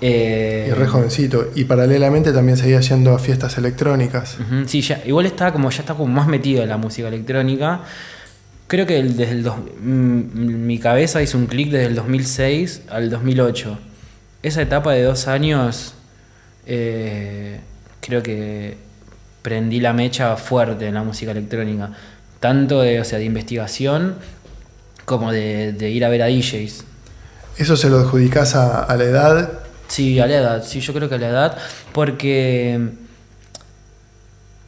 Eh, 0.04 0.68
Y 0.70 0.74
re 0.74 0.88
jovencito. 0.88 1.50
Y 1.56 1.66
paralelamente 1.66 2.32
también 2.32 2.58
seguía 2.58 2.80
yendo 2.80 3.14
a 3.14 3.20
fiestas 3.20 3.58
electrónicas. 3.58 4.38
Sí, 4.66 4.82
ya, 4.82 5.02
igual 5.06 5.26
estaba 5.28 5.52
como, 5.54 5.70
ya 5.70 5.80
está 5.82 5.94
como 5.94 6.12
más 6.14 6.28
metido 6.28 6.64
en 6.64 6.70
la 6.70 6.78
música 6.78 7.08
electrónica. 7.08 7.82
Creo 8.72 8.86
que 8.86 9.04
desde 9.04 9.32
el 9.34 9.44
dos- 9.44 9.58
mm, 9.82 10.66
mi 10.66 10.80
cabeza 10.80 11.22
hizo 11.22 11.38
un 11.38 11.46
clic 11.46 11.70
desde 11.72 11.88
el 11.88 11.96
2006 11.96 12.84
al 12.90 13.10
2008. 13.10 13.78
Esa 14.44 14.62
etapa 14.62 14.94
de 14.94 15.04
dos 15.04 15.28
años, 15.28 15.94
eh, 16.66 17.60
creo 18.00 18.24
que 18.24 18.78
prendí 19.42 19.82
la 19.82 19.92
mecha 19.92 20.38
fuerte 20.38 20.88
en 20.88 20.94
la 20.94 21.04
música 21.04 21.32
electrónica. 21.32 21.92
Tanto 22.40 22.82
de, 22.82 23.02
o 23.02 23.04
sea, 23.04 23.20
de 23.20 23.26
investigación 23.26 24.16
como 25.04 25.34
de, 25.34 25.74
de 25.74 25.90
ir 25.90 26.06
a 26.06 26.10
ver 26.10 26.22
a 26.22 26.28
DJs. 26.28 26.86
Eso 27.58 27.76
se 27.76 27.90
lo 27.90 28.00
adjudicás 28.00 28.56
a, 28.56 28.84
a 28.84 28.96
la 28.96 29.04
edad. 29.04 29.52
Sí, 29.90 30.18
a 30.22 30.28
la 30.28 30.38
edad, 30.38 30.64
sí, 30.66 30.80
yo 30.80 30.94
creo 30.94 31.10
que 31.10 31.16
a 31.16 31.18
la 31.18 31.28
edad, 31.28 31.58
porque 31.92 32.80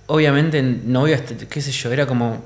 obviamente 0.07 0.61
no 0.61 0.99
voy 0.99 1.13
a, 1.13 1.23
qué 1.23 1.61
sé 1.61 1.71
yo, 1.71 1.89
era 1.93 2.05
como, 2.05 2.43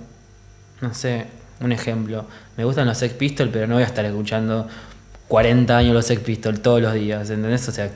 no 0.82 0.94
sé, 0.94 1.26
un 1.62 1.72
ejemplo, 1.72 2.26
me 2.56 2.64
gustan 2.66 2.86
los 2.88 2.98
Sex 2.98 3.14
Pistols, 3.14 3.50
pero 3.52 3.68
no 3.68 3.76
voy 3.76 3.84
a 3.84 3.88
estar 3.88 4.06
escuchando 4.06 4.68
40 5.28 5.76
años 5.78 5.94
los 5.94 6.06
Sex 6.06 6.22
Pistols 6.22 6.62
todos 6.62 6.82
los 6.82 6.94
días, 6.94 7.30
¿entendés? 7.30 7.68
O 7.68 7.72
sea, 7.72 7.90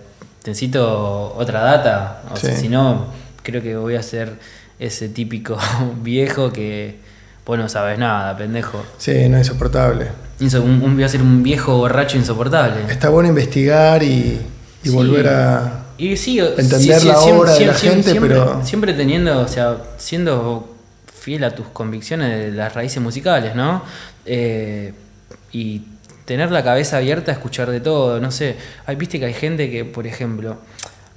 necesito 0.45 1.33
otra 1.35 1.61
data, 1.61 2.23
o 2.31 2.35
sea, 2.35 2.55
si 2.55 2.67
no, 2.67 3.05
creo 3.43 3.61
que 3.61 3.75
voy 3.75 3.95
a 3.95 4.03
ser 4.03 4.33
ese 4.79 5.09
típico 5.09 5.57
viejo 6.03 6.51
que, 6.51 6.99
vos 7.45 7.57
no 7.57 7.69
sabes 7.69 7.97
nada, 7.99 8.35
pendejo. 8.37 8.83
Sí, 8.97 9.27
no 9.29 9.37
es 9.37 9.47
insoportable. 9.47 10.07
Inso- 10.39 10.61
un- 10.63 10.81
un- 10.81 10.95
voy 10.95 11.03
a 11.03 11.09
ser 11.09 11.21
un 11.21 11.43
viejo 11.43 11.77
borracho 11.77 12.17
insoportable. 12.17 12.81
Está 12.89 13.09
bueno 13.09 13.29
investigar 13.29 14.01
y, 14.03 14.39
y 14.83 14.89
Sí. 14.89 14.89
volver 14.89 15.27
a. 15.27 15.77
Y 15.97 16.17
sí, 16.17 16.39
entender 16.39 16.79
sí, 16.79 16.91
sí, 16.99 17.07
la 17.07 17.15
siem- 17.15 17.37
obra 17.39 17.51
de 17.53 17.57
siem- 17.59 17.67
la 17.67 17.73
siem- 17.73 17.89
gente, 17.93 18.11
siempre, 18.11 18.29
pero- 18.29 18.61
Siempre 18.65 18.93
teniendo, 18.93 19.39
o 19.39 19.47
sea, 19.47 19.77
siendo 19.97 20.70
fiel 21.21 21.43
a 21.43 21.53
tus 21.53 21.67
convicciones 21.67 22.29
de 22.31 22.51
las 22.51 22.73
raíces 22.73 22.99
musicales, 23.01 23.53
¿no? 23.55 23.83
Eh, 24.25 24.91
y 25.51 25.83
tener 26.25 26.49
la 26.49 26.63
cabeza 26.63 26.97
abierta 26.97 27.31
a 27.31 27.35
escuchar 27.35 27.69
de 27.69 27.79
todo, 27.79 28.19
no 28.19 28.31
sé. 28.31 28.55
Hay, 28.87 28.95
viste 28.95 29.19
que 29.19 29.25
hay 29.25 29.33
gente 29.35 29.69
que, 29.69 29.85
por 29.85 30.07
ejemplo, 30.07 30.57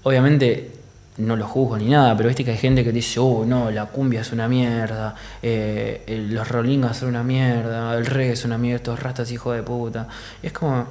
obviamente 0.03 0.73
no 1.17 1.37
lo 1.37 1.47
juzgo 1.47 1.79
ni 1.79 1.89
nada, 1.89 2.15
pero 2.17 2.29
viste 2.29 2.45
que 2.45 2.51
hay 2.51 2.59
gente 2.59 2.85
que 2.85 2.93
dice, 2.93 3.19
oh, 3.19 3.47
no, 3.47 3.71
la 3.71 3.87
cumbia 3.87 4.21
es 4.21 4.31
una 4.33 4.47
mierda, 4.47 5.15
eh, 5.43 6.03
el- 6.07 6.35
los 6.35 6.49
rolingas 6.49 6.99
son 6.99 7.09
una 7.09 7.23
mierda, 7.23 7.95
el 7.97 8.05
reggae 8.05 8.33
es 8.33 8.45
una 8.45 8.59
mierda, 8.59 8.77
estos 8.77 9.01
rastas 9.01 9.31
hijo 9.31 9.53
de 9.53 9.63
puta. 9.63 10.07
Y 10.43 10.49
es 10.49 10.53
como, 10.53 10.87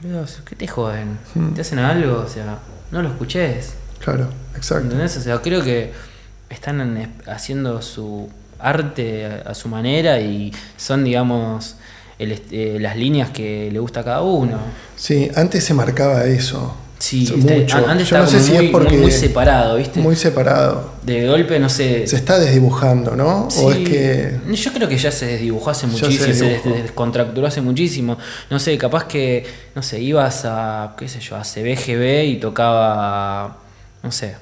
boludo, 0.00 0.24
¿qué 0.44 0.54
te 0.56 0.68
joden? 0.68 1.18
Hmm. 1.34 1.52
¿Te 1.54 1.62
hacen 1.62 1.80
algo? 1.80 2.18
O 2.20 2.28
sea, 2.28 2.58
no 2.92 3.02
lo 3.02 3.08
escuches. 3.08 3.74
Claro, 3.98 4.28
exacto. 4.54 4.84
¿Entendés? 4.84 5.16
O 5.16 5.20
sea, 5.20 5.40
creo 5.40 5.62
que 5.64 5.92
están 6.54 6.80
en- 6.80 7.12
haciendo 7.26 7.80
su 7.82 8.28
arte 8.58 9.26
a, 9.26 9.50
a 9.50 9.54
su 9.54 9.68
manera 9.68 10.20
y 10.20 10.52
son, 10.76 11.04
digamos, 11.04 11.76
el 12.18 12.40
eh, 12.50 12.78
las 12.80 12.96
líneas 12.96 13.30
que 13.30 13.70
le 13.72 13.78
gusta 13.78 14.00
a 14.00 14.04
cada 14.04 14.22
uno. 14.22 14.58
Sí, 14.96 15.30
antes 15.34 15.64
se 15.64 15.74
marcaba 15.74 16.24
eso. 16.26 16.76
Sí, 16.98 17.24
este- 17.24 17.60
mucho. 17.62 17.78
an- 17.78 17.90
antes 17.90 18.08
Yo 18.08 18.16
estaba 18.16 18.24
no 18.26 18.30
sé 18.30 18.40
si 18.40 18.52
muy, 18.52 18.66
es 18.66 18.70
porque. 18.70 18.92
muy, 18.92 19.02
muy 19.02 19.10
separado, 19.10 19.76
¿viste? 19.76 19.98
Muy 19.98 20.14
separado. 20.14 20.92
de 21.04 21.26
golpe, 21.26 21.58
no 21.58 21.68
sé. 21.68 22.06
Se 22.06 22.14
está 22.14 22.38
desdibujando, 22.38 23.16
¿no? 23.16 23.48
Sí, 23.50 23.60
O 23.60 23.72
es 23.72 23.78
que. 23.78 24.38
Yo 24.54 24.72
creo 24.72 24.88
que 24.88 24.96
ya 24.96 25.10
se 25.10 25.26
desdibujó 25.26 25.70
hace 25.70 25.80
se 25.80 25.86
muchísimo, 25.88 26.32
se, 26.34 26.44
des- 26.44 26.64
descontracturó 26.64 27.48
hace 27.48 27.60
muchísimo. 27.60 28.16
No 28.50 28.60
sé, 28.60 28.78
capaz 28.78 29.06
que, 29.06 29.44
no 29.74 29.82
sé, 29.82 30.00
ibas 30.00 30.44
a, 30.44 30.94
qué 30.96 31.08
sé 31.08 31.18
yo, 31.18 31.34
a 31.34 31.42
CBGB 31.42 32.24
y 32.26 32.36
tocaba, 32.36 33.56
no 34.04 34.12
sé, 34.12 34.36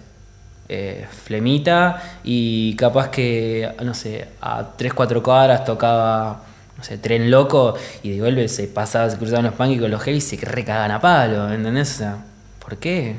eh, 0.73 1.05
Flemita 1.25 2.01
y 2.23 2.77
capaz 2.77 3.09
que, 3.09 3.69
no 3.83 3.93
sé, 3.93 4.29
a 4.41 4.65
3, 4.77 4.95
4 4.95 5.21
cuadras 5.21 5.65
tocaba, 5.65 6.45
no 6.79 6.85
sé, 6.85 6.99
Tren 6.99 7.29
Loco 7.29 7.75
y 8.05 8.11
de 8.11 8.21
golpe 8.21 8.47
se 8.47 8.69
pasaba, 8.69 9.11
se 9.11 9.17
cruzaban 9.17 9.47
los 9.47 9.55
punk 9.55 9.73
y 9.73 9.79
con 9.81 9.91
los 9.91 10.01
heavy 10.01 10.19
y 10.19 10.21
se 10.21 10.37
recagan 10.37 10.93
a 10.93 11.01
palo, 11.01 11.53
¿entendés? 11.53 11.91
O 11.91 11.99
sea, 11.99 12.17
¿por 12.65 12.77
qué? 12.77 13.17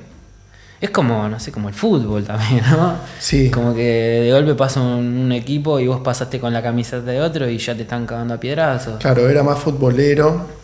Es 0.80 0.92
como, 0.92 1.28
no 1.28 1.42
sé, 1.42 1.52
como 1.52 1.68
el 1.68 1.76
fútbol 1.76 2.24
también, 2.24 2.64
¿no? 2.72 2.96
Sí. 3.20 3.52
Como 3.52 3.76
que 3.76 3.82
de 3.82 4.32
golpe 4.32 4.56
pasa 4.56 4.80
un, 4.80 5.06
un 5.06 5.32
equipo 5.34 5.78
y 5.82 5.88
vos 5.88 6.00
pasaste 6.00 6.40
con 6.40 6.54
la 6.54 6.64
camiseta 6.64 7.02
de 7.02 7.20
otro 7.20 7.50
y 7.50 7.58
ya 7.58 7.76
te 7.76 7.82
están 7.82 8.06
cagando 8.06 8.36
a 8.36 8.40
piedrazos. 8.40 8.98
Claro, 9.00 9.28
era 9.28 9.44
más 9.44 9.60
futbolero. 9.60 10.61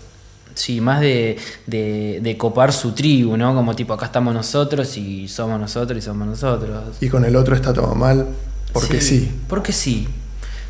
Sí, 0.57 0.81
más 0.81 1.01
de, 1.01 1.37
de, 1.67 2.19
de 2.21 2.37
copar 2.37 2.73
su 2.73 2.93
tribu, 2.93 3.37
¿no? 3.37 3.53
Como 3.53 3.75
tipo, 3.75 3.93
acá 3.93 4.07
estamos 4.07 4.33
nosotros 4.33 4.97
y 4.97 5.27
somos 5.27 5.59
nosotros 5.59 5.99
y 5.99 6.01
somos 6.01 6.27
nosotros. 6.27 6.95
Y 6.99 7.09
con 7.09 7.23
el 7.25 7.35
otro 7.35 7.55
está 7.55 7.71
todo 7.73 7.93
mal. 7.93 8.25
Porque 8.73 8.99
sí. 8.99 9.31
Porque 9.47 9.71
sí. 9.71 10.07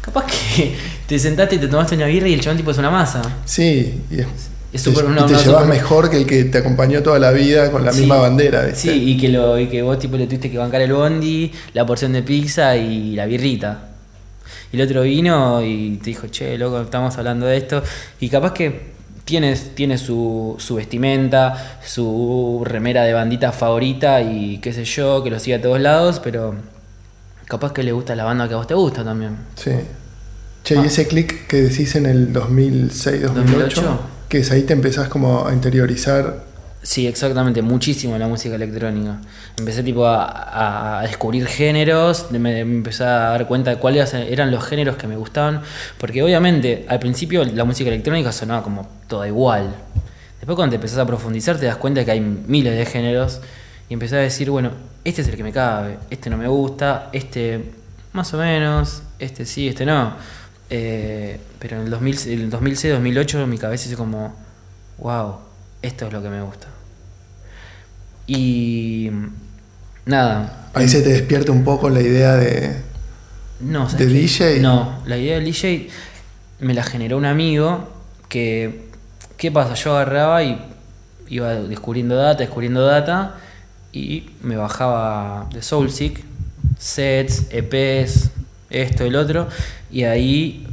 Capaz 0.01 0.25
que 0.25 0.75
te 1.07 1.17
sentaste 1.17 1.55
y 1.55 1.59
te 1.59 1.67
tomaste 1.69 1.95
una 1.95 2.05
birra 2.07 2.27
y 2.27 2.33
el 2.33 2.41
chabón 2.41 2.57
tipo 2.57 2.71
es 2.71 2.77
una 2.77 2.91
masa. 2.91 3.21
Sí. 3.45 4.01
Y, 4.11 4.19
es- 4.19 4.27
Es 4.73 4.83
te- 4.83 4.91
súper- 4.91 5.05
y 5.09 5.25
te 5.25 5.35
llevas 5.43 5.65
mejor 5.67 6.09
que 6.09 6.17
el 6.17 6.25
que 6.25 6.43
te 6.43 6.57
acompañó 6.57 7.01
toda 7.01 7.17
la 7.19 7.31
vida 7.31 7.71
con 7.71 7.85
la 7.85 7.93
Sí. 7.93 8.01
misma 8.01 8.17
bandera. 8.17 8.63
¿viste? 8.65 8.91
Sí, 8.91 9.11
y 9.11 9.17
que, 9.17 9.29
lo, 9.29 9.57
y 9.57 9.67
que 9.67 9.81
vos 9.83 9.97
tipo 9.99 10.17
le 10.17 10.25
tuviste 10.27 10.51
que 10.51 10.57
bancar 10.57 10.81
el 10.81 10.91
bondi, 10.91 11.49
la 11.73 11.85
porción 11.85 12.11
de 12.11 12.23
pizza 12.23 12.75
y 12.75 13.15
la 13.15 13.25
birrita. 13.25 13.85
Y 14.73 14.75
el 14.75 14.81
otro 14.85 15.03
vino 15.03 15.61
y 15.63 15.95
te 16.03 16.09
dijo, 16.09 16.27
che, 16.27 16.57
loco, 16.57 16.81
estamos 16.81 17.17
hablando 17.17 17.45
de 17.45 17.55
esto. 17.55 17.81
Y 18.19 18.27
capaz 18.27 18.51
que 18.51 18.96
tienes, 19.27 19.75
tiene 19.75 19.97
su, 19.97 20.55
su 20.57 20.75
vestimenta, 20.75 21.79
su 21.85 22.63
remera 22.65 23.03
de 23.03 23.11
bandita 23.11 23.51
favorita 23.51 24.21
y 24.21 24.57
qué 24.59 24.71
sé 24.71 24.85
yo, 24.85 25.21
que 25.21 25.29
lo 25.29 25.37
sigue 25.39 25.57
a 25.57 25.61
todos 25.61 25.79
lados, 25.81 26.21
pero 26.23 26.55
capaz 27.45 27.73
que 27.73 27.83
le 27.83 27.91
gusta 27.91 28.15
la 28.15 28.23
banda 28.23 28.47
que 28.47 28.53
a 28.53 28.57
vos 28.57 28.67
te 28.67 28.73
gusta 28.73 29.03
también. 29.03 29.35
Sí. 29.55 29.71
Che, 30.63 30.77
Ah. 30.77 30.81
y 30.83 30.87
ese 30.87 31.07
click 31.07 31.45
que 31.47 31.61
decís 31.61 31.95
en 31.95 32.05
el 32.05 32.31
2006, 32.33 33.21
2008, 33.23 33.81
2008? 33.81 33.99
que 34.29 34.37
es 34.39 34.51
ahí 34.51 34.63
te 34.63 34.73
empezás 34.73 35.09
como 35.09 35.45
a 35.45 35.53
interiorizar. 35.53 36.46
Sí, 36.81 37.05
exactamente, 37.05 37.61
muchísimo 37.61 38.17
la 38.17 38.27
música 38.27 38.55
electrónica. 38.55 39.19
Empecé 39.57 39.83
tipo 39.83 40.05
a, 40.05 40.99
a 40.99 41.01
descubrir 41.01 41.45
géneros, 41.47 42.31
me, 42.31 42.39
me 42.39 42.59
empecé 42.61 43.03
a 43.03 43.29
dar 43.31 43.47
cuenta 43.47 43.71
de 43.71 43.77
cuáles 43.77 44.13
eran 44.13 44.51
los 44.51 44.63
géneros 44.63 44.95
que 44.95 45.07
me 45.07 45.17
gustaban, 45.17 45.61
porque 45.97 46.23
obviamente 46.23 46.85
al 46.87 46.99
principio 46.99 47.43
la 47.43 47.65
música 47.65 47.89
electrónica 47.89 48.31
sonaba 48.31 48.63
como 48.63 48.87
toda 49.07 49.27
igual. 49.27 49.75
Después 50.39 50.55
cuando 50.55 50.71
te 50.71 50.75
empezás 50.75 50.99
a 50.99 51.05
profundizar 51.05 51.57
te 51.57 51.65
das 51.65 51.77
cuenta 51.77 52.05
que 52.05 52.11
hay 52.11 52.21
miles 52.21 52.77
de 52.77 52.85
géneros 52.85 53.41
y 53.89 53.93
empezás 53.93 54.19
a 54.19 54.21
decir, 54.21 54.49
bueno, 54.49 54.71
este 55.03 55.21
es 55.21 55.27
el 55.27 55.35
que 55.35 55.43
me 55.43 55.51
cabe, 55.51 55.97
este 56.09 56.29
no 56.29 56.37
me 56.37 56.47
gusta, 56.47 57.09
este 57.11 57.71
más 58.13 58.33
o 58.33 58.37
menos, 58.37 59.03
este 59.19 59.45
sí, 59.45 59.67
este 59.67 59.85
no. 59.85 60.15
Eh, 60.69 61.39
pero 61.59 61.77
en 61.77 61.83
el, 61.83 61.89
2000, 61.89 62.27
el 62.27 62.51
2006-2008 62.51 63.45
mi 63.45 63.57
cabeza 63.57 63.89
hizo 63.89 63.97
como, 63.97 64.35
wow, 64.99 65.46
esto 65.81 66.07
es 66.07 66.13
lo 66.13 66.21
que 66.21 66.29
me 66.29 66.41
gusta. 66.41 66.67
Y 68.27 69.09
nada. 70.05 70.69
Ahí 70.73 70.87
se 70.87 71.01
te 71.01 71.09
despierta 71.09 71.51
un 71.51 71.63
poco 71.63 71.89
la 71.89 72.01
idea 72.01 72.35
de. 72.35 72.81
No, 73.59 73.89
¿sabes 73.89 74.07
¿De? 74.07 74.13
DJ? 74.13 74.59
No, 74.59 75.01
la 75.05 75.17
idea 75.17 75.35
del 75.35 75.45
DJ 75.45 75.89
me 76.59 76.73
la 76.73 76.83
generó 76.83 77.17
un 77.17 77.25
amigo 77.25 77.89
que, 78.29 78.89
¿qué 79.37 79.51
pasa? 79.51 79.73
Yo 79.75 79.95
agarraba 79.95 80.43
y 80.43 80.59
iba 81.29 81.53
descubriendo 81.53 82.15
data, 82.15 82.39
descubriendo 82.39 82.85
data 82.85 83.35
y 83.91 84.29
me 84.41 84.57
bajaba 84.57 85.49
de 85.53 85.61
Soulseek, 85.61 86.23
sets, 86.77 87.47
EPs, 87.49 88.31
esto, 88.69 89.05
el 89.05 89.15
otro, 89.15 89.47
y 89.91 90.03
ahí 90.03 90.67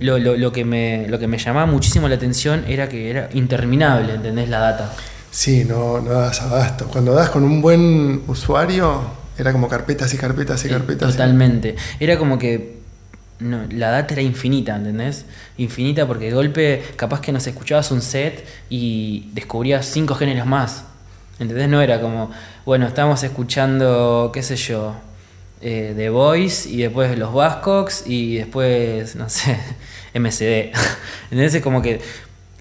lo, 0.00 0.18
lo- 0.18 0.36
lo 0.36 0.52
que 0.52 0.64
me, 0.64 1.06
lo 1.08 1.18
que 1.18 1.26
me 1.28 1.38
llamaba 1.38 1.66
muchísimo 1.66 2.08
la 2.08 2.16
atención 2.16 2.64
era 2.66 2.88
que 2.88 3.10
era 3.10 3.28
interminable, 3.34 4.14
¿entendés? 4.14 4.48
La 4.48 4.58
data. 4.60 4.92
Sí, 5.30 5.64
no, 5.64 6.00
no 6.00 6.10
das 6.10 6.40
abasto. 6.42 6.86
Cuando 6.88 7.12
das 7.14 7.30
con 7.30 7.44
un 7.44 7.62
buen 7.62 8.22
usuario, 8.26 9.02
era 9.38 9.52
como 9.52 9.68
carpetas 9.68 10.12
y 10.12 10.16
carpetas 10.16 10.64
y 10.64 10.68
Eh, 10.68 10.70
carpetas. 10.70 11.08
y- 11.08 11.12
Totalmente. 11.12 11.76
Era 12.00 12.18
como 12.18 12.38
que 12.38 12.80
no, 13.38 13.60
la 13.70 13.90
data 13.90 14.14
era 14.14 14.22
infinita, 14.22 14.76
¿entendés? 14.76 15.24
Infinita 15.56 16.06
porque 16.06 16.26
de 16.26 16.32
golpe 16.32 16.82
capaz 16.96 17.20
que 17.20 17.32
nos 17.32 17.46
escuchabas 17.46 17.90
un 17.90 18.02
set 18.02 18.44
y 18.68 19.30
descubrías 19.32 19.86
cinco 19.86 20.14
géneros 20.14 20.46
más. 20.46 20.84
¿Entendés? 21.38 21.68
No 21.70 21.80
era 21.80 22.00
como, 22.02 22.30
bueno, 22.66 22.86
estábamos 22.86 23.22
escuchando, 23.22 24.30
qué 24.34 24.42
sé 24.42 24.56
yo, 24.56 24.94
eh, 25.60 25.92
The 25.94 26.10
Voice 26.10 26.68
y 26.68 26.78
después 26.78 27.18
los 27.18 27.32
Bascox 27.34 28.04
y 28.06 28.36
después, 28.36 29.16
no 29.16 29.28
sé, 29.28 29.58
MCD. 30.14 30.72
¿Entendés? 31.24 31.54
Es 31.54 31.62
como 31.62 31.82
que, 31.82 32.00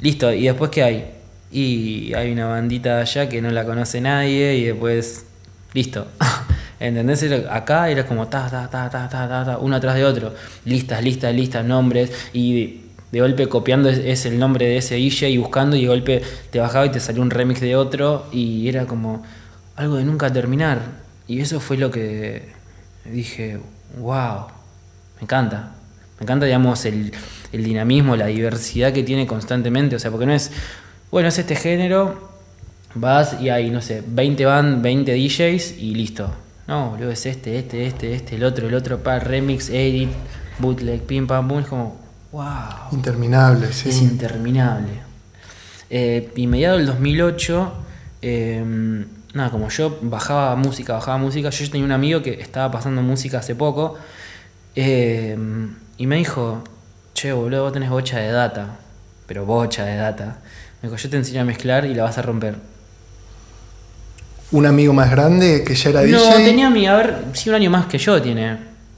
listo, 0.02 0.32
¿y 0.32 0.46
después 0.46 0.70
qué 0.72 0.84
hay? 0.84 1.12
Y 1.52 2.14
hay 2.14 2.32
una 2.32 2.48
bandita 2.48 3.00
allá 3.00 3.28
que 3.28 3.42
no 3.42 3.50
la 3.50 3.66
conoce 3.66 4.02
nadie 4.02 4.56
y 4.56 4.66
después, 4.66 5.26
listo. 5.74 6.08
¿Entendés? 6.80 7.26
Acá 7.50 7.90
era 7.90 8.06
como 8.06 8.28
ta, 8.28 8.50
ta, 8.50 8.70
ta, 8.70 8.90
ta, 8.90 9.10
ta, 9.10 9.28
ta, 9.28 9.46
ta, 9.46 9.58
uno 9.58 9.76
atrás 9.76 9.96
de 9.96 10.06
otro. 10.06 10.34
Listas, 10.66 11.04
listas, 11.04 11.34
listas, 11.34 11.66
nombres. 11.66 12.12
Y 12.32 12.82
de 13.12 13.22
golpe 13.22 13.48
copiando 13.48 13.90
es 13.90 14.26
el 14.26 14.38
nombre 14.40 14.66
de 14.68 14.78
ese 14.78 14.96
DJ 14.96 15.32
y 15.32 15.38
buscando 15.38 15.76
y 15.76 15.82
de 15.82 15.88
golpe 15.88 16.22
te 16.52 16.60
bajaba 16.60 16.86
y 16.86 16.90
te 16.90 17.00
salió 17.00 17.22
un 17.22 17.32
remix 17.32 17.60
de 17.60 17.76
otro 17.76 18.28
y 18.32 18.70
era 18.70 18.86
como 18.86 19.24
algo 19.76 19.98
de 19.98 20.06
nunca 20.06 20.32
terminar. 20.32 20.80
Y 21.28 21.42
eso 21.42 21.60
fue 21.60 21.78
lo 21.78 21.92
que 21.92 22.59
dije, 23.12 23.60
wow, 23.98 24.48
me 25.18 25.24
encanta. 25.24 25.76
Me 26.20 26.24
encanta, 26.24 26.46
digamos, 26.46 26.86
el, 26.86 27.14
el 27.52 27.64
dinamismo, 27.64 28.16
la 28.16 28.28
diversidad 28.28 28.92
que 28.92 29.04
tiene 29.04 29.26
constantemente. 29.26 29.96
O 29.96 30.00
sea, 30.00 30.12
porque 30.12 30.26
no 30.26 30.34
es, 30.34 30.52
bueno, 31.12 31.30
es 31.30 31.40
este 31.40 31.56
género, 31.56 32.30
vas 32.94 33.38
y 33.42 33.50
hay, 33.50 33.70
no 33.70 33.82
sé, 33.82 34.04
20 34.06 34.46
van, 34.46 34.82
20 34.82 35.14
DJs 35.14 35.78
y 35.80 35.96
listo. 35.96 36.30
No, 36.68 36.92
boludo, 36.92 37.12
es 37.12 37.26
este, 37.26 37.58
este, 37.58 37.88
este, 37.88 38.14
este, 38.14 38.36
el 38.36 38.44
otro, 38.44 38.68
el 38.68 38.76
otro, 38.76 39.02
pa, 39.02 39.20
remix, 39.20 39.70
edit, 39.70 40.10
bootleg, 40.60 41.02
pim, 41.02 41.26
pam, 41.26 41.48
pum. 41.48 41.60
Es 41.60 41.68
como, 41.68 41.98
wow. 42.32 42.92
Interminable, 42.92 43.72
sí. 43.74 43.90
Es 43.90 44.02
interminable. 44.02 45.10
Eh, 45.90 46.32
y 46.36 46.46
mediado 46.46 46.78
del 46.78 46.86
2008, 46.86 47.74
eh, 48.22 49.06
nada, 49.34 49.50
como 49.52 49.70
yo 49.70 49.98
bajaba 50.02 50.56
música, 50.56 50.94
bajaba 50.94 51.18
música, 51.18 51.50
yo 51.50 51.70
tenía 51.70 51.86
un 51.86 51.92
amigo 51.92 52.22
que 52.22 52.40
estaba 52.42 52.72
pasando 52.72 53.02
música 53.02 53.40
hace 53.40 53.56
poco 53.56 53.98
eh, 54.76 55.38
y 55.98 56.08
me 56.08 56.16
dijo, 56.18 56.64
che, 57.14 57.32
boludo, 57.34 57.64
vos 57.64 57.74
tenés 57.74 57.90
bocha 57.90 58.20
de 58.20 58.32
data, 58.32 58.78
pero 59.28 59.46
bocha 59.46 59.86
de 59.86 59.98
data. 59.98 60.40
Me 60.82 60.90
dijo, 60.90 60.96
yo 61.02 61.10
te 61.10 61.18
enseño 61.18 61.42
a 61.42 61.46
mezclar 61.46 61.86
y 61.86 61.94
la 61.94 62.04
vas 62.04 62.18
a 62.18 62.22
romper. 62.22 62.56
Un 64.52 64.66
amigo 64.66 64.94
más 64.94 65.12
grande 65.12 65.64
que 65.64 65.76
ya 65.76 65.90
era 65.92 66.02
No, 66.02 66.08
DJ. 66.18 66.46
tenía 66.46 66.70
mi, 66.70 66.88
a 66.88 66.96
ver, 66.96 67.16
sí, 67.34 67.50
un 67.50 67.56
año 67.56 67.70
más 67.70 67.86
que 67.86 67.98
yo 67.98 68.20
tiene. 68.22 68.58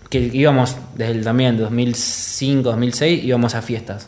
Que 0.10 0.20
íbamos 0.20 0.76
desde 0.96 1.12
el, 1.14 1.24
también 1.24 1.58
2005, 1.58 2.64
2006, 2.70 3.24
íbamos 3.24 3.56
a 3.56 3.62
fiestas. 3.62 4.08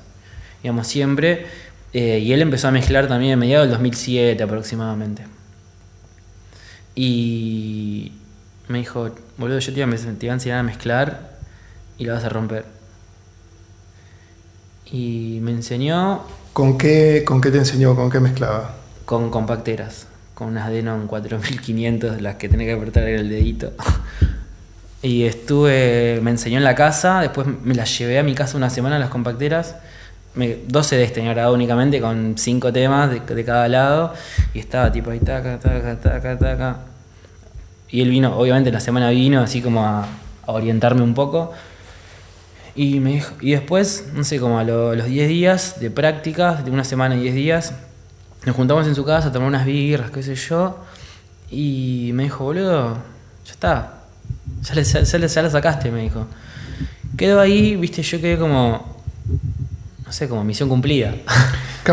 Íbamos 0.63 0.88
siempre. 0.88 1.45
eh, 1.93 2.19
y 2.19 2.32
él 2.34 2.41
empezó 2.41 2.69
a 2.69 2.71
mezclar 2.71 3.07
también 3.07 3.34
a 3.34 3.36
mediados 3.38 3.65
del 3.67 3.71
2007 3.74 4.41
aproximadamente. 4.41 5.24
Y 6.96 8.12
me 8.68 8.80
dijo, 8.80 9.10
boludo, 9.38 9.60
yo 9.60 9.74
te 9.74 9.80
iba, 9.80 9.89
te 9.89 10.26
iba 10.26 10.34
a 10.34 10.36
enseñar 10.36 10.60
a 10.60 10.64
mezclar 10.64 11.38
y 11.98 12.06
la 12.06 12.14
vas 12.14 12.24
a 12.24 12.30
romper. 12.30 12.66
Y 14.86 15.39
me 15.41 15.52
enseñó 15.52 16.22
¿Con 16.54 16.78
qué, 16.78 17.24
¿Con 17.26 17.41
qué 17.41 17.50
te 17.50 17.58
enseñó? 17.58 17.96
¿Con 17.96 18.12
qué 18.12 18.20
mezclaba? 18.20 18.76
con 19.06 19.30
compacteras, 19.30 20.08
con 20.34 20.50
unas 20.50 20.70
Denon 20.70 21.08
4500, 21.08 22.22
las 22.22 22.36
que 22.36 22.48
tenés 22.48 22.68
que 22.68 22.74
apretar 22.74 23.04
el 23.04 23.30
dedito. 23.30 23.72
Y 25.02 25.26
estuve, 25.26 26.22
me 26.24 26.32
enseñó 26.32 26.60
en 26.60 26.64
la 26.64 26.76
casa, 26.76 27.20
después 27.20 27.46
me 27.46 27.76
las 27.76 27.98
llevé 27.98 28.20
a 28.20 28.24
mi 28.24 28.36
casa 28.36 28.56
una 28.56 28.70
semana 28.70 28.98
las 28.98 29.10
compacteras. 29.10 29.76
Me, 30.36 30.58
12 30.68 30.96
CDs 30.98 31.14
tenía 31.14 31.32
grabado 31.34 31.54
únicamente 31.54 32.02
con 32.02 32.36
5 32.38 32.74
temas 32.74 33.10
de, 33.12 33.20
de 33.20 33.46
cada 33.46 33.68
lado. 33.68 34.14
Y 34.54 34.60
estaba 34.60 34.92
tipo 34.92 35.12
ahí, 35.12 35.20
taca, 35.20 35.60
taca, 35.60 35.96
taca, 36.00 36.38
taca. 36.38 36.78
Y 37.90 38.02
él 38.02 38.10
vino, 38.10 38.36
obviamente 38.38 38.72
la 38.72 38.80
semana 38.80 39.10
vino 39.12 39.42
así 39.42 39.62
como 39.62 39.86
a, 39.86 40.08
orientarme 40.48 41.02
un 41.04 41.14
poco. 41.14 41.54
Y, 42.76 43.00
me 43.00 43.12
dijo, 43.12 43.34
y 43.40 43.52
después, 43.52 44.08
no 44.16 44.24
sé, 44.24 44.40
como 44.40 44.58
a 44.58 44.64
lo- 44.64 44.96
los 44.96 45.06
10 45.06 45.28
días 45.28 45.80
de 45.80 45.92
práctica, 45.92 46.56
de 46.56 46.72
una 46.72 46.84
semana 46.84 47.16
y 47.16 47.20
10 47.22 47.36
días, 47.36 47.74
nos 48.46 48.56
juntamos 48.56 48.88
en 48.88 48.96
su 48.96 49.06
casa 49.06 49.28
a 49.28 49.32
tomar 49.32 49.48
unas 49.48 49.66
birras, 49.66 50.10
qué 50.10 50.24
sé 50.24 50.34
yo. 50.36 50.80
Y 51.52 52.10
me 52.14 52.24
dijo, 52.24 52.44
boludo, 52.44 52.98
ya 53.46 53.52
está. 53.52 53.94
Ya, 54.64 54.74
le, 54.74 54.84
ya, 54.84 55.18
le- 55.20 55.28
ya 55.28 55.42
la 55.44 55.50
sacaste, 55.52 55.92
me 55.92 56.02
dijo. 56.02 56.26
Quedó 57.16 57.40
ahí, 57.40 57.76
viste, 57.76 58.02
yo 58.02 58.20
quedé 58.20 58.40
como, 58.40 58.98
sé, 60.14 60.28
como 60.30 60.43
misión 60.43 60.70
cumplida. 60.70 61.16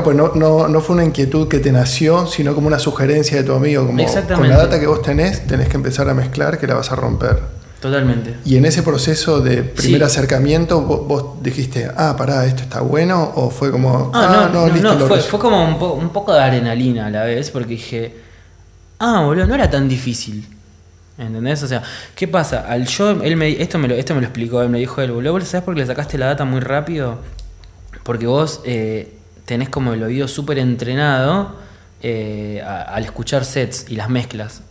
Pues 0.04 0.16
no, 0.16 0.30
no, 0.36 0.68
no 0.68 0.80
fue 0.80 0.94
una 0.94 1.04
inquietud 1.04 1.48
que 1.48 1.58
te 1.58 1.72
nació, 1.72 2.24
sino 2.28 2.54
como 2.54 2.68
una 2.68 2.78
sugerencia 2.78 3.36
de 3.38 3.42
tu 3.42 3.52
amigo. 3.54 3.84
Como 3.88 4.00
con 4.36 4.48
la 4.48 4.56
data 4.56 4.78
que 4.78 4.86
vos 4.86 5.02
tenés, 5.02 5.44
tenés 5.48 5.68
que 5.68 5.74
empezar 5.74 6.08
a 6.08 6.14
mezclar 6.14 6.58
que 6.60 6.68
la 6.68 6.74
vas 6.74 6.92
a 6.92 6.94
romper. 6.94 7.40
Totalmente. 7.80 8.36
Y 8.44 8.56
en 8.56 8.66
ese 8.66 8.84
proceso 8.84 9.40
de 9.40 9.64
primer 9.64 9.98
Sí. 10.02 10.04
acercamiento, 10.04 10.80
vos, 10.82 11.08
vos 11.08 11.42
dijiste, 11.42 11.90
ah, 11.96 12.14
pará, 12.16 12.46
esto 12.46 12.62
está 12.62 12.82
bueno, 12.82 13.32
o 13.34 13.50
fue 13.50 13.72
como, 13.72 14.12
Ah, 14.14 14.44
ah, 14.44 14.50
no, 14.52 14.68
no, 14.68 14.72
listo, 14.72 14.94
no, 14.94 15.06
fue, 15.08 15.38
como 15.40 15.64
un, 15.64 15.76
po- 15.76 15.94
un 15.94 16.10
poco 16.10 16.32
de 16.34 16.40
adrenalina 16.40 17.06
a 17.06 17.10
la 17.10 17.24
vez, 17.24 17.50
porque 17.50 17.70
dije, 17.70 18.14
ah, 19.00 19.22
boludo, 19.24 19.48
no 19.48 19.56
era 19.56 19.68
tan 19.68 19.88
difícil. 19.88 20.46
¿Entendés? 21.18 21.64
O 21.64 21.66
sea, 21.66 21.82
¿qué 22.14 22.28
pasa? 22.28 22.64
Al 22.68 22.86
yo, 22.86 23.10
él 23.22 23.34
me, 23.36 23.60
esto, 23.60 23.76
me 23.78 23.88
lo, 23.88 23.96
esto 23.96 24.14
me 24.14 24.20
lo 24.20 24.28
explicó, 24.28 24.62
él 24.62 24.68
me 24.68 24.78
dijo 24.78 25.00
él, 25.02 25.10
boludo, 25.10 25.40
¿sabes 25.40 25.64
por 25.64 25.74
qué 25.74 25.80
le 25.80 25.86
sacaste 25.88 26.16
la 26.16 26.26
data 26.26 26.44
muy 26.44 26.60
rápido? 26.60 27.18
Porque 28.10 28.26
vos 28.26 28.60
eh, 28.64 29.14
tenés 29.44 29.68
como 29.68 29.94
el 29.94 30.02
oído 30.02 30.26
súper 30.26 30.58
entrenado 30.58 31.54
eh, 32.02 32.60
al 32.60 33.04
escuchar 33.04 33.44
sets 33.44 33.86
y 33.88 33.94
las 33.94 34.08
mezclas. 34.08 34.62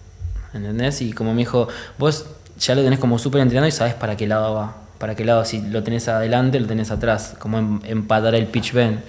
¿Entendés? 0.53 1.01
Y 1.01 1.13
como 1.13 1.33
me 1.33 1.43
dijo, 1.43 1.69
vos 1.97 2.25
ya 2.59 2.75
lo 2.75 2.83
tenés 2.83 2.99
como 2.99 3.17
súper 3.17 3.39
entrenado 3.39 3.69
y 3.69 3.71
sabés 3.71 3.93
para 3.93 4.17
qué 4.17 4.27
lado 4.27 4.55
va. 4.55 4.75
Para 4.97 5.15
qué 5.15 5.23
lado, 5.23 5.45
si 5.45 5.61
lo 5.61 5.83
tenés 5.83 6.09
adelante, 6.09 6.59
lo 6.59 6.67
tenés 6.67 6.91
atrás. 6.91 7.37
Como 7.39 7.59
em- 7.59 7.79
empatar 7.85 8.35
el 8.35 8.45
pitch 8.45 8.73
bend. 8.73 8.99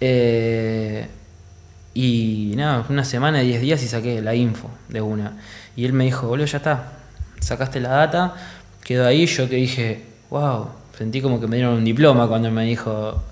Eh, 0.00 1.08
y 1.92 2.52
nada, 2.54 2.86
una 2.88 3.04
semana, 3.04 3.40
10 3.40 3.60
días 3.60 3.82
y 3.82 3.88
saqué 3.88 4.22
la 4.22 4.36
info 4.36 4.70
de 4.88 5.00
una. 5.00 5.32
Y 5.74 5.86
él 5.86 5.92
me 5.92 6.04
dijo, 6.04 6.28
boludo, 6.28 6.46
ya 6.46 6.58
está. 6.58 6.92
Sacaste 7.40 7.80
la 7.80 7.88
data, 7.88 8.36
quedó 8.84 9.08
ahí. 9.08 9.26
Yo 9.26 9.48
que 9.48 9.56
dije, 9.56 10.04
wow, 10.30 10.68
sentí 10.96 11.20
como 11.20 11.40
que 11.40 11.48
me 11.48 11.56
dieron 11.56 11.74
un 11.74 11.84
diploma 11.84 12.28
cuando 12.28 12.48
me 12.52 12.64
dijo, 12.64 13.24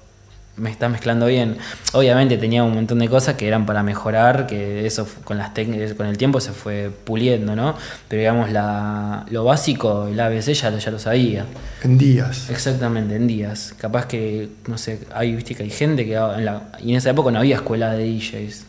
me 0.57 0.71
está 0.71 0.89
mezclando 0.89 1.27
bien. 1.27 1.57
Obviamente 1.95 2.37
tenía 2.39 2.63
un 2.63 2.73
montón 2.75 3.01
de 3.01 3.09
cosas 3.09 3.35
que 3.35 3.49
eran 3.49 3.67
para 3.67 3.83
mejorar, 3.83 4.47
que 4.47 4.87
eso 4.87 5.07
con 5.25 5.37
las 5.37 5.53
técnicas, 5.53 5.95
con 5.95 6.07
el 6.07 6.17
tiempo 6.17 6.41
se 6.41 6.53
fue 6.53 6.91
puliendo, 7.05 7.57
¿no? 7.57 7.75
Pero 8.09 8.21
digamos, 8.21 8.51
la, 8.53 9.27
lo 9.31 9.45
básico, 9.45 10.07
el 10.07 10.19
ABC 10.21 10.53
ya, 10.53 10.71
lo- 10.71 10.79
ya 10.79 10.91
lo 10.93 10.99
sabía. 10.99 11.45
En 11.83 11.99
días. 11.99 12.51
Exactamente, 12.51 13.17
en 13.17 13.27
días. 13.27 13.75
Capaz 13.79 14.07
que, 14.07 14.49
no 14.69 14.79
sé, 14.79 15.01
hay, 15.13 15.35
viste 15.35 15.55
que 15.57 15.65
hay 15.65 15.71
gente 15.71 16.05
que 16.05 16.15
en 16.15 16.45
la, 16.45 16.63
y 16.83 16.91
en 16.93 16.97
esa 16.99 17.11
época 17.11 17.31
no 17.33 17.41
había 17.41 17.57
escuela 17.57 17.93
de 17.93 18.05
DJs. 18.07 18.65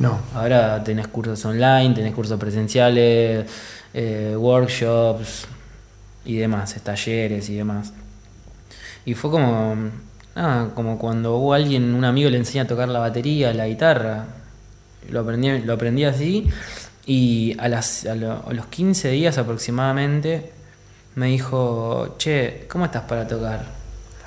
No. 0.00 0.18
Ahora 0.34 0.82
tenés 0.82 1.06
cursos 1.08 1.44
online, 1.44 1.94
tenés 1.94 2.14
cursos 2.14 2.38
presenciales, 2.40 3.44
eh, 3.94 4.34
workshops 4.36 5.46
y 6.24 6.36
demás, 6.36 6.74
talleres 6.82 7.48
y 7.50 7.54
demás. 7.56 7.92
Y 9.04 9.14
fue 9.14 9.30
como, 9.30 9.76
nada, 10.36 10.70
como 10.74 10.98
cuando 10.98 11.36
hubo 11.36 11.54
alguien, 11.54 11.94
un 11.94 12.04
amigo 12.04 12.30
le 12.30 12.38
enseña 12.38 12.64
a 12.64 12.66
tocar 12.66 12.88
la 12.88 12.98
batería, 13.00 13.52
la 13.54 13.66
guitarra. 13.66 14.24
Lo 15.10 15.20
aprendí, 15.20 15.58
lo 15.60 15.72
aprendí 15.74 16.04
así 16.04 16.48
y 17.06 17.56
a, 17.58 17.68
las, 17.68 18.06
a, 18.06 18.14
lo- 18.14 18.44
a 18.46 18.52
los 18.52 18.66
15 18.66 19.10
días 19.10 19.38
aproximadamente 19.38 20.52
me 21.16 21.26
dijo, 21.28 22.14
che, 22.18 22.66
¿cómo 22.68 22.84
estás 22.84 23.02
para 23.04 23.26
tocar? 23.26 23.64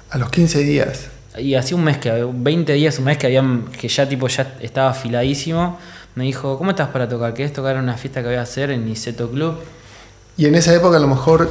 A 0.10 0.18
los 0.18 0.30
15 0.30 0.60
días. 0.64 1.08
Y 1.38 1.56
hacía 1.56 1.78
un 1.78 1.84
mes 1.84 1.98
que, 1.98 2.12
20 2.12 2.74
días, 2.74 3.00
un 3.00 3.06
mes 3.06 3.18
que 3.18 3.28
habían, 3.28 3.66
que 3.68 3.88
ya 3.88 4.08
tipo 4.08 4.28
ya 4.28 4.56
estaba 4.62 4.90
afiladísimo. 4.90 5.80
Me 6.16 6.26
dijo, 6.26 6.58
¿cómo 6.58 6.72
estás 6.72 6.90
para 6.90 7.08
tocar? 7.10 7.34
¿Querés 7.34 7.54
tocar 7.54 7.76
en 7.78 7.84
una 7.84 7.98
fiesta 7.98 8.22
que 8.22 8.28
voy 8.28 8.36
a 8.36 8.42
hacer 8.44 8.70
en 8.70 8.86
Niceto 8.86 9.32
Club? 9.32 9.58
Y 10.38 10.46
en 10.46 10.56
esa 10.56 10.74
época 10.76 10.98
a 10.98 11.00
lo 11.00 11.08
mejor 11.08 11.50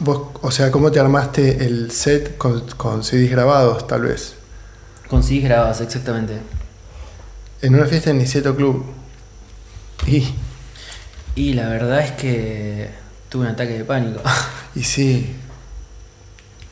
vos, 0.00 0.28
o 0.42 0.50
sea, 0.50 0.70
¿cómo 0.70 0.90
te 0.90 0.98
armaste 1.00 1.64
el 1.64 1.90
set 1.90 2.36
con, 2.36 2.60
con 2.76 3.04
CDs 3.04 3.30
grabados, 3.30 3.86
tal 3.86 4.02
vez? 4.02 4.34
Conseguís 5.08 5.44
grabados, 5.44 5.80
exactamente. 5.80 6.38
En 7.62 7.74
una 7.74 7.86
fiesta 7.86 8.10
en 8.10 8.18
Niceto 8.18 8.54
Club. 8.56 8.84
Y, 10.06 10.34
Y 11.34 11.52
la 11.52 11.68
verdad 11.68 12.00
es 12.00 12.12
que 12.12 12.90
tuve 13.28 13.42
un 13.42 13.48
ataque 13.48 13.78
de 13.78 13.84
pánico. 13.84 14.20
y 14.74 14.82
sí, 14.82 15.36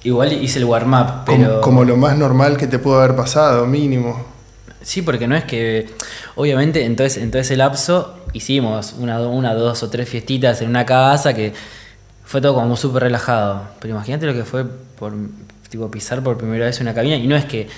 Igual 0.04 0.32
hice 0.32 0.60
el 0.60 0.64
warm-up, 0.64 1.24
como, 1.26 1.38
pero... 1.38 1.60
como 1.60 1.84
lo 1.84 1.96
más 1.96 2.16
normal 2.16 2.56
que 2.56 2.66
te 2.66 2.78
pudo 2.78 3.00
haber 3.00 3.16
pasado, 3.16 3.66
mínimo. 3.66 4.24
Sí, 4.80 5.02
porque 5.02 5.26
no 5.26 5.36
es 5.36 5.44
que. 5.44 5.88
Obviamente, 6.36 6.84
entonces, 6.84 7.20
en 7.20 7.30
todo 7.32 7.42
ese 7.42 7.56
lapso 7.56 8.14
hicimos 8.32 8.94
una, 8.96 9.20
una, 9.20 9.54
dos 9.54 9.82
o 9.82 9.90
tres 9.90 10.08
fiestitas 10.08 10.62
en 10.62 10.70
una 10.70 10.86
casa 10.86 11.34
que 11.34 11.52
fue 12.28 12.42
todo 12.42 12.54
como 12.54 12.76
súper 12.76 13.04
relajado. 13.04 13.62
Pero 13.80 13.94
imagínate 13.94 14.26
lo 14.26 14.34
que 14.34 14.44
fue 14.44 14.66
por 14.66 15.14
tipo 15.70 15.90
pisar 15.90 16.22
por 16.22 16.36
primera 16.36 16.66
vez 16.66 16.78
una 16.78 16.92
cabina. 16.92 17.16
Y 17.16 17.26
no 17.26 17.34
es 17.34 17.46
que 17.46 17.68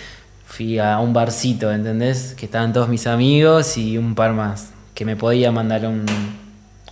fui 0.45 0.77
a 0.81 0.99
un 0.99 1.13
barcito, 1.13 1.71
¿entendés? 1.71 2.35
Que 2.37 2.47
estaban 2.47 2.73
todos 2.73 2.89
mis 2.89 3.07
amigos 3.07 3.77
y 3.77 3.97
un 3.97 4.17
par 4.17 4.33
más. 4.33 4.71
Que 4.93 5.05
me 5.05 5.15
podía 5.15 5.53
mandar 5.53 5.87
un, 5.87 6.05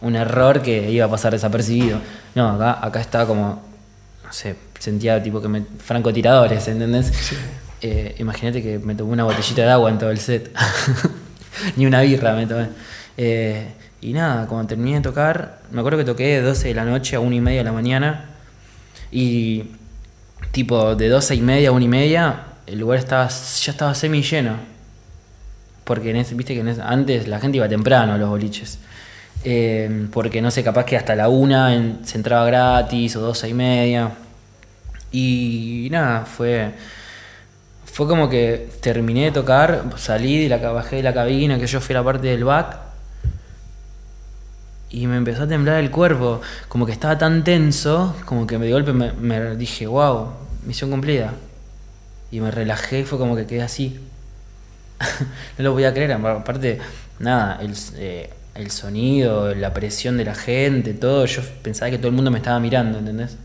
un 0.02 0.14
error 0.14 0.62
que 0.62 0.88
iba 0.88 1.06
a 1.06 1.10
pasar 1.10 1.32
desapercibido. 1.32 1.98
No, 2.36 2.48
acá, 2.50 2.78
acá 2.80 3.00
estaba 3.00 3.26
como. 3.26 3.60
No 4.24 4.32
sé, 4.32 4.54
sentía 4.78 5.20
tipo 5.20 5.42
que 5.42 5.48
me. 5.48 5.62
francotiradores, 5.78 6.68
¿entendés? 6.68 7.10
Eh, 7.80 8.14
Imagínate 8.18 8.62
que 8.62 8.78
me 8.78 8.94
tomé 8.94 9.14
una 9.14 9.24
botellita 9.24 9.62
de 9.62 9.70
agua 9.70 9.90
en 9.90 9.98
todo 9.98 10.12
el 10.12 10.18
set. 10.18 10.56
Ni 11.76 11.86
una 11.86 12.02
birra 12.02 12.34
me 12.34 12.46
tomé. 12.46 12.68
Eh, 13.16 13.72
y 14.00 14.12
nada, 14.12 14.46
cuando 14.46 14.68
terminé 14.68 14.96
de 14.96 15.02
tocar, 15.02 15.58
me 15.72 15.80
acuerdo 15.80 15.98
que 15.98 16.04
toqué 16.04 16.24
de 16.36 16.42
12 16.42 16.68
de 16.68 16.74
la 16.74 16.84
noche 16.84 17.16
a 17.16 17.20
1 17.20 17.34
y 17.34 17.40
media 17.40 17.58
de 17.60 17.64
la 17.64 17.72
mañana. 17.72 18.24
Y 19.10 19.64
tipo 20.52 20.94
de 20.94 21.08
12 21.08 21.34
y 21.34 21.40
media 21.40 21.70
a 21.70 21.72
1 21.72 21.84
y 21.84 21.88
media, 21.88 22.42
el 22.66 22.78
lugar 22.78 22.98
estaba, 22.98 23.28
ya 23.28 23.72
estaba 23.72 23.94
semi 23.94 24.22
lleno. 24.22 24.56
Porque 25.84 26.10
en 26.10 26.16
ese, 26.16 26.34
viste 26.34 26.54
que 26.54 26.60
en 26.60 26.68
ese- 26.68 26.82
antes 26.82 27.26
la 27.28 27.40
gente 27.40 27.56
iba 27.58 27.68
temprano 27.68 28.12
a 28.14 28.18
los 28.18 28.28
boliches. 28.28 28.78
Eh, 29.44 30.06
porque 30.12 30.42
no 30.42 30.50
sé, 30.50 30.62
capaz 30.62 30.84
que 30.84 30.96
hasta 30.96 31.14
la 31.16 31.28
1 31.28 31.68
en- 31.70 31.98
se 32.04 32.18
entraba 32.18 32.44
gratis 32.46 33.16
o 33.16 33.20
12 33.20 33.48
y 33.48 33.54
media. 33.54 34.10
Y 35.10 35.88
nada, 35.90 36.24
fue. 36.26 36.72
Fue 37.84 38.06
como 38.06 38.28
que 38.28 38.68
terminé 38.80 39.24
de 39.24 39.32
tocar, 39.32 39.84
salí 39.96 40.42
de 40.44 40.48
la, 40.50 40.58
bajé 40.70 40.96
de 40.96 41.02
la 41.02 41.14
cabina, 41.14 41.58
que 41.58 41.66
yo 41.66 41.80
fui 41.80 41.94
a 41.94 41.98
la 41.98 42.04
parte 42.04 42.28
del 42.28 42.44
back. 42.44 42.76
Y 44.90 45.06
me 45.06 45.16
empezó 45.16 45.42
a 45.42 45.46
temblar 45.46 45.82
el 45.82 45.90
cuerpo. 45.90 46.40
Como 46.68 46.86
que 46.86 46.92
estaba 46.92 47.18
tan 47.18 47.44
tenso, 47.44 48.16
como 48.24 48.46
que 48.46 48.58
de 48.58 48.72
golpe 48.72 48.92
me, 48.92 49.12
me 49.12 49.56
dije, 49.56 49.86
wow, 49.86 50.28
misión 50.64 50.90
cumplida. 50.90 51.34
Y 52.30 52.40
me 52.40 52.50
relajé 52.50 53.00
y 53.00 53.04
fue 53.04 53.18
como 53.18 53.36
que 53.36 53.46
quedé 53.46 53.62
así. 53.62 54.00
no 55.58 55.64
lo 55.64 55.72
voy 55.72 55.84
a 55.84 55.92
creer, 55.92 56.12
aparte, 56.12 56.78
nada, 57.18 57.58
el, 57.62 57.74
eh, 57.96 58.30
el 58.54 58.70
sonido, 58.70 59.54
la 59.54 59.72
presión 59.72 60.16
de 60.16 60.24
la 60.24 60.34
gente, 60.34 60.94
todo, 60.94 61.24
yo 61.26 61.42
pensaba 61.62 61.90
que 61.90 61.98
todo 61.98 62.08
el 62.08 62.14
mundo 62.14 62.30
me 62.30 62.38
estaba 62.38 62.58
mirando, 62.58 62.98
¿entendés? 62.98 63.36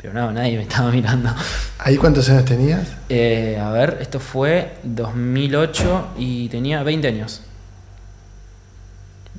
Pero 0.00 0.12
no, 0.12 0.32
nadie 0.32 0.56
me 0.56 0.62
estaba 0.62 0.90
mirando. 0.92 1.30
¿Ahí 1.78 1.96
cuántos 1.96 2.28
años 2.28 2.44
tenías? 2.44 2.88
Eh, 3.08 3.58
a 3.60 3.70
ver, 3.70 3.98
esto 4.00 4.20
fue 4.20 4.74
2008 4.82 6.08
y 6.18 6.48
tenía 6.48 6.82
20 6.82 7.08
años. 7.08 7.42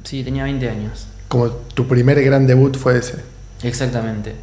Sí, 0.04 0.24
tenía 0.24 0.44
20 0.44 0.70
años. 0.70 1.08
Como 1.28 1.50
tu 1.50 1.88
primer 1.88 2.22
gran 2.24 2.48
debut 2.48 2.78
fue 2.78 2.98
ese. 2.98 3.24
Exactamente. 3.64 4.36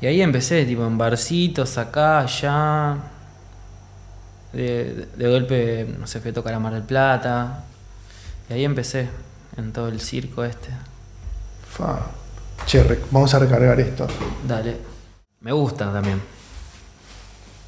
Y 0.00 0.06
ahí 0.06 0.20
empecé, 0.20 0.64
tipo, 0.64 0.86
en 0.86 0.98
barcitos, 0.98 1.78
acá, 1.78 2.20
allá. 2.20 2.96
De, 4.52 5.08
de 5.16 5.28
golpe, 5.28 5.94
no 5.98 6.06
sé, 6.06 6.20
fui 6.20 6.30
a 6.30 6.34
tocar 6.34 6.54
a 6.54 6.58
Mar 6.58 6.74
del 6.74 6.82
Plata. 6.82 7.64
Y 8.48 8.54
ahí 8.54 8.64
empecé, 8.64 9.08
en 9.56 9.72
todo 9.72 9.88
el 9.88 10.00
circo 10.00 10.44
este. 10.44 10.68
Fa. 11.68 12.10
Che, 12.66 12.82
vamos 13.10 13.32
a 13.34 13.38
recargar 13.38 13.78
esto. 13.80 14.06
Dale. 14.46 14.76
Me 15.40 15.52
gusta 15.52 15.92
también. 15.92 16.20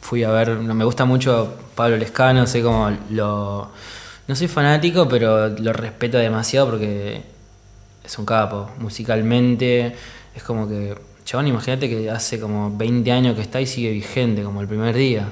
Fui 0.01 0.25
a 0.25 0.31
ver, 0.31 0.51
no 0.51 0.75
me 0.75 0.85
gusta 0.85 1.05
mucho 1.05 1.55
Pablo 1.75 1.97
Lescano, 1.97 2.47
sé 2.47 2.63
como 2.63 2.91
lo... 3.11 3.71
No 4.27 4.35
soy 4.35 4.49
fanático, 4.49 5.09
pero 5.09 5.49
lo 5.49 5.73
respeto 5.73 6.19
demasiado 6.19 6.71
porque 6.71 7.23
es 8.09 8.19
un 8.19 8.25
capo. 8.27 8.71
Musicalmente 8.79 9.95
es 10.35 10.43
como 10.43 10.67
que... 10.69 10.97
Chabón, 11.25 11.47
imagínate 11.47 11.89
que 11.91 12.11
hace 12.11 12.41
como 12.41 12.75
20 12.77 13.13
años 13.13 13.37
que 13.37 13.43
está 13.43 13.61
y 13.61 13.67
sigue 13.67 13.91
vigente, 13.91 14.43
como 14.43 14.63
el 14.63 14.67
primer 14.67 14.97
día. 14.97 15.29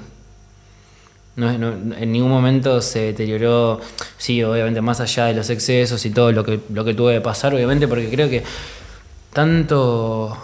No, 1.37 1.57
no- 1.57 1.95
en 1.97 2.13
ningún 2.13 2.31
momento 2.31 2.81
se 2.83 3.01
deterioró, 3.01 3.81
sí, 4.19 4.43
obviamente 4.43 4.81
más 4.83 5.01
allá 5.01 5.27
de 5.27 5.35
los 5.35 5.49
excesos 5.51 6.05
y 6.05 6.11
todo 6.11 6.33
lo 6.33 6.45
que, 6.45 6.61
lo 6.71 6.85
que 6.85 6.93
tuve 6.95 7.15
que 7.15 7.21
pasar, 7.23 7.55
obviamente, 7.55 7.89
porque 7.89 8.11
creo 8.11 8.29
que 8.29 8.43
tanto, 9.33 10.37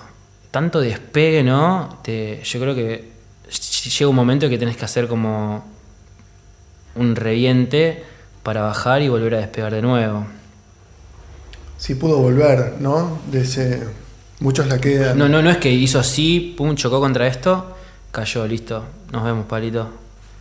tanto 0.51 0.81
despegue, 0.81 1.43
¿no? 1.43 1.99
Te- 2.03 2.41
yo 2.45 2.61
creo 2.61 2.75
que 2.75 3.11
llega 3.99 4.09
un 4.09 4.17
momento 4.17 4.49
que 4.49 4.59
tenés 4.59 4.77
que 4.77 4.85
hacer 4.87 5.07
como 5.09 5.65
un 6.95 7.17
reviente 7.17 8.05
para 8.43 8.63
bajar 8.63 9.03
y 9.03 9.09
volver 9.09 9.35
a 9.35 9.39
despegar 9.39 9.73
de 9.75 9.83
nuevo. 9.83 10.27
Sí 11.83 11.97
pudo 11.97 12.19
volver, 12.19 12.77
¿no? 12.79 13.19
De 13.29 13.41
ese... 13.41 13.83
Muchos 14.39 14.69
la 14.69 14.81
quedan. 14.81 15.19
No, 15.19 15.29
no, 15.29 15.43
no 15.43 15.51
es 15.51 15.57
que 15.57 15.73
hizo 15.73 15.99
así, 15.99 16.55
pum, 16.57 16.77
chocó 16.77 17.01
contra 17.01 17.27
esto, 17.27 17.77
cayó, 18.13 18.47
listo, 18.47 18.85
nos 19.11 19.25
vemos, 19.25 19.47
palito. 19.47 19.89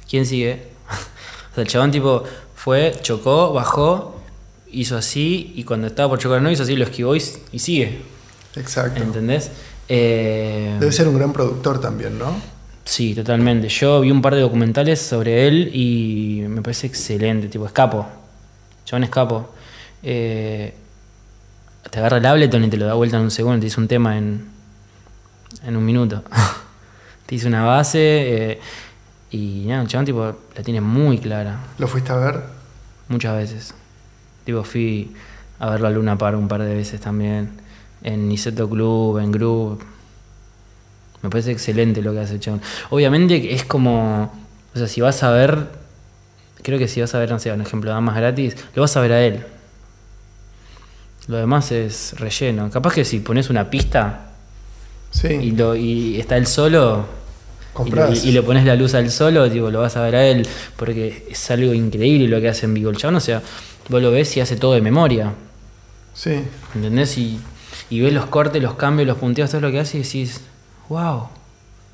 ¿Quién 0.08 0.28
sigue? 0.28 0.68
o 1.52 1.56
sea, 1.56 1.64
el 1.64 1.68
chabón 1.68 1.90
tipo 1.90 2.24
fue, 2.54 2.94
chocó, 3.02 3.54
bajó, 3.54 4.22
hizo 4.72 4.96
así 4.96 5.52
y 5.56 5.64
cuando 5.64 5.88
estaba 5.88 6.10
por 6.10 6.20
chocar 6.20 6.44
no 6.44 6.52
hizo 6.52 6.62
así, 6.62 6.76
lo 6.76 6.84
esquivó 6.84 7.16
y, 7.16 7.24
y 7.52 7.58
sigue. 7.58 8.04
Exacto. 8.56 9.02
¿Entendés? 9.02 9.50
Eh, 9.90 10.78
Debe 10.80 10.92
ser 10.92 11.08
un 11.08 11.18
gran 11.18 11.34
productor 11.34 11.82
también, 11.82 12.20
¿no? 12.20 12.36
Sí, 12.86 13.16
totalmente. 13.16 13.68
Yo 13.68 14.02
vi 14.02 14.12
un 14.12 14.22
par 14.22 14.36
de 14.36 14.42
documentales 14.42 15.02
sobre 15.02 15.48
él 15.48 15.72
y 15.74 16.44
me 16.48 16.62
parece 16.62 16.86
excelente, 16.86 17.48
tipo, 17.48 17.66
escapo. 17.66 18.06
Chabón 18.86 19.06
escapo. 19.06 19.50
Eh, 20.04 20.76
te 21.90 22.00
agarra 22.00 22.18
el 22.18 22.26
Ableton 22.26 22.64
y 22.64 22.70
te 22.70 22.78
lo 22.78 22.86
da 22.86 22.94
vuelta 22.94 23.18
en 23.18 23.24
un 23.24 23.32
segundo, 23.32 23.60
te 23.60 23.66
dice 23.66 23.80
un 23.80 23.88
tema 23.88 24.18
en, 24.18 24.48
en 25.66 25.76
un 25.76 25.86
minuto. 25.86 26.24
te 27.26 27.36
dice 27.36 27.48
una 27.48 27.64
base 27.64 28.00
eh, 28.00 28.60
y 29.32 29.66
nada, 29.68 29.82
el 29.82 29.88
chabón 29.88 30.06
tipo 30.06 30.36
la 30.56 30.64
tiene 30.64 30.82
muy 30.82 31.18
clara. 31.18 31.60
¿Lo 31.78 31.88
fuiste 31.88 32.12
a 32.12 32.18
ver? 32.18 32.44
Muchas 33.08 33.36
veces. 33.36 33.74
Tipo, 34.44 34.64
fui 34.64 35.14
a 35.60 35.70
verlo 35.70 35.88
a 35.88 35.92
Luna 35.92 36.18
Par 36.18 36.36
un 36.36 36.48
par 36.48 36.64
de 36.64 36.74
veces 36.74 37.00
también. 37.00 37.52
En 38.04 38.28
Niceto 38.28 38.70
Club, 38.70 39.20
en 39.20 39.32
Groove. 39.32 39.80
Me 41.22 41.30
parece 41.30 41.52
excelente 41.52 42.02
lo 42.02 42.14
que 42.14 42.20
hace 42.20 42.34
el 42.34 42.40
chabón. 42.40 42.62
Obviamente 42.90 43.54
es 43.54 43.64
como. 43.64 44.34
O 44.74 44.78
sea, 44.78 44.88
si 44.88 45.02
vas 45.02 45.24
a 45.24 45.32
ver. 45.32 45.68
Creo 46.64 46.78
que 46.78 46.88
si 46.88 47.02
vas 47.02 47.14
a 47.16 47.20
ver, 47.20 47.32
no 47.32 47.40
sé, 47.40 47.52
un 47.52 47.62
ejemplo, 47.62 47.90
Damas 47.90 48.16
Gratis, 48.16 48.56
lo 48.76 48.84
vas 48.84 48.96
a 48.96 49.02
ver 49.02 49.12
a 49.14 49.22
él. 49.24 49.44
Lo 51.28 51.38
demás 51.38 51.72
es 51.72 52.16
relleno. 52.18 52.70
Capaz 52.70 52.94
que 52.94 53.06
si 53.06 53.20
pones 53.20 53.50
una 53.50 53.70
pista 53.70 54.28
Sí. 55.12 55.28
y, 55.28 55.52
lo, 55.52 55.76
y 55.76 56.20
está 56.20 56.38
él 56.38 56.48
solo, 56.48 57.06
y, 57.72 57.74
Comprás. 57.74 58.24
y- 58.26 58.30
y 58.30 58.32
le 58.32 58.42
pones 58.42 58.66
la 58.66 58.76
luz 58.76 58.94
al 58.96 59.12
solo, 59.12 59.50
tipo, 59.50 59.70
lo 59.70 59.82
vas 59.82 59.96
a 59.98 60.02
ver 60.04 60.16
a 60.16 60.26
él, 60.26 60.48
porque 60.78 61.28
es 61.30 61.52
algo 61.52 61.74
increíble 61.74 62.28
lo 62.28 62.40
que 62.42 62.50
hace 62.50 62.66
en 62.66 62.74
vivo 62.74 62.90
el 62.90 62.98
chabón. 62.98 63.16
O 63.16 63.20
sea, 63.20 63.42
vos 63.90 64.02
lo 64.02 64.12
ves 64.12 64.36
y 64.38 64.42
hace 64.42 64.56
todo 64.56 64.74
de 64.74 64.82
memoria, 64.82 65.34
Sí. 66.14 66.42
¿entendés? 66.76 67.18
Y, 67.18 67.40
y 67.90 68.00
ves 68.02 68.14
los 68.14 68.26
cortes, 68.28 68.62
los 68.62 68.76
cambios, 68.76 69.08
los 69.08 69.18
punteos, 69.18 69.50
todo 69.52 69.62
lo 69.62 69.72
que 69.72 69.80
hace 69.80 69.98
y 70.00 70.04
decís, 70.04 70.42
wow, 70.90 71.28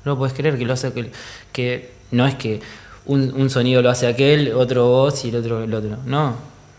no 0.04 0.12
lo 0.12 0.18
podés 0.18 0.32
creer 0.32 0.56
que 0.58 0.64
lo 0.64 0.72
hace 0.74 0.86
aquel. 0.88 1.10
Que 1.52 1.90
no 2.12 2.26
es 2.26 2.34
que 2.36 2.60
un, 3.06 3.32
un 3.36 3.50
sonido 3.50 3.82
lo 3.82 3.90
hace 3.90 4.06
aquel, 4.06 4.52
otro 4.52 4.86
voz 4.88 5.24
y 5.24 5.28
el 5.30 5.36
otro 5.36 5.62
el 5.64 5.74
otro. 5.74 5.96
No, 6.06 6.34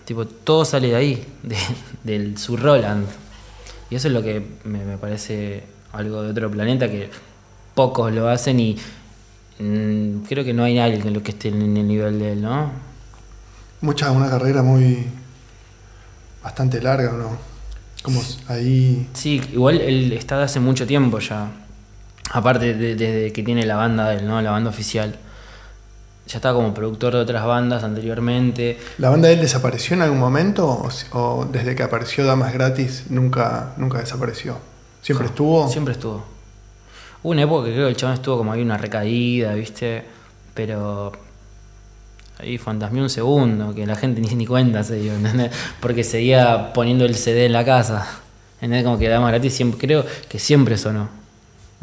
tipo, 0.10 0.26
todo 0.26 0.66
sale 0.66 0.88
de 0.90 0.96
ahí, 0.96 1.24
de, 1.44 1.56
del 2.04 2.38
su 2.40 2.58
Roland. 2.58 3.06
Y 3.92 3.96
eso 3.96 4.08
es 4.08 4.14
lo 4.16 4.24
que 4.24 4.42
me, 4.64 4.84
me 4.84 4.98
parece 4.98 5.64
algo 5.94 6.24
de 6.24 6.32
otro 6.32 6.50
planeta 6.50 6.90
que 6.90 7.10
pocos 7.76 8.12
lo 8.12 8.28
hacen 8.28 8.60
y 8.60 8.76
mm, 9.60 10.24
creo 10.28 10.44
que 10.44 10.54
no 10.54 10.64
hay 10.64 10.74
nadie 10.76 11.00
que, 11.00 11.12
lo 11.12 11.22
que 11.22 11.32
esté 11.32 11.50
en 11.50 11.78
el 11.78 11.88
nivel 11.88 12.18
de 12.18 12.32
él, 12.34 12.42
¿no? 12.42 12.72
Mucha, 13.82 14.12
una 14.12 14.30
carrera 14.32 14.64
muy. 14.64 15.06
bastante 16.44 16.82
larga, 16.82 17.14
¿o 17.14 17.18
no? 17.18 17.38
Como 18.02 18.22
ahí. 18.48 19.08
Sí, 19.14 19.42
igual 19.54 19.80
él 19.80 20.14
está 20.14 20.38
de 20.38 20.46
hace 20.46 20.60
mucho 20.60 20.88
tiempo 20.88 21.20
ya. 21.20 21.52
Aparte 22.32 22.74
de- 22.74 22.96
desde 22.96 23.32
que 23.34 23.44
tiene 23.44 23.66
la 23.66 23.76
banda 23.76 24.10
de 24.10 24.18
él, 24.18 24.28
¿no? 24.28 24.42
La 24.42 24.52
banda 24.52 24.70
oficial. 24.70 25.18
Ya 26.30 26.38
estaba 26.38 26.54
como 26.54 26.76
productor 26.76 27.14
de 27.14 27.22
otras 27.22 27.44
bandas 27.44 27.84
anteriormente. 27.84 28.78
¿La 29.00 29.10
banda 29.10 29.30
de 29.30 29.34
él 29.34 29.42
desapareció 29.42 29.96
en 29.96 30.04
algún 30.04 30.20
momento? 30.20 30.88
¿O, 31.12 31.48
desde 31.52 31.74
que 31.74 31.82
apareció 31.82 32.24
Damas 32.24 32.54
Gratis 32.54 33.06
nunca, 33.10 33.74
nunca 33.78 33.98
desapareció? 33.98 34.60
¿Siempre 35.02 35.26
estuvo? 35.26 35.68
Siempre 35.68 35.94
estuvo. 35.94 36.24
Hubo 37.24 37.32
una 37.32 37.42
época 37.42 37.66
que 37.66 37.74
creo 37.74 37.86
que 37.86 37.90
el 37.90 37.98
chabón 37.98 38.14
estuvo 38.14 38.38
como 38.38 38.52
ahí 38.52 38.62
una 38.62 38.78
recaída, 38.78 39.56
¿viste? 39.56 40.06
Pero 40.54 41.14
ahí 42.38 42.60
fantasmeó 42.60 43.02
un 43.02 43.10
segundo, 43.10 43.74
que 43.74 43.88
la 43.88 43.96
gente 43.96 44.22
ni, 44.22 44.28
ni 44.36 44.46
cuenta 44.46 44.84
se 44.84 44.98
dio, 44.98 45.16
¿entendés? 45.16 45.52
Porque 45.80 46.04
seguía 46.04 46.74
poniendo 46.74 47.06
el 47.06 47.16
CD 47.16 47.48
en 47.48 47.54
la 47.54 47.66
casa. 47.66 48.08
¿Entendés? 48.62 48.84
Como 48.84 49.00
que 49.00 49.10
Damas 49.10 49.32
Gratis 49.32 49.54
siempre, 49.54 49.80
creo 49.80 50.06
que 50.28 50.38
siempre 50.38 50.78
sonó. 50.78 51.19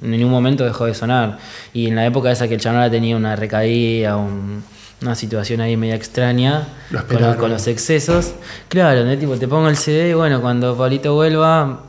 En 0.03 0.11
ningún 0.11 0.30
momento 0.30 0.64
dejó 0.64 0.86
de 0.86 0.94
sonar. 0.94 1.38
Y 1.72 1.86
en 1.88 1.97
la 1.97 2.05
época 2.07 2.30
esa 2.30 2.49
que 2.49 2.55
el 2.55 2.61
chabón 2.61 2.78
ahora 2.78 2.90
tenía 2.90 3.16
una 3.16 3.34
recaída, 3.36 4.16
un- 4.16 4.62
una 5.03 5.14
situación 5.14 5.61
ahí 5.61 5.76
media 5.76 5.94
extraña, 5.94 6.66
Lo 6.90 7.07
con, 7.38 7.51
los 7.51 7.66
excesos. 7.66 8.32
Claro, 8.68 9.01
¿entendés? 9.01 9.20
Tipo, 9.20 9.36
te 9.38 9.47
pongo 9.49 9.68
el 9.68 9.76
CD 9.76 10.11
y 10.11 10.14
bueno, 10.14 10.40
cuando 10.40 10.76
Pablito 10.76 11.14
vuelva, 11.14 11.80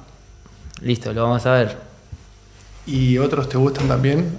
listo, 0.82 1.14
lo 1.14 1.24
vamos 1.24 1.46
a 1.46 1.54
ver. 1.54 1.78
¿Y 2.86 3.18
otros 3.18 3.48
te 3.50 3.58
gustan 3.58 3.88
también? 3.88 4.38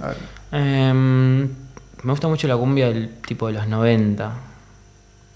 Em, 0.51 1.41
me 1.43 2.11
gusta 2.11 2.27
mucho 2.27 2.47
la 2.47 2.57
cumbia 2.57 2.87
del 2.87 3.09
tipo 3.27 3.47
de 3.47 3.53
los 3.53 3.67
90. 3.67 4.33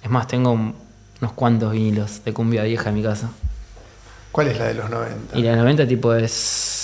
Es 0.02 0.10
más, 0.10 0.28
tengo 0.28 0.52
un- 0.52 0.76
unos 1.22 1.34
cuantos 1.34 1.72
vinilos 1.72 2.24
de 2.26 2.34
cumbia 2.34 2.64
vieja 2.64 2.90
en 2.90 2.96
mi 2.96 3.04
casa. 3.04 3.30
¿Cuál 4.32 4.48
es 4.48 4.58
la 4.58 4.66
de 4.66 4.74
los 4.74 4.90
90? 4.90 5.38
Y 5.38 5.44
la 5.44 5.52
de 5.52 5.58
90 5.58 5.88
tipo 5.88 6.14
es, 6.16 6.83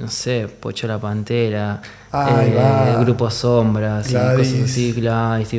no 0.00 0.08
sé, 0.08 0.48
Pocho 0.48 0.86
la 0.86 0.98
Pantera, 0.98 1.82
eh. 2.10 2.96
Grupo 3.00 3.30
Sombras, 3.30 4.06
cosas 4.06 4.62
así, 4.64 4.92
Gladys, 4.92 5.50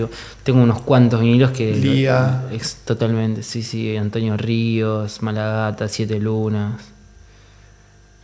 tengo 0.43 0.63
unos 0.63 0.81
cuantos 0.81 1.21
vinilos 1.21 1.51
que... 1.51 1.71
Lía. 1.71 2.45
Es 2.51 2.77
totalmente, 2.77 3.43
sí, 3.43 3.61
sí, 3.61 3.95
Antonio 3.95 4.35
Ríos, 4.35 5.21
Malagata, 5.21 5.87
Siete 5.87 6.19
Lunas. 6.19 6.81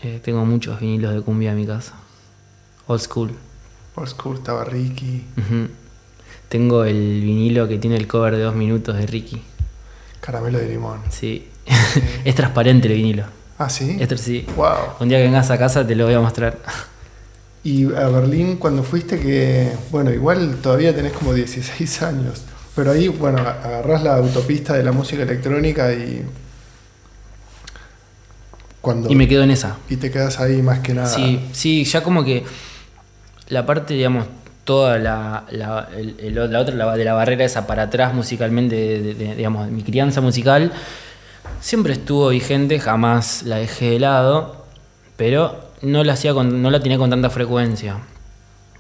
Eh, 0.02 0.20
tengo 0.24 0.44
muchos 0.44 0.80
vinilos 0.80 1.14
de 1.14 1.22
cumbia 1.22 1.52
en 1.52 1.58
mi 1.58 1.68
casa. 1.68 1.94
Old 2.88 3.02
school. 3.02 3.32
Old 3.96 4.10
School 4.10 4.38
estaba 4.38 4.64
Ricky. 4.64 5.24
Ujú. 5.38 5.70
Tengo 6.50 6.84
el 6.84 7.22
vinilo 7.22 7.68
que 7.68 7.78
tiene 7.78 7.96
el 7.96 8.08
cover 8.08 8.36
de 8.36 8.44
dos 8.44 8.56
minutos 8.56 8.98
de 8.98 9.06
Ricky. 9.06 9.44
Caramelo 10.20 10.58
de 10.58 10.68
limón. 10.68 11.02
Sí. 11.10 11.48
es 12.26 12.36
transparente 12.36 12.88
el 12.88 12.96
vinilo. 12.96 13.26
Ah, 13.60 13.70
sí. 13.70 13.98
Esto 14.00 14.18
sí. 14.18 14.46
Wow. 14.56 14.68
Un 15.00 15.10
día 15.10 15.18
que 15.18 15.24
vengas 15.26 15.50
a 15.50 15.58
casa 15.58 15.86
te 15.86 15.96
lo 15.96 16.06
voy 16.06 16.14
a 16.14 16.20
mostrar. 16.20 16.58
Y 17.64 17.86
a 17.94 18.08
Berlín 18.08 18.58
cuando 18.58 18.84
fuiste 18.84 19.20
que, 19.20 19.72
bueno, 19.92 20.12
igual 20.12 20.58
todavía 20.62 20.96
tenés 20.96 21.12
como 21.14 21.34
16 21.34 22.02
años, 22.04 22.44
pero 22.76 22.92
ahí, 22.92 23.08
bueno, 23.08 23.40
agarrás 23.40 24.04
la 24.04 24.16
autopista 24.16 24.74
de 24.76 24.84
la 24.84 24.92
música 24.92 25.24
electrónica 25.24 25.92
y 25.92 26.24
cuando 28.82 29.10
Y 29.12 29.16
me 29.16 29.28
quedo 29.28 29.44
en 29.44 29.52
esa. 29.52 29.78
y 29.90 29.98
te 29.98 30.12
quedas 30.12 30.40
ahí 30.40 30.62
más 30.62 30.80
que 30.80 30.94
nada. 30.94 31.08
Sí, 31.08 31.42
sí, 31.52 31.84
ya 31.84 32.04
como 32.04 32.24
que 32.24 32.46
la 33.50 33.66
parte, 33.66 33.94
digamos, 33.96 34.28
toda 34.64 34.98
la, 34.98 35.46
la, 35.52 35.90
el- 35.98 36.16
el- 36.20 36.52
la 36.52 36.60
otra, 36.60 36.76
la 36.76 36.96
de 36.96 37.04
la 37.06 37.14
barrera 37.14 37.44
esa 37.46 37.68
para 37.68 37.84
atrás 37.84 38.14
musicalmente, 38.14 38.76
de, 38.76 39.02
de- 39.02 39.14
de, 39.16 39.36
digamos, 39.36 39.66
de 39.66 39.72
mi 39.72 39.84
crianza 39.84 40.22
musical, 40.22 40.72
siempre 41.62 41.94
estuvo 41.94 42.30
vigente, 42.30 42.80
jamás 42.80 43.44
la 43.44 43.58
dejé 43.58 43.92
de 43.92 44.00
lado, 44.00 44.66
pero 45.16 45.60
no 45.82 46.04
la, 46.04 46.14
hacía 46.14 46.34
con- 46.34 46.62
no 46.62 46.70
la 46.72 46.82
tenía 46.82 46.98
con 46.98 47.10
tanta 47.10 47.30
frecuencia. 47.30 47.98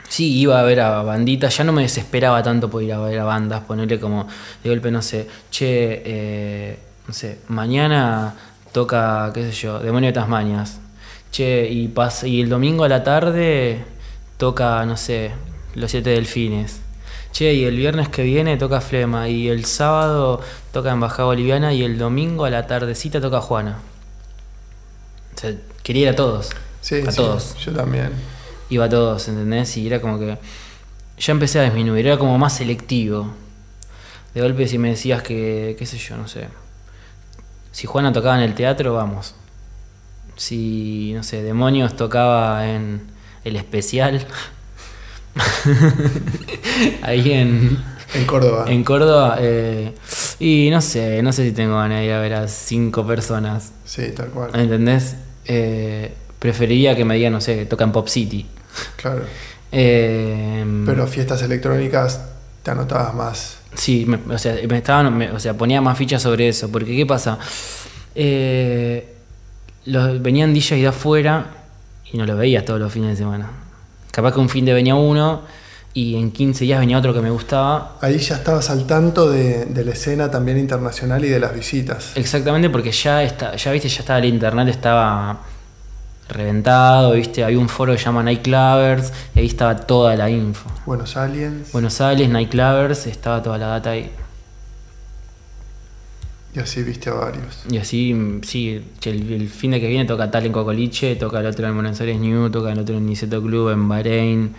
Sí, 0.09 0.37
iba 0.39 0.59
a 0.59 0.63
ver 0.63 0.79
a 0.79 1.03
banditas, 1.03 1.57
ya 1.57 1.63
no 1.65 1.73
me 1.73 1.81
desesperaba 1.81 2.41
tanto 2.41 2.69
por 2.69 2.81
ir 2.81 2.93
a 2.93 2.99
ver 2.99 3.19
a 3.19 3.25
bandas, 3.25 3.61
ponerle 3.63 3.99
como 3.99 4.27
de 4.63 4.69
golpe, 4.69 4.89
no 4.91 5.01
sé, 5.01 5.27
che, 5.51 6.01
eh, 6.05 6.79
no 7.07 7.13
sé, 7.13 7.39
mañana 7.49 8.33
toca, 8.71 9.31
qué 9.33 9.43
sé 9.43 9.51
yo, 9.51 9.79
Demonio 9.79 10.07
de 10.07 10.13
Tasmanias. 10.13 10.79
Che, 11.31 11.67
y, 11.69 11.89
pas- 11.89 12.25
y 12.27 12.41
el 12.41 12.49
domingo 12.49 12.85
a 12.85 12.89
la 12.89 13.03
tarde 13.03 13.83
toca, 14.37 14.85
no 14.85 14.95
sé, 14.97 15.31
Los 15.75 15.91
Siete 15.91 16.11
Delfines. 16.11 16.81
Che, 17.37 17.53
y 17.53 17.65
el 17.65 17.77
viernes 17.77 18.09
que 18.09 18.23
viene 18.23 18.57
toca 18.57 18.81
Flema, 18.81 19.29
y 19.29 19.47
el 19.47 19.65
sábado 19.65 20.41
toca 20.71 20.91
Embajada 20.91 21.25
Boliviana, 21.25 21.71
y 21.71 21.83
el 21.83 21.99
domingo 21.99 22.45
a 22.45 22.49
la 22.49 22.65
tardecita 22.65 23.21
toca 23.21 23.41
Juana. 23.41 23.77
O 25.35 25.39
sea, 25.39 25.53
quería 25.83 26.01
ir 26.01 26.09
a 26.09 26.15
todos. 26.15 26.49
Sí, 26.81 26.95
a 27.05 27.11
sí, 27.11 27.17
todos 27.17 27.55
Yo 27.63 27.73
también. 27.73 28.09
iba 28.71 28.85
a 28.85 28.89
todos, 28.89 29.27
¿entendés? 29.27 29.77
Y 29.77 29.85
era 29.85 30.01
como 30.01 30.17
que 30.17 30.39
ya 31.19 31.31
empecé 31.31 31.59
a 31.59 31.65
disminuir, 31.65 32.07
era 32.07 32.17
como 32.17 32.39
más 32.39 32.53
selectivo. 32.53 33.31
De 34.33 34.41
golpe 34.41 34.67
si 34.67 34.79
me 34.79 34.89
decías 34.89 35.21
que, 35.21 35.75
qué 35.77 35.85
sé 35.85 35.99
yo, 35.99 36.17
no 36.17 36.27
sé. 36.27 36.47
Si 37.71 37.85
Juana 37.85 38.11
tocaba 38.11 38.37
en 38.37 38.49
el 38.49 38.55
teatro, 38.55 38.95
vamos. 38.95 39.35
Si, 40.37 41.13
no 41.13 41.21
sé, 41.21 41.43
Demonios 41.43 41.95
tocaba 41.95 42.67
en 42.67 43.11
el 43.43 43.57
especial. 43.57 44.25
Ahí 47.01 47.31
en, 47.31 47.77
En 48.13 48.25
Córdoba. 48.25 48.65
en 48.67 48.83
Córdoba. 48.83 49.37
eh, 49.39 49.93
y 50.39 50.69
no 50.71 50.81
sé, 50.81 51.21
no 51.23 51.33
sé 51.33 51.45
si 51.45 51.51
tengo 51.51 51.75
ganas 51.77 51.99
de 51.99 52.05
ir 52.05 52.11
a 52.11 52.19
ver 52.19 52.33
a 52.33 52.47
cinco 52.47 53.05
personas. 53.05 53.71
Sí, 53.85 54.11
tal 54.15 54.27
cual. 54.29 54.51
¿Entendés? 54.53 55.15
Eh, 55.45 56.13
preferiría 56.39 56.95
que 56.95 57.05
me 57.05 57.15
digan, 57.15 57.33
no 57.33 57.41
sé, 57.41 57.65
toca 57.65 57.83
en 57.83 57.91
Pop 57.91 58.07
City. 58.07 58.45
Claro. 58.97 59.23
Eh, 59.71 60.65
Pero 60.85 61.07
fiestas 61.07 61.41
electrónicas 61.41 62.21
te 62.63 62.71
anotabas 62.71 63.13
más. 63.13 63.57
Sí, 63.75 64.05
me- 64.05 64.33
o, 64.33 64.37
sea, 64.37 64.55
me 64.67 64.77
estaban, 64.77 65.15
me- 65.17 65.31
o 65.31 65.39
sea, 65.39 65.55
ponía 65.55 65.81
más 65.81 65.97
fichas 65.97 66.21
sobre 66.21 66.47
eso. 66.49 66.71
Porque, 66.71 66.95
¿qué 66.95 67.05
pasa? 67.05 67.37
Eh, 68.15 69.13
los, 69.85 70.21
venían 70.21 70.53
DJs 70.53 70.69
de 70.81 70.87
afuera 70.87 71.47
y 72.11 72.17
no 72.17 72.25
los 72.25 72.37
veías 72.37 72.65
todos 72.65 72.79
los 72.79 72.91
fines 72.91 73.09
de 73.11 73.15
semana. 73.17 73.49
Capaz 74.17 74.33
que 74.33 74.39
un 74.39 74.49
fin 74.49 74.65
de 74.65 74.73
venía 74.73 74.95
uno 74.95 75.43
y 75.93 76.15
en 76.15 76.31
15 76.31 76.63
días 76.63 76.79
venía 76.79 76.97
otro 76.97 77.13
que 77.13 77.21
me 77.21 77.29
gustaba. 77.29 77.97
Ahí 78.01 78.17
ya 78.17 78.37
estabas 78.37 78.71
al 78.71 78.87
tanto 78.87 79.29
de, 79.29 79.65
de 79.65 79.85
la 79.85 79.91
escena 79.91 80.31
también 80.31 80.57
internacional 80.57 81.23
y 81.23 81.29
de 81.29 81.39
las 81.39 81.53
visitas. 81.53 82.13
Exactamente, 82.15 82.71
porque 82.71 82.91
ya 82.91 83.21
está, 83.21 83.55
ya 83.55 83.71
viste, 83.71 83.89
ya 83.89 83.99
estaba 83.99 84.17
el 84.17 84.25
internet, 84.25 84.69
estaba 84.69 85.37
reventado, 86.29 87.11
viste, 87.11 87.43
había 87.43 87.59
un 87.59 87.69
foro 87.69 87.91
que 87.91 87.99
se 87.99 88.05
llama 88.05 88.23
Nightclubbers, 88.23 89.13
y 89.35 89.39
ahí 89.41 89.45
estaba 89.45 89.77
toda 89.77 90.15
la 90.15 90.31
info. 90.31 90.67
Buenos 90.87 91.15
Aliens. 91.15 91.71
Buenos 91.71 92.01
Aires, 92.01 92.27
Nightclubbers, 92.27 93.05
estaba 93.05 93.43
toda 93.43 93.59
la 93.59 93.67
data 93.67 93.91
ahí. 93.91 94.09
Y 96.57 96.59
así 96.59 96.81
viste 96.81 97.11
a 97.11 97.13
varios. 97.13 97.65
Y 97.69 97.77
así, 97.77 98.15
mm, 98.15 98.41
sí, 98.41 98.83
el, 99.03 99.31
el 99.31 99.47
fin 99.47 99.69
de 99.69 99.79
que 99.79 99.87
viene 99.87 100.05
toca 100.05 100.31
tal 100.31 100.43
en 100.47 100.51
Cocoliche, 100.51 101.15
toca 101.15 101.39
el 101.39 101.45
otro 101.45 101.67
en 101.67 101.75
Buenos 101.75 102.01
Aires 102.01 102.19
New, 102.19 102.49
toca 102.49 102.71
el 102.71 102.79
otro 102.79 102.97
en 102.97 103.05
Niceto 103.05 103.43
Club, 103.43 103.69
en 103.69 103.87
Bahrein, 103.87 104.55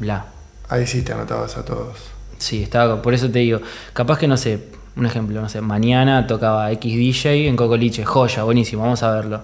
bla. 0.00 0.26
Ahí 0.68 0.88
sí 0.88 1.02
te 1.02 1.12
anotabas 1.12 1.56
a 1.56 1.64
todos. 1.64 1.96
Sí, 2.38 2.64
estaba, 2.64 3.00
por 3.00 3.14
eso 3.14 3.30
te 3.30 3.38
digo, 3.38 3.60
capaz 3.92 4.18
que 4.18 4.26
no 4.26 4.36
sé, 4.36 4.64
un 4.96 5.06
ejemplo, 5.06 5.40
no 5.40 5.48
sé, 5.48 5.60
mañana 5.60 6.26
tocaba 6.26 6.72
X 6.72 6.92
DJ 6.92 7.46
en 7.46 7.54
Cocoliche, 7.54 8.04
joya, 8.04 8.42
buenísimo, 8.42 8.82
vamos 8.82 9.04
a 9.04 9.12
verlo. 9.12 9.42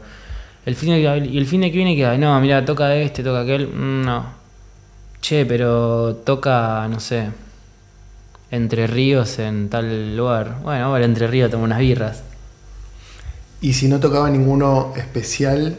El 0.65 0.75
fin 0.75 0.91
de, 0.91 1.29
y 1.31 1.39
el 1.39 1.47
fin 1.47 1.61
de 1.61 1.71
que 1.71 1.77
viene 1.77 1.95
queda, 1.95 2.19
no, 2.19 2.41
mira, 2.41 2.65
toca 2.65 2.93
este, 2.97 3.23
toca 3.23 3.43
aquel, 3.43 3.69
mm, 3.69 4.03
no. 4.05 4.27
Che, 5.21 5.47
pero 5.47 6.17
toca, 6.25 6.89
no 6.89 6.99
sé, 6.99 7.31
Entre 8.51 8.87
Ríos 8.87 9.39
en 9.39 9.69
tal 9.69 10.17
lugar. 10.17 10.59
Bueno, 10.63 10.87
ahora 10.87 11.05
Entre 11.05 11.27
Ríos 11.27 11.51
tomo 11.51 11.65
unas 11.65 11.79
birras. 11.81 12.23
Y 13.61 13.73
si 13.73 13.89
no 13.89 13.99
tocaba 14.01 14.31
ninguno 14.31 14.93
especial, 14.97 15.79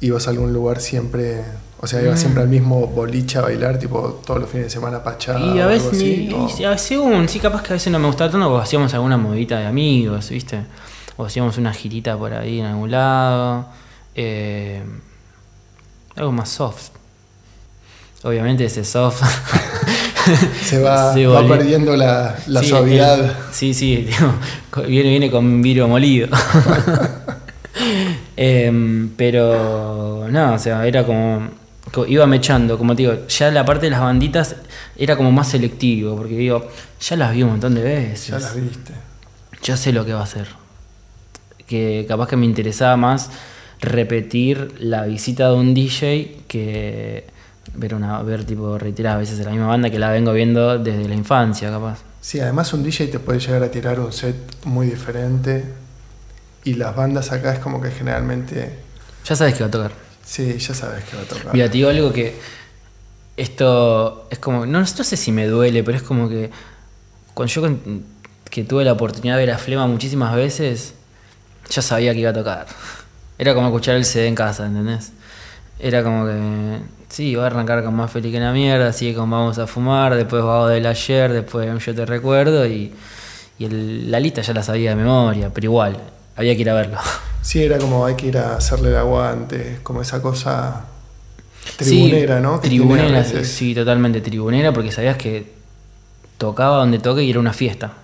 ibas 0.00 0.26
a 0.26 0.30
algún 0.30 0.52
lugar 0.52 0.80
siempre. 0.80 1.42
O 1.80 1.86
sea, 1.86 2.02
ibas 2.02 2.14
Mm. 2.18 2.22
siempre 2.22 2.42
al 2.42 2.48
mismo 2.48 2.86
boliche 2.86 3.38
a 3.38 3.42
bailar, 3.42 3.78
tipo 3.78 4.20
todos 4.26 4.40
los 4.40 4.48
fines 4.50 4.66
de 4.66 4.70
semana 4.70 5.02
pachada. 5.02 5.40
Y 5.40 5.58
a 5.60 5.66
veces, 5.66 5.92
así, 5.92 6.30
o- 6.34 6.48
y 6.60 6.64
a- 6.64 6.78
según, 6.78 7.28
sí, 7.28 7.40
capaz 7.40 7.62
que 7.62 7.68
a 7.70 7.72
veces 7.74 7.90
no 7.92 7.98
me 7.98 8.06
gustaba 8.06 8.30
tanto, 8.30 8.48
porque 8.48 8.64
hacíamos 8.64 8.92
alguna 8.94 9.16
movida 9.16 9.58
de 9.58 9.66
amigos, 9.66 10.28
¿viste? 10.30 10.60
O 11.16 11.24
hacíamos 11.24 11.58
una 11.58 11.72
girita 11.72 12.16
por 12.16 12.32
ahí 12.34 12.60
en 12.60 12.66
algún 12.66 12.90
lado. 12.90 13.66
eh, 14.14 14.82
algo 16.16 16.32
más 16.32 16.50
soft. 16.50 16.90
Obviamente 18.24 18.66
ese 18.66 18.84
soft. 18.84 19.22
se 20.64 20.78
va, 20.78 21.12
se 21.14 21.26
va 21.26 21.46
perdiendo 21.46 21.96
la, 21.96 22.36
la 22.46 22.60
Sí, 22.60 22.68
suavidad. 22.68 23.20
el- 23.20 23.32
sí, 23.52 23.74
sí, 23.74 24.08
viene, 24.88 25.10
viene 25.10 25.30
con 25.30 25.60
vidrio 25.62 25.88
molido. 25.88 26.28
Em, 28.36 29.10
pero 29.16 30.26
no, 30.30 30.54
o 30.54 30.58
sea, 30.58 30.86
era 30.86 31.04
como, 31.04 31.48
co- 31.90 32.06
iba 32.06 32.26
mechando, 32.26 32.76
como 32.78 32.94
te 32.94 33.02
digo, 33.02 33.26
ya 33.28 33.50
la 33.50 33.64
parte 33.64 33.86
de 33.86 33.90
las 33.90 34.00
banditas 34.00 34.56
era 34.96 35.16
como 35.16 35.30
más 35.32 35.48
selectivo, 35.48 36.16
porque 36.16 36.34
digo, 36.36 36.68
ya 37.00 37.16
las 37.16 37.32
vi 37.34 37.42
un 37.42 37.50
montón 37.50 37.74
de 37.74 37.82
veces. 37.82 38.28
Ya 38.28 38.38
las 38.38 38.54
viste. 38.54 38.92
Ya 39.62 39.76
sé 39.76 39.92
lo 39.92 40.04
que 40.04 40.12
va 40.12 40.20
a 40.20 40.24
hacer. 40.24 40.46
Que 41.66 42.04
capaz 42.08 42.28
que 42.28 42.36
me 42.36 42.44
interesaba 42.46 42.96
más 42.96 43.30
repetir 43.80 44.74
la 44.78 45.04
visita 45.04 45.48
de 45.48 45.54
un 45.54 45.74
DJ 45.74 46.36
que 46.48 47.24
ver 47.74 47.94
una 47.94 48.22
ver 48.22 48.44
tipo 48.44 48.78
reiteradas 48.78 49.20
veces 49.20 49.44
la 49.44 49.50
misma 49.50 49.66
banda 49.66 49.90
que 49.90 49.98
la 49.98 50.10
vengo 50.10 50.32
viendo 50.32 50.78
desde 50.78 51.08
la 51.08 51.14
infancia, 51.14 51.70
capaz. 51.70 52.00
Sí, 52.20 52.40
además 52.40 52.72
un 52.72 52.82
DJ 52.82 53.08
te 53.08 53.18
puede 53.18 53.40
llegar 53.40 53.62
a 53.62 53.70
tirar 53.70 53.98
un 53.98 54.12
set 54.12 54.36
muy 54.64 54.86
diferente. 54.86 55.64
Y 56.64 56.74
las 56.74 56.94
bandas 56.94 57.32
acá 57.32 57.54
es 57.54 57.58
como 57.58 57.80
que 57.80 57.90
generalmente. 57.90 58.78
Ya 59.24 59.34
sabes 59.34 59.54
que 59.54 59.60
va 59.60 59.66
a 59.66 59.70
tocar. 59.70 59.92
Sí, 60.24 60.56
ya 60.58 60.74
sabes 60.74 61.04
que 61.04 61.16
va 61.16 61.22
a 61.22 61.26
tocar. 61.26 61.52
Mira, 61.52 61.66
te 61.66 61.72
digo 61.72 61.88
algo 61.88 62.12
que 62.12 62.36
esto 63.36 64.28
es 64.30 64.38
como, 64.38 64.66
no, 64.66 64.80
no 64.80 64.86
sé 64.86 65.16
si 65.16 65.32
me 65.32 65.46
duele, 65.46 65.82
pero 65.82 65.96
es 65.96 66.04
como 66.04 66.28
que 66.28 66.50
cuando 67.34 67.52
yo 67.52 67.62
que 68.50 68.64
tuve 68.64 68.84
la 68.84 68.92
oportunidad 68.92 69.36
de 69.36 69.46
ver 69.46 69.54
a 69.54 69.58
Flema 69.58 69.86
muchísimas 69.86 70.34
veces, 70.36 70.94
ya 71.70 71.82
sabía 71.82 72.12
que 72.12 72.20
iba 72.20 72.30
a 72.30 72.34
tocar. 72.34 72.66
Era 73.38 73.54
como 73.54 73.68
escuchar 73.68 73.96
el 73.96 74.04
CD 74.04 74.28
en 74.28 74.34
casa, 74.34 74.66
¿entendés? 74.66 75.12
Era 75.78 76.02
como 76.02 76.26
que, 76.26 76.78
sí, 77.08 77.34
va 77.34 77.44
a 77.44 77.46
arrancar 77.46 77.82
con 77.84 77.94
más 77.94 78.10
feliz 78.10 78.32
que 78.32 78.38
la 78.40 78.52
mierda, 78.52 78.92
sigue 78.92 79.14
con 79.14 79.30
Vamos 79.30 79.58
a 79.58 79.66
fumar, 79.66 80.14
después 80.14 80.42
Vago 80.42 80.68
del 80.68 80.86
ayer, 80.86 81.32
después 81.32 81.84
Yo 81.84 81.94
te 81.94 82.06
recuerdo 82.06 82.66
y, 82.66 82.92
y 83.58 83.64
el- 83.64 84.10
la 84.10 84.20
lista 84.20 84.42
ya 84.42 84.52
la 84.54 84.62
sabía 84.62 84.90
de 84.90 84.96
memoria, 84.96 85.50
pero 85.52 85.66
igual, 85.66 85.96
había 86.36 86.54
que 86.54 86.60
ir 86.62 86.70
a 86.70 86.74
verlo. 86.74 86.98
Sí, 87.42 87.60
era 87.64 87.76
como 87.78 88.06
hay 88.06 88.14
que 88.14 88.28
ir 88.28 88.38
a 88.38 88.54
hacerle 88.54 88.90
el 88.90 88.96
aguante, 88.96 89.80
como 89.82 90.00
esa 90.00 90.22
cosa 90.22 90.84
tribunera, 91.76 92.36
Sí, 92.36 92.42
¿no? 92.44 92.60
Que 92.60 92.68
Tribunera, 92.68 93.24
sí, 93.24 93.74
totalmente 93.74 94.20
tribunera, 94.20 94.72
porque 94.72 94.92
sabías 94.92 95.16
que 95.16 95.52
tocaba 96.38 96.76
donde 96.76 97.00
toque 97.00 97.24
y 97.24 97.30
era 97.30 97.40
una 97.40 97.52
fiesta. 97.52 97.94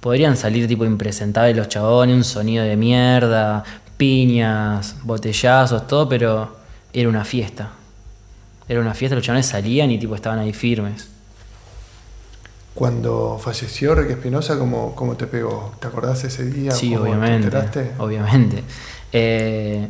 Podrían 0.00 0.38
salir 0.38 0.66
tipo 0.66 0.86
impresentables 0.86 1.54
los 1.54 1.68
chabones, 1.68 2.16
un 2.16 2.24
sonido 2.24 2.64
de 2.64 2.76
mierda, 2.78 3.62
piñas, 4.02 4.96
botellazos, 5.04 5.86
todo, 5.86 6.08
pero 6.08 6.56
era 6.92 7.08
una 7.08 7.24
fiesta. 7.24 7.70
Era 8.68 8.80
una 8.80 8.94
fiesta, 8.94 9.14
los 9.14 9.24
chabones 9.24 9.46
salían 9.46 9.92
y 9.92 9.98
tipo 9.98 10.16
estaban 10.16 10.40
ahí 10.40 10.52
firmes. 10.52 11.08
Cuando 12.74 13.38
falleció 13.40 13.94
Ricky 13.94 14.14
Espinosa, 14.14 14.58
¿cómo, 14.58 14.96
¿cómo 14.96 15.14
te 15.14 15.28
pegó? 15.28 15.76
¿Te 15.78 15.86
acordás 15.86 16.24
ese 16.24 16.46
día? 16.46 16.72
Sí, 16.72 16.90
¿Cómo 16.90 17.04
obviamente. 17.04 17.48
¿Te 17.48 17.56
enteraste? 17.56 17.92
Obviamente. 17.98 18.64
Eh, 19.12 19.86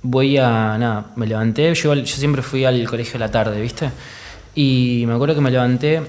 voy 0.00 0.38
a. 0.38 0.78
Nada, 0.78 1.06
me 1.16 1.26
levanté. 1.26 1.74
Yo, 1.74 1.94
yo 1.94 2.06
siempre 2.06 2.40
fui 2.40 2.64
al 2.64 2.88
colegio 2.88 3.16
a 3.16 3.18
la 3.18 3.30
tarde, 3.30 3.60
¿viste? 3.60 3.90
Y 4.54 5.04
me 5.06 5.12
acuerdo 5.12 5.34
que 5.34 5.42
me 5.42 5.50
levanté. 5.50 6.00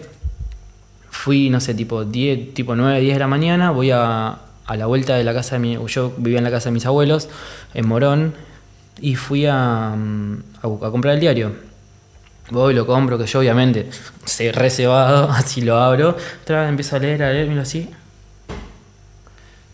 Fui, 1.10 1.50
no 1.50 1.60
sé, 1.60 1.74
tipo 1.74 2.06
10, 2.06 2.54
tipo 2.54 2.78
9, 2.78 3.02
10 3.02 3.16
de 3.16 3.20
la 3.20 3.28
mañana. 3.28 3.72
Voy 3.72 3.92
a, 3.92 4.38
a 4.70 4.78
la 4.78 4.86
vuelta 4.86 5.16
de 5.16 5.24
la 5.24 5.34
casa 5.34 5.56
de 5.56 5.60
mi. 5.60 5.78
Yo 5.88 6.14
vivía 6.18 6.38
en 6.38 6.44
la 6.44 6.52
casa 6.52 6.70
de 6.70 6.74
mis 6.74 6.86
abuelos, 6.86 7.28
en 7.74 7.88
Morón. 7.88 8.36
Y 9.02 9.16
fui 9.16 9.46
a, 9.46 9.96
mm, 9.98 10.44
a 10.62 10.92
comprar 10.92 11.16
el 11.16 11.20
diario. 11.20 11.54
Voy, 12.52 12.74
lo 12.74 12.86
compro, 12.86 13.18
que 13.18 13.26
yo 13.26 13.40
obviamente 13.40 13.90
se 14.26 14.52
recebado, 14.52 15.30
así 15.32 15.62
lo 15.62 15.78
abro. 15.78 16.16
Empiezo 16.48 16.96
a 16.98 17.00
leer, 17.00 17.24
a 17.24 17.32
leer, 17.32 17.48
miro 17.48 17.62
así. 17.62 17.90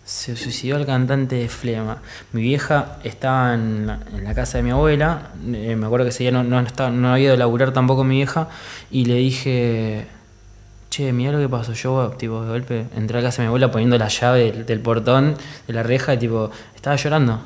Se 0.06 0.36
suicidó 0.38 0.78
el 0.78 0.86
cantante 0.86 1.36
de 1.36 1.50
Flema. 1.50 1.98
Mi 2.32 2.42
vieja 2.42 2.98
estaba 3.04 3.54
en 3.54 3.88
la, 3.88 4.34
casa 4.34 4.60
de 4.60 4.64
mi 4.64 4.70
abuela. 4.70 5.32
eh, 5.52 5.76
me 5.76 5.88
acuerdo 5.88 6.06
que 6.06 6.10
ese 6.10 6.24
día 6.24 6.32
no, 6.32 6.44
no, 6.44 6.62
no 6.62 7.14
había 7.14 7.34
a 7.34 7.38
laburar 7.38 7.74
tampoco 7.74 8.04
mi 8.04 8.18
vieja. 8.18 8.48
Y 8.92 9.06
le 9.06 9.16
dije, 9.16 10.08
che, 10.96 11.12
mira 11.12 11.32
lo 11.32 11.40
que 11.40 11.50
pasó. 11.50 11.74
Yo, 11.74 12.14
tipo, 12.18 12.42
de 12.42 12.50
golpe, 12.50 12.86
entré 12.96 13.20
a 13.20 13.22
casa 13.22 13.42
de 13.42 13.44
mi 13.44 13.48
abuela 13.48 13.70
poniendo 13.72 13.98
la 13.98 14.08
llave 14.08 14.52
del, 14.52 14.80
portón, 14.80 15.36
de 15.68 15.74
la 15.74 15.84
reja, 15.84 16.14
y 16.14 16.18
tipo, 16.18 16.52
estaba 16.76 16.96
llorando. 16.96 17.40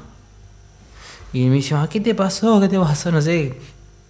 Y 1.33 1.45
me 1.45 1.55
dice, 1.55 1.75
"Ah, 1.75 1.87
¿qué 1.89 1.99
te 1.99 2.15
pasó? 2.15 2.59
¿Qué 2.59 2.67
te 2.67 2.79
pasó? 2.79 3.11
No 3.11 3.21
sé. 3.21 3.55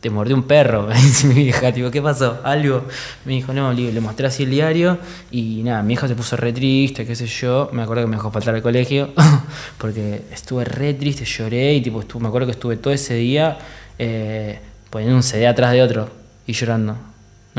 Te 0.01 0.09
mordió 0.09 0.35
un 0.35 0.43
perro, 0.43 0.83
me 0.87 0.95
dice 0.95 1.27
mi 1.27 1.35
vieja, 1.35 1.73
tipo, 1.73 1.91
¿qué 1.91 2.01
pasó? 2.01 2.39
¿Algo? 2.43 2.85
Me 3.25 3.33
dijo, 3.33 3.53
no, 3.53 3.73
le, 3.73 3.99
mostré 3.99 4.27
así 4.27 4.43
el 4.43 4.49
diario 4.49 4.97
y 5.29 5.61
nada, 5.63 5.83
mi 5.83 5.93
hija 5.93 6.07
se 6.07 6.15
puso 6.15 6.37
re 6.37 6.53
triste, 6.53 7.05
qué 7.05 7.15
sé 7.15 7.27
yo. 7.27 7.69
Me 7.73 7.81
acuerdo 7.83 8.03
que 8.03 8.07
me 8.07 8.15
dejó 8.15 8.31
faltar 8.31 8.55
al 8.55 8.61
colegio 8.61 9.09
porque 9.77 10.23
estuve 10.31 10.63
re 10.65 10.93
triste, 10.93 11.25
lloré 11.25 11.73
y 11.75 11.81
tipo, 11.81 12.01
me 12.19 12.27
acuerdo 12.29 12.47
que 12.47 12.53
estuve 12.53 12.77
todo 12.77 12.93
ese 12.93 13.15
día 13.15 13.57
eh, 13.97 14.59
poniendo 14.89 15.17
un 15.17 15.23
CD 15.23 15.47
atrás 15.47 15.73
de 15.73 15.81
otro 15.81 16.09
y 16.47 16.53
llorando. 16.53 17.08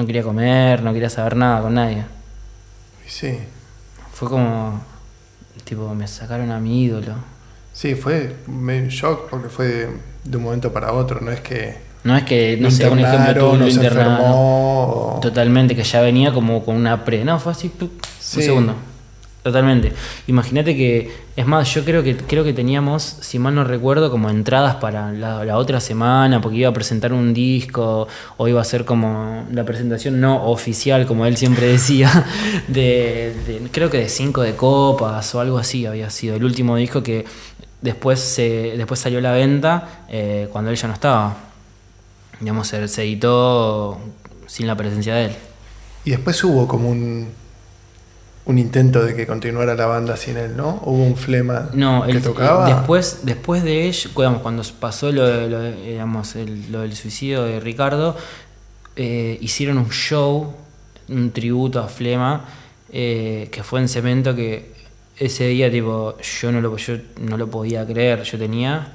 No 0.01 0.07
quería 0.07 0.23
comer, 0.23 0.83
no 0.83 0.95
quería 0.95 1.11
saber 1.11 1.37
nada 1.37 1.61
con 1.61 1.75
nadie. 1.75 2.05
Sí, 3.07 3.39
Fue 4.15 4.31
como, 4.31 4.81
tipo, 5.65 5.95
me 5.95 6.09
sacaron 6.09 6.51
a 6.53 6.59
mi 6.59 6.85
ídolo. 6.85 7.13
sí, 7.75 7.95
fue 7.95 8.35
un 8.49 8.89
shock 8.89 9.29
porque 9.29 9.51
fue 9.51 9.67
de, 9.67 9.89
de 10.25 10.37
un 10.39 10.45
momento 10.45 10.73
para 10.73 10.95
otro, 10.95 11.21
no 11.21 11.31
es 11.31 11.41
que 11.41 11.77
No 12.03 12.17
es 12.17 12.25
que, 12.25 12.57
no 12.59 12.71
sé, 12.71 12.89
un 12.89 12.99
ejemplo 13.01 13.51
tuyo, 13.51 13.59
no 13.59 13.69
internaron. 13.69 14.13
enfermó. 14.13 15.17
o- 15.17 15.21
Totalmente, 15.21 15.77
que 15.77 15.83
ya 15.85 16.01
venía 16.01 16.33
como 16.33 16.65
con 16.65 16.77
una 16.77 17.05
pre. 17.05 17.23
No, 17.23 17.39
fue 17.39 17.53
así, 17.53 17.69
¡pup! 17.69 17.91
Sí. 18.19 18.39
un 18.39 18.43
segundo. 18.45 18.75
Totalmente. 19.43 19.95
Imagínate 20.27 20.77
que, 20.77 21.11
es 21.35 21.47
más, 21.47 21.73
yo 21.73 21.83
creo 21.83 22.03
que 22.03 22.15
creo 22.15 22.45
que 22.45 22.53
teníamos, 22.53 23.03
si 23.03 23.39
mal 23.39 23.55
no 23.55 23.65
recuerdo, 23.65 24.11
como 24.11 24.29
entradas 24.29 24.77
para 24.77 25.13
la, 25.13 25.57
otra 25.57 25.81
semana, 25.81 26.43
porque 26.43 26.59
iba 26.59 26.69
a 26.69 26.75
presentar 26.75 27.15
un 27.15 27.33
disco, 27.33 28.07
o 28.37 28.49
iba 28.49 28.61
a 28.61 28.65
ser 28.65 28.85
como 28.85 29.47
la 29.51 29.65
presentación 29.65 30.21
no 30.21 30.45
oficial, 30.51 31.07
como 31.07 31.25
él 31.25 31.39
siempre 31.39 31.69
decía, 31.69 32.27
de, 32.69 33.63
creo 33.73 33.89
que 33.89 33.99
de 33.99 34.09
cinco 34.11 34.43
de 34.43 34.57
copas 34.57 35.35
o 35.35 35.41
algo 35.41 35.57
así 35.57 35.87
había 35.87 36.11
sido. 36.11 36.37
El 36.37 36.45
último 36.45 36.77
disco 36.77 37.03
que 37.03 37.25
después 37.81 38.21
se, 38.21 38.75
después 38.77 39.01
salió 39.01 39.21
a 39.21 39.23
la 39.23 39.33
venta 39.33 40.05
eh, 40.09 40.49
cuando 40.53 40.71
él 40.71 40.77
ya 40.77 40.89
no 40.89 40.95
estaba. 40.95 41.37
Digamos, 42.41 42.69
se 42.69 43.03
editó 43.03 43.99
sin 44.47 44.67
la 44.67 44.77
presencia 44.77 45.15
de 45.15 45.25
él. 45.27 45.33
Y 46.05 46.11
después 46.11 46.43
hubo 46.45 46.67
como 46.67 46.91
un, 46.91 47.29
un 48.47 48.59
intento 48.59 49.05
de 49.05 49.15
que 49.15 49.27
continuara 49.27 49.75
la 49.75 49.87
banda 49.87 50.17
sin 50.17 50.37
él, 50.37 50.57
¿no? 50.57 50.81
Hubo 50.85 51.05
un 51.05 51.17
flema 51.17 51.69
No, 51.75 52.05
que 52.05 52.13
el- 52.13 52.23
tocaba. 52.23 52.67
después, 52.67 53.21
después 53.23 53.63
de 53.63 53.85
ello, 53.87 54.11
digamos, 54.17 54.43
cuando 54.43 54.63
pasó 54.81 55.13
lo, 55.13 55.27
de- 55.27 55.49
lo 55.49 55.61
de- 55.61 55.77
digamos, 55.93 56.35
el- 56.37 56.73
lo 56.73 56.81
del 56.81 56.97
suicidio 56.97 57.45
de 57.45 57.61
Ricardo, 57.61 58.17
eh, 58.97 59.39
hicieron 59.41 59.79
un 59.79 59.91
show, 59.91 60.55
un 61.09 61.31
tributo 61.33 61.81
a 61.81 61.89
Flema, 61.89 62.45
eh, 62.93 63.49
que 63.53 63.63
fue 63.63 63.81
en 63.81 63.89
cemento 63.89 64.35
que 64.35 64.73
ese 65.17 65.47
día 65.49 65.71
tipo 65.71 66.17
yo 66.41 66.51
no 66.51 66.61
lo, 66.61 66.77
yo 66.77 66.95
no 67.21 67.37
lo 67.37 67.49
podía 67.49 67.87
creer. 67.87 68.23
Yo 68.23 68.39
tenía 68.39 68.93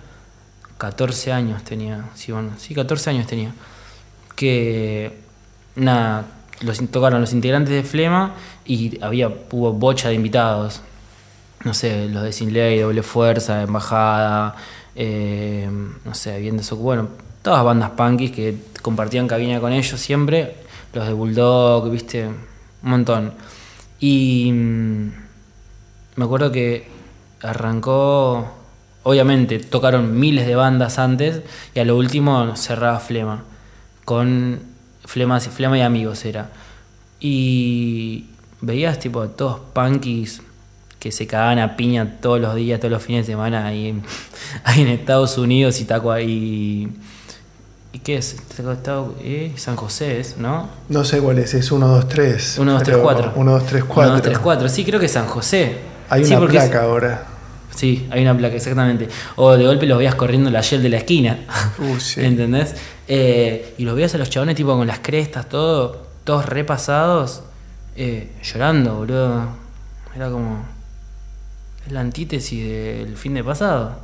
14 0.77 1.31
años, 1.31 1.63
tenía, 1.63 2.09
sí, 2.15 2.31
bueno, 2.31 2.49
sí, 2.57 2.73
14 2.73 3.09
años 3.11 3.27
tenía. 3.27 3.53
Que 4.35 5.13
nada, 5.75 6.25
los, 6.61 6.89
tocaron 6.89 7.21
los 7.21 7.33
integrantes 7.33 7.73
de 7.73 7.83
Flema 7.83 8.33
y 8.65 9.01
había, 9.03 9.29
hubo 9.51 9.73
bocha 9.73 10.09
de 10.09 10.15
invitados. 10.15 10.81
No 11.63 11.73
sé, 11.73 12.07
los 12.09 12.23
de 12.23 12.31
Sin 12.31 12.53
Ley, 12.53 12.79
Doble 12.79 13.01
Fuerza, 13.01 13.63
Embajada, 13.63 14.55
eh, 14.95 15.67
no 16.03 16.13
sé, 16.13 16.39
bien 16.39 16.57
de. 16.57 16.63
Bueno, 16.75 17.09
todas 17.41 17.63
bandas 17.63 17.91
punkis 17.91 18.31
que 18.31 18.55
compartían 18.81 19.27
cabina 19.27 19.59
con 19.59 19.73
ellos 19.73 19.99
siempre. 19.99 20.55
Los 20.93 21.07
de 21.07 21.13
Bulldog, 21.13 21.89
viste, 21.89 22.27
un 22.27 22.89
montón. 22.89 23.33
Y 23.99 24.51
mm, 24.51 25.11
me 26.15 26.25
acuerdo 26.25 26.51
que 26.51 26.87
arrancó, 27.41 28.47
obviamente 29.03 29.59
tocaron 29.59 30.17
miles 30.17 30.47
de 30.47 30.55
bandas 30.55 30.99
antes 30.99 31.41
y 31.73 31.79
a 31.79 31.85
lo 31.85 31.97
último 31.97 32.55
cerraba 32.55 32.99
Flema, 32.99 33.43
con 34.05 34.74
Flema, 35.05 35.39
Flema 35.39 35.77
y 35.77 35.81
amigos 35.81 36.25
era. 36.25 36.49
Y 37.19 38.25
veías 38.61 38.99
tipo 38.99 39.27
todos 39.29 39.59
punkis 39.73 40.41
que 40.99 41.11
se 41.11 41.27
cagaban 41.27 41.59
a 41.59 41.75
piña 41.75 42.17
todos 42.21 42.39
los 42.41 42.55
días, 42.55 42.79
todos 42.79 42.91
los 42.91 43.03
fines 43.03 43.25
de 43.27 43.33
semana 43.33 43.65
ahí 43.67 43.87
en, 43.89 44.03
ahí 44.63 44.81
en 44.81 44.87
Estados 44.87 45.37
Unidos 45.37 45.79
y 45.81 45.85
taco 45.85 46.11
ahí. 46.11 46.89
¿Y 47.93 47.99
qué 47.99 48.17
es? 48.17 48.35
Eh, 49.21 49.53
San 49.55 49.75
José 49.77 50.19
es, 50.19 50.37
¿no? 50.37 50.67
No 50.89 51.05
sé 51.05 51.19
cuál 51.21 51.39
es, 51.39 51.53
es 51.53 51.71
1, 51.71 51.87
2, 51.87 52.07
3. 52.09 52.57
1, 52.59 52.71
2, 52.73 52.83
3, 52.83 52.97
4. 52.97 53.31
1, 53.35 53.51
2, 53.51 53.65
3, 53.65 53.83
4. 53.85 54.03
1, 54.03 54.11
2, 54.13 54.21
3, 54.21 54.39
4. 54.39 54.69
Sí, 54.69 54.83
creo 54.83 54.99
que 54.99 55.05
es 55.05 55.11
San 55.13 55.27
José. 55.27 55.77
Hay 56.09 56.25
Sí, 56.25 56.31
una 56.31 56.39
porque 56.41 56.57
es- 56.57 56.63
placa 56.65 56.83
ahora. 56.83 57.25
Sí, 57.73 58.07
hay 58.09 58.21
una 58.21 58.37
placa, 58.37 58.55
exactamente. 58.55 59.07
O 59.37 59.55
de 59.55 59.65
golpe 59.65 59.85
los 59.85 59.97
veías 59.97 60.15
corriendo 60.15 60.49
la 60.49 60.61
Shell 60.61 60.81
de 60.83 60.89
la 60.89 60.97
esquina. 60.97 61.39
Uh, 61.79 61.99
sí. 61.99 62.21
¿Entendés? 62.23 62.75
Eh, 63.07 63.75
y 63.77 63.83
los 63.83 63.95
veías 63.95 64.15
a 64.15 64.17
los 64.17 64.29
chabones 64.29 64.55
tipo 64.55 64.75
con 64.75 64.87
las 64.87 64.99
crestas, 64.99 65.47
todo, 65.47 66.07
todos 66.23 66.45
repasados, 66.45 67.43
eh, 67.95 68.31
llorando, 68.43 68.95
boludo. 68.95 69.47
Era 70.15 70.29
como. 70.29 70.65
Es 71.85 71.91
la 71.91 72.01
antítesis 72.01 72.67
del 72.67 73.17
fin 73.17 73.35
de 73.35 73.43
pasado. 73.43 73.99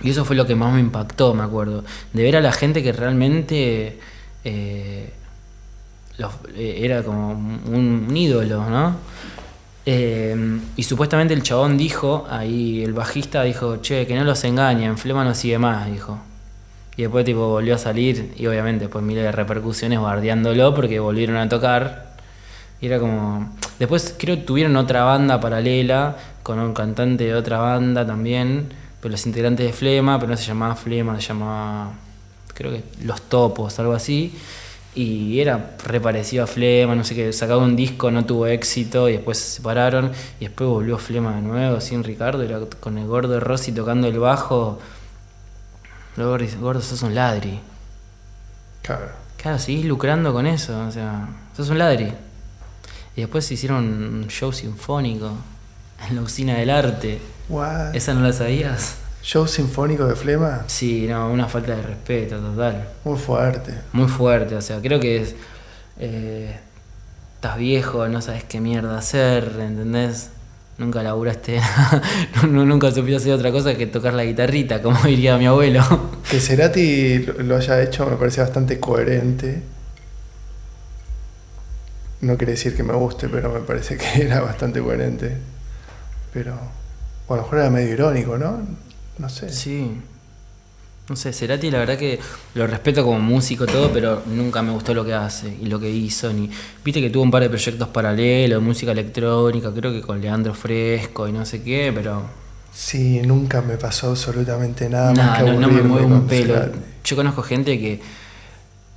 Y 0.00 0.10
eso 0.10 0.24
fue 0.24 0.36
lo 0.36 0.46
que 0.46 0.54
más 0.54 0.72
me 0.72 0.80
impactó, 0.80 1.34
me 1.34 1.42
acuerdo. 1.42 1.84
De 2.12 2.22
ver 2.22 2.36
a 2.36 2.40
la 2.40 2.52
gente 2.52 2.82
que 2.82 2.92
realmente 2.92 3.98
eh, 4.44 5.12
era 6.56 7.02
como 7.02 7.30
un, 7.30 8.08
ídolo, 8.16 8.68
¿no? 8.68 8.96
Y 10.76 10.82
supuestamente 10.82 11.32
el 11.32 11.42
chabón 11.42 11.78
dijo, 11.78 12.26
ahí 12.28 12.82
el 12.82 12.92
bajista 12.92 13.42
dijo, 13.42 13.78
che, 13.78 14.06
que 14.06 14.14
no 14.16 14.24
los 14.24 14.44
engañen, 14.44 14.98
Flema 14.98 15.24
no 15.24 15.34
sigue 15.34 15.58
más, 15.58 15.90
dijo. 15.90 16.18
Y 16.98 17.02
después 17.02 17.24
tipo 17.24 17.48
volvió 17.48 17.76
a 17.76 17.78
salir 17.78 18.34
y 18.36 18.48
obviamente 18.48 18.86
después 18.86 19.04
miles 19.04 19.22
de 19.22 19.30
repercusiones 19.30 20.00
bardeándolo 20.00 20.74
porque 20.74 20.98
volvieron 20.98 21.36
a 21.36 21.48
tocar. 21.48 22.16
Y 22.80 22.86
era 22.86 22.98
como... 22.98 23.56
Después 23.78 24.16
creo 24.18 24.34
que 24.34 24.42
tuvieron 24.42 24.74
otra 24.76 25.04
banda 25.04 25.38
paralela 25.38 26.16
con 26.42 26.58
un 26.58 26.74
cantante 26.74 27.22
de 27.22 27.36
otra 27.36 27.58
banda 27.58 28.04
también, 28.04 28.70
pero 29.00 29.12
los 29.12 29.24
integrantes 29.26 29.64
de 29.64 29.72
Flema, 29.72 30.18
pero 30.18 30.32
no 30.32 30.36
se 30.36 30.42
llamaba 30.42 30.74
Flema, 30.74 31.14
se 31.20 31.28
llamaba... 31.28 31.92
Creo 32.52 32.72
que 32.72 32.82
Los 33.04 33.22
Topos, 33.22 33.78
algo 33.78 33.92
así. 33.92 34.34
Y 34.96 35.38
era 35.38 35.76
re 35.84 36.00
parecido 36.00 36.42
a 36.42 36.46
Flema, 36.48 36.96
no 36.96 37.04
sé 37.04 37.14
qué, 37.14 37.32
sacaba 37.32 37.62
un 37.62 37.76
disco, 37.76 38.10
no 38.10 38.26
tuvo 38.26 38.48
éxito 38.48 39.08
y 39.08 39.12
después 39.12 39.38
se 39.38 39.58
separaron 39.58 40.10
y 40.40 40.46
después 40.46 40.68
volvió 40.68 40.98
Flema 40.98 41.36
de 41.36 41.42
nuevo, 41.42 41.80
sin 41.80 42.02
Ricardo, 42.02 42.42
era 42.42 42.58
con 42.80 42.98
el 42.98 43.06
gordo 43.06 43.38
Rossi 43.38 43.70
tocando 43.70 44.08
el 44.08 44.18
bajo. 44.18 44.80
Luego 46.18 46.36
gordo, 46.60 46.82
sos 46.82 47.02
un 47.02 47.14
ladri. 47.14 47.60
Claro. 48.82 49.06
Claro, 49.36 49.58
seguís 49.60 49.84
lucrando 49.84 50.32
con 50.32 50.48
eso, 50.48 50.86
o 50.86 50.90
sea, 50.90 51.28
sos 51.56 51.70
un 51.70 51.78
ladri. 51.78 52.12
Y 53.14 53.20
después 53.20 53.46
se 53.46 53.54
hicieron 53.54 53.84
un 53.84 54.26
show 54.26 54.52
sinfónico 54.52 55.30
en 56.08 56.16
la 56.16 56.22
usina 56.22 56.54
del 56.54 56.70
arte. 56.70 57.20
What? 57.48 57.94
¿Esa 57.94 58.14
no 58.14 58.22
la 58.22 58.32
sabías? 58.32 58.96
Show 59.22 59.46
sinfónico 59.46 60.06
de 60.06 60.16
Flema. 60.16 60.64
Sí, 60.66 61.06
no, 61.08 61.30
una 61.30 61.46
falta 61.46 61.76
de 61.76 61.82
respeto 61.82 62.38
total. 62.40 62.88
Muy 63.04 63.16
fuerte. 63.16 63.74
Muy 63.92 64.08
fuerte, 64.08 64.56
o 64.56 64.60
sea, 64.60 64.80
creo 64.80 64.98
que 64.98 65.22
es. 65.22 65.36
eh, 66.00 66.58
estás 67.36 67.58
viejo, 67.58 68.08
no 68.08 68.20
sabes 68.20 68.42
qué 68.42 68.60
mierda 68.60 68.98
hacer, 68.98 69.54
¿entendés? 69.60 70.30
Nunca 70.78 71.02
laburaste, 71.02 71.60
nu- 72.48 72.64
nunca 72.64 72.90
supiste 72.92 73.16
hacer 73.16 73.32
otra 73.32 73.50
cosa 73.50 73.74
que 73.76 73.88
tocar 73.88 74.14
la 74.14 74.22
guitarrita, 74.24 74.80
como 74.80 75.00
diría 75.04 75.36
mi 75.36 75.46
abuelo. 75.46 75.82
Que 76.30 76.38
Cerati 76.40 77.18
lo 77.18 77.32
lo 77.42 77.56
haya 77.56 77.82
hecho 77.82 78.06
me 78.06 78.16
parece 78.16 78.40
bastante 78.42 78.78
coherente. 78.78 79.60
No 82.20 82.36
quiere 82.36 82.52
decir 82.52 82.76
que 82.76 82.82
me 82.82 82.94
guste, 82.94 83.28
pero 83.28 83.52
me 83.52 83.60
parece 83.60 83.96
que 83.96 84.22
era 84.22 84.40
bastante 84.40 84.80
coherente. 84.80 85.36
Pero, 86.32 86.54
o 87.26 87.34
a 87.34 87.36
lo 87.36 87.42
mejor 87.42 87.58
era 87.58 87.70
medio 87.70 87.92
irónico, 87.92 88.38
¿no? 88.38 88.60
No 89.18 89.28
sé. 89.28 89.52
Sí. 89.52 90.00
No 91.08 91.16
sé, 91.16 91.32
Cerati 91.32 91.70
la 91.70 91.78
verdad 91.78 91.96
que 91.96 92.20
lo 92.54 92.66
respeto 92.66 93.02
como 93.02 93.18
músico 93.18 93.66
todo, 93.66 93.90
pero 93.90 94.22
nunca 94.26 94.62
me 94.62 94.72
gustó 94.72 94.92
lo 94.92 95.04
que 95.04 95.14
hace 95.14 95.56
y 95.60 95.66
lo 95.66 95.80
que 95.80 95.88
hizo. 95.90 96.32
Ni... 96.32 96.50
Viste 96.84 97.00
que 97.00 97.08
tuvo 97.10 97.22
un 97.22 97.30
par 97.30 97.42
de 97.42 97.48
proyectos 97.48 97.88
paralelos, 97.88 98.62
música 98.62 98.92
electrónica, 98.92 99.72
creo 99.72 99.90
que 99.92 100.02
con 100.02 100.20
Leandro 100.20 100.52
Fresco 100.54 101.26
y 101.26 101.32
no 101.32 101.46
sé 101.46 101.62
qué, 101.62 101.92
pero 101.94 102.24
Sí, 102.72 103.20
nunca 103.22 103.62
me 103.62 103.76
pasó 103.76 104.10
absolutamente 104.10 104.88
nada 104.88 105.12
Nah, 105.12 105.22
más 105.24 105.38
que 105.42 105.44
no, 105.44 105.60
no 105.60 105.68
me 105.68 105.82
mueve 105.82 106.06
un 106.06 106.26
pelo. 106.26 106.54
Cerati. 106.54 106.78
Yo 107.04 107.16
conozco 107.16 107.42
gente 107.42 107.78
que. 107.78 108.00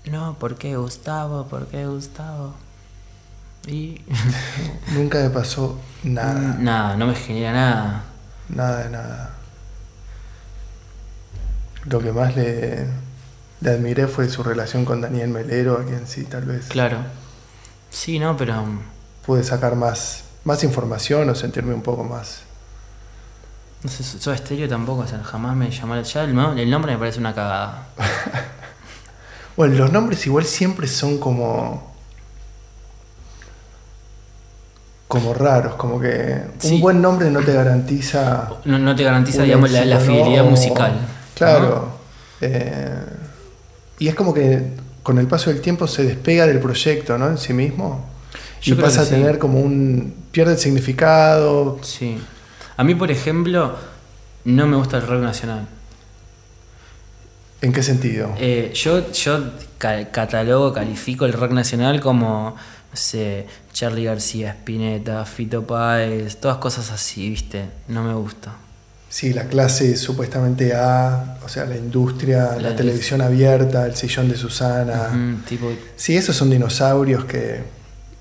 No, 0.05 0.36
¿por 0.39 0.57
qué 0.57 0.76
Gustavo? 0.76 1.47
¿Por 1.47 1.68
qué 1.68 1.86
Gustavo? 1.86 2.55
Y. 3.68 4.01
Nunca 4.93 5.20
me 5.20 5.30
pasó 5.30 5.80
nada. 6.03 6.57
nada, 6.59 6.97
no 6.97 7.07
me 7.07 7.16
genera 7.16 7.53
nada. 7.53 8.03
Nada 8.49 8.84
de 8.84 8.89
nada. 8.89 9.41
Lo 11.86 12.00
que 12.00 12.12
más 12.12 12.36
le, 12.36 12.86
le 13.62 13.70
admiré 13.72 14.08
fue 14.08 14.30
su 14.30 14.44
relación 14.44 14.86
con 14.86 15.02
Daniel 15.02 15.30
Melero, 15.30 15.80
a 15.80 15.84
quien 15.86 16.06
sí, 16.08 16.24
tal 16.26 16.46
vez 16.46 16.68
Claro. 16.68 16.98
Sí, 17.90 18.20
no, 18.20 18.38
pero. 18.38 18.64
pude 19.26 19.44
sacar 19.44 19.76
más, 19.76 20.24
más 20.46 20.64
información 20.64 21.30
o 21.30 21.36
sentirme 21.36 21.74
un 21.74 21.82
poco 21.82 22.04
más. 22.04 22.44
No 23.84 23.90
sé, 23.90 24.04
Soda 24.04 24.38
Stereo 24.38 24.70
tampoco, 24.70 25.02
o 25.02 25.08
sea, 25.08 25.24
jamás 25.24 25.56
me 25.56 25.72
llamó 25.72 25.96
la. 25.96 26.04
Ya 26.04 26.24
el, 26.24 26.36
no- 26.36 26.54
el 26.54 26.70
nombre 26.70 26.92
me 26.94 27.00
parece 27.00 27.20
una 27.20 27.34
cagada. 27.36 27.88
Bueno, 29.58 29.76
los 29.76 29.92
nombres 29.92 30.26
igual 30.26 30.46
siempre 30.46 30.88
son 30.88 31.18
como. 31.20 31.92
como 35.10 35.34
raros, 35.34 35.76
como 35.76 36.00
que 36.00 36.42
Sí. 36.60 36.76
un 36.76 36.82
buen 36.82 37.02
nombre 37.02 37.30
no 37.30 37.42
te 37.42 37.54
garantiza. 37.54 38.50
No, 38.64 38.80
no 38.80 38.96
te 38.96 39.04
garantiza, 39.04 39.44
digamos, 39.44 39.70
la, 39.72 39.84
la 39.84 40.00
fidelidad 40.00 40.46
¿no? 40.46 40.52
musical. 40.52 40.94
Claro. 41.36 41.92
Eh, 42.42 43.00
y 44.00 44.08
es 44.08 44.16
como 44.16 44.34
que 44.34 44.62
con 45.04 45.18
el 45.20 45.28
paso 45.28 45.50
del 45.52 45.62
tiempo 45.62 45.88
se 45.88 46.04
despega 46.04 46.46
del 46.48 46.60
proyecto, 46.60 47.18
¿no? 47.18 47.28
En 47.30 47.38
sí 47.38 47.54
mismo. 47.54 48.06
Yo 48.62 48.76
y 48.76 48.78
pasa 48.78 49.02
a 49.02 49.06
sí. 49.06 49.12
tener 49.12 49.40
como 49.40 49.60
un. 49.60 50.14
pierde 50.32 50.54
el 50.54 50.60
significado. 50.60 51.80
Sí. 51.84 52.18
A 52.78 52.84
mí, 52.84 52.96
por 52.96 53.12
ejemplo, 53.12 53.76
no 54.46 54.68
me 54.68 54.78
gusta 54.78 54.98
el 54.98 55.08
rock 55.08 55.22
nacional. 55.22 55.68
¿En 57.62 57.74
qué 57.74 57.84
sentido? 57.84 58.34
Eh, 58.40 58.72
yo 58.74 59.12
yo 59.12 59.52
ca- 59.78 60.10
catalogo, 60.12 60.74
califico 60.74 61.26
el 61.26 61.34
rock 61.34 61.52
nacional 61.52 62.00
como, 62.02 62.56
no 62.56 62.96
sé, 62.98 63.46
Charlie 63.72 64.06
García, 64.06 64.50
Spinetta, 64.52 65.24
Fito 65.26 65.66
Páez, 65.66 66.38
todas 66.38 66.58
cosas 66.58 66.90
así, 66.92 67.30
¿viste? 67.30 67.66
No 67.88 68.04
me 68.04 68.14
gusta. 68.16 68.56
Sí, 69.12 69.34
la 69.34 69.43
clase 69.43 69.97
supuestamente 69.97 70.74
A, 70.74 71.36
o 71.43 71.49
sea, 71.49 71.66
la 71.66 71.76
industria, 71.76 72.53
la, 72.55 72.70
La- 72.70 72.76
televisión 72.78 73.22
abierta, 73.22 73.86
el 73.86 73.93
sillón 73.95 74.30
de 74.30 74.38
Susana. 74.38 75.38
Tipo, 75.47 75.70
Sí, 75.97 76.16
esos 76.16 76.34
son 76.34 76.49
dinosaurios 76.49 77.26
que, 77.26 77.62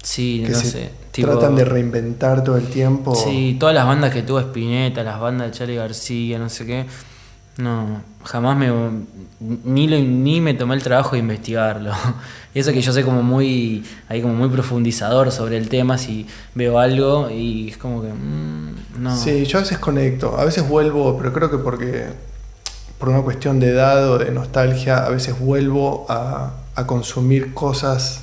sí, 0.03 0.43
que 0.45 0.51
no 0.53 0.59
se 0.59 0.66
sé. 0.70 0.91
Tipo, 1.12 1.28
tratan 1.30 1.55
de 1.55 1.64
reinventar 1.64 2.43
todo 2.43 2.57
el 2.57 2.66
tiempo. 2.66 3.14
Sí, 3.14 3.57
todas 3.61 3.72
las 3.74 3.86
bandas 3.86 4.12
que 4.12 4.22
tuvo 4.24 4.41
Spinetta, 4.41 5.05
las 5.05 5.20
bandas 5.20 5.53
de 5.53 5.57
Charlie 5.59 5.76
García, 5.76 6.38
no 6.41 6.49
sé 6.49 6.66
qué. 6.66 6.86
No, 7.57 8.03
jamás 8.24 8.57
me. 8.57 8.72
Ni, 9.41 9.86
lo- 9.86 9.99
ni 9.99 10.41
me 10.41 10.55
tomé 10.55 10.74
el 10.74 10.82
trabajo 10.82 11.12
de 11.12 11.18
investigarlo. 11.20 11.93
Y 12.55 12.59
eso 12.61 12.73
que 12.73 12.81
yo 12.81 12.93
soy 12.93 13.05
como 13.05 13.23
muy. 13.23 13.85
Ahí 14.09 14.21
como 14.23 14.35
muy 14.35 14.49
profundizador 14.49 15.31
sobre 15.31 15.57
el 15.57 15.69
tema, 15.69 15.99
si 15.99 16.27
veo 16.55 16.79
algo 16.79 17.31
y 17.31 17.69
es 17.71 17.77
como 17.77 18.03
que. 18.03 18.09
mm, 18.09 18.75
no. 19.03 19.17
Sí, 19.17 19.45
yo 19.47 19.59
a 19.59 19.63
veces 19.63 19.79
conecto, 19.79 20.37
a 20.39 20.45
veces 20.45 20.69
vuelvo, 20.69 21.17
pero 21.17 21.33
creo 21.33 21.51
que 21.51 21.59
porque 21.59 22.07
por 22.99 23.09
una 23.09 23.23
cuestión 23.23 23.61
de 23.61 23.69
edad 23.69 24.11
o 24.11 24.19
de 24.19 24.31
nostalgia, 24.31 25.07
a 25.07 25.09
veces 25.11 25.39
vuelvo 25.39 26.07
a, 26.09 26.55
a 26.75 26.87
consumir 26.87 27.55
cosas 27.55 28.23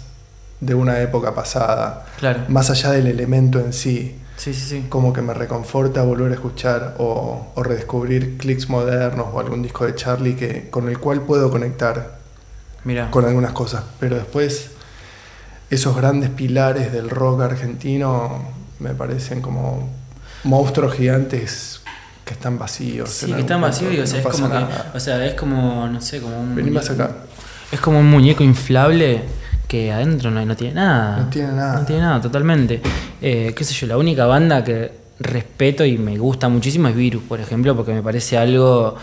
de 0.59 0.73
una 0.75 0.99
época 1.01 1.33
pasada, 1.33 2.05
Claro. 2.19 2.41
más 2.49 2.69
allá 2.69 2.91
del 2.91 3.07
elemento 3.07 3.59
en 3.59 3.73
sí. 3.73 4.15
Sí, 4.37 4.53
sí, 4.53 4.61
sí. 4.69 4.85
Como 4.89 5.13
que 5.13 5.21
me 5.23 5.33
reconforta 5.33 6.03
volver 6.03 6.31
a 6.31 6.35
escuchar 6.35 6.95
o, 6.99 7.47
o 7.55 7.63
redescubrir 7.63 8.37
clics 8.37 8.69
modernos 8.69 9.27
o 9.33 9.39
algún 9.39 9.63
disco 9.63 9.85
de 9.85 9.95
Charlie 9.95 10.35
que, 10.35 10.69
con 10.69 10.89
el 10.89 10.99
cual 10.99 11.21
puedo 11.21 11.49
conectar 11.49 12.16
Con 13.09 13.25
algunas 13.25 13.51
cosas, 13.51 13.83
pero 13.99 14.15
después 14.15 14.71
esos 15.69 15.95
grandes 15.95 16.29
pilares 16.29 16.91
del 16.91 17.09
rock 17.09 17.41
argentino 17.41 18.45
me 18.79 18.91
parecen 18.91 19.41
como 19.41 19.89
monstruos 20.43 20.93
gigantes 20.95 21.81
que 22.23 22.33
están 22.33 22.57
vacíos. 22.57 23.09
Sí, 23.09 23.31
que 23.31 23.39
están 23.39 23.61
vacíos 23.61 23.93
y 23.93 23.99
o 23.99 24.07
sea, 24.07 24.21
no 24.21 24.29
es 24.29 24.35
como 24.35 24.49
que, 24.49 24.65
o 24.93 24.99
sea, 24.99 25.25
es 25.25 25.33
como, 25.33 25.87
no 25.87 26.01
sé, 26.01 26.21
como 26.21 26.39
un 26.39 26.55
Vení 26.55 26.71
más 26.71 26.89
acá. 26.89 27.11
Es 27.71 27.79
como 27.79 27.99
un 27.99 28.09
muñeco 28.09 28.43
inflable 28.43 29.23
que 29.67 29.91
adentro 29.91 30.31
no, 30.31 30.45
no 30.45 30.55
tiene 30.55 30.75
nada. 30.75 31.17
No 31.17 31.29
tiene 31.29 31.53
nada. 31.53 31.79
No 31.79 31.85
tiene 31.85 32.01
nada, 32.01 32.21
totalmente. 32.21 32.81
Eh, 33.21 33.53
qué 33.55 33.63
sé 33.63 33.73
yo, 33.73 33.87
la 33.87 33.97
única 33.97 34.25
banda 34.25 34.63
que 34.63 34.91
respeto 35.19 35.83
y 35.83 35.97
me 35.97 36.17
gusta 36.17 36.47
muchísimo 36.47 36.87
es 36.87 36.95
Virus, 36.95 37.23
por 37.23 37.39
ejemplo, 37.39 37.75
porque 37.75 37.93
me 37.93 38.03
parece 38.03 38.37
algo 38.37 38.95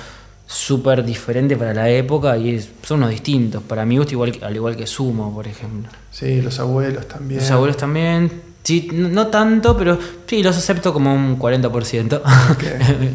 súper 0.46 1.04
diferente 1.04 1.56
para 1.56 1.72
la 1.74 1.88
época 1.88 2.36
y 2.36 2.54
es- 2.56 2.68
son 2.82 2.98
unos 2.98 3.10
distintos. 3.10 3.62
Para 3.62 3.84
mi 3.84 3.96
gusto, 3.96 4.12
igual, 4.12 4.32
al 4.42 4.54
igual 4.54 4.76
que 4.76 4.86
Sumo, 4.86 5.32
por 5.34 5.46
ejemplo. 5.48 5.90
Sí, 6.10 6.42
los 6.42 6.58
abuelos 6.60 7.08
también. 7.08 7.40
Los 7.40 7.50
abuelos 7.50 7.76
también. 7.76 8.30
Sí, 8.62 8.88
no, 8.92 9.26
tanto, 9.26 9.76
pero 9.76 9.98
sí, 10.26 10.42
los 10.42 10.56
acepto 10.56 10.92
como 10.94 11.12
un 11.14 11.38
40%. 11.38 12.22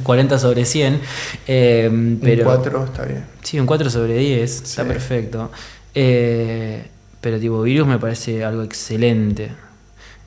40 0.03 0.38
sobre 0.39 0.63
100. 0.65 1.01
eh, 1.47 2.17
pero, 2.21 2.41
Un 2.49 2.55
4 2.55 2.86
está 2.86 3.03
bien. 3.05 3.25
Sí, 3.41 3.59
un 3.59 3.65
4 3.65 3.89
sobre 3.89 4.15
10, 4.17 4.61
está 4.63 4.84
perfecto. 4.86 5.49
Eh, 5.95 6.88
pero 7.19 7.39
tipo, 7.39 7.61
Virus 7.63 7.88
me 7.88 7.97
parece 7.97 8.43
algo 8.45 8.61
excelente. 8.63 9.51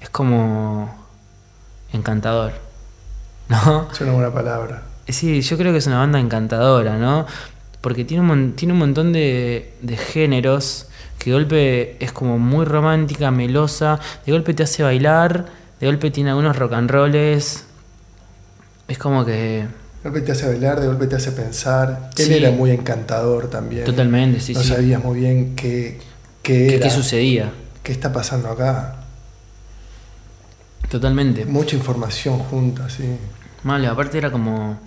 Es 0.01 0.11
como 0.11 0.93
encantador. 1.93 2.53
¿No? 3.49 3.89
Es 3.93 4.01
una 4.01 4.13
buena 4.13 4.33
palabra. 4.33 4.83
Sí, 5.13 5.41
yo 5.43 5.57
creo 5.59 5.73
que 5.73 5.79
es 5.79 5.87
una 5.87 5.99
banda 5.99 6.19
encantadora, 6.19 6.97
¿no? 6.99 7.27
Porque 7.81 8.05
tiene 8.05 8.23
un, 8.31 8.53
tiene 8.55 8.73
un 8.73 8.79
montón 8.81 9.13
de, 9.13 9.75
de 9.83 9.97
géneros 9.97 10.87
que 11.19 11.31
de 11.31 11.35
golpe 11.35 11.97
es 12.05 12.13
como 12.13 12.39
muy 12.39 12.65
romántica, 12.65 13.31
melosa, 13.31 14.01
de 14.27 14.33
golpe 14.33 14.55
te 14.55 14.63
hace 14.65 14.83
bailar, 14.83 15.47
de 15.81 15.87
golpe 15.87 16.11
tiene 16.11 16.31
algunos 16.31 16.57
rock 16.57 16.73
and 16.75 16.91
rolls. 16.91 17.65
Es 18.89 18.99
como 18.99 19.25
que... 19.25 19.33
De 20.03 20.11
golpe 20.11 20.21
te 20.23 20.33
hace 20.33 20.47
bailar, 20.49 20.81
de 20.81 20.87
golpe 20.89 21.07
te 21.07 21.17
hace 21.17 21.31
pensar. 21.33 22.11
Él 22.19 22.25
Sí. 22.27 22.35
era 22.35 22.51
muy 22.51 22.71
encantador 22.73 23.49
también. 23.49 23.85
Totalmente, 23.85 24.41
sí, 24.41 24.53
no 24.55 24.61
sí. 24.63 24.69
sabías 24.71 25.03
muy 25.03 25.21
bien 25.21 25.55
qué, 25.55 26.01
qué 26.43 26.67
¿Qué, 26.67 26.75
era. 26.77 26.85
qué 26.85 26.91
sucedía? 26.91 27.53
¿Qué 27.85 27.93
está 27.93 28.13
pasando 28.13 28.49
acá? 28.49 28.97
Totalmente. 30.89 31.45
Mucha 31.47 31.77
información 31.77 32.39
junta, 32.39 32.89
sí. 32.91 33.05
Mal, 33.63 33.85
aparte 33.87 34.19
era 34.19 34.31
como, 34.31 34.79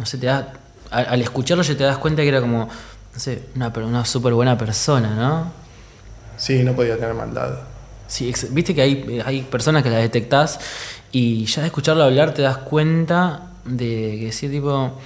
no 0.00 0.06
sé, 0.06 0.18
te 0.18 0.26
das, 0.26 0.44
al, 0.90 1.06
al 1.06 1.22
escucharlo 1.22 1.62
ya 1.62 1.76
te 1.76 1.84
das 1.84 1.98
cuenta 1.98 2.22
que 2.22 2.28
era 2.28 2.40
como, 2.40 2.66
no 2.66 3.20
sé, 3.20 3.44
una, 3.54 3.68
una 3.68 4.04
súper 4.04 4.32
buena 4.34 4.58
persona, 4.58 5.14
¿no? 5.14 5.52
Sí, 6.36 6.64
no 6.64 6.72
podía 6.74 6.96
tener 6.96 7.14
maldad. 7.14 7.60
Sí, 8.08 8.32
viste 8.50 8.74
que 8.74 8.82
hay, 8.82 9.22
hay 9.24 9.42
personas 9.42 9.82
que 9.84 9.90
las 9.90 10.00
detectás 10.00 10.58
y 11.12 11.44
ya 11.44 11.60
de 11.60 11.66
escucharlo 11.68 12.02
hablar 12.02 12.34
te 12.34 12.42
das 12.42 12.56
cuenta 12.58 13.42
de 13.64 14.16
que 14.18 14.28
ese 14.30 14.48
tipo 14.48 14.98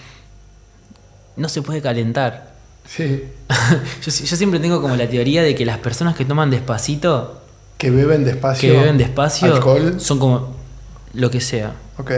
no 1.36 1.48
se 1.48 1.60
puede 1.60 1.82
calentar. 1.82 2.54
Sí. 2.86 3.24
yo 4.02 4.10
siempre 4.10 4.60
tengo 4.60 4.80
como 4.80 4.96
la 4.96 5.08
teoría 5.08 5.42
de 5.42 5.54
que 5.54 5.66
las 5.66 5.78
personas 5.78 6.14
que 6.14 6.24
toman 6.24 6.50
despacito, 6.50 7.42
Que 7.78 7.90
beben 7.90 8.24
despacio. 8.24 8.72
que 8.72 8.78
beben 8.78 8.96
despacio, 8.96 9.54
Alcohol. 9.54 10.00
son 10.00 10.18
como 10.18 10.54
lo 11.14 11.30
que 11.30 11.40
sea. 11.40 11.72
Ok. 11.98 12.10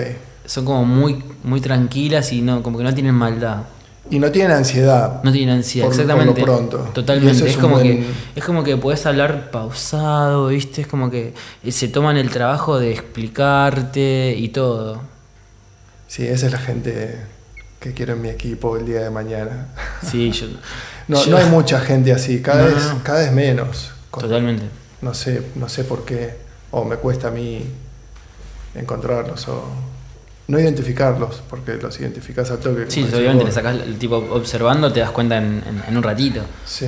Son 0.47 0.65
como 0.65 0.85
muy, 0.85 1.23
muy 1.45 1.61
tranquilas 1.61 2.33
y 2.33 2.41
no, 2.41 2.63
como 2.63 2.79
que 2.79 2.85
no 2.85 2.95
tienen 2.95 3.15
maldad. 3.15 3.63
Y 4.09 4.21
no 4.21 4.31
tienen 4.31 4.53
ansiedad. 4.53 5.21
No 5.25 5.33
tienen 5.33 5.57
ansiedad, 5.57 5.89
Por- 5.89 5.97
por 5.97 6.07
lo 6.07 6.13
exactamente. 6.13 6.43
pronto. 6.45 6.79
Totalmente. 6.95 7.49
es 7.51 7.57
como 7.57 7.75
buen- 7.77 8.05
que, 8.05 8.07
es 8.37 8.45
como 8.45 8.63
que 8.63 8.77
podés 8.77 9.05
hablar 9.07 9.51
pausado, 9.51 10.47
¿viste? 10.49 10.83
Es 10.83 10.87
como 10.87 11.11
que 11.11 11.35
eh, 11.65 11.73
se 11.73 11.89
toman 11.89 12.17
el 12.17 12.31
trabajo 12.31 12.79
de 12.79 12.93
explicarte 12.93 14.35
y 14.39 14.49
todo. 14.51 15.01
Sí, 16.07 16.25
esa 16.27 16.47
es 16.47 16.53
la 16.53 16.59
gente 16.59 17.19
que 17.81 17.93
quiero 17.95 18.13
en 18.13 18.23
mi 18.23 18.29
equipo 18.29 18.77
el 18.77 18.87
día 18.87 19.01
de 19.01 19.11
mañana. 19.11 19.69
Sí, 20.09 20.31
yo. 20.31 20.47
No, 21.09 21.23
yo- 21.25 21.31
no 21.31 21.37
hay 21.37 21.47
mucha 21.47 21.79
gente 21.81 22.13
así, 22.13 22.41
cada, 22.43 22.63
no, 22.69 22.75
vez, 22.75 22.85
no. 22.93 23.03
cada 23.05 23.21
vez 23.21 23.31
menos. 23.33 23.91
Con- 24.11 24.23
Totalmente. 24.25 24.65
No 25.03 25.15
sé, 25.15 25.41
no 25.55 25.69
sé 25.69 25.85
por 25.85 26.05
qué. 26.05 26.37
O 26.73 26.85
me 26.85 26.97
cuesta 26.97 27.29
a 27.29 27.31
mí 27.31 27.65
encontrarlos 28.75 29.47
o 29.49 29.65
no 30.49 30.59
identificarlos, 30.61 31.43
porque 31.51 31.75
los 31.75 31.99
identificas 32.01 32.51
a 32.51 32.59
toque. 32.61 32.87
Sí, 32.89 33.03
obviamente 33.03 33.45
le 33.45 33.53
sacás 33.53 33.75
el 33.77 33.99
tipo 33.99 34.17
observando, 34.17 34.93
te 34.93 35.01
das 35.01 35.11
cuenta 35.11 35.39
en, 35.39 35.63
en- 35.67 35.83
en 35.89 35.97
un 35.97 36.03
ratito. 36.03 36.43
Sí. 36.65 36.87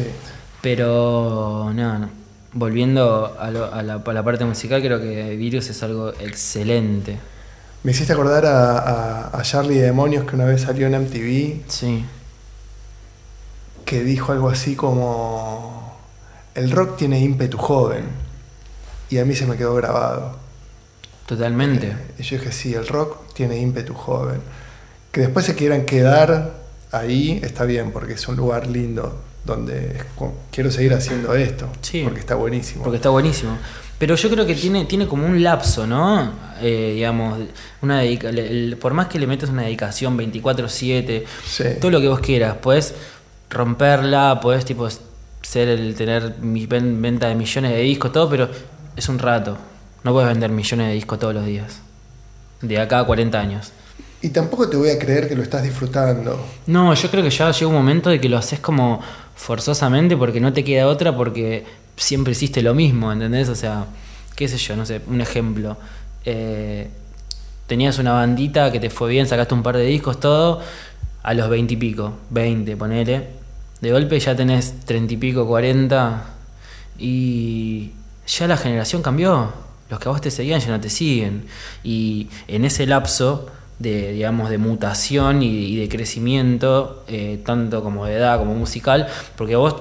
Pero 0.60 1.70
no, 1.74 1.98
no. 1.98 2.10
Volviendo 2.52 3.36
a, 3.38 3.50
lo- 3.50 3.72
a 3.72 3.82
la, 3.82 3.94
a 3.94 4.12
la 4.12 4.22
parte 4.24 4.44
musical, 4.44 4.80
creo 4.80 5.00
que 5.00 5.36
Virus 5.36 5.68
es 5.70 5.82
algo 5.82 6.10
excelente. 6.20 7.16
Me 7.82 7.92
hiciste 7.92 8.12
acordar 8.12 8.44
a, 8.46 9.28
a, 9.28 9.42
Charlie 9.42 9.78
Demonios 9.78 10.24
que 10.24 10.34
una 10.34 10.44
vez 10.46 10.62
salió 10.62 10.86
en 10.88 10.94
MTV 11.00 11.62
Sí. 11.68 12.04
que 13.84 14.02
dijo 14.02 14.32
algo 14.32 14.48
así 14.50 14.74
como 14.76 15.96
el 16.54 16.70
rock 16.70 16.96
tiene 16.96 17.20
ímpetu 17.20 17.56
joven 17.56 18.04
y 19.10 19.18
a 19.18 19.24
mí 19.24 19.34
se 19.34 19.46
me 19.46 19.56
quedó 19.56 19.74
grabado. 19.74 20.36
Totalmente. 21.26 21.88
Eh, 21.88 21.96
y 22.18 22.22
yo 22.22 22.38
dije, 22.38 22.52
sí, 22.52 22.74
el 22.74 22.86
rock 22.88 23.16
tiene 23.38 23.56
ímpetu 23.60 23.94
joven. 23.94 24.40
Que 25.12 25.20
después 25.22 25.46
se 25.46 25.54
quieran 25.54 25.86
quedar 25.86 26.54
ahí 26.90 27.38
está 27.44 27.64
bien 27.64 27.92
porque 27.92 28.14
es 28.14 28.26
un 28.28 28.34
lugar 28.36 28.66
lindo 28.66 29.22
donde 29.44 29.96
quiero 30.50 30.70
seguir 30.72 30.92
haciendo 30.92 31.34
esto 31.34 31.68
Sí. 31.80 32.02
porque 32.02 32.18
está 32.20 32.34
buenísimo. 32.34 32.82
Porque 32.82 32.96
está 32.96 33.10
buenísimo. 33.10 33.56
Pero 33.98 34.16
yo 34.16 34.28
creo 34.28 34.44
que 34.44 34.54
tiene, 34.56 34.84
tiene 34.86 35.06
como 35.06 35.24
un 35.24 35.40
lapso, 35.42 35.86
¿no? 35.86 36.32
Eh, 36.60 36.92
digamos, 36.96 37.38
una 37.80 38.00
dedica- 38.00 38.28
el- 38.30 38.76
por 38.80 38.92
más 38.92 39.06
que 39.06 39.18
le 39.20 39.26
metas 39.28 39.50
una 39.50 39.62
dedicación 39.62 40.16
24-7, 40.16 41.24
Sí. 41.46 41.64
todo 41.80 41.90
lo 41.92 42.00
que 42.00 42.08
vos 42.08 42.18
quieras, 42.20 42.56
podés 42.56 42.94
romperla, 43.50 44.40
podés 44.42 44.64
tipo 44.64 44.88
ser 45.42 45.68
el 45.68 45.94
tener 45.94 46.34
venta 46.40 47.28
de 47.28 47.34
millones 47.36 47.70
de 47.72 47.78
discos, 47.82 48.10
todo, 48.12 48.28
pero 48.28 48.48
es 48.96 49.08
un 49.08 49.18
rato. 49.20 49.56
No 50.04 50.12
puedes 50.12 50.28
vender 50.28 50.50
millones 50.50 50.88
de 50.88 50.94
discos 50.94 51.18
todos 51.20 51.34
los 51.34 51.46
días. 51.46 51.80
De 52.62 52.78
acá 52.78 53.00
a 53.00 53.04
40 53.04 53.38
años. 53.38 53.72
Y 54.20 54.30
tampoco 54.30 54.68
te 54.68 54.76
voy 54.76 54.90
a 54.90 54.98
creer 54.98 55.28
que 55.28 55.36
lo 55.36 55.42
estás 55.42 55.62
disfrutando. 55.62 56.44
No, 56.66 56.92
yo 56.92 57.10
creo 57.10 57.22
que 57.22 57.30
ya 57.30 57.50
llega 57.52 57.68
un 57.68 57.74
momento 57.74 58.10
de 58.10 58.20
que 58.20 58.28
lo 58.28 58.36
haces 58.36 58.58
como 58.58 59.00
forzosamente 59.36 60.16
porque 60.16 60.40
no 60.40 60.52
te 60.52 60.64
queda 60.64 60.88
otra 60.88 61.16
porque 61.16 61.64
siempre 61.96 62.32
hiciste 62.32 62.60
lo 62.62 62.74
mismo, 62.74 63.12
¿entendés? 63.12 63.48
O 63.48 63.54
sea, 63.54 63.86
qué 64.34 64.48
sé 64.48 64.56
yo, 64.58 64.74
no 64.74 64.84
sé, 64.84 65.00
un 65.06 65.20
ejemplo. 65.20 65.76
Eh, 66.24 66.88
tenías 67.68 67.98
una 67.98 68.12
bandita 68.12 68.72
que 68.72 68.80
te 68.80 68.90
fue 68.90 69.10
bien, 69.10 69.28
sacaste 69.28 69.54
un 69.54 69.62
par 69.62 69.76
de 69.76 69.84
discos, 69.84 70.18
todo, 70.18 70.60
a 71.22 71.34
los 71.34 71.48
20 71.48 71.74
y 71.74 71.76
pico, 71.76 72.14
20, 72.30 72.76
ponele. 72.76 73.28
De 73.80 73.92
golpe 73.92 74.18
ya 74.18 74.34
tenés 74.34 74.80
30 74.84 75.14
y 75.14 75.16
pico, 75.16 75.46
40 75.46 76.24
y 76.98 77.92
ya 78.26 78.48
la 78.48 78.56
generación 78.56 79.02
cambió. 79.02 79.52
Los 79.90 80.00
que 80.00 80.08
a 80.08 80.12
vos 80.12 80.20
te 80.20 80.30
seguían 80.30 80.60
ya 80.60 80.68
no 80.68 80.80
te 80.80 80.90
siguen. 80.90 81.46
Y 81.82 82.28
en 82.46 82.64
ese 82.64 82.86
lapso 82.86 83.46
de, 83.78 84.12
digamos, 84.12 84.50
de 84.50 84.58
mutación 84.58 85.42
y, 85.42 85.76
de 85.76 85.88
crecimiento, 85.88 87.04
eh, 87.08 87.40
tanto 87.44 87.82
como 87.82 88.06
de 88.06 88.14
edad 88.14 88.38
como 88.38 88.54
musical, 88.54 89.06
porque 89.36 89.56
vos, 89.56 89.76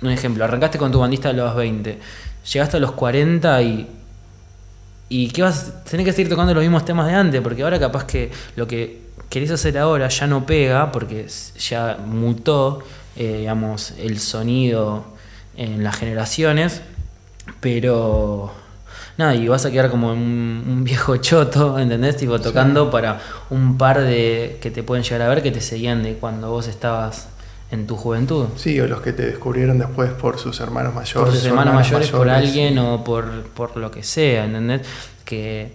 un 0.00 0.10
ejemplo, 0.10 0.44
arrancaste 0.44 0.78
con 0.78 0.92
tu 0.92 1.00
bandista 1.00 1.30
a 1.30 1.32
los 1.32 1.54
20, 1.54 1.98
llegaste 2.52 2.76
a 2.76 2.80
los 2.80 2.92
40 2.92 3.62
y 3.62 3.88
¿Y 5.12 5.28
qué 5.28 5.42
vas? 5.42 5.84
Tenés 5.84 6.06
que 6.06 6.12
seguir 6.12 6.30
tocando 6.30 6.54
los 6.54 6.62
mismos 6.62 6.86
temas 6.86 7.06
de 7.06 7.12
antes, 7.12 7.42
porque 7.42 7.62
ahora 7.62 7.78
capaz 7.78 8.06
que 8.06 8.30
lo 8.56 8.66
que 8.66 9.02
querés 9.28 9.50
hacer 9.50 9.76
ahora 9.76 10.08
ya 10.08 10.26
no 10.26 10.46
pega, 10.46 10.90
porque 10.90 11.26
ya 11.58 11.98
mutó, 12.02 12.82
eh, 13.14 13.40
digamos, 13.40 13.92
el 13.98 14.18
sonido 14.18 15.04
en 15.54 15.84
las 15.84 15.96
generaciones, 15.96 16.80
pero 17.60 18.54
nada, 19.18 19.34
y 19.34 19.48
vas 19.48 19.64
a 19.66 19.70
quedar 19.70 19.90
como 19.90 20.12
un, 20.12 20.64
un 20.66 20.84
viejo 20.84 21.16
choto, 21.16 21.78
¿entendés? 21.78 22.16
Tipo 22.16 22.40
tocando 22.40 22.90
para 22.90 23.20
un 23.50 23.78
par 23.78 24.00
de 24.00 24.58
que 24.60 24.70
te 24.70 24.82
pueden 24.82 25.04
llegar 25.04 25.22
a 25.22 25.28
ver 25.28 25.42
que 25.42 25.50
te 25.50 25.60
seguían 25.60 26.02
de 26.02 26.14
cuando 26.14 26.50
vos 26.50 26.68
estabas 26.68 27.28
en 27.70 27.86
tu 27.86 27.96
juventud. 27.96 28.46
Sí, 28.56 28.78
o 28.80 28.86
los 28.86 29.00
que 29.00 29.12
te 29.12 29.24
descubrieron 29.24 29.78
después 29.78 30.10
por 30.10 30.38
sus 30.38 30.60
hermanos 30.60 30.94
mayores. 30.94 31.30
por 31.30 31.34
sus 31.34 31.46
hermanos 31.46 31.74
mayores, 31.74 32.10
por 32.10 32.28
alguien 32.28 32.78
o 32.78 33.02
por, 33.02 33.44
por 33.48 33.76
lo 33.76 33.90
que 33.90 34.02
sea, 34.02 34.44
¿entendés? 34.44 34.82
Que 35.24 35.72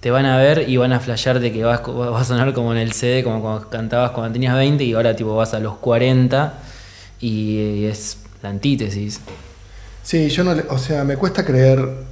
te 0.00 0.10
van 0.10 0.24
a 0.24 0.38
ver 0.38 0.68
y 0.68 0.76
van 0.78 0.92
a 0.92 1.00
flashear 1.00 1.38
de 1.40 1.52
que 1.52 1.64
vas, 1.64 1.82
vas 1.84 2.22
a 2.22 2.24
sonar 2.24 2.54
como 2.54 2.72
en 2.72 2.78
el 2.78 2.92
CD, 2.92 3.22
como 3.22 3.42
cuando 3.42 3.68
cantabas 3.68 4.12
cuando 4.12 4.32
tenías 4.32 4.54
20 4.54 4.82
y 4.84 4.94
ahora 4.94 5.14
tipo 5.14 5.36
vas 5.36 5.52
a 5.54 5.58
los 5.58 5.76
40 5.76 6.54
y 7.20 7.84
es 7.84 8.18
la 8.42 8.48
antítesis. 8.48 9.20
Sí, 10.02 10.30
yo 10.30 10.44
no 10.44 10.54
o 10.70 10.78
sea, 10.78 11.04
me 11.04 11.16
cuesta 11.16 11.44
creer 11.44 12.07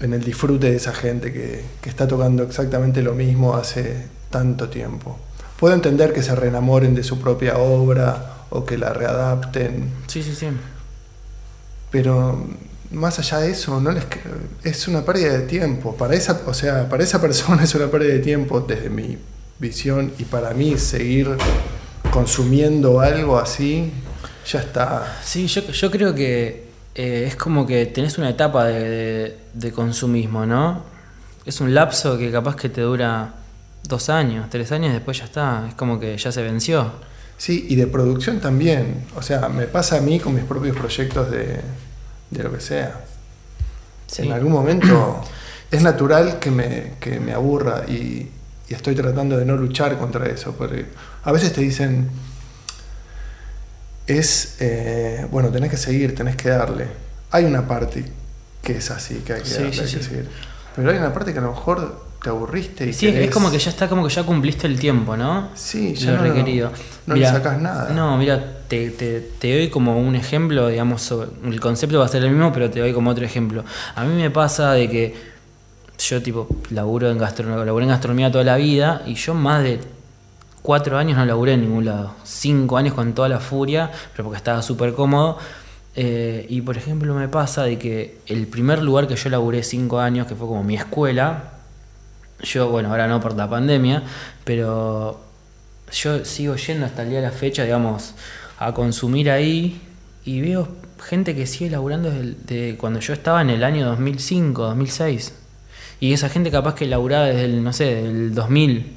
en 0.00 0.12
el 0.12 0.22
disfrute 0.24 0.70
de 0.70 0.76
esa 0.76 0.92
gente 0.92 1.32
que, 1.32 1.64
que 1.80 1.88
está 1.88 2.06
tocando 2.06 2.42
exactamente 2.42 3.02
lo 3.02 3.14
mismo 3.14 3.54
hace 3.56 4.06
tanto 4.30 4.68
tiempo. 4.68 5.18
Puedo 5.58 5.74
entender 5.74 6.12
que 6.12 6.22
se 6.22 6.34
reenamoren 6.34 6.94
de 6.94 7.02
su 7.02 7.18
propia 7.18 7.56
obra 7.58 8.44
o 8.50 8.64
que 8.64 8.76
la 8.78 8.92
readapten, 8.92 9.90
Sí, 10.06 10.22
sí, 10.22 10.34
sí. 10.34 10.48
pero 11.90 12.46
más 12.92 13.18
allá 13.18 13.38
de 13.38 13.50
eso, 13.50 13.80
no 13.80 13.90
les 13.90 14.04
es 14.62 14.86
una 14.88 15.04
pérdida 15.04 15.32
de 15.32 15.40
tiempo. 15.40 15.96
Para 15.96 16.14
esa, 16.14 16.40
o 16.46 16.54
sea, 16.54 16.88
para 16.88 17.02
esa 17.02 17.20
persona 17.20 17.62
es 17.64 17.74
una 17.74 17.86
pérdida 17.90 18.12
de 18.14 18.20
tiempo 18.20 18.60
desde 18.60 18.90
mi 18.90 19.18
visión 19.58 20.12
y 20.18 20.24
para 20.24 20.50
mí 20.52 20.76
seguir 20.78 21.36
consumiendo 22.12 23.00
algo 23.00 23.38
así 23.38 23.92
ya 24.50 24.60
está. 24.60 25.18
Sí, 25.24 25.46
yo, 25.48 25.62
yo 25.62 25.90
creo 25.90 26.14
que 26.14 26.65
eh, 26.96 27.24
es 27.28 27.36
como 27.36 27.66
que 27.66 27.86
tenés 27.86 28.18
una 28.18 28.30
etapa 28.30 28.64
de, 28.64 28.88
de- 28.88 29.38
de 29.54 29.72
consumismo, 29.72 30.44
¿no? 30.46 30.82
Es 31.44 31.60
un 31.60 31.72
lapso 31.74 32.18
que 32.18 32.32
capaz 32.32 32.56
que 32.56 32.68
te 32.68 32.80
dura 32.80 33.34
dos 33.84 34.08
años, 34.08 34.48
tres 34.50 34.72
años, 34.72 34.92
después 34.92 35.18
ya 35.18 35.24
está. 35.26 35.66
Es 35.68 35.74
como 35.74 36.00
que 36.00 36.16
ya 36.18 36.32
se 36.32 36.42
venció. 36.42 36.90
Sí, 37.38 37.66
y 37.68 37.76
de 37.76 37.86
producción 37.86 38.40
también. 38.40 39.04
O 39.14 39.22
sea, 39.22 39.48
me 39.48 39.66
pasa 39.66 39.98
a 39.98 40.00
mí 40.00 40.18
con 40.18 40.34
mis 40.34 40.44
propios 40.44 40.76
proyectos 40.76 41.30
de, 41.30 41.60
de 42.30 42.42
lo 42.42 42.50
que 42.52 42.60
sea. 42.60 43.04
Sí. 44.08 44.22
En 44.22 44.32
algún 44.32 44.52
momento 44.52 45.20
es 45.70 45.82
natural 45.82 46.38
que 46.40 46.50
me, 46.50 46.94
que 46.98 47.20
me 47.20 47.32
aburra 47.32 47.84
y, 47.86 48.28
y 48.68 48.74
estoy 48.74 48.94
tratando 48.94 49.36
de 49.36 49.44
no 49.44 49.56
luchar 49.56 49.98
contra 49.98 50.26
eso. 50.26 50.52
Porque 50.56 50.86
a 51.24 51.30
veces 51.30 51.52
te 51.52 51.60
dicen, 51.60 52.08
es, 54.06 54.56
eh, 54.60 55.26
bueno, 55.30 55.50
tenés 55.50 55.70
que 55.70 55.76
seguir, 55.76 56.14
tenés 56.14 56.36
que 56.36 56.48
darle. 56.50 56.86
Hay 57.30 57.44
una 57.44 57.66
parte 57.66 58.04
que 58.62 58.76
es 58.78 58.90
así, 58.90 59.16
que 59.26 59.34
hay 59.34 59.42
que 59.42 59.48
Sí, 59.48 59.54
darle, 59.54 59.72
sí, 59.72 59.80
hay 59.80 59.86
que 59.86 59.98
sí. 59.98 60.02
seguir. 60.02 60.28
Pero 60.74 60.90
hay 60.90 60.98
una 60.98 61.12
parte 61.12 61.32
que 61.32 61.38
a 61.38 61.42
lo 61.42 61.50
mejor 61.50 62.06
te 62.22 62.28
aburriste 62.30 62.86
y 62.88 62.92
Sí, 62.92 63.06
es 63.08 63.30
como 63.30 63.50
que 63.50 63.58
ya 63.58 63.70
está, 63.70 63.88
como 63.88 64.06
que 64.06 64.12
ya 64.12 64.22
cumpliste 64.24 64.66
el 64.66 64.78
tiempo, 64.78 65.16
¿no? 65.16 65.48
Sí, 65.54 65.94
ya 65.94 66.12
lo 66.12 66.16
no, 66.18 66.22
requerido. 66.24 66.70
no 67.06 67.14
Mirá, 67.14 67.32
le 67.32 67.38
sacas 67.38 67.60
nada. 67.60 67.90
No, 67.92 68.16
mira, 68.18 68.58
te, 68.68 68.90
te, 68.90 69.20
te 69.20 69.56
doy 69.56 69.68
como 69.70 69.98
un 69.98 70.16
ejemplo, 70.16 70.68
digamos, 70.68 71.02
sobre- 71.02 71.30
el 71.44 71.60
concepto 71.60 71.98
va 72.00 72.06
a 72.06 72.08
ser 72.08 72.22
el 72.24 72.30
mismo, 72.30 72.52
pero 72.52 72.70
te 72.70 72.80
doy 72.80 72.92
como 72.92 73.10
otro 73.10 73.24
ejemplo. 73.24 73.64
A 73.94 74.04
mí 74.04 74.14
me 74.20 74.30
pasa 74.30 74.72
de 74.72 74.90
que 74.90 75.14
yo, 75.98 76.20
tipo, 76.22 76.46
laburo 76.70 77.10
en 77.10 77.18
gastronomía, 77.18 77.64
laburé 77.64 77.84
en 77.84 77.90
gastronomía 77.90 78.30
toda 78.30 78.44
la 78.44 78.56
vida 78.56 79.02
y 79.06 79.14
yo 79.14 79.32
más 79.34 79.62
de 79.62 79.78
cuatro 80.66 80.98
años 80.98 81.16
no 81.16 81.24
laburé 81.24 81.52
en 81.52 81.60
ningún 81.60 81.84
lado. 81.84 82.16
Cinco 82.24 82.76
años 82.76 82.92
con 82.92 83.14
toda 83.14 83.28
la 83.28 83.38
furia, 83.38 83.92
pero 84.10 84.24
porque 84.24 84.38
estaba 84.38 84.62
súper 84.62 84.94
cómodo. 84.94 85.38
Eh, 85.94 86.44
y 86.48 86.60
por 86.60 86.76
ejemplo 86.76 87.14
me 87.14 87.28
pasa 87.28 87.62
de 87.62 87.78
que 87.78 88.18
el 88.26 88.48
primer 88.48 88.82
lugar 88.82 89.06
que 89.06 89.14
yo 89.14 89.30
laburé 89.30 89.62
cinco 89.62 90.00
años, 90.00 90.26
que 90.26 90.34
fue 90.34 90.48
como 90.48 90.64
mi 90.64 90.74
escuela, 90.74 91.52
yo, 92.42 92.68
bueno, 92.68 92.90
ahora 92.90 93.06
no 93.06 93.20
por 93.20 93.36
la 93.36 93.48
pandemia, 93.48 94.02
pero 94.42 95.20
yo 95.92 96.24
sigo 96.24 96.56
yendo 96.56 96.84
hasta 96.84 97.02
el 97.02 97.10
día 97.10 97.20
de 97.20 97.26
la 97.26 97.32
fecha, 97.32 97.62
digamos, 97.62 98.14
a 98.58 98.74
consumir 98.74 99.30
ahí 99.30 99.80
y 100.24 100.40
veo 100.40 100.66
gente 101.00 101.36
que 101.36 101.46
sigue 101.46 101.70
laburando 101.70 102.10
desde 102.10 102.76
cuando 102.76 102.98
yo 102.98 103.12
estaba 103.12 103.40
en 103.40 103.50
el 103.50 103.62
año 103.62 103.86
2005, 103.86 104.62
2006. 104.62 105.32
Y 106.00 106.12
esa 106.12 106.28
gente 106.28 106.50
capaz 106.50 106.74
que 106.74 106.86
laburaba 106.86 107.26
desde 107.26 107.44
el, 107.44 107.62
no 107.62 107.72
sé, 107.72 107.84
del 108.02 108.34
2000. 108.34 108.95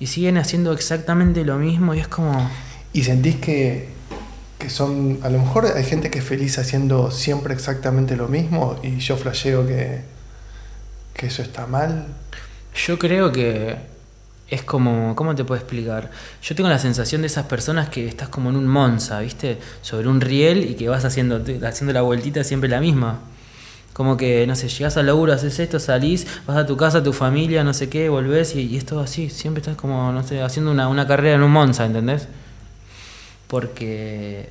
Y 0.00 0.06
siguen 0.06 0.38
haciendo 0.38 0.72
exactamente 0.72 1.44
lo 1.44 1.58
mismo 1.58 1.94
y 1.94 2.00
es 2.00 2.08
como... 2.08 2.50
Y 2.92 3.02
sentís 3.02 3.36
que, 3.36 3.88
que 4.58 4.70
son, 4.70 5.18
a 5.22 5.30
lo 5.30 5.38
mejor 5.38 5.66
hay 5.66 5.84
gente 5.84 6.10
que 6.10 6.18
es 6.18 6.24
feliz 6.24 6.58
haciendo 6.58 7.10
siempre 7.10 7.54
exactamente 7.54 8.16
lo 8.16 8.28
mismo 8.28 8.78
y 8.82 8.98
yo 8.98 9.16
flasheo 9.16 9.66
que, 9.66 10.02
que 11.14 11.26
eso 11.26 11.42
está 11.42 11.66
mal. 11.66 12.06
Yo 12.74 12.98
creo 12.98 13.32
que 13.32 13.76
es 14.50 14.62
como, 14.62 15.14
¿cómo 15.14 15.34
te 15.34 15.44
puedo 15.44 15.60
explicar? 15.60 16.10
Yo 16.42 16.54
tengo 16.54 16.68
la 16.68 16.78
sensación 16.78 17.20
de 17.20 17.26
esas 17.26 17.46
personas 17.46 17.88
que 17.88 18.06
estás 18.06 18.28
como 18.28 18.50
en 18.50 18.56
un 18.56 18.66
Monza, 18.66 19.20
¿viste? 19.20 19.58
Sobre 19.82 20.08
un 20.08 20.20
riel 20.20 20.64
y 20.70 20.74
que 20.74 20.88
vas 20.88 21.04
haciendo, 21.04 21.42
haciendo 21.66 21.92
la 21.92 22.02
vueltita 22.02 22.42
siempre 22.44 22.68
la 22.68 22.80
misma. 22.80 23.20
Como 23.98 24.16
que, 24.16 24.46
no 24.46 24.54
sé, 24.54 24.68
llegas 24.68 24.96
al 24.96 25.06
laburo, 25.06 25.32
haces 25.32 25.58
esto, 25.58 25.80
salís, 25.80 26.24
vas 26.46 26.56
a 26.56 26.64
tu 26.66 26.76
casa, 26.76 26.98
a 26.98 27.02
tu 27.02 27.12
familia, 27.12 27.64
no 27.64 27.74
sé 27.74 27.88
qué, 27.88 28.08
volvés 28.08 28.54
y, 28.54 28.60
y 28.60 28.76
es 28.76 28.86
todo 28.86 29.00
así. 29.00 29.28
Siempre 29.28 29.60
estás 29.60 29.76
como, 29.76 30.12
no 30.12 30.22
sé, 30.22 30.40
haciendo 30.40 30.70
una, 30.70 30.86
una 30.86 31.08
carrera 31.08 31.34
en 31.34 31.42
un 31.42 31.50
Monza, 31.50 31.84
¿entendés? 31.84 32.28
Porque, 33.48 34.50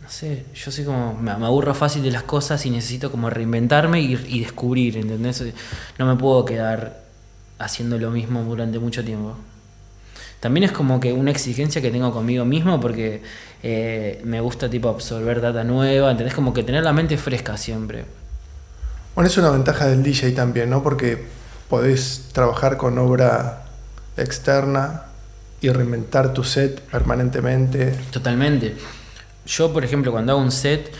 no 0.00 0.08
sé, 0.08 0.46
yo 0.54 0.70
soy 0.70 0.86
como, 0.86 1.12
me, 1.12 1.36
me 1.36 1.44
aburro 1.44 1.74
fácil 1.74 2.02
de 2.02 2.12
las 2.12 2.22
cosas 2.22 2.64
y 2.64 2.70
necesito 2.70 3.10
como 3.10 3.28
reinventarme 3.28 4.00
y, 4.00 4.14
y 4.26 4.40
descubrir, 4.40 4.96
¿entendés? 4.96 5.44
No 5.98 6.06
me 6.06 6.16
puedo 6.16 6.46
quedar 6.46 7.02
haciendo 7.58 7.98
lo 7.98 8.10
mismo 8.10 8.42
durante 8.42 8.78
mucho 8.78 9.04
tiempo. 9.04 9.36
También 10.40 10.64
es 10.64 10.72
como 10.72 10.98
que 10.98 11.12
una 11.12 11.30
exigencia 11.30 11.82
que 11.82 11.90
tengo 11.90 12.10
conmigo 12.10 12.46
mismo 12.46 12.80
porque 12.80 13.20
eh, 13.62 14.22
me 14.24 14.40
gusta 14.40 14.70
tipo 14.70 14.88
absorber 14.88 15.42
data 15.42 15.62
nueva, 15.62 16.10
¿entendés? 16.10 16.34
Como 16.34 16.54
que 16.54 16.62
tener 16.62 16.82
la 16.82 16.94
mente 16.94 17.18
fresca 17.18 17.58
siempre. 17.58 18.21
Bueno, 19.14 19.28
es 19.28 19.36
una 19.36 19.50
ventaja 19.50 19.86
del 19.86 20.02
DJ 20.02 20.32
también, 20.32 20.70
¿no? 20.70 20.82
Porque 20.82 21.26
podés 21.68 22.28
trabajar 22.32 22.76
con 22.76 22.98
obra 22.98 23.64
externa 24.16 25.04
y 25.60 25.68
reinventar 25.70 26.32
tu 26.32 26.44
set 26.44 26.80
permanentemente. 26.80 27.92
Totalmente. 28.10 28.76
Yo, 29.46 29.72
por 29.72 29.84
ejemplo, 29.84 30.12
cuando 30.12 30.32
hago 30.32 30.40
un 30.40 30.50
set, 30.50 30.90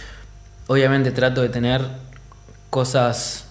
obviamente 0.66 1.10
trato 1.10 1.42
de 1.42 1.48
tener 1.48 1.86
cosas 2.70 3.46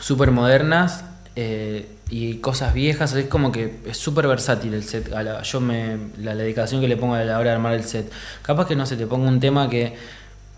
súper 0.00 0.30
modernas 0.30 1.04
eh, 1.36 1.88
y 2.08 2.36
cosas 2.38 2.74
viejas. 2.74 3.12
Es 3.14 3.26
como 3.26 3.52
que 3.52 3.80
es 3.86 3.96
súper 3.96 4.26
versátil 4.26 4.74
el 4.74 4.84
set. 4.84 5.08
La- 5.08 5.42
yo 5.42 5.60
me, 5.60 5.98
la, 6.18 6.34
dedicación 6.34 6.80
que 6.80 6.88
le 6.88 6.96
pongo 6.96 7.14
a 7.14 7.24
la 7.24 7.38
hora 7.38 7.50
de 7.50 7.56
armar 7.56 7.74
el 7.74 7.84
set. 7.84 8.10
Capaz 8.42 8.66
que 8.66 8.76
no 8.76 8.86
se 8.86 8.96
te 8.96 9.06
ponga 9.06 9.28
un 9.28 9.40
tema 9.40 9.68
que 9.68 9.96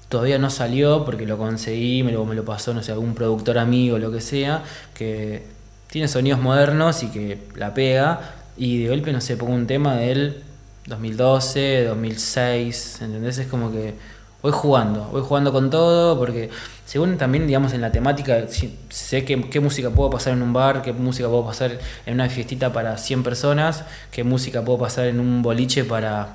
todavía 0.09 0.39
no 0.39 0.51
salió 0.51 1.05
porque 1.05 1.27
lo 1.27 1.37
conseguí, 1.39 2.03
me 2.03 2.13
lo, 2.13 2.25
me 2.25 2.35
lo 2.35 2.45
pasó, 2.45 2.73
no 2.75 2.83
sé, 2.83 2.93
algún 2.93 3.15
productor 3.15 3.59
amigo, 3.59 3.99
lo 3.99 4.11
que 4.13 4.21
sea, 4.21 4.63
que 4.95 5.45
tiene 5.89 6.09
sonidos 6.09 6.41
modernos 6.41 7.03
y 7.03 7.09
que 7.09 7.39
la 7.57 7.75
pega. 7.75 8.35
Y 8.57 8.83
de 8.83 8.89
golpe, 8.89 9.13
no 9.13 9.21
sé, 9.21 9.37
pongo 9.37 9.55
un 9.55 9.67
tema 9.67 9.97
del 9.97 10.43
2012, 10.87 11.85
2006, 11.85 13.03
¿entendés? 13.03 13.39
Es 13.39 13.47
como 13.49 13.71
que 13.71 13.95
voy 14.43 14.53
jugando, 14.53 15.09
voy 15.11 15.23
jugando 15.23 15.53
con 15.53 15.71
todo, 15.71 16.19
porque 16.19 16.51
según 16.85 17.19
también, 17.19 17.47
digamos, 17.47 17.73
en 17.73 17.81
la 17.81 17.91
temática, 17.91 18.47
sé 18.89 19.25
qué 19.25 19.61
música 19.61 19.91
puedo 19.91 20.09
pasar 20.11 20.35
en 20.35 20.43
un 20.43 20.53
bar, 20.53 20.83
qué 20.83 20.93
música 20.93 21.29
puedo 21.29 21.45
pasar 21.45 21.79
en 22.07 22.15
una 22.15 22.29
fiestita 22.29 22.73
para 22.73 22.97
100 22.97 23.23
personas, 23.25 23.85
qué 24.13 24.23
música 24.25 24.65
puedo 24.65 24.79
pasar 24.79 25.07
en 25.07 25.19
un 25.21 25.43
boliche 25.43 25.85
para 25.85 26.29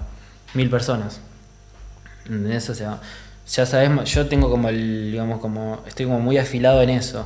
1000 0.53 0.69
personas. 0.69 1.21
¿Entendés? 2.25 2.69
O 2.69 2.75
sea, 2.75 2.99
ya 3.47 3.65
sabes, 3.65 3.89
yo 4.11 4.27
tengo 4.27 4.49
como 4.49 4.69
el, 4.69 5.11
digamos, 5.11 5.39
como, 5.39 5.79
estoy 5.87 6.05
como 6.05 6.19
muy 6.19 6.37
afilado 6.37 6.81
en 6.81 6.89
eso. 6.91 7.25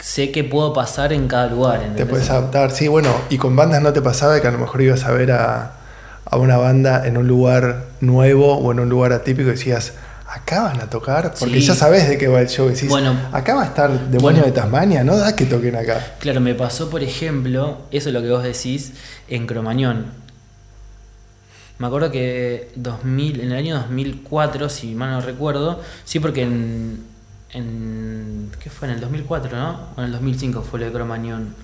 Sé 0.00 0.30
que 0.30 0.44
puedo 0.44 0.72
pasar 0.74 1.12
en 1.14 1.28
cada 1.28 1.46
lugar, 1.46 1.80
Te 1.96 2.04
puedes 2.04 2.28
adaptar. 2.28 2.70
Sí, 2.72 2.88
bueno, 2.88 3.10
y 3.30 3.38
con 3.38 3.56
bandas 3.56 3.80
no 3.80 3.92
te 3.94 4.02
pasaba 4.02 4.38
que 4.40 4.46
a 4.46 4.50
lo 4.50 4.58
mejor 4.58 4.82
ibas 4.82 5.04
a 5.04 5.12
ver 5.12 5.32
a, 5.32 5.72
a 6.26 6.36
una 6.36 6.58
banda 6.58 7.06
en 7.06 7.16
un 7.16 7.26
lugar 7.26 7.86
nuevo 8.00 8.58
o 8.58 8.70
en 8.72 8.80
un 8.80 8.88
lugar 8.90 9.12
atípico 9.14 9.48
y 9.48 9.52
decías, 9.52 9.94
acá 10.28 10.64
van 10.64 10.80
a 10.82 10.90
tocar, 10.90 11.32
porque 11.38 11.54
Sí. 11.60 11.66
ya 11.68 11.74
sabes 11.74 12.06
de 12.08 12.18
qué 12.18 12.28
va 12.28 12.40
el 12.42 12.48
show. 12.48 12.68
Decís, 12.68 12.88
Bueno. 12.90 13.16
acá 13.32 13.54
va 13.54 13.62
a 13.62 13.66
estar 13.66 13.90
Demonio 13.90 14.20
Bueno. 14.42 14.44
de 14.44 14.52
Tasmania, 14.52 15.04
no 15.04 15.16
da 15.16 15.34
que 15.34 15.46
toquen 15.46 15.76
acá. 15.76 16.04
Claro, 16.18 16.40
me 16.40 16.54
pasó, 16.54 16.90
por 16.90 17.02
ejemplo, 17.02 17.78
eso 17.90 18.08
es 18.10 18.12
lo 18.14 18.20
que 18.20 18.28
vos 18.30 18.42
decís, 18.42 18.92
en 19.28 19.46
Cromañón. 19.46 20.06
Me 21.78 21.88
acuerdo 21.88 22.10
que 22.10 22.70
2000, 22.76 23.40
en 23.40 23.52
el 23.52 23.58
año 23.58 23.74
2004, 23.76 24.68
si 24.68 24.94
mal 24.94 25.10
no 25.10 25.20
recuerdo, 25.20 25.80
sí, 26.04 26.20
porque 26.20 26.42
en, 26.42 27.04
en. 27.50 28.50
¿Qué 28.62 28.70
fue? 28.70 28.88
En 28.88 28.94
el 28.94 29.00
2004, 29.00 29.56
¿no? 29.56 29.88
O 29.96 30.00
en 30.00 30.06
el 30.06 30.12
2005 30.12 30.62
fue 30.62 30.78
lo 30.78 30.86
de 30.86 30.92
Cromañón. 30.92 31.54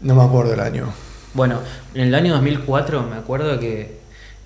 No 0.00 0.14
me 0.14 0.22
acuerdo 0.22 0.54
el 0.54 0.60
año. 0.60 0.92
Bueno, 1.32 1.58
en 1.94 2.02
el 2.02 2.14
año 2.14 2.32
2004 2.34 3.02
me 3.02 3.16
acuerdo 3.16 3.58
que 3.58 3.98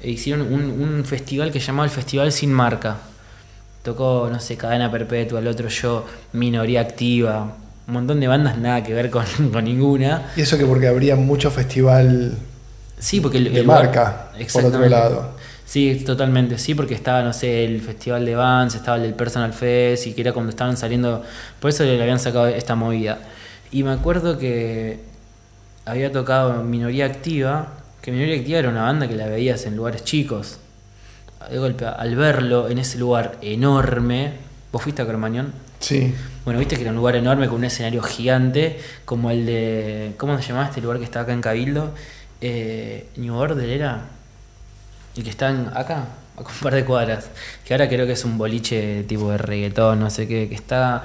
hicieron 0.02 0.50
un, 0.52 0.62
un 0.62 1.04
festival 1.04 1.52
que 1.52 1.60
llamaba 1.60 1.84
el 1.84 1.90
Festival 1.90 2.32
Sin 2.32 2.52
Marca. 2.52 2.96
Tocó, 3.82 4.28
no 4.32 4.40
sé, 4.40 4.56
Cadena 4.56 4.90
Perpetua, 4.90 5.40
el 5.40 5.48
otro 5.48 5.68
yo, 5.68 6.06
Minoría 6.32 6.80
Activa, 6.80 7.54
un 7.86 7.94
montón 7.94 8.20
de 8.20 8.28
bandas 8.28 8.58
nada 8.58 8.82
que 8.82 8.94
ver 8.94 9.10
con, 9.10 9.24
con 9.52 9.64
ninguna. 9.64 10.32
Y 10.36 10.40
eso 10.40 10.56
que 10.56 10.64
porque 10.64 10.88
habría 10.88 11.16
mucho 11.16 11.50
festival 11.50 12.38
Sí, 12.98 13.20
porque 13.20 13.38
el, 13.38 13.52
de 13.52 13.60
el 13.60 13.66
marca, 13.66 14.30
por 14.52 14.64
otro 14.64 14.88
lado. 14.88 15.36
Sí, 15.64 16.02
totalmente, 16.04 16.56
sí, 16.56 16.74
porque 16.74 16.94
estaba, 16.94 17.22
no 17.22 17.32
sé, 17.32 17.64
el 17.64 17.82
festival 17.82 18.24
de 18.24 18.34
Vans, 18.34 18.74
estaba 18.74 18.96
el 18.96 19.02
del 19.02 19.14
Personal 19.14 19.52
Fest, 19.52 20.06
y 20.06 20.14
que 20.14 20.22
era 20.22 20.32
cuando 20.32 20.48
estaban 20.48 20.78
saliendo, 20.78 21.22
por 21.60 21.68
eso 21.68 21.84
le 21.84 22.00
habían 22.00 22.18
sacado 22.18 22.46
esta 22.46 22.74
movida. 22.74 23.18
Y 23.70 23.82
me 23.82 23.92
acuerdo 23.92 24.38
que 24.38 25.00
había 25.84 26.10
tocado 26.10 26.62
Minoría 26.64 27.04
Activa, 27.04 27.68
que 28.00 28.10
Minoría 28.12 28.36
Activa 28.36 28.58
era 28.60 28.70
una 28.70 28.82
banda 28.82 29.08
que 29.08 29.14
la 29.14 29.26
veías 29.26 29.66
en 29.66 29.76
lugares 29.76 30.04
chicos. 30.04 30.58
De 31.50 31.58
golpe, 31.58 31.84
al 31.86 32.16
verlo 32.16 32.68
en 32.68 32.78
ese 32.78 32.98
lugar 32.98 33.36
enorme, 33.42 34.32
¿vos 34.72 34.82
fuiste 34.82 35.02
a 35.02 35.06
Cromañón? 35.06 35.52
Sí. 35.80 36.14
Bueno, 36.44 36.58
viste 36.60 36.76
que 36.76 36.82
era 36.82 36.90
un 36.90 36.96
lugar 36.96 37.16
enorme 37.16 37.46
con 37.46 37.56
un 37.56 37.64
escenario 37.64 38.02
gigante, 38.02 38.80
como 39.04 39.30
el 39.30 39.46
de. 39.46 40.12
¿Cómo 40.16 40.36
se 40.40 40.48
llamaba 40.48 40.66
este 40.66 40.80
lugar 40.80 40.98
que 40.98 41.04
está 41.04 41.20
acá 41.20 41.32
en 41.32 41.40
Cabildo? 41.40 41.92
Eh, 42.40 43.08
New 43.16 43.34
Order 43.34 43.68
era. 43.68 44.00
El 45.16 45.24
que 45.24 45.30
está 45.30 45.50
en- 45.50 45.70
acá. 45.74 46.04
a 46.36 46.40
un 46.40 46.46
par 46.62 46.72
de 46.74 46.84
cuadras. 46.84 47.30
Que 47.64 47.74
ahora 47.74 47.88
creo 47.88 48.06
que 48.06 48.12
es 48.12 48.24
un 48.24 48.38
boliche 48.38 49.02
tipo 49.04 49.30
de 49.32 49.38
reggaetón, 49.38 49.98
no 49.98 50.08
sé 50.08 50.28
qué, 50.28 50.48
que 50.48 50.54
está. 50.54 51.02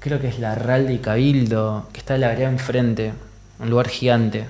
Creo 0.00 0.20
que 0.20 0.26
es 0.28 0.38
la 0.40 0.54
Ralde 0.56 0.92
y 0.94 0.98
Cabildo, 0.98 1.88
que 1.92 2.00
está 2.00 2.18
la 2.18 2.28
vereda 2.28 2.48
enfrente. 2.48 3.12
Un 3.60 3.70
lugar 3.70 3.88
gigante. 3.88 4.46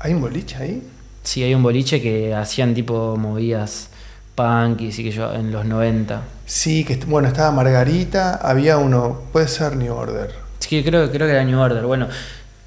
¿Hay 0.00 0.14
un 0.14 0.22
boliche 0.22 0.56
ahí? 0.56 0.82
Sí, 1.22 1.42
hay 1.42 1.54
un 1.54 1.62
boliche 1.62 2.00
que 2.00 2.34
hacían 2.34 2.72
tipo 2.74 3.16
movidas 3.18 3.90
punk 4.34 4.80
y 4.80 4.92
sí 4.92 5.04
que 5.04 5.10
yo 5.10 5.30
en 5.34 5.52
los 5.52 5.66
90. 5.66 6.22
Sí, 6.46 6.84
que 6.84 6.96
bueno, 7.06 7.28
estaba 7.28 7.50
Margarita, 7.50 8.36
había 8.36 8.78
uno, 8.78 9.24
puede 9.32 9.46
ser 9.48 9.76
New 9.76 9.92
Order. 9.92 10.32
Sí, 10.60 10.82
creo, 10.82 11.10
creo 11.10 11.26
que 11.26 11.32
era 11.34 11.44
New 11.44 11.58
Order. 11.60 11.84
Bueno, 11.84 12.08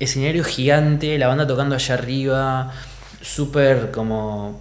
escenario 0.03 0.43
gigante, 0.43 1.17
la 1.17 1.27
banda 1.27 1.45
tocando 1.45 1.75
allá 1.75 1.93
arriba, 1.93 2.71
súper 3.21 3.91
como 3.91 4.59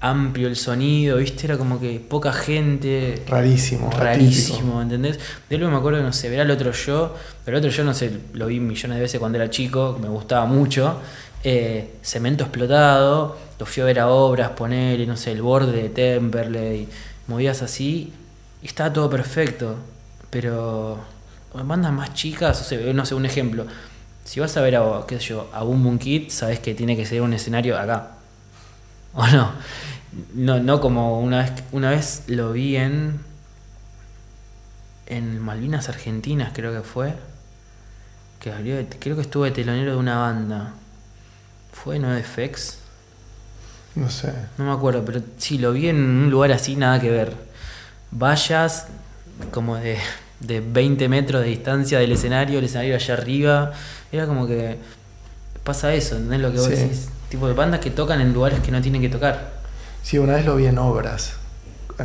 amplio 0.00 0.48
el 0.48 0.56
sonido, 0.56 1.16
¿viste? 1.16 1.46
Era 1.46 1.56
como 1.56 1.80
que 1.80 1.98
poca 2.00 2.32
gente. 2.32 3.22
Rarísimo, 3.26 3.90
Rarísimo, 3.90 4.82
¿entendés? 4.82 5.18
De 5.48 5.56
luego 5.58 5.72
me 5.72 5.78
acuerdo 5.78 5.98
que 5.98 6.04
no 6.04 6.12
sé, 6.12 6.28
verá 6.28 6.42
el 6.42 6.50
otro 6.50 6.72
yo, 6.72 7.14
pero 7.44 7.56
el 7.56 7.64
otro 7.64 7.74
yo 7.74 7.84
no 7.84 7.94
sé, 7.94 8.10
lo 8.34 8.46
vi 8.46 8.60
millones 8.60 8.96
de 8.96 9.02
veces 9.02 9.18
cuando 9.18 9.38
era 9.38 9.50
chico, 9.50 9.98
me 10.00 10.08
gustaba 10.08 10.46
mucho. 10.46 11.00
Eh, 11.42 11.94
cemento 12.02 12.44
explotado, 12.44 13.38
lo 13.58 13.66
fui 13.66 13.82
a 13.82 13.86
ver 13.86 14.00
a 14.00 14.08
obras, 14.08 14.50
poner, 14.50 15.06
no 15.06 15.16
sé, 15.16 15.32
el 15.32 15.42
borde 15.42 15.82
de 15.82 15.88
Temperley, 15.88 16.88
movías 17.28 17.62
así, 17.62 18.12
y 18.62 18.66
estaba 18.66 18.92
todo 18.92 19.08
perfecto. 19.08 19.76
Pero 20.28 20.98
bandas 21.64 21.92
más 21.92 22.12
chicas, 22.14 22.60
o 22.60 22.64
sea, 22.64 22.92
no 22.92 23.06
sé, 23.06 23.14
un 23.14 23.26
ejemplo. 23.26 23.64
Si 24.26 24.40
vas 24.40 24.56
a 24.56 24.60
ver 24.60 24.74
a, 24.74 25.04
qué 25.06 25.20
sé 25.20 25.26
yo, 25.26 25.48
a 25.52 25.62
Boom 25.62 25.84
Boom 25.84 25.98
Kid, 25.98 26.30
sabes 26.30 26.58
que 26.58 26.74
tiene 26.74 26.96
que 26.96 27.06
ser 27.06 27.22
un 27.22 27.32
escenario 27.32 27.78
acá. 27.78 28.16
¿O 29.14 29.24
no? 29.28 29.52
No, 30.34 30.58
no 30.58 30.80
como 30.80 31.20
una 31.20 31.42
vez, 31.42 31.52
una 31.70 31.90
vez 31.90 32.24
lo 32.26 32.52
vi 32.52 32.76
en. 32.76 33.20
En 35.06 35.38
Malvinas 35.38 35.88
Argentinas, 35.88 36.50
creo 36.52 36.72
que 36.72 36.80
fue. 36.80 37.14
Que 38.40 38.50
abrió, 38.50 38.84
creo 38.98 39.14
que 39.14 39.22
estuvo 39.22 39.44
de 39.44 39.52
telonero 39.52 39.92
de 39.92 39.96
una 39.96 40.18
banda. 40.18 40.72
¿Fue 41.72 42.00
No 42.00 42.08
FX? 42.18 42.78
No 43.94 44.10
sé. 44.10 44.32
No 44.58 44.64
me 44.64 44.72
acuerdo, 44.72 45.04
pero 45.04 45.22
sí, 45.38 45.58
lo 45.58 45.72
vi 45.72 45.88
en 45.88 45.98
un 45.98 46.30
lugar 46.30 46.50
así, 46.50 46.74
nada 46.74 47.00
que 47.00 47.10
ver. 47.10 47.32
Vallas 48.10 48.88
como 49.52 49.76
de, 49.76 49.98
de 50.40 50.60
20 50.60 51.08
metros 51.08 51.42
de 51.42 51.48
distancia 51.48 51.98
del 51.98 52.12
escenario, 52.12 52.58
el 52.58 52.64
escenario 52.66 52.94
allá 52.94 53.14
arriba. 53.14 53.72
Era 54.12 54.26
como 54.26 54.46
que 54.46 54.76
pasa 55.64 55.92
eso, 55.94 56.16
¿entendés 56.16 56.40
lo 56.40 56.52
que 56.52 56.58
vos 56.58 56.66
Sí. 56.68 56.74
decís? 56.74 57.08
Tipo 57.28 57.48
de 57.48 57.54
bandas 57.54 57.80
que 57.80 57.90
tocan 57.90 58.20
en 58.20 58.32
lugares 58.32 58.60
que 58.60 58.70
no 58.70 58.80
tienen 58.80 59.02
que 59.02 59.08
tocar. 59.08 59.52
Sí, 60.02 60.18
una 60.18 60.34
vez 60.34 60.44
lo 60.46 60.56
vi 60.56 60.66
en 60.66 60.78
obras. 60.78 61.34
eh, 61.98 62.04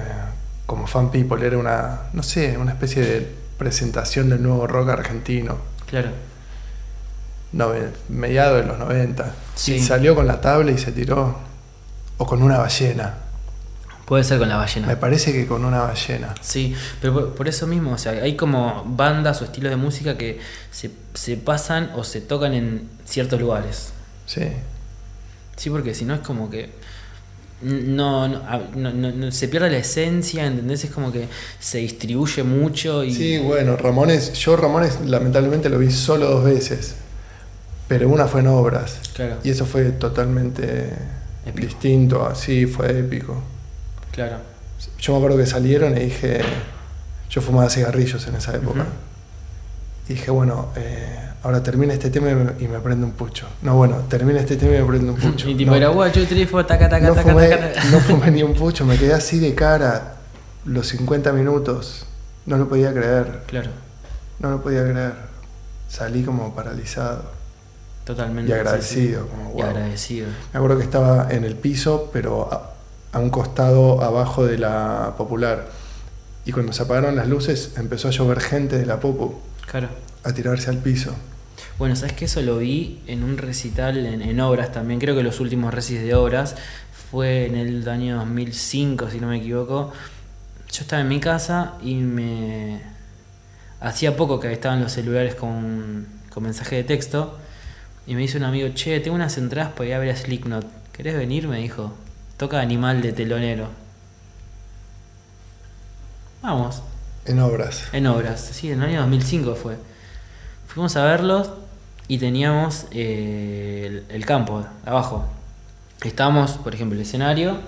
como 0.65 0.87
fan 0.87 1.11
people, 1.11 1.45
era 1.45 1.57
una, 1.57 2.03
no 2.13 2.23
sé, 2.23 2.57
una 2.57 2.71
especie 2.71 3.03
de 3.03 3.29
presentación 3.57 4.29
del 4.29 4.41
nuevo 4.41 4.65
rock 4.67 4.87
argentino. 4.89 5.57
Claro. 5.85 6.11
Nove- 7.53 7.91
mediado 8.07 8.55
de 8.55 8.63
los 8.63 8.79
90. 8.79 9.33
Sí. 9.55 9.73
Y 9.75 9.79
salió 9.81 10.15
con 10.15 10.25
la 10.27 10.39
tabla 10.39 10.71
y 10.71 10.77
se 10.77 10.93
tiró. 10.93 11.35
O 12.17 12.25
con 12.25 12.41
una 12.41 12.57
ballena. 12.59 13.15
Puede 14.05 14.23
ser 14.23 14.39
con 14.39 14.49
la 14.49 14.57
ballena. 14.57 14.87
Me 14.87 14.97
parece 14.97 15.31
que 15.31 15.47
con 15.47 15.63
una 15.63 15.79
ballena. 15.81 16.33
Sí, 16.41 16.75
pero 16.99 17.13
por, 17.13 17.35
por 17.35 17.47
eso 17.47 17.65
mismo, 17.67 17.93
o 17.93 17.97
sea, 17.97 18.11
hay 18.11 18.35
como 18.35 18.83
bandas 18.85 19.41
o 19.41 19.45
estilos 19.45 19.69
de 19.69 19.77
música 19.77 20.17
que 20.17 20.39
se, 20.71 20.91
se 21.13 21.37
pasan 21.37 21.91
o 21.95 22.03
se 22.03 22.19
tocan 22.21 22.53
en 22.53 22.89
ciertos 23.05 23.39
lugares. 23.39 23.93
Sí. 24.25 24.47
Sí, 25.55 25.69
porque 25.69 25.93
si 25.95 26.03
no 26.05 26.13
es 26.15 26.21
como 26.21 26.49
que 26.49 26.71
no, 27.61 28.27
no, 28.27 28.41
no- 28.75 28.91
no- 28.91 29.11
no- 29.11 29.31
se 29.31 29.47
pierde 29.47 29.69
la 29.69 29.77
esencia, 29.77 30.45
¿entendés? 30.47 30.83
Es 30.83 30.89
como 30.91 31.11
que 31.11 31.27
se 31.59 31.77
distribuye 31.77 32.43
mucho 32.43 33.03
y 33.03 33.13
Sí, 33.13 33.37
bueno, 33.37 33.77
Ramones, 33.77 34.33
yo 34.33 34.55
Ramones 34.57 34.99
lamentablemente 35.05 35.69
lo 35.69 35.77
vi 35.77 35.91
solo 35.91 36.27
dos 36.29 36.43
veces. 36.43 36.95
Pero 37.87 38.09
una 38.09 38.25
fue 38.27 38.39
en 38.41 38.47
obras. 38.47 38.99
claro, 39.13 39.37
Y 39.43 39.49
eso 39.51 39.65
fue 39.65 39.91
totalmente 39.91 40.93
Épico. 41.45 41.67
distinto, 41.67 42.25
así 42.25 42.65
fue 42.65 42.99
épico. 42.99 43.43
Claro. 44.11 44.37
Yo 44.99 45.13
me 45.13 45.17
acuerdo 45.19 45.37
que 45.37 45.45
salieron 45.45 45.95
y 45.95 46.01
dije, 46.01 46.41
yo 47.29 47.41
fumaba 47.41 47.69
cigarrillos 47.69 48.27
en 48.27 48.35
esa 48.35 48.55
época. 48.55 48.85
Y 50.09 50.13
dije, 50.13 50.31
bueno, 50.31 50.69
eh, 50.75 51.29
ahora 51.43 51.61
termina 51.61 51.93
este 51.93 52.09
tema 52.09 52.31
y 52.31 52.35
me, 52.35 52.51
y 52.59 52.67
me 52.67 52.79
prendo 52.79 53.05
un 53.05 53.13
pucho. 53.13 53.47
No, 53.61 53.75
bueno, 53.75 53.97
termina 54.09 54.39
este 54.39 54.57
tema 54.57 54.75
y 54.75 54.79
me 54.79 54.85
prendo 54.85 55.13
un 55.13 55.19
pucho. 55.19 55.47
Y 55.49 55.55
tipo 55.55 55.71
no, 55.71 55.77
era 55.77 55.89
guacho, 55.89 56.25
trifo, 56.27 56.65
taca, 56.65 56.89
taca, 56.89 57.07
no, 57.07 57.13
taca, 57.13 57.31
fumé, 57.31 57.47
taca. 57.49 57.83
no 57.91 57.99
fumé 57.99 58.31
ni 58.31 58.43
un 58.43 58.53
pucho, 58.53 58.85
me 58.85 58.97
quedé 58.97 59.13
así 59.13 59.39
de 59.39 59.53
cara 59.55 60.15
los 60.65 60.87
50 60.87 61.31
minutos. 61.33 62.05
No 62.45 62.57
lo 62.57 62.67
podía 62.67 62.91
creer, 62.91 63.43
Claro, 63.47 63.69
no 64.39 64.49
lo 64.49 64.61
podía 64.63 64.83
creer. 64.83 65.13
Salí 65.87 66.23
como 66.23 66.55
paralizado 66.55 67.23
totalmente. 68.03 68.49
y 68.49 68.53
agradecido. 68.53 69.23
sí. 69.23 69.29
Como, 69.29 69.51
Y 69.51 69.53
wow. 69.53 69.63
agradecido. 69.65 70.27
Me 70.53 70.57
acuerdo 70.57 70.77
que 70.77 70.83
estaba 70.83 71.27
en 71.31 71.43
el 71.43 71.55
piso, 71.55 72.09
pero 72.11 72.49
a, 73.11 73.19
un 73.19 73.29
costado 73.29 74.01
abajo 74.01 74.45
de 74.45 74.57
la 74.57 75.13
popular. 75.17 75.69
Y 76.45 76.51
cuando 76.51 76.73
se 76.73 76.83
apagaron 76.83 77.15
las 77.15 77.27
luces, 77.27 77.73
empezó 77.77 78.07
a 78.07 78.11
llover 78.11 78.39
gente 78.39 78.77
de 78.77 78.85
la 78.85 78.99
popu 78.99 79.35
Claro. 79.69 79.89
a 80.23 80.33
tirarse 80.33 80.69
al 80.69 80.77
piso. 80.77 81.13
Bueno, 81.77 81.95
sabes 81.95 82.13
que 82.13 82.25
eso 82.25 82.41
lo 82.41 82.57
vi 82.57 83.01
en 83.07 83.23
un 83.23 83.37
recital 83.37 84.05
en, 84.05 84.21
en 84.21 84.39
obras 84.39 84.71
también. 84.71 84.99
Creo 84.99 85.15
que 85.15 85.23
los 85.23 85.39
últimos 85.39 85.73
recitales 85.73 86.07
de 86.07 86.15
obras 86.15 86.55
fue 87.11 87.45
en 87.45 87.55
el 87.55 87.87
año 87.87 88.17
2005, 88.17 89.09
si 89.09 89.19
no 89.19 89.27
me 89.27 89.37
equivoco. 89.37 89.91
Yo 90.71 90.81
estaba 90.81 91.01
en 91.01 91.07
mi 91.09 91.19
casa 91.19 91.73
y 91.83 91.95
me. 91.95 92.81
Hacía 93.79 94.15
poco 94.15 94.39
que 94.39 94.51
estaban 94.51 94.79
los 94.81 94.91
celulares 94.91 95.35
con, 95.35 96.07
con 96.33 96.43
mensaje 96.43 96.75
de 96.77 96.83
texto. 96.83 97.37
Y 98.07 98.15
me 98.15 98.21
dice 98.21 98.37
un 98.37 98.43
amigo, 98.43 98.69
che, 98.73 98.99
tengo 98.99 99.15
unas 99.15 99.37
entradas 99.37 99.73
para 99.73 99.89
ir 99.89 99.93
a 99.95 99.99
ver 99.99 100.09
a 100.11 100.15
Slipknot. 100.15 100.65
¿Querés 100.91 101.15
venir? 101.15 101.47
Me 101.47 101.57
dijo. 101.59 101.93
Toca 102.41 102.59
Animal 102.59 103.03
de 103.03 103.13
telonero. 103.13 103.67
Vamos. 106.41 106.81
En 107.25 107.39
obras. 107.39 107.83
En 107.93 108.07
obras, 108.07 108.41
sí, 108.41 108.71
en 108.71 108.81
el 108.81 108.89
año 108.89 109.01
2005 109.01 109.53
fue. 109.53 109.77
Fuimos 110.65 110.95
a 110.95 111.03
verlos 111.05 111.51
y 112.07 112.17
teníamos 112.17 112.87
eh, 112.89 113.83
el, 114.09 114.15
el 114.15 114.25
campo 114.25 114.65
abajo. 114.87 115.27
Estábamos, 116.03 116.53
por 116.53 116.73
ejemplo, 116.73 116.95
el 116.95 117.03
escenario 117.03 117.59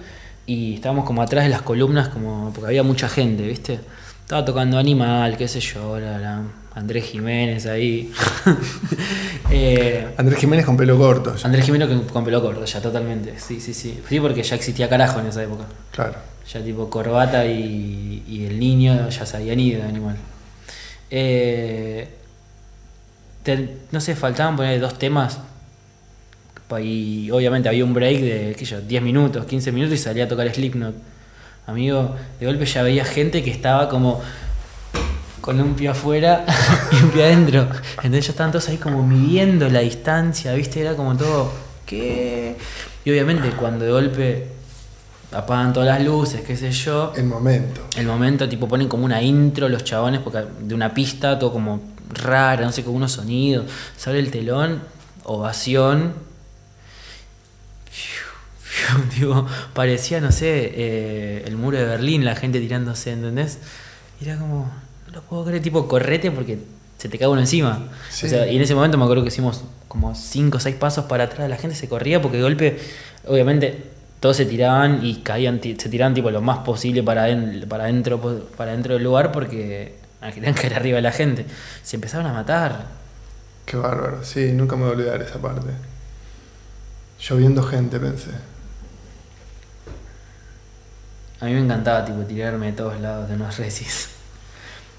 y 0.47 0.73
estábamos 0.73 1.05
como 1.05 1.21
atrás 1.21 1.43
de 1.43 1.51
las 1.51 1.61
columnas, 1.61 2.09
como 2.09 2.51
porque 2.51 2.65
había 2.69 2.81
mucha 2.81 3.07
gente, 3.07 3.43
¿viste? 3.45 3.79
Estaba 4.21 4.43
tocando 4.43 4.79
Animal, 4.79 5.37
qué 5.37 5.47
sé 5.47 5.59
yo, 5.59 5.99
la, 5.99 6.17
la- 6.17 6.41
Andrés 6.75 7.05
Jiménez 7.05 7.65
ahí. 7.65 8.11
Eh, 9.55 10.07
Andrés 10.17 10.39
Jiménez 10.39 10.65
con 10.65 10.75
pelo 10.75 10.97
corto. 10.97 11.35
ya. 11.35 11.45
Andrés 11.45 11.63
Jiménez 11.65 11.87
con, 11.87 12.03
con 12.07 12.25
pelo 12.25 12.41
corto, 12.41 12.65
ya 12.65 12.81
totalmente. 12.81 13.37
Sí, 13.39 13.59
sí, 13.59 13.71
sí. 13.73 13.99
Sí, 14.09 14.19
porque 14.19 14.41
ya 14.41 14.55
existía 14.55 14.89
carajo 14.89 15.19
en 15.19 15.27
esa 15.27 15.43
época. 15.43 15.65
Claro. 15.91 16.15
Ya 16.51 16.59
tipo 16.63 16.89
corbata 16.89 17.45
y, 17.45 18.23
y 18.27 18.45
el 18.45 18.59
niño 18.59 19.09
ya 19.09 19.25
se 19.27 19.37
habían 19.37 19.59
ido 19.59 19.83
de 19.83 19.87
animal. 19.87 20.15
Eh, 21.11 22.07
te- 23.43 23.77
no 23.91 24.01
sé, 24.01 24.15
faltaban 24.15 24.55
poner 24.55 24.79
dos 24.79 24.97
temas. 24.97 25.39
Y 26.81 27.29
obviamente 27.29 27.69
había 27.69 27.85
un 27.85 27.93
break 27.93 28.19
de, 28.21 28.55
qué 28.57 28.65
yo, 28.65 28.81
10 28.81 29.03
minutos, 29.03 29.45
15 29.45 29.71
minutos 29.71 29.93
y 29.93 30.01
salía 30.01 30.23
a 30.23 30.27
tocar 30.27 30.51
Slipknot. 30.51 30.95
Amigo, 31.67 32.15
de 32.39 32.45
golpe 32.47 32.65
ya 32.65 32.81
veía 32.81 33.05
gente 33.05 33.43
que 33.43 33.51
estaba 33.51 33.87
como 33.89 34.19
con 35.43 35.59
un 35.59 35.73
pie 35.73 35.89
afuera 35.89 36.45
y 36.93 37.03
un 37.03 37.09
pie 37.09 37.25
adentro. 37.25 37.67
Entonces 37.97 38.27
ya 38.27 38.31
estaban 38.31 38.53
todos 38.53 38.69
ahí 38.69 38.77
como 38.77 39.05
midiendo 39.05 39.67
la 39.67 39.81
distancia, 39.81 40.53
¿viste? 40.53 40.79
Era 40.79 40.95
como 40.95 41.17
todo, 41.17 41.51
¿qué? 41.85 42.55
Y 43.03 43.11
obviamente 43.11 43.49
cuando 43.49 43.83
de 43.83 43.91
golpe 43.91 44.47
apagan 45.33 45.73
todas 45.73 45.89
las 45.89 46.01
luces, 46.01 46.43
qué 46.47 46.55
sé 46.55 46.71
yo, 46.71 47.11
El 47.17 47.25
momento. 47.25 47.81
el 47.97 48.07
momento 48.07 48.47
tipo 48.47 48.69
ponen 48.69 48.87
como 48.87 49.03
una 49.03 49.21
intro 49.21 49.67
los 49.67 49.83
chabones 49.83 50.21
porque 50.21 50.45
de 50.61 50.73
una 50.73 50.93
pista, 50.93 51.37
todo 51.37 51.51
como 51.51 51.81
rara, 52.13 52.63
no 52.63 52.71
sé, 52.71 52.85
con 52.85 52.95
unos 52.95 53.11
sonidos, 53.11 53.65
sale 53.97 54.19
el 54.19 54.31
telón, 54.31 54.81
ovación. 55.25 56.13
Tipo, 59.13 59.45
parecía, 59.73 60.21
no 60.21 60.31
sé, 60.31 60.71
eh, 60.73 61.43
el 61.45 61.57
muro 61.57 61.77
de 61.77 61.85
Berlín, 61.85 62.23
la 62.23 62.35
gente 62.35 62.59
tirándose, 62.59 63.11
¿entendés? 63.11 63.59
Y 64.19 64.25
era 64.25 64.37
como, 64.37 64.71
lo 65.13 65.21
puedo 65.21 65.45
creer, 65.45 65.61
tipo, 65.61 65.87
correte 65.87 66.31
porque 66.31 66.59
se 66.97 67.09
te 67.09 67.17
cae 67.17 67.27
uno 67.27 67.41
encima. 67.41 67.87
Sí. 68.09 68.25
O 68.25 68.29
sea, 68.29 68.47
y 68.47 68.55
en 68.55 68.61
ese 68.61 68.75
momento 68.75 68.97
me 68.97 69.03
acuerdo 69.03 69.23
que 69.23 69.29
hicimos 69.29 69.63
como 69.87 70.15
5 70.15 70.57
o 70.57 70.59
6 70.59 70.75
pasos 70.75 71.05
para 71.05 71.25
atrás, 71.25 71.49
la 71.49 71.57
gente 71.57 71.75
se 71.75 71.87
corría 71.87 72.21
porque 72.21 72.37
de 72.37 72.43
golpe, 72.43 72.79
obviamente, 73.27 73.83
todos 74.19 74.37
se 74.37 74.45
tiraban 74.45 75.05
y 75.05 75.15
caían, 75.21 75.61
se 75.61 75.89
tiraban 75.89 76.13
tipo 76.13 76.31
lo 76.31 76.41
más 76.41 76.59
posible 76.59 77.03
para, 77.03 77.27
aden- 77.27 77.67
para, 77.67 77.85
dentro, 77.85 78.19
para 78.57 78.71
dentro 78.71 78.93
del 78.95 79.03
lugar 79.03 79.31
porque 79.31 79.95
ah, 80.21 80.31
querían 80.31 80.53
caer 80.55 80.73
arriba 80.75 80.95
de 80.95 81.01
la 81.01 81.11
gente. 81.11 81.45
Se 81.83 81.97
empezaron 81.97 82.25
a 82.27 82.33
matar. 82.33 82.85
Qué 83.65 83.77
bárbaro. 83.77 84.23
Sí, 84.23 84.51
nunca 84.53 84.75
me 84.75 84.83
voy 84.83 84.91
a 84.91 84.95
olvidar 84.95 85.21
esa 85.21 85.39
parte. 85.39 85.67
Lloviendo 87.19 87.63
gente, 87.63 87.99
pensé. 87.99 88.31
A 91.39 91.45
mí 91.45 91.53
me 91.53 91.59
encantaba 91.59 92.05
tipo 92.05 92.19
tirarme 92.21 92.67
de 92.67 92.71
todos 92.73 92.99
lados 93.01 93.27
de 93.29 93.35
unos 93.35 93.57
resis. 93.59 94.09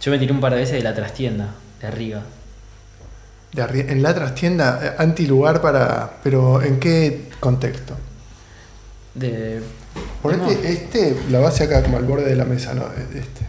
Yo 0.04 0.10
me 0.10 0.18
tiré 0.18 0.32
un 0.32 0.40
par 0.40 0.52
de 0.52 0.58
veces 0.58 0.74
de 0.76 0.82
la 0.82 0.94
trastienda, 0.94 1.54
de 1.80 1.86
arriba. 1.86 2.20
De 3.54 3.62
arri- 3.62 3.88
en 3.88 4.02
la 4.02 4.14
trastienda, 4.14 4.80
eh, 4.82 4.92
antilugar 4.98 5.62
para. 5.62 6.18
Pero 6.22 6.60
¿en 6.60 6.78
qué 6.78 7.30
contexto? 7.40 7.96
De. 9.14 9.62
Ponete 10.22 10.42
No. 10.44 10.50
este, 10.68 11.16
la 11.30 11.38
base 11.38 11.64
acá 11.64 11.82
como 11.82 11.96
al 11.96 12.04
borde 12.04 12.26
de 12.28 12.36
la 12.36 12.44
mesa, 12.44 12.74
¿no? 12.74 12.84
Este. 13.14 13.44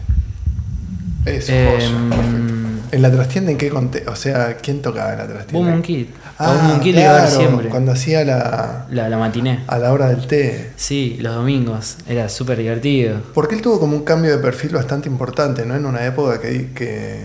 Eso, 1.36 1.52
Em, 1.52 2.08
joya, 2.08 2.16
perfecto. 2.16 2.52
¿En 2.92 3.02
la 3.02 3.10
trastienda 3.10 3.50
en 3.50 3.58
qué 3.58 3.68
contexto? 3.68 4.12
O 4.12 4.16
sea, 4.16 4.56
¿quién 4.56 4.80
tocaba 4.80 5.12
en 5.12 5.18
la 5.18 5.26
trastienda? 5.26 5.70
Boom 5.70 5.82
Kid. 5.82 6.06
Ah, 6.38 6.78
Kid 6.82 6.94
le 6.94 7.00
iba 7.02 7.10
a 7.10 7.20
ver 7.20 7.28
claro, 7.28 7.36
siempre. 7.36 7.68
Cuando 7.68 7.92
hacía 7.92 8.24
la. 8.24 8.86
La, 8.90 9.08
la 9.08 9.16
matiné. 9.16 9.64
a 9.66 9.78
la 9.78 9.92
hora 9.92 10.08
del 10.08 10.26
té. 10.26 10.72
Sí, 10.76 11.16
los 11.20 11.34
domingos. 11.34 11.96
Era 12.06 12.28
súper 12.28 12.58
divertido. 12.58 13.20
Porque 13.32 13.54
él 13.54 13.62
tuvo 13.62 13.80
como 13.80 13.96
un 13.96 14.04
cambio 14.04 14.30
de 14.30 14.38
perfil 14.38 14.72
bastante 14.74 15.08
importante, 15.08 15.64
¿no? 15.64 15.74
En 15.74 15.86
una 15.86 16.04
época 16.04 16.40
que, 16.40 16.72
que 16.72 17.24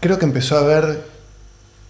creo 0.00 0.18
que 0.18 0.24
empezó 0.24 0.56
a 0.56 0.62
ver 0.62 1.04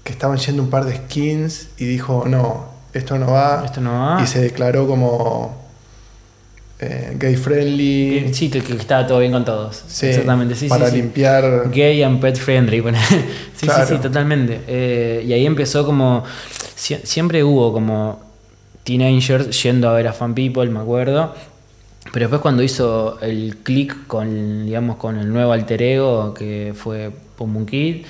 que 0.03 0.13
estaban 0.13 0.39
yendo 0.39 0.63
un 0.63 0.71
par 0.71 0.85
de 0.85 0.97
skins 0.97 1.69
y 1.79 1.85
dijo, 1.87 2.25
no, 2.27 2.67
esto 2.93 3.19
no 3.19 3.33
va. 3.33 3.63
Esto 3.65 3.81
no 3.81 3.93
va. 3.93 4.23
Y 4.23 4.27
se 4.27 4.41
declaró 4.41 4.87
como 4.87 5.64
eh, 6.81 7.15
gay 7.19 7.37
friendly. 7.37 8.33
Sí, 8.35 8.51
que 8.51 8.61
que 8.63 8.75
estaba 8.75 9.07
todo 9.07 9.21
bien 9.21 9.33
con 9.33 9.45
todos. 9.45 9.85
Sí, 9.87 10.07
Exactamente, 10.07 10.55
sí, 10.55 10.69
para 10.69 10.91
sí, 10.91 10.97
limpiar. 10.97 11.71
Gay 11.71 12.03
and 12.03 12.21
pet 12.21 12.37
friendly. 12.37 12.83
sí, 13.57 13.67
Claro. 13.67 13.87
sí, 13.87 13.95
sí, 13.97 14.01
totalmente. 14.03 14.61
Eh, 14.67 15.25
y 15.27 15.33
ahí 15.33 15.47
empezó 15.47 15.85
como. 15.87 16.25
sie- 16.77 17.01
siempre 17.05 17.43
hubo 17.45 17.73
como 17.73 18.21
teenagers 18.83 19.63
yendo 19.63 19.89
a 19.89 19.93
ver 19.95 20.09
a 20.09 20.13
Fan 20.13 20.35
People, 20.35 20.69
me 20.69 20.81
acuerdo. 20.81 21.35
Pero 22.13 22.25
después 22.27 22.43
cuando 22.43 22.63
hizo 22.63 23.19
el 23.23 23.57
click 23.63 24.07
con, 24.07 24.67
digamos, 24.67 24.97
con 24.97 25.17
el 25.19 25.33
nuevo 25.33 25.53
alter 25.53 25.81
ego 25.83 26.35
que 26.35 26.73
fue 26.77 27.11
Pum 27.37 27.55
Pum 27.55 27.65
Kid, 27.67 28.05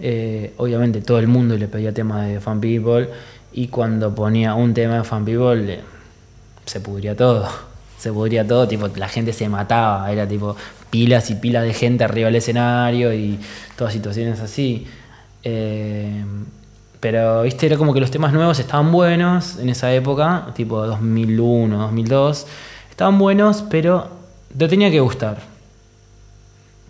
eh, 0.00 0.52
obviamente 0.56 1.00
todo 1.02 1.18
el 1.20 1.28
mundo 1.28 1.56
le 1.56 1.68
pedía 1.68 1.92
temas 1.94 2.26
de 2.26 2.40
Fan 2.40 2.60
People 2.60 3.08
y 3.52 3.68
cuando 3.68 4.12
ponía 4.14 4.54
un 4.54 4.74
tema 4.74 4.96
de 4.98 5.04
Fan 5.04 5.24
People 5.24 5.54
le- 5.56 5.80
se 6.66 6.80
pudría 6.80 7.16
todo. 7.16 7.48
Se 7.98 8.12
pudría 8.12 8.46
todo, 8.46 8.68
tipo, 8.68 8.88
la 8.96 9.08
gente 9.08 9.32
se 9.32 9.48
mataba, 9.48 10.10
era 10.10 10.26
tipo 10.26 10.56
pilas 10.90 11.30
y 11.30 11.34
pilas 11.34 11.64
de 11.64 11.74
gente 11.74 12.04
arriba 12.04 12.26
del 12.26 12.36
escenario 12.36 13.12
y 13.12 13.38
todas 13.76 13.92
situaciones 13.92 14.40
así. 14.40 14.86
Eh, 15.42 16.24
pero, 17.00 17.42
viste, 17.42 17.66
era 17.66 17.76
como 17.76 17.94
que 17.94 18.00
los 18.00 18.10
temas 18.10 18.32
nuevos 18.32 18.58
estaban 18.58 18.90
buenos 18.90 19.58
en 19.58 19.68
esa 19.68 19.92
época, 19.92 20.48
tipo 20.54 20.84
2001, 20.84 21.78
2002. 21.78 22.46
Estaban 22.90 23.18
buenos, 23.18 23.64
pero 23.70 24.08
te 24.56 24.68
tenía 24.68 24.90
que 24.90 25.00
gustar. 25.00 25.38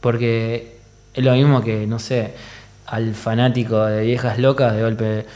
Porque 0.01 0.79
es 1.15 1.25
lo 1.25 1.33
mismo 1.33 1.63
que, 1.63 1.87
no 1.87 1.99
sé, 1.99 2.33
al 2.87 3.15
fanático 3.15 3.85
de 3.85 4.05
viejas 4.07 4.39
locas, 4.39 4.75
de 4.75 4.83
golpe 4.83 5.27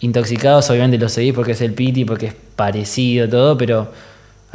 intoxicados, 0.00 0.70
obviamente 0.70 0.98
lo 0.98 1.08
seguís 1.08 1.34
porque 1.34 1.52
es 1.52 1.60
el 1.60 1.72
Piti, 1.72 2.04
porque 2.04 2.26
es 2.26 2.34
parecido 2.34 3.28
todo, 3.28 3.58
pero 3.58 3.90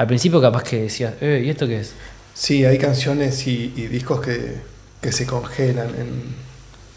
al 0.02 0.08
principio 0.08 0.42
capaz 0.42 0.64
que 0.64 0.82
decías, 0.84 1.14
eh, 1.22 1.42
¿y 1.46 1.50
esto 1.50 1.68
qué 1.68 1.80
es? 1.82 1.94
Sí, 2.34 2.66
hay 2.66 2.78
canciones 2.78 3.46
y, 3.48 3.74
y 3.76 3.88
discos 3.88 4.22
que, 4.22 4.56
que 5.02 5.12
se 5.12 5.26
congelan, 5.26 5.90
en, 5.90 6.24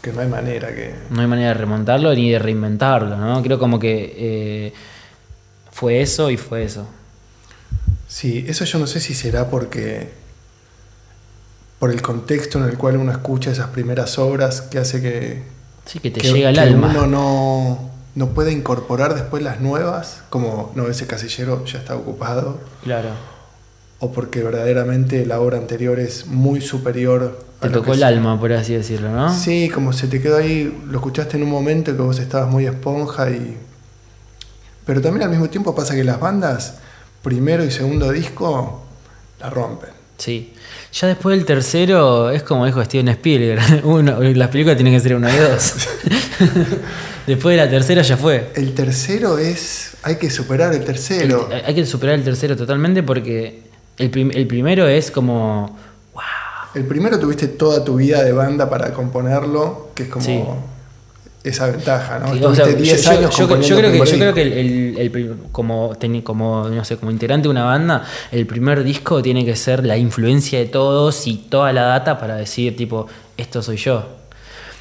que 0.01 0.11
no 0.11 0.21
hay 0.21 0.27
manera 0.27 0.73
que... 0.73 0.93
No 1.09 1.21
hay 1.21 1.27
manera 1.27 1.49
de 1.49 1.53
remontarlo 1.55 2.13
ni 2.13 2.31
de 2.31 2.39
reinventarlo, 2.39 3.17
¿no? 3.17 3.41
Creo 3.43 3.57
como 3.59 3.79
que 3.79 4.13
eh, 4.17 4.73
fue 5.71 6.01
eso 6.01 6.29
y 6.29 6.37
fue 6.37 6.63
eso. 6.63 6.87
Sí, 8.07 8.45
eso 8.47 8.65
yo 8.65 8.79
no 8.79 8.87
sé 8.87 8.99
si 8.99 9.13
será 9.13 9.49
porque 9.49 10.09
por 11.79 11.91
el 11.91 12.01
contexto 12.01 12.57
en 12.59 12.69
el 12.69 12.77
cual 12.77 12.97
uno 12.97 13.11
escucha 13.11 13.51
esas 13.51 13.67
primeras 13.69 14.17
obras 14.17 14.61
que 14.61 14.77
hace 14.79 15.01
que, 15.01 15.43
Sí, 15.85 15.99
que 15.99 16.09
te 16.11 16.21
que- 16.21 16.31
llega 16.31 16.49
al 16.49 16.57
alma. 16.59 16.87
uno 16.91 17.05
no, 17.07 17.54
no 18.15 18.29
puede 18.29 18.51
incorporar 18.51 19.13
después 19.13 19.43
las 19.43 19.59
nuevas, 19.61 20.23
como 20.29 20.71
no, 20.75 20.87
ese 20.87 21.05
casillero 21.05 21.63
ya 21.65 21.79
está 21.79 21.95
ocupado, 21.95 22.59
Claro. 22.83 23.09
o 23.99 24.11
porque 24.11 24.41
verdaderamente 24.41 25.25
la 25.25 25.39
obra 25.39 25.57
anterior 25.57 25.99
es 25.99 26.25
muy 26.27 26.61
superior 26.61 27.39
a 27.59 27.67
Te 27.67 27.73
tocó 27.73 27.93
el 27.93 28.03
alma, 28.03 28.39
por 28.39 28.51
así 28.53 28.73
decirlo, 28.73 29.09
¿no? 29.11 29.33
Sí, 29.33 29.69
como 29.73 29.91
se 29.93 30.07
te 30.07 30.21
quedó 30.21 30.37
ahí, 30.37 30.83
lo 30.87 30.97
escuchaste 30.97 31.37
en 31.37 31.43
un 31.43 31.49
momento 31.49 31.95
que 31.95 32.01
vos 32.01 32.19
estabas 32.19 32.49
muy 32.49 32.65
esponja 32.65 33.29
y... 33.29 33.57
Pero 34.85 35.01
también 35.01 35.23
al 35.23 35.29
mismo 35.31 35.49
tiempo 35.49 35.73
pasa 35.73 35.95
que 35.95 36.03
las 36.03 36.19
bandas, 36.19 36.75
primero 37.23 37.63
y 37.65 37.71
segundo 37.71 38.11
disco, 38.11 38.85
la 39.39 39.49
rompen. 39.49 39.89
Sí. 40.17 40.53
Ya 40.93 41.07
después 41.07 41.35
del 41.35 41.45
tercero 41.45 42.29
es 42.29 42.43
como 42.43 42.65
dijo 42.65 42.83
Steven 42.85 43.09
Spielberg. 43.09 43.61
Uno, 43.83 44.19
las 44.21 44.47
películas 44.49 44.77
tienen 44.77 44.93
que 44.93 44.99
ser 45.01 45.15
uno 45.15 45.27
y 45.29 45.35
dos. 45.35 45.73
después 47.27 47.57
de 47.57 47.63
la 47.63 47.69
tercera 47.69 48.01
ya 48.01 48.17
fue. 48.17 48.49
El 48.55 48.73
tercero 48.73 49.37
es... 49.37 49.91
Hay 50.03 50.15
que 50.17 50.29
superar 50.29 50.73
el 50.73 50.83
tercero. 50.83 51.49
El- 51.51 51.65
hay 51.65 51.73
que 51.75 51.85
superar 51.85 52.15
el 52.15 52.23
tercero 52.23 52.55
totalmente 52.55 53.01
porque 53.03 53.61
el, 53.97 54.09
prim- 54.09 54.31
el 54.33 54.45
primero 54.47 54.87
es 54.87 55.09
como. 55.11 55.77
¡Wow! 56.13 56.21
El 56.75 56.85
primero 56.85 57.17
tuviste 57.19 57.47
toda 57.47 57.83
tu 57.83 57.95
vida 57.95 58.21
de 58.23 58.31
banda 58.33 58.69
para 58.69 58.93
componerlo, 58.93 59.89
que 59.95 60.03
es 60.03 60.09
como 60.09 60.25
Sí. 60.25 60.43
esa 61.49 61.67
ventaja, 61.67 62.19
¿no? 62.19 62.33
Sí, 62.33 62.43
o 62.43 62.53
sea, 62.53 62.65
yo, 62.69 62.75
10 62.75 63.03
yo- 63.03 63.09
años 63.11 63.37
yo- 63.37 63.47
creo 63.47 63.61
que, 63.91 63.97
yo 63.99 64.17
creo 64.17 64.33
que 64.33 64.41
el, 64.41 64.97
el- 64.97 65.35
como, 65.51 65.93
como, 66.23 66.67
no 66.69 66.83
sé, 66.85 66.97
como 66.97 67.11
integrante 67.11 67.47
de 67.47 67.51
una 67.51 67.63
banda, 67.63 68.03
el 68.31 68.45
primer 68.45 68.83
disco 68.83 69.21
tiene 69.21 69.45
que 69.45 69.55
ser 69.55 69.85
la 69.85 69.97
influencia 69.97 70.59
de 70.59 70.65
todos 70.65 71.25
y 71.27 71.37
toda 71.49 71.71
la 71.73 71.83
data 71.83 72.19
para 72.19 72.35
decir, 72.35 72.75
tipo, 72.75 73.07
esto 73.37 73.61
soy 73.63 73.77
yo. 73.77 74.05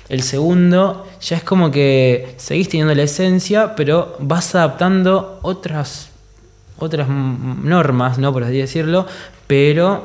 El 0.08 0.22
segundo 0.22 1.06
ya 1.20 1.36
es 1.36 1.44
como 1.44 1.70
que 1.70 2.34
seguís 2.36 2.68
teniendo 2.68 2.94
la 2.94 3.04
esencia, 3.04 3.74
pero 3.74 4.16
vas 4.20 4.54
adaptando 4.54 5.38
otras, 5.42 6.10
otras 6.78 7.08
normas, 7.08 8.18
¿no? 8.18 8.32
Por 8.32 8.44
así 8.44 8.58
decirlo, 8.58 9.06
pero 9.46 10.04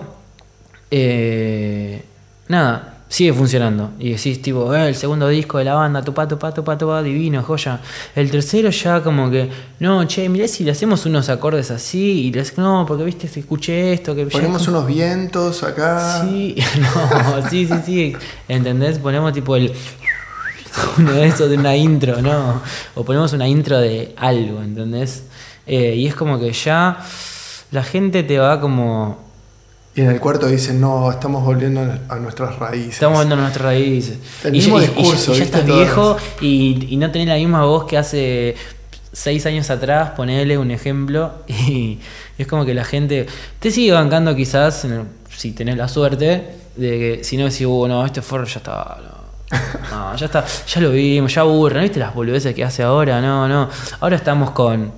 eh, 0.91 2.03
nada, 2.47 2.98
sigue 3.09 3.33
funcionando. 3.33 3.91
Y 3.99 4.11
decís, 4.11 4.41
tipo, 4.41 4.73
eh, 4.73 4.87
el 4.87 4.95
segundo 4.95 5.27
disco 5.27 5.57
de 5.57 5.65
la 5.65 5.73
banda, 5.73 6.01
tupa, 6.01 6.27
tupa, 6.27 6.53
tupa, 6.53 6.77
tupa, 6.77 7.01
divino, 7.01 7.41
joya. 7.41 7.81
El 8.15 8.29
tercero 8.29 8.69
ya 8.69 9.01
como 9.01 9.29
que, 9.31 9.49
no, 9.79 10.05
che, 10.05 10.29
mirá 10.29 10.47
si 10.47 10.63
le 10.63 10.71
hacemos 10.71 11.05
unos 11.07 11.27
acordes 11.27 11.71
así, 11.71 12.27
y 12.27 12.31
les, 12.31 12.57
no, 12.57 12.85
porque 12.87 13.03
viste, 13.03 13.27
si 13.27 13.41
escuché 13.41 13.93
esto, 13.93 14.15
que 14.15 14.27
Ponemos 14.27 14.67
unos 14.67 14.85
vientos 14.85 15.63
acá. 15.63 16.21
Sí, 16.21 16.55
no, 16.79 17.49
sí, 17.49 17.67
sí, 17.67 17.73
sí. 17.83 18.15
¿Entendés? 18.47 18.99
Ponemos 18.99 19.33
tipo 19.33 19.55
el. 19.55 19.73
Uno 20.99 21.11
de 21.13 21.25
esos 21.25 21.49
de 21.49 21.57
una 21.57 21.75
intro, 21.75 22.21
¿no? 22.21 22.61
O 22.93 23.03
ponemos 23.03 23.33
una 23.33 23.47
intro 23.47 23.79
de 23.79 24.13
algo, 24.17 24.61
¿entendés? 24.61 25.23
Eh, 25.65 25.95
y 25.95 26.05
es 26.05 26.13
como 26.13 26.39
que 26.39 26.53
ya 26.53 26.99
la 27.71 27.83
gente 27.83 28.21
te 28.21 28.37
va 28.37 28.61
como. 28.61 29.28
Y 29.95 30.01
en 30.01 30.11
el 30.11 30.19
cuarto 30.19 30.47
dicen, 30.47 30.79
no, 30.79 31.11
estamos 31.11 31.43
volviendo 31.43 31.81
a 32.07 32.15
nuestras 32.17 32.57
raíces. 32.57 32.93
Estamos 32.93 33.19
viendo 33.19 33.35
nuestras 33.35 33.65
raíces. 33.65 34.17
El 34.43 34.55
y, 34.55 34.59
mismo 34.59 34.77
y- 34.79 34.81
discurso, 34.87 35.31
ya- 35.33 35.35
y 35.35 35.39
ya 35.39 35.43
estás 35.45 35.65
viejo 35.65 36.17
y, 36.41 36.87
y 36.89 36.97
no 36.97 37.11
tenés 37.11 37.27
la 37.27 37.35
misma 37.35 37.65
voz 37.65 37.85
que 37.85 37.97
hace 37.97 38.55
seis 39.11 39.45
años 39.45 39.69
atrás, 39.69 40.11
ponele 40.15 40.57
un 40.57 40.71
ejemplo. 40.71 41.33
Y 41.47 41.99
es 42.37 42.47
como 42.47 42.65
que 42.65 42.73
la 42.73 42.85
gente 42.85 43.25
te 43.59 43.71
sigue 43.71 43.91
bancando 43.91 44.35
quizás, 44.35 44.87
si 45.35 45.51
tenés 45.51 45.75
la 45.75 45.87
suerte, 45.89 46.55
de 46.77 46.89
que 47.17 47.23
si 47.23 47.35
no 47.35 47.45
decís, 47.45 47.65
uh, 47.67 47.87
no, 47.87 48.05
este 48.05 48.21
forro 48.21 48.45
ya 48.45 48.59
está. 48.59 48.97
No. 49.03 49.19
No, 49.91 50.15
ya 50.15 50.27
está, 50.27 50.45
ya 50.45 50.79
lo 50.81 50.91
vimos, 50.91 51.33
ya 51.33 51.41
aburre, 51.41 51.75
¿no 51.77 51.81
viste 51.81 51.99
las 51.99 52.13
boludeces 52.13 52.53
que 52.53 52.63
hace 52.63 52.83
ahora? 52.83 53.19
No, 53.19 53.47
no. 53.47 53.67
Ahora 53.99 54.15
estamos 54.15 54.51
con 54.51 54.91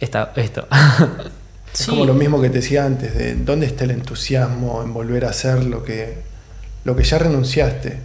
esta, 0.00 0.32
esto. 0.34 0.66
Es 1.72 1.86
como 1.86 2.04
lo 2.04 2.14
mismo 2.14 2.40
que 2.40 2.50
te 2.50 2.56
decía 2.58 2.84
antes, 2.84 3.14
de 3.16 3.34
dónde 3.34 3.66
está 3.66 3.84
el 3.84 3.92
entusiasmo 3.92 4.82
en 4.82 4.92
volver 4.92 5.24
a 5.24 5.30
hacer 5.30 5.64
lo 5.64 5.82
que, 5.82 6.18
lo 6.84 6.94
que 6.94 7.02
ya 7.04 7.18
renunciaste. 7.18 7.98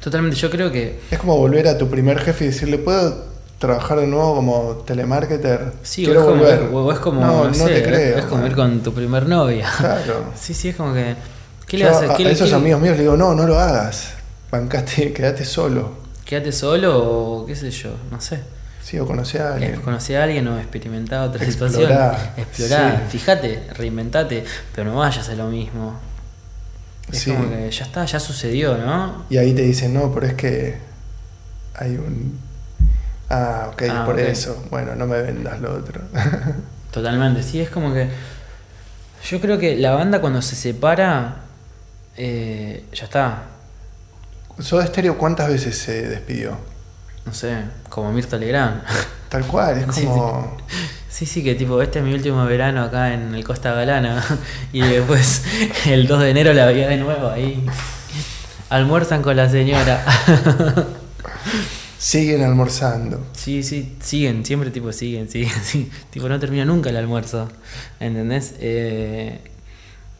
Totalmente, 0.00 0.36
yo 0.36 0.50
creo 0.50 0.70
que 0.72 1.00
Es 1.10 1.18
como 1.18 1.36
volver 1.36 1.68
a 1.68 1.78
tu 1.78 1.88
primer 1.88 2.18
jefe 2.18 2.44
y 2.44 2.48
decirle, 2.48 2.78
¿puedo 2.78 3.24
trabajar 3.58 4.00
de 4.00 4.06
nuevo 4.08 4.34
como 4.34 4.82
telemarketer? 4.84 5.72
Sí, 5.82 6.02
o 6.02 6.06
Quiero 6.06 6.20
es 6.20 6.26
como, 6.26 6.38
volver. 6.40 6.62
o 6.72 6.92
es 6.92 6.98
como, 6.98 7.20
no, 7.20 7.26
no, 7.44 7.44
no 7.46 7.54
sé, 7.54 7.66
te 7.68 7.82
creo. 7.84 8.18
es 8.18 8.24
como 8.26 8.44
ir 8.46 8.54
con 8.54 8.82
tu 8.82 8.92
primer 8.92 9.28
novia. 9.28 9.68
Claro. 9.78 10.24
Sí, 10.38 10.52
sí, 10.54 10.70
es 10.70 10.76
como 10.76 10.92
que. 10.92 11.14
¿Qué 11.66 11.78
Yo 11.78 11.84
le 11.88 11.90
haces? 11.90 12.10
a, 12.10 12.16
¿Qué 12.16 12.26
a 12.26 12.30
esos 12.30 12.48
qué- 12.50 12.54
amigos 12.56 12.80
míos 12.82 12.96
le 12.96 13.02
digo, 13.04 13.16
no, 13.16 13.34
no 13.34 13.46
lo 13.46 13.58
hagas. 13.58 14.14
Bancate, 14.50 15.12
quédate 15.14 15.44
solo. 15.44 15.92
¿Quédate 16.24 16.52
solo 16.52 16.98
o 16.98 17.46
qué 17.46 17.54
sé 17.56 17.70
yo? 17.70 17.90
No 18.10 18.20
sé. 18.20 18.40
Sí, 18.82 18.98
o 18.98 19.06
conocí 19.06 19.38
a 19.38 19.54
alguien. 19.54 19.80
Conocer 19.80 20.16
a 20.18 20.24
alguien 20.24 20.46
o 20.48 20.58
experimentar 20.58 21.28
otra 21.28 21.44
situación. 21.44 21.90
Explorar. 22.36 23.04
sí. 23.08 23.18
Fíjate, 23.18 23.68
reinventate, 23.74 24.44
pero 24.74 24.90
no 24.90 24.96
vayas 24.98 25.28
a 25.28 25.34
lo 25.34 25.46
mismo. 25.48 25.98
Es 27.10 27.20
Sí. 27.20 27.30
como 27.32 27.48
que 27.48 27.70
ya 27.70 27.84
está, 27.84 28.04
ya 28.04 28.18
sucedió, 28.20 28.76
¿no? 28.78 29.24
Y 29.30 29.36
ahí 29.38 29.52
te 29.54 29.62
dicen, 29.62 29.94
no, 29.94 30.12
pero 30.12 30.26
es 30.26 30.34
que 30.34 30.76
hay 31.74 31.96
un... 31.96 32.38
Ah, 33.30 33.70
ok, 33.72 33.82
Ah, 33.90 34.02
por 34.04 34.18
eso. 34.20 34.64
Bueno, 34.70 34.94
no 34.94 35.06
me 35.06 35.22
vendas 35.22 35.58
lo 35.60 35.74
otro. 35.74 36.00
Totalmente, 36.90 37.42
sí, 37.42 37.60
es 37.60 37.70
como 37.70 37.94
que. 37.94 38.08
Yo 39.30 39.40
creo 39.40 39.58
que 39.58 39.76
la 39.76 39.92
banda 39.92 40.20
cuando 40.20 40.42
se 40.42 40.54
separa, 40.56 41.36
eh, 42.16 42.84
ya 42.92 43.04
está. 43.04 43.42
Soda 44.58 44.86
Stereo, 44.86 45.16
¿cuántas 45.16 45.48
veces 45.48 45.78
se 45.78 46.08
despidió? 46.08 46.58
No 47.26 47.32
sé, 47.32 47.56
como 47.88 48.12
Mirta 48.12 48.36
Legrand. 48.36 48.82
Tal 49.28 49.46
cual, 49.46 49.78
es 49.78 49.86
Sí, 49.94 50.04
como. 50.04 50.56
Sí, 51.08 51.26
sí, 51.26 51.44
que 51.44 51.54
tipo, 51.54 51.80
este 51.82 51.98
es 51.98 52.04
mi 52.04 52.14
último 52.14 52.44
verano 52.46 52.82
acá 52.82 53.12
en 53.12 53.34
el 53.34 53.44
Costa 53.44 53.72
Galana. 53.72 54.24
Y 54.72 54.80
después, 54.80 55.44
el 55.86 56.06
2 56.06 56.20
de 56.20 56.30
enero 56.30 56.52
la 56.52 56.66
veía 56.66 56.88
de 56.88 56.96
nuevo 56.96 57.28
ahí. 57.28 57.64
Almuerzan 58.70 59.22
con 59.22 59.36
la 59.36 59.48
señora. 59.50 60.04
Siguen 61.98 62.42
almorzando. 62.42 63.24
Sí, 63.32 63.62
sí, 63.62 63.96
siguen, 64.00 64.44
siempre 64.44 64.70
tipo 64.70 64.90
siguen, 64.92 65.28
siguen, 65.28 65.52
siguen. 65.62 65.90
Tipo, 66.10 66.28
no 66.28 66.40
termina 66.40 66.64
nunca 66.64 66.90
el 66.90 66.96
almuerzo. 66.96 67.48
¿Entendés? 68.00 68.54
Eh, 68.58 69.40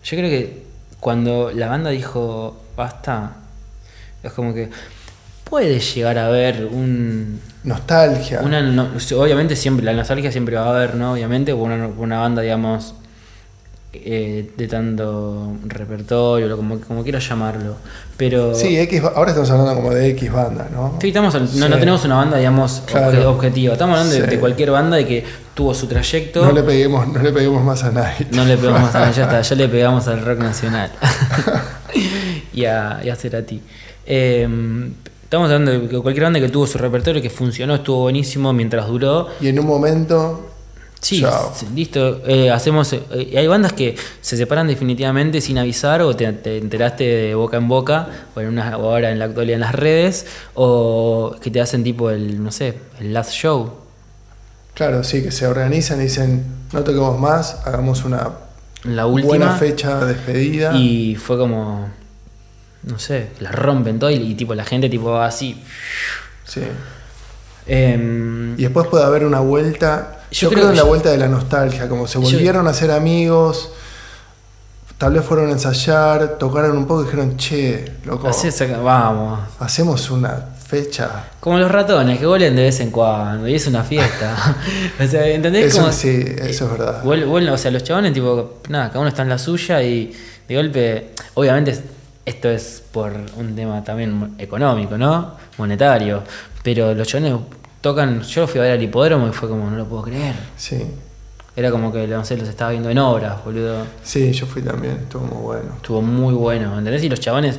yo 0.05 0.17
creo 0.17 0.31
que 0.31 0.67
cuando 1.01 1.51
la 1.53 1.67
banda 1.69 1.91
dijo 1.91 2.63
basta, 2.77 3.33
es 4.23 4.33
como 4.33 4.55
que 4.55 4.71
puede 5.53 5.81
llegar 5.81 6.17
a 6.17 6.29
haber 6.29 6.65
un. 6.65 7.39
Nostalgia. 7.63 8.41
Una, 8.41 8.63
no- 8.63 8.89
obviamente 9.19 9.55
siempre, 9.55 9.85
la 9.85 9.93
nostalgia 9.93 10.33
siempre 10.33 10.57
va 10.57 10.65
a 10.65 10.71
haber, 10.71 10.95
¿no? 10.95 11.13
Obviamente, 11.13 11.53
por 11.55 11.65
una, 11.71 11.89
una 11.89 12.21
banda, 12.21 12.41
digamos, 12.41 12.95
eh, 13.93 14.51
de 14.57 14.67
tanto 14.67 15.55
repertorio, 15.67 16.57
como, 16.57 16.81
como 16.81 17.05
llamarlo. 17.19 17.77
Pero. 18.17 18.55
Sí, 18.55 18.79
X, 18.79 19.03
ahora 19.15 19.33
estamos 19.33 19.51
hablando 19.51 19.75
como 19.75 19.93
de 19.93 20.09
X 20.13 20.33
banda, 20.33 20.69
¿no? 20.73 20.97
Sí, 21.03 21.09
estamos, 21.09 21.35
no, 21.57 21.69
no 21.69 21.79
tenemos 21.79 22.03
una 22.07 22.15
banda, 22.17 22.39
digamos, 22.39 22.83
Claro. 22.87 23.11
obje- 23.13 23.25
objetiva. 23.27 23.75
Estamos 23.75 23.99
hablando 23.99 24.15
de, 24.17 24.25
Sí. 24.25 24.31
de 24.31 24.41
cualquier 24.41 24.71
banda 24.71 24.97
de 24.97 25.07
que 25.07 25.23
tuvo 25.53 25.75
su 25.75 25.87
trayecto. 25.87 26.47
No 26.47 26.53
le 26.53 26.63
peguemos, 26.63 27.07
no 27.09 27.21
le 27.23 27.31
peguemos 27.31 27.63
más 27.63 27.85
a 27.85 27.91
nadie. 27.91 28.27
No 28.31 28.47
le 28.47 28.57
pegamos 28.57 28.95
a 28.95 29.11
ya 29.11 29.25
está, 29.25 29.43
ya 29.43 29.55
le 29.57 29.69
pegamos 29.77 30.09
al 30.09 30.25
rock 30.25 30.39
nacional. 30.39 30.91
y, 32.55 32.65
a, 32.65 33.01
y 33.05 33.11
a 33.11 33.17
Cerati. 33.17 33.61
Eh, 34.07 34.49
estamos 35.33 35.51
hablando 35.51 35.71
de 35.89 35.99
cualquier 36.03 36.25
banda 36.25 36.41
que 36.41 36.51
tuvo 36.51 36.67
su 36.67 36.77
repertorio, 36.77 37.23
que 37.23 37.31
funcionó, 37.31 37.77
estuvo 37.77 38.03
buenísimo 38.03 38.53
mientras 38.53 38.87
duró. 38.87 39.29
Y 39.41 39.49
en 39.49 39.59
un 39.61 39.67
momento. 39.67 40.51
Sí, 41.01 41.23
Chao. 41.23 41.51
listo. 41.75 42.21
eh, 42.27 42.51
hacemos. 42.51 42.93
eh, 42.93 43.33
hay 43.35 43.47
bandas 43.47 43.73
que 43.73 43.97
se 44.21 44.37
separan 44.37 44.69
definitivamente 44.69 45.41
sin 45.41 45.57
avisar 45.57 46.03
o 46.03 46.15
te, 46.15 46.31
te 46.35 46.59
enteraste 46.59 47.05
de 47.05 47.35
boca 47.35 47.57
en 47.57 47.67
boca 47.67 48.09
o, 48.37 48.41
en 48.43 48.49
una, 48.49 48.77
o 48.77 48.91
ahora 48.93 49.11
en 49.11 49.19
la 49.19 49.25
actualidad 49.25 49.55
en 49.55 49.61
las 49.63 49.75
redes 49.75 50.27
o 50.53 51.35
que 51.41 51.51
te 51.51 51.63
hacen 51.63 51.83
tipo 51.83 52.11
el, 52.11 52.45
no 52.45 52.53
sé, 52.53 52.75
el 53.01 53.15
last 53.15 53.33
show. 53.33 53.73
Claro, 54.75 55.03
sí, 55.03 55.23
que 55.23 55.31
se 55.33 55.47
organizan 55.47 55.99
y 56.01 56.05
dicen, 56.05 56.45
no 56.75 56.85
toquemos 56.85 57.19
más, 57.19 57.63
hagamos 57.65 58.05
una 58.05 58.33
La 58.85 59.07
última. 59.07 59.29
buena 59.29 59.57
fecha 59.57 59.99
de 60.05 60.13
despedida. 60.13 60.77
Y 60.77 61.15
fue 61.17 61.39
como. 61.39 61.89
No 62.85 62.99
sé, 62.99 63.29
la 63.41 63.53
rompen 63.53 63.99
todo 63.99 64.11
y, 64.11 64.15
y 64.17 64.35
tipo 64.35 64.55
la 64.55 64.65
gente 64.65 64.89
tipo 64.89 65.11
va 65.13 65.27
así. 65.27 65.63
Sí. 66.45 66.63
Em, 67.67 68.55
Y 68.59 68.63
después 68.63 68.87
puede 68.89 69.05
haber 69.05 69.25
una 69.25 69.41
vuelta. 69.41 70.21
Yo 70.33 70.43
Yo, 70.43 70.49
creo 70.49 70.61
creo, 70.61 70.71
en 70.71 70.77
la 70.77 70.83
yo- 70.83 70.89
vuelta 70.89 71.11
de 71.11 71.19
la 71.19 71.29
nostalgia, 71.29 71.89
como 71.89 72.07
se 72.07 72.15
Yo- 72.15 72.23
volvieron 72.23 72.67
a 72.67 72.75
ser 72.75 72.91
amigos. 72.91 73.71
Tal 74.99 75.13
vez 75.15 75.25
fueron 75.25 75.49
a 75.49 75.53
ensayar, 75.53 76.39
tocaron 76.39 76.77
un 76.77 76.87
poco 76.87 77.03
y 77.03 77.05
dijeron, 77.07 77.37
che, 77.37 77.93
loco, 78.05 78.29
así 78.29 78.51
saca- 78.51 78.79
vamos. 78.79 79.41
hacemos 79.59 80.11
una 80.11 80.47
fecha. 80.67 81.25
Como 81.41 81.59
los 81.59 81.71
ratones 81.71 82.19
que 82.19 82.27
vuelven 82.27 82.55
de 82.57 82.63
vez 82.63 82.81
en 82.81 82.91
cuando 82.91 83.47
y 83.49 83.55
es 83.55 83.67
una 83.67 83.83
fiesta. 83.85 84.57
o 85.01 85.07
sea, 85.07 85.27
¿entendés? 85.29 85.67
Eso 85.67 85.81
Como- 85.83 85.93
sí, 85.93 86.25
eso 86.39 86.65
es 86.67 86.71
verdad. 86.71 87.03
Vuel- 87.05 87.27
vuelven, 87.27 87.53
o 87.53 87.59
sea, 87.59 87.71
los 87.71 87.83
chabones, 87.85 88.13
tipo, 88.13 88.61
nada, 88.69 88.89
cada 88.89 89.01
uno 89.01 89.09
está 89.09 89.23
en 89.23 89.29
la 89.29 89.39
suya 89.39 89.83
y 89.83 90.13
de 90.49 90.55
golpe, 90.57 91.11
obviamente 91.35 91.79
esto 92.25 92.49
es 92.51 92.83
por 92.93 93.13
un 93.37 93.55
tema 93.57 93.83
también 93.85 94.35
económico, 94.39 94.97
¿no? 94.99 95.33
Monetario. 95.59 96.23
Pero 96.63 96.95
los 96.95 97.09
chabones 97.09 97.35
tocan, 97.81 98.23
yo 98.23 98.47
fui 98.47 98.61
a 98.61 98.65
ver 98.65 98.73
al 98.73 98.83
hipódromo 98.83 99.27
y 99.29 99.33
fue 99.33 99.49
como, 99.49 99.69
no 99.71 99.77
lo 99.77 99.87
puedo 99.87 100.03
creer. 100.05 100.35
Sí, 100.57 100.83
Era 101.57 101.71
como 101.71 101.93
que, 101.93 102.07
no 102.07 102.25
sé, 102.25 102.37
los 102.37 102.49
estaba 102.49 102.71
viendo 102.71 102.89
en 102.91 102.99
obras, 102.99 103.45
boludo. 103.45 103.85
sí, 104.03 104.33
yo 104.33 104.47
fui 104.47 104.63
también, 104.63 104.99
estuvo 105.03 105.25
muy 105.25 105.43
bueno. 105.43 105.73
Estuvo 105.77 106.01
muy 106.01 106.33
bueno, 106.35 106.79
¿entendés? 106.79 107.03
Y 107.05 107.09
los 107.09 107.19
chabones 107.21 107.59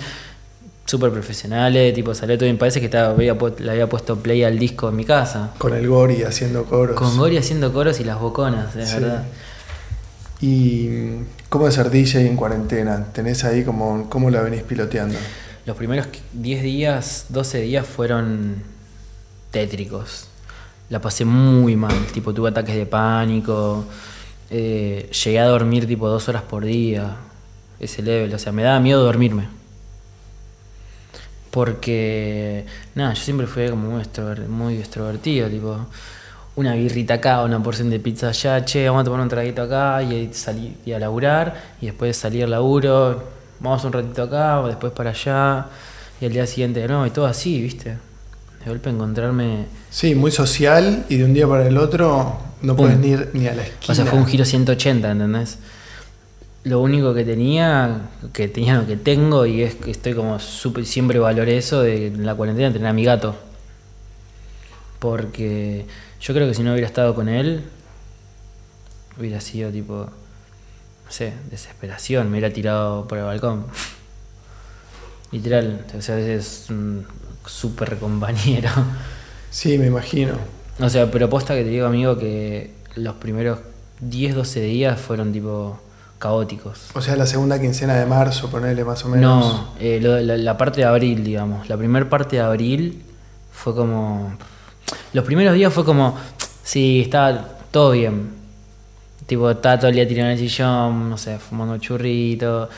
súper 0.86 1.12
profesionales, 1.12 1.94
tipo, 1.94 2.14
salió 2.16 2.38
todo 2.38 2.46
bien. 2.46 2.58
Parece 2.58 2.80
que 2.80 2.86
estaba, 2.86 3.10
había 3.14 3.36
le 3.60 3.72
había 3.72 3.88
puesto 3.90 4.16
play 4.18 4.44
al 4.44 4.58
disco 4.58 4.90
en 4.90 4.96
mi 4.96 5.06
casa. 5.06 5.52
Con 5.58 5.74
el 5.74 5.88
Gori 5.88 6.24
haciendo 6.24 6.64
coros. 6.66 6.96
Con 6.96 7.18
Gori 7.18 7.38
haciendo 7.38 7.72
coros 7.74 8.00
y 8.00 8.04
las 8.04 8.20
boconas, 8.20 8.76
es 8.76 8.90
Sí. 8.90 8.96
verdad. 9.00 9.24
¿Y 10.42 10.88
cómo 11.54 11.68
es 11.68 11.76
ser 11.76 11.92
DJ 11.92 12.22
en 12.26 12.36
cuarentena? 12.36 13.06
¿Tenés 13.14 13.44
ahí 13.44 13.64
como 13.64 14.10
cómo 14.10 14.32
la 14.32 14.42
venís 14.42 14.64
piloteando? 14.64 15.20
Los 15.68 15.78
primeros 15.78 16.08
10 16.34 16.64
días, 16.64 17.26
12 17.30 17.62
días 17.62 17.86
fueron 17.86 18.56
tétricos. 19.52 20.30
La 20.90 21.00
pasé 21.00 21.26
muy 21.26 21.76
mal, 21.76 21.94
tipo 22.12 22.34
tuve 22.34 22.50
ataques 22.50 22.76
de 22.76 22.88
pánico, 22.88 23.86
eh, 24.50 25.08
llegué 25.24 25.40
a 25.40 25.46
dormir 25.46 25.86
tipo 25.86 26.10
dos 26.10 26.28
horas 26.28 26.42
por 26.42 26.66
día, 26.66 27.18
ese 27.80 28.02
level, 28.02 28.34
o 28.34 28.40
sea, 28.40 28.52
me 28.52 28.64
daba 28.64 28.80
miedo 28.80 29.04
dormirme. 29.04 29.48
Porque, 31.52 32.66
nada, 32.96 33.14
yo 33.14 33.22
siempre 33.24 33.46
fui 33.46 33.70
como 33.70 33.92
muy, 33.92 34.02
extrover- 34.02 34.48
muy 34.48 34.78
extrovertido, 34.78 35.50
tipo, 35.50 35.86
una 36.56 36.76
birrita 36.76 37.16
acá, 37.16 37.44
una 37.44 37.62
porción 37.62 37.90
de 37.90 38.00
pizza 38.00 38.30
allá, 38.30 38.64
che, 38.64 38.88
vamos 38.88 39.02
a 39.02 39.06
tomar 39.06 39.22
un 39.22 39.30
traguito 39.30 39.64
acá 39.64 40.04
y 40.04 40.30
salí 40.34 40.76
y 40.86 40.92
a 40.92 41.00
laburar, 41.00 41.56
y 41.82 41.88
después 41.88 42.16
salí 42.16 42.42
al 42.42 42.52
laburo, 42.52 43.24
vamos 43.60 43.84
un 43.86 43.94
ratito 43.94 44.24
acá, 44.24 44.60
o 44.62 44.68
después 44.68 44.94
para 44.94 45.10
allá, 45.10 45.68
y 46.22 46.26
al 46.26 46.32
día 46.32 46.46
siguiente 46.46 46.80
de 46.80 46.88
nuevo, 46.88 47.06
y 47.06 47.10
todo 47.10 47.26
así, 47.26 47.60
¿viste? 47.62 47.98
De 48.64 48.70
golpe 48.70 48.90
encontrarme... 48.90 49.66
Sí, 49.90 50.16
muy 50.16 50.32
social 50.32 51.06
y 51.10 51.18
de 51.18 51.26
un 51.26 51.34
día 51.34 51.48
para 51.48 51.68
el 51.68 51.78
otro 51.78 52.38
no 52.62 52.76
puedes 52.76 52.98
ni 52.98 53.10
ir 53.10 53.30
ni 53.34 53.48
a 53.48 53.56
la 53.56 53.64
esquina. 53.64 53.92
O 53.92 53.96
sea, 53.96 54.06
fue 54.06 54.18
un 54.18 54.26
giro 54.26 54.46
180, 54.46 55.12
¿entendés? 55.12 55.58
Lo 56.64 56.80
único 56.80 57.14
que 57.14 57.26
tenía, 57.26 58.10
que 58.32 58.48
tenía 58.48 58.76
lo 58.76 58.88
que 58.88 58.96
tengo, 58.96 59.46
y 59.46 59.64
es 59.64 59.76
que 59.76 59.92
estoy 59.92 60.14
como 60.14 60.40
súper, 60.40 60.86
siempre 60.86 61.20
valoré 61.20 61.58
eso 61.58 61.82
de 61.82 62.08
en 62.08 62.26
la 62.26 62.36
cuarentena 62.36 62.72
tener 62.72 62.88
a 62.88 62.94
mi 62.94 63.04
gato. 63.04 63.36
Porque 65.00 65.86
yo 66.24 66.34
creo 66.34 66.48
que 66.48 66.54
si 66.54 66.64
no 66.64 66.72
hubiera 66.72 66.88
estado 66.88 67.14
con 67.14 67.28
él, 67.30 67.64
hubiera 69.20 69.40
sido 69.42 69.70
tipo, 69.72 69.94
no 71.06 71.12
sé, 71.12 71.34
desesperación, 71.52 72.28
me 72.32 72.38
hubiera 72.40 72.54
tirado 72.54 73.08
por 73.08 73.18
el 73.20 73.26
balcón. 73.26 73.66
Literal, 75.32 75.86
o 75.98 76.02
sea, 76.02 76.20
es 76.20 76.68
un 76.70 77.06
súper 77.46 77.98
compañero. 77.98 78.70
Sí, 79.54 79.78
me 79.78 79.86
imagino. 79.86 80.34
O 80.80 80.90
sea, 80.90 81.12
pero 81.12 81.30
posta 81.30 81.54
que 81.54 81.62
te 81.64 81.70
digo, 81.70 81.86
amigo, 81.86 82.18
que 82.18 82.74
los 82.96 83.14
primeros 83.18 83.60
10, 84.02 84.34
12 84.34 84.62
días 84.62 85.00
fueron 85.00 85.32
tipo 85.32 85.80
caóticos. 86.18 86.80
O 86.96 87.02
sea, 87.02 87.16
la 87.16 87.28
segunda 87.28 87.62
quincena 87.62 87.94
de 87.94 88.08
marzo, 88.08 88.50
ponele 88.50 88.84
más 88.84 89.06
o 89.06 89.10
menos. 89.10 89.46
No, 89.54 89.68
eh, 89.80 90.00
lo- 90.02 90.20
la, 90.22 90.38
la 90.38 90.58
parte 90.58 90.82
de 90.82 90.86
abril, 90.88 91.24
digamos. 91.24 91.70
La 91.70 91.78
primera 91.78 92.10
parte 92.10 92.38
de 92.38 92.42
abril 92.42 93.04
fue 93.52 93.76
como. 93.76 94.36
Los 95.14 95.26
primeros 95.26 95.54
días 95.56 95.74
fue 95.74 95.84
como. 95.86 96.18
Sí, 96.64 97.02
estaba 97.02 97.50
todo 97.72 97.92
bien. 97.92 98.30
Tipo, 99.26 99.50
estaba 99.52 99.78
todo 99.80 99.90
el 99.90 99.96
día 99.96 100.08
tirado 100.08 100.30
en 100.30 100.34
el 100.34 100.40
sillón, 100.40 101.10
no 101.10 101.18
sé, 101.18 101.38
fumando 101.40 101.78
churrito, 101.78 102.70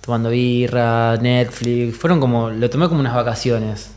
tomando 0.00 0.30
birra, 0.30 1.16
Netflix. 1.18 1.96
Fueron 1.96 2.20
como. 2.20 2.50
Lo 2.50 2.70
tomé 2.70 2.88
como 2.88 3.00
unas 3.00 3.14
vacaciones. 3.14 3.90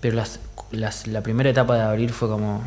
Pero 0.00 0.16
las, 0.16 0.40
las- 0.70 1.06
la 1.06 1.22
primera 1.22 1.50
etapa 1.50 1.74
de 1.76 1.82
abril 1.82 2.10
fue 2.10 2.28
como. 2.28 2.62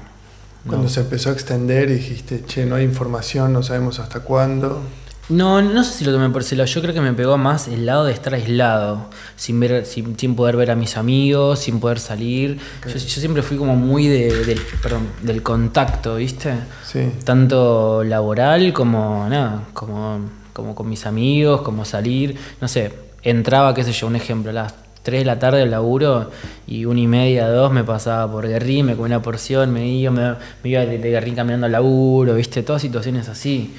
no. 0.65 0.69
Cuando 0.69 0.89
se 0.89 1.01
empezó 1.01 1.29
a 1.29 1.33
extender 1.33 1.89
y 1.89 1.93
dijiste, 1.95 2.43
che, 2.45 2.65
no 2.65 2.75
hay 2.75 2.83
información, 2.83 3.53
no 3.53 3.63
sabemos 3.63 3.99
hasta 3.99 4.21
cuándo. 4.21 4.81
No, 5.29 5.61
no 5.61 5.83
sé 5.85 5.99
si 5.99 6.05
lo 6.05 6.11
tomé 6.11 6.29
por 6.29 6.41
ese 6.41 6.55
lado. 6.55 6.67
Yo 6.67 6.81
creo 6.81 6.93
que 6.93 6.99
me 6.99 7.13
pegó 7.13 7.37
más 7.37 7.67
el 7.69 7.85
lado 7.85 8.03
de 8.03 8.11
estar 8.11 8.33
aislado, 8.33 9.09
sin 9.35 9.59
ver, 9.59 9.85
sin, 9.85 10.17
sin 10.19 10.35
poder 10.35 10.57
ver 10.57 10.71
a 10.71 10.75
mis 10.75 10.97
amigos, 10.97 11.59
sin 11.59 11.79
poder 11.79 11.99
salir. 11.99 12.59
Yo, 12.85 12.91
yo 12.93 12.99
siempre 12.99 13.41
fui 13.41 13.57
como 13.57 13.75
muy 13.75 14.07
de, 14.07 14.45
del, 14.45 14.61
perdón, 14.81 15.07
del 15.21 15.41
contacto, 15.41 16.15
¿viste? 16.15 16.53
Sí. 16.85 17.09
Tanto 17.23 18.03
laboral 18.03 18.73
como 18.73 19.27
nada, 19.29 19.63
como, 19.73 20.19
como 20.51 20.75
con 20.75 20.89
mis 20.89 21.05
amigos, 21.05 21.61
como 21.61 21.85
salir. 21.85 22.37
No 22.59 22.67
sé, 22.67 22.91
entraba, 23.21 23.73
qué 23.73 23.83
sé 23.85 23.93
yo, 23.93 24.07
un 24.07 24.17
ejemplo, 24.17 24.49
a 24.49 24.53
las 24.53 24.75
3 25.03 25.21
de 25.21 25.25
la 25.25 25.39
tarde 25.39 25.61
al 25.61 25.71
laburo 25.71 26.31
y 26.67 26.83
una 26.83 26.99
y 26.99 27.07
media, 27.07 27.47
dos 27.47 27.71
me 27.71 27.85
pasaba 27.85 28.29
por 28.29 28.47
Guerrín, 28.47 28.87
me 28.87 28.95
comía 28.95 29.17
una 29.17 29.21
porción, 29.21 29.71
me 29.71 29.87
iba, 29.87 30.11
me, 30.11 30.35
me 30.63 30.69
iba 30.69 30.81
de, 30.81 30.97
de 30.97 31.09
Guerrín 31.09 31.35
caminando 31.35 31.65
al 31.65 31.71
laburo, 31.71 32.35
¿viste? 32.35 32.61
Todas 32.61 32.81
situaciones 32.81 33.29
así. 33.29 33.73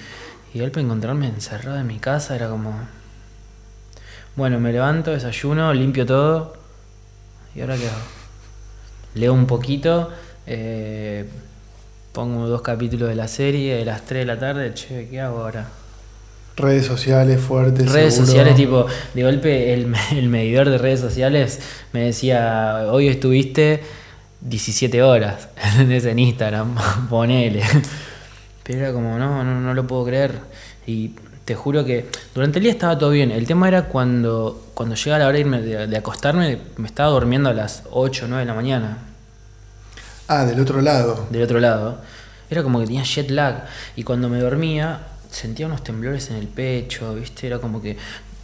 Y 0.55 0.59
de 0.59 0.65
golpe 0.65 0.81
encontrarme 0.81 1.27
encerrado 1.27 1.79
en 1.79 1.87
mi 1.89 1.99
casa 1.99 2.37
era 2.37 2.49
como. 2.49 2.73
Bueno, 4.37 4.61
me 4.61 4.73
levanto, 4.73 5.11
desayuno, 5.11 5.75
limpio 5.75 6.07
todo. 6.07 6.55
¿Y 7.57 7.61
ahora 7.61 7.77
qué 7.77 7.89
hago? 7.89 7.99
Leo 9.15 9.33
un 9.33 9.47
poquito, 9.47 10.11
eh, 10.47 11.25
pongo 12.13 12.47
dos 12.47 12.63
capítulos 12.63 13.09
de 13.09 13.17
la 13.17 13.27
serie 13.27 13.77
de 13.77 13.85
las 13.85 14.03
3 14.03 14.21
de 14.21 14.27
la 14.27 14.39
tarde. 14.39 14.75
Che, 14.75 15.09
¿qué 15.09 15.21
hago 15.21 15.41
ahora? 15.41 15.69
Redes 16.57 16.87
sociales 16.87 17.41
fuertes. 17.41 17.91
Redes 17.91 18.15
seguro. 18.15 18.27
sociales, 18.29 18.55
tipo, 18.55 18.87
de 19.13 19.23
golpe 19.25 19.75
el, 19.75 19.93
el 20.13 20.29
medidor 20.29 20.71
de 20.71 20.79
redes 20.79 21.01
sociales 21.01 21.59
me 21.93 22.05
decía, 22.05 22.87
hoy 22.91 23.09
estuviste 23.09 23.83
17 24.41 25.03
horas 25.03 25.49
en 25.79 26.19
Instagram, 26.19 26.77
ponele. 27.11 27.63
Pero 28.65 28.81
era 28.81 28.93
como, 28.93 29.17
no, 29.19 29.45
no, 29.45 29.61
no 29.61 29.75
lo 29.75 29.87
puedo 29.87 30.05
creer. 30.07 30.41
Y 30.87 31.13
te 31.45 31.55
juro 31.55 31.85
que 31.85 32.09
durante 32.35 32.59
el 32.59 32.65
día 32.65 32.73
estaba 32.73 32.99
todo 32.99 33.11
bien. 33.11 33.31
El 33.31 33.47
tema 33.47 33.69
era 33.69 33.85
cuando, 33.85 34.71
cuando 34.75 34.95
llega 34.97 35.19
la 35.19 35.27
hora 35.27 35.35
de, 35.35 35.41
irme, 35.41 35.61
de, 35.63 35.87
de 35.87 35.97
acostarme, 35.97 36.59
me 36.79 36.89
estaba 36.89 37.11
durmiendo 37.11 37.51
a 37.51 37.53
las 37.53 37.83
8 37.91 38.25
o 38.25 38.29
9 38.29 38.41
de 38.41 38.47
la 38.47 38.55
mañana, 38.55 38.99
Ah, 40.27 40.45
del 40.47 40.59
otro 40.61 40.81
lado. 40.81 41.27
del 41.31 41.43
otro 41.43 41.61
lado. 41.61 41.99
Era 42.49 42.63
como 42.63 42.81
que 42.81 42.87
tenía 42.87 43.03
jet 43.03 43.31
lag. 43.31 43.67
Y 43.95 44.05
cuando 44.05 44.29
me 44.31 44.39
dormía, 44.41 45.01
sentía 45.31 45.67
unos 45.67 45.85
temblores 45.85 46.31
en 46.31 46.37
el 46.37 46.47
pecho, 46.47 47.15
¿viste? 47.15 47.47
Era 47.47 47.59
como 47.59 47.83
que 47.83 47.99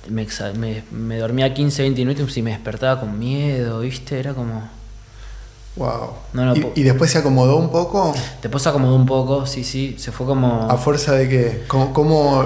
me, 0.09 0.27
me, 0.59 0.83
me 0.91 1.19
dormía 1.19 1.55
15, 1.55 1.83
20 1.83 2.05
minutos 2.05 2.37
y 2.37 2.43
me 2.43 2.51
despertaba 2.51 3.01
con 3.01 3.19
miedo, 3.19 3.81
¿viste? 3.81 4.19
Era 4.21 4.35
como... 4.35 4.69
Wow. 5.77 6.11
No, 6.33 6.47
no, 6.47 6.55
¿Y, 6.75 6.83
después 6.83 7.11
se 7.11 7.19
acomodó 7.19 7.57
un 7.57 7.71
poco? 7.71 8.13
Después 8.43 8.63
se 8.63 8.69
acomodó 8.69 8.97
un 8.97 9.07
poco, 9.07 9.47
sí, 9.47 9.65
sí, 9.65 9.97
se 9.99 10.13
fue 10.13 10.27
como... 10.27 10.69
¿A 10.71 10.77
fuerza 10.77 11.13
de 11.15 11.29
qué? 11.29 11.63
¿Cómo, 11.69 11.93
cómo, 11.93 12.45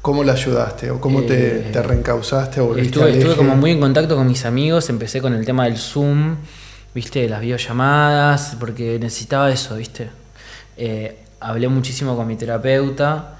cómo 0.00 0.24
la 0.24 0.32
ayudaste? 0.32 0.90
¿O 0.90 1.00
cómo 1.00 1.22
te, 1.22 1.68
Eh, 1.68 1.70
te 1.72 1.78
o 1.80 1.84
volviste 1.84 2.80
Estuve, 2.82 3.04
al 3.04 3.10
estuve 3.10 3.32
eje? 3.32 3.36
como 3.36 3.56
muy 3.56 3.72
en 3.72 3.80
contacto 3.80 4.16
con 4.16 4.26
mis 4.26 4.44
amigos, 4.44 4.88
empecé 4.90 5.20
con 5.20 5.34
el 5.34 5.44
tema 5.44 5.64
del 5.64 5.76
Zoom, 5.76 6.36
viste, 6.94 7.28
las 7.28 7.40
videollamadas, 7.40 8.56
porque 8.60 8.98
necesitaba 8.98 9.50
eso, 9.50 9.74
viste. 9.76 10.08
Eh, 10.76 11.18
hablé 11.40 11.68
muchísimo 11.68 12.16
con 12.16 12.26
mi 12.26 12.36
terapeuta. 12.36 13.38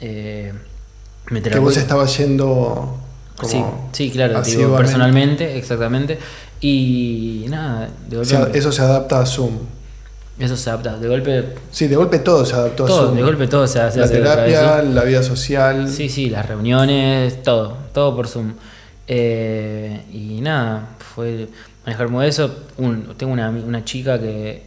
eh, 0.00 0.52
mi 1.30 1.40
Que 1.40 1.58
vos 1.58 1.76
estabas 1.76 2.16
yendo 2.18 2.98
sí, 3.42 3.62
sí, 3.92 4.10
claro, 4.10 4.40
digo, 4.42 4.76
personalmente, 4.76 5.56
exactamente. 5.58 6.18
Y 6.60 7.44
nada, 7.48 7.88
de 8.08 8.16
golpe. 8.16 8.30
Se- 8.52 8.58
eso 8.58 8.72
se 8.72 8.82
adapta 8.82 9.20
a 9.20 9.26
Zoom. 9.26 9.58
eso 10.38 10.56
se 10.56 10.70
adapta. 10.70 10.96
De 10.98 11.08
golpe. 11.08 11.54
Sí, 11.70 11.86
de 11.88 11.96
golpe 11.96 12.18
todo 12.20 12.44
se 12.46 12.54
adaptó 12.54 12.84
a 12.84 12.86
Todo, 12.86 13.06
Zoom. 13.06 13.16
de 13.16 13.22
golpe 13.22 13.46
todo 13.48 13.66
se 13.66 13.80
hace. 13.80 13.98
la 14.00 14.06
a 14.06 14.08
terapia, 14.08 14.82
la 14.82 15.02
vida 15.04 15.22
social. 15.22 15.88
Sí, 15.88 16.08
sí, 16.08 16.30
las 16.30 16.46
reuniones, 16.46 17.42
todo, 17.42 17.76
todo 17.92 18.14
por 18.16 18.28
Zoom. 18.28 18.54
Eh, 19.06 20.00
y 20.12 20.40
nada, 20.40 20.88
fue 21.14 21.48
manejar 21.84 22.08
muy 22.08 22.26
eso. 22.26 22.54
Un- 22.78 23.14
tengo 23.16 23.32
una, 23.32 23.50
una 23.50 23.84
chica 23.84 24.18
que 24.18 24.62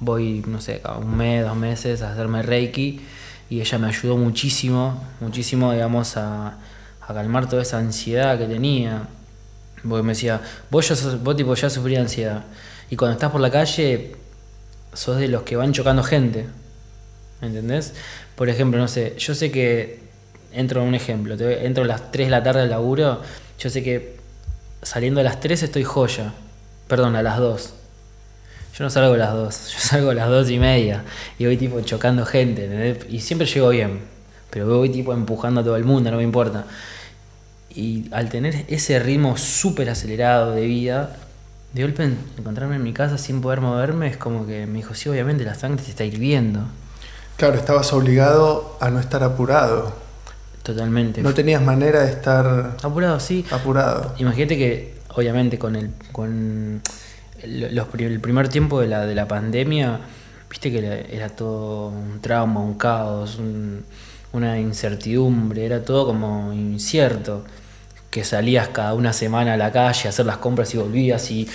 voy, 0.00 0.42
no 0.46 0.60
sé, 0.60 0.80
cada 0.82 0.98
un 0.98 1.16
mes, 1.16 1.44
dos 1.44 1.56
meses 1.56 2.02
a 2.02 2.12
hacerme 2.12 2.42
Reiki 2.42 3.00
y 3.48 3.60
ella 3.60 3.78
me 3.78 3.86
ayudó 3.86 4.16
muchísimo, 4.16 5.02
muchísimo, 5.20 5.72
digamos, 5.72 6.16
a, 6.16 6.58
a 7.06 7.14
calmar 7.14 7.48
toda 7.48 7.62
esa 7.62 7.78
ansiedad 7.78 8.38
que 8.38 8.46
tenía. 8.46 9.08
Porque 9.88 10.02
me 10.02 10.12
decía, 10.12 10.40
vos, 10.70 10.88
ya 10.88 11.16
vos 11.22 11.36
tipo 11.36 11.54
ya 11.54 11.70
sufrí 11.70 11.96
ansiedad. 11.96 12.44
Y 12.90 12.96
cuando 12.96 13.14
estás 13.14 13.30
por 13.30 13.40
la 13.40 13.50
calle, 13.50 14.16
sos 14.92 15.18
de 15.18 15.28
los 15.28 15.42
que 15.42 15.56
van 15.56 15.72
chocando 15.72 16.02
gente. 16.02 16.46
¿Me 17.40 17.48
entendés? 17.48 17.94
Por 18.34 18.48
ejemplo, 18.48 18.80
no 18.80 18.88
sé, 18.88 19.14
yo 19.18 19.34
sé 19.34 19.50
que, 19.50 20.00
entro 20.52 20.82
en 20.82 20.88
un 20.88 20.94
ejemplo, 20.94 21.36
entro 21.38 21.84
a 21.84 21.86
las 21.86 22.10
3 22.10 22.28
de 22.28 22.30
la 22.30 22.42
tarde 22.42 22.62
al 22.62 22.70
laburo, 22.70 23.20
yo 23.58 23.70
sé 23.70 23.82
que 23.82 24.16
saliendo 24.82 25.20
a 25.20 25.24
las 25.24 25.38
3 25.40 25.64
estoy 25.64 25.84
joya, 25.84 26.32
perdón, 26.88 27.14
a 27.14 27.22
las 27.22 27.38
2. 27.38 27.74
Yo 28.78 28.84
no 28.84 28.90
salgo 28.90 29.14
a 29.14 29.18
las 29.18 29.32
2, 29.32 29.68
yo 29.72 29.78
salgo 29.78 30.10
a 30.10 30.14
las 30.14 30.28
2 30.28 30.50
y 30.50 30.58
media 30.58 31.04
y 31.38 31.44
voy 31.44 31.56
tipo 31.56 31.80
chocando 31.82 32.24
gente, 32.24 32.64
¿entendés? 32.64 33.06
Y 33.10 33.20
siempre 33.20 33.46
llego 33.46 33.68
bien, 33.68 34.00
pero 34.50 34.66
voy 34.66 34.88
tipo 34.88 35.12
empujando 35.12 35.60
a 35.60 35.64
todo 35.64 35.76
el 35.76 35.84
mundo, 35.84 36.10
no 36.10 36.16
me 36.16 36.22
importa. 36.22 36.64
Y 37.76 38.08
al 38.10 38.30
tener 38.30 38.64
ese 38.68 38.98
ritmo 38.98 39.36
súper 39.36 39.90
acelerado 39.90 40.52
de 40.52 40.62
vida, 40.66 41.14
de 41.74 41.82
golpe 41.82 42.04
en- 42.04 42.16
encontrarme 42.38 42.76
en 42.76 42.82
mi 42.82 42.94
casa 42.94 43.18
sin 43.18 43.42
poder 43.42 43.60
moverme 43.60 44.08
es 44.08 44.16
como 44.16 44.46
que 44.46 44.66
me 44.66 44.78
dijo, 44.78 44.94
sí, 44.94 45.08
obviamente 45.10 45.44
la 45.44 45.54
sangre 45.54 45.84
se 45.84 45.90
está 45.90 46.04
hirviendo. 46.04 46.60
Claro, 47.36 47.56
estabas 47.56 47.92
obligado 47.92 48.78
a 48.80 48.88
no 48.90 48.98
estar 48.98 49.22
apurado. 49.22 49.94
Totalmente. 50.62 51.22
No 51.22 51.34
tenías 51.34 51.62
manera 51.62 52.00
de 52.02 52.10
estar 52.10 52.76
Apurado, 52.82 53.20
sí. 53.20 53.44
apurado. 53.50 54.14
Imagínate 54.18 54.56
que, 54.56 54.94
obviamente, 55.14 55.58
con 55.58 55.76
el, 55.76 55.90
con 56.12 56.80
el, 57.42 57.74
los 57.74 57.86
el 57.98 58.20
primer 58.20 58.48
tiempo 58.48 58.80
de 58.80 58.86
la, 58.88 59.04
de 59.06 59.14
la 59.14 59.28
pandemia, 59.28 60.00
viste 60.50 60.72
que 60.72 60.78
era, 60.78 60.94
era 60.96 61.28
todo 61.28 61.88
un 61.88 62.20
trauma, 62.22 62.60
un 62.60 62.74
caos, 62.78 63.36
un- 63.38 63.84
una 64.32 64.58
incertidumbre, 64.58 65.66
era 65.66 65.82
todo 65.84 66.06
como 66.06 66.52
incierto. 66.54 67.44
Que 68.16 68.24
salías 68.24 68.68
cada 68.68 68.94
una 68.94 69.12
semana 69.12 69.52
a 69.52 69.56
la 69.58 69.70
calle 69.70 70.06
a 70.06 70.08
hacer 70.08 70.24
las 70.24 70.38
compras 70.38 70.72
y 70.72 70.78
volvías 70.78 71.30
y 71.30 71.46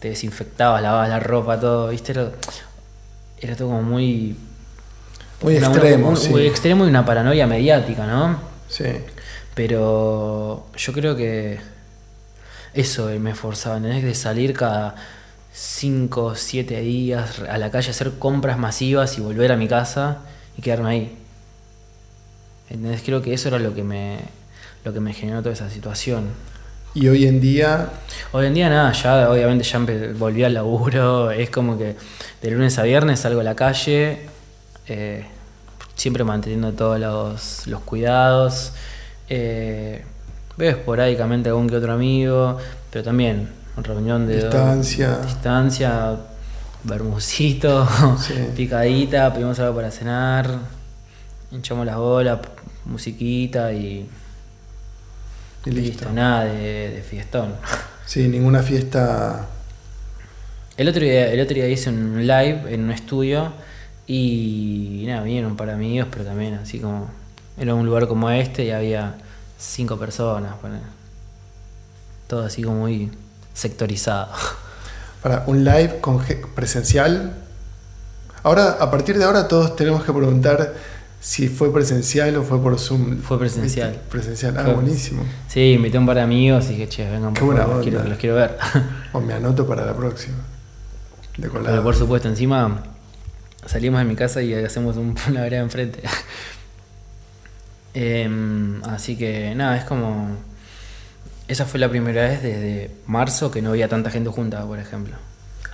te 0.00 0.10
desinfectabas, 0.10 0.82
lavabas 0.82 1.08
la 1.08 1.18
ropa, 1.18 1.58
todo, 1.58 1.88
viste, 1.88 2.12
era, 2.12 2.30
era 3.40 3.56
todo 3.56 3.68
como 3.68 3.82
muy. 3.82 4.36
Muy 5.40 5.56
una- 5.56 5.70
una- 5.70 5.78
extremo, 5.78 6.08
un- 6.10 6.16
sí. 6.18 6.30
un 6.30 6.40
extremo 6.40 6.84
y 6.84 6.88
una 6.90 7.06
paranoia 7.06 7.46
mediática, 7.46 8.06
¿no? 8.06 8.38
Sí. 8.68 8.84
Pero 9.54 10.66
yo 10.76 10.92
creo 10.92 11.16
que 11.16 11.58
eso 12.74 13.06
me 13.18 13.30
esforzaba, 13.30 13.78
¿entendés? 13.78 14.04
De 14.04 14.14
salir 14.14 14.52
cada 14.52 14.96
5 15.54 16.24
o 16.26 16.34
7 16.34 16.82
días 16.82 17.38
a 17.48 17.56
la 17.56 17.70
calle 17.70 17.88
a 17.88 17.90
hacer 17.92 18.12
compras 18.18 18.58
masivas 18.58 19.16
y 19.16 19.22
volver 19.22 19.52
a 19.52 19.56
mi 19.56 19.68
casa 19.68 20.18
y 20.58 20.60
quedarme 20.60 20.90
ahí. 20.90 21.16
¿Entendés? 22.68 23.00
Creo 23.02 23.22
que 23.22 23.32
eso 23.32 23.48
era 23.48 23.58
lo 23.58 23.74
que 23.74 23.82
me, 23.82 24.18
lo 24.84 24.92
que 24.92 25.00
me 25.00 25.12
generó 25.12 25.40
toda 25.42 25.52
esa 25.52 25.70
situación. 25.70 26.28
Y 26.92 27.06
hoy 27.06 27.26
en 27.26 27.40
día, 27.40 27.88
Hoy 28.32 28.46
en 28.46 28.54
día 28.54 28.68
nada, 28.68 28.92
ya 28.92 29.30
obviamente 29.30 29.64
ya 29.64 29.78
volví 30.18 30.42
al 30.42 30.54
laburo, 30.54 31.30
es 31.30 31.48
como 31.50 31.78
que 31.78 31.94
de 32.42 32.50
lunes 32.50 32.78
a 32.78 32.82
viernes 32.82 33.20
salgo 33.20 33.40
a 33.40 33.44
la 33.44 33.54
calle, 33.54 34.26
eh, 34.88 35.24
siempre 35.94 36.24
manteniendo 36.24 36.72
todos 36.72 36.98
los, 36.98 37.66
los 37.68 37.80
cuidados, 37.82 38.72
eh, 39.28 40.02
veo 40.56 40.70
esporádicamente 40.70 41.48
algún 41.50 41.68
que 41.68 41.76
otro 41.76 41.92
amigo, 41.92 42.58
pero 42.90 43.04
también 43.04 43.48
reunión 43.76 44.26
de 44.26 44.36
Distancia. 44.36 45.18
distancia, 45.18 46.16
bermucito, 46.84 47.86
Sí. 48.20 48.34
picadita, 48.56 49.32
pedimos 49.32 49.58
algo 49.60 49.76
para 49.76 49.90
cenar, 49.90 50.50
hinchamos 51.50 51.86
las 51.86 51.96
bolas, 51.96 52.40
musiquita 52.84 53.72
y, 53.72 54.08
y 55.64 55.70
listo. 55.70 56.10
nada 56.12 56.44
de, 56.44 56.90
de 56.90 57.02
fiestón. 57.02 57.54
Sí, 58.06 58.28
ninguna 58.28 58.62
fiesta. 58.62 59.46
El 60.76 60.88
otro 60.88 61.02
día, 61.02 61.32
el 61.32 61.40
otro 61.40 61.54
día 61.54 61.68
hice 61.68 61.90
un 61.90 62.26
live 62.26 62.62
en 62.72 62.84
un 62.84 62.90
estudio 62.90 63.52
y 64.06 65.04
nada, 65.06 65.22
vinieron 65.22 65.52
un 65.52 65.56
par 65.56 65.68
de 65.68 65.74
amigos, 65.74 66.08
pero 66.10 66.24
también 66.24 66.54
así 66.54 66.80
como 66.80 67.10
era 67.58 67.74
un 67.74 67.84
lugar 67.86 68.08
como 68.08 68.30
este 68.30 68.64
y 68.64 68.70
había 68.70 69.16
cinco 69.58 69.98
personas, 69.98 70.54
todo 72.26 72.44
así 72.44 72.62
como 72.62 72.80
muy 72.80 73.10
sectorizado. 73.54 74.28
Para 75.22 75.44
un 75.46 75.64
live 75.64 75.98
con 76.00 76.24
presencial. 76.54 77.36
Ahora, 78.42 78.78
a 78.80 78.90
partir 78.90 79.18
de 79.18 79.24
ahora, 79.24 79.46
todos 79.46 79.76
tenemos 79.76 80.02
que 80.02 80.12
preguntar 80.12 80.72
si 81.20 81.48
fue 81.48 81.72
presencial 81.72 82.34
o 82.36 82.42
fue 82.42 82.60
por 82.62 82.78
Zoom. 82.78 83.18
Fue 83.18 83.38
presencial. 83.38 83.90
¿Viste? 83.90 84.04
Presencial, 84.10 84.56
ah, 84.58 84.64
Fue- 84.64 84.74
buenísimo. 84.74 85.22
Sí, 85.48 85.72
invité 85.72 85.98
a 85.98 86.00
un 86.00 86.06
par 86.06 86.16
de 86.16 86.22
amigos 86.22 86.64
y 86.66 86.68
dije, 86.70 86.88
che, 86.88 87.10
vengan 87.10 87.34
por 87.34 87.56
favor, 87.56 87.72
onda. 87.76 87.82
quiero, 87.82 88.04
los 88.04 88.18
quiero 88.18 88.36
ver. 88.36 88.56
O 89.12 89.20
me 89.20 89.34
anoto 89.34 89.66
para 89.66 89.84
la 89.84 89.94
próxima. 89.94 90.36
De. 91.36 91.48
Pero 91.48 91.82
por 91.82 91.94
supuesto, 91.94 92.28
encima 92.28 92.82
salimos 93.66 94.00
de 94.00 94.04
mi 94.06 94.16
casa 94.16 94.42
y 94.42 94.52
hacemos 94.54 94.96
un, 94.96 95.14
una 95.28 95.42
vereda 95.42 95.60
enfrente. 95.62 96.00
Em, 97.94 98.82
así 98.84 99.16
que 99.16 99.54
nada, 99.54 99.76
es 99.76 99.84
como. 99.84 100.36
Esa 101.48 101.66
fue 101.66 101.80
la 101.80 101.88
primera 101.88 102.22
vez 102.28 102.42
desde 102.42 102.90
marzo 103.06 103.50
que 103.50 103.60
no 103.60 103.70
había 103.70 103.88
tanta 103.88 104.10
gente 104.10 104.30
junta, 104.30 104.64
por 104.64 104.78
ejemplo. 104.78 105.16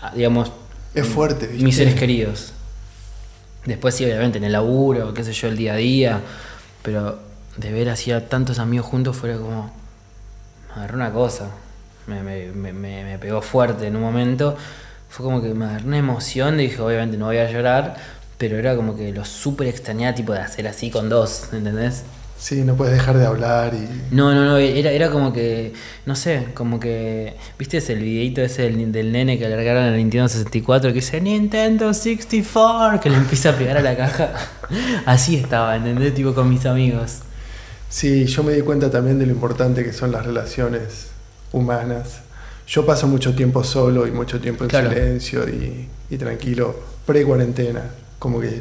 Ah, 0.01 0.13
digamos. 0.15 0.51
Es 0.95 1.07
fuerte, 1.07 1.47
¿viste? 1.47 1.65
Mis 1.65 1.77
seres 1.77 1.95
queridos. 1.95 2.53
Después 3.67 3.95
sí, 3.95 4.05
obviamente, 4.05 4.39
en 4.39 4.45
el 4.45 4.53
laburo, 4.53 5.13
qué 5.15 5.25
sé 5.25 5.33
yo, 5.33 5.49
el 5.49 5.57
día 5.57 5.75
a 5.75 5.77
día. 5.77 6.21
Pero 6.83 7.19
de 7.57 7.73
ver 7.73 7.89
así 7.91 8.13
a 8.13 8.29
tantos 8.29 8.59
amigos 8.59 8.87
juntos 8.87 9.17
fuera 9.17 9.37
como. 9.39 9.73
Me 10.69 10.75
agarró 10.77 10.97
una 10.97 11.13
cosa. 11.13 11.51
Me, 12.07 12.23
me, 12.23 12.53
me- 12.53 12.73
me 13.05 13.19
pegó 13.19 13.43
fuerte 13.43 13.87
en 13.87 13.97
un 13.97 14.03
momento. 14.03 14.57
Fue 15.09 15.25
como 15.25 15.43
que 15.43 15.55
me 15.55 15.65
agarró 15.67 15.87
una 15.89 15.99
emoción. 15.99 16.59
Dije, 16.59 16.81
obviamente 16.81 17.17
no 17.17 17.27
voy 17.27 17.39
a 17.39 17.51
llorar. 17.51 17.97
Pero 18.39 18.59
era 18.59 18.77
como 18.77 18.97
que 18.97 19.13
lo 19.13 19.25
súper 19.25 19.69
extrañaba, 19.69 20.15
tipo 20.15 20.33
de 20.33 20.41
hacer 20.41 20.69
así 20.69 20.91
con 20.91 21.09
dos, 21.09 21.49
¿entendés? 21.53 22.05
Sí, 22.39 22.63
no 22.65 22.77
puedes 22.77 22.93
dejar 22.95 23.17
de 23.17 23.25
hablar 23.27 23.73
y. 23.75 24.15
No, 24.15 24.35
no, 24.35 24.45
no, 24.45 24.57
era, 24.59 24.91
era 24.91 25.11
como 25.11 25.33
que, 25.33 25.73
no 26.05 26.15
sé, 26.15 26.49
como 26.55 26.79
que, 26.79 27.35
¿viste 27.59 27.79
ese 27.79 27.95
el 27.95 28.01
videito 28.01 28.43
ese 28.43 28.63
del, 28.63 28.93
del 28.93 29.11
nene 29.11 29.39
que 29.39 29.47
alargaron 29.47 29.85
al 29.85 29.97
Nintendo 29.97 30.29
64 30.29 30.91
que 30.91 30.95
dice 30.97 31.21
Nintendo 31.21 31.93
64, 31.95 33.01
que 33.01 33.11
le 33.11 33.17
empieza 33.17 33.51
a 33.51 33.57
pegar 33.57 33.79
a 33.79 33.83
la 33.83 33.97
caja? 33.97 34.35
Así 35.07 35.37
estaba, 35.37 35.77
¿entendés? 35.77 36.15
Tipo 36.15 36.35
con 36.35 36.49
mis 36.51 36.67
amigos. 36.67 37.21
Sí, 37.89 38.27
yo 38.27 38.43
me 38.43 38.53
di 38.53 38.61
cuenta 38.63 38.91
también 38.91 39.19
de 39.19 39.27
lo 39.27 39.33
importante 39.33 39.83
que 39.83 39.93
son 39.93 40.13
las 40.13 40.27
relaciones 40.27 41.09
humanas. 41.53 42.21
Yo 42.69 42.85
paso 42.85 43.07
mucho 43.07 43.35
tiempo 43.35 43.65
solo 43.65 44.07
y 44.07 44.11
mucho 44.11 44.41
tiempo 44.41 44.65
en 44.65 44.71
Claro. 44.71 44.91
silencio 44.91 45.49
y, 45.49 45.89
y 46.11 46.19
tranquilo, 46.19 46.75
pre-cuarentena. 47.07 47.83
Como 48.19 48.41
que 48.41 48.61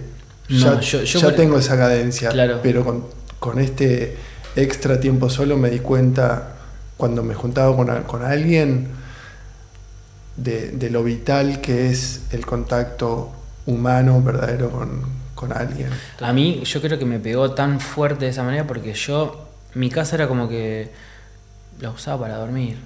No, 0.50 0.76
ya, 0.76 0.80
yo- 0.80 1.04
yo 1.04 1.20
ya 1.20 1.26
por- 1.28 1.36
tengo 1.36 1.58
esa 1.58 1.76
cadencia, 1.76 2.30
Claro. 2.30 2.60
pero 2.62 2.86
con, 2.86 3.04
con 3.46 3.60
este 3.60 4.18
extra 4.56 5.00
tiempo 5.00 5.30
solo 5.30 5.56
me 5.56 5.70
di 5.70 5.78
cuenta 5.78 6.56
cuando 6.98 7.22
me 7.22 7.36
juntaba 7.36 7.76
con, 7.76 8.04
con 8.06 8.24
alguien 8.24 8.88
de, 10.36 10.90
lo 10.90 11.04
vital 11.04 11.62
que 11.62 11.92
es 11.92 12.24
el 12.32 12.44
contacto 12.44 13.32
humano 13.68 14.20
verdadero 14.20 14.72
con, 14.72 15.04
con 15.36 15.54
alguien. 15.54 15.90
A 16.22 16.34
mí 16.34 16.64
yo 16.64 16.82
creo 16.82 16.98
que 16.98 17.06
me 17.06 17.20
pegó 17.20 17.52
tan 17.52 17.80
fuerte 17.80 18.26
de 18.26 18.32
esa 18.32 18.42
manera 18.42 18.66
porque 18.66 18.96
yo, 18.96 19.48
mi 19.76 19.92
casa 19.92 20.16
era 20.16 20.28
como 20.28 20.50
que 20.50 20.90
la 21.80 21.92
usaba 21.92 22.22
para 22.22 22.38
dormir. 22.38 22.78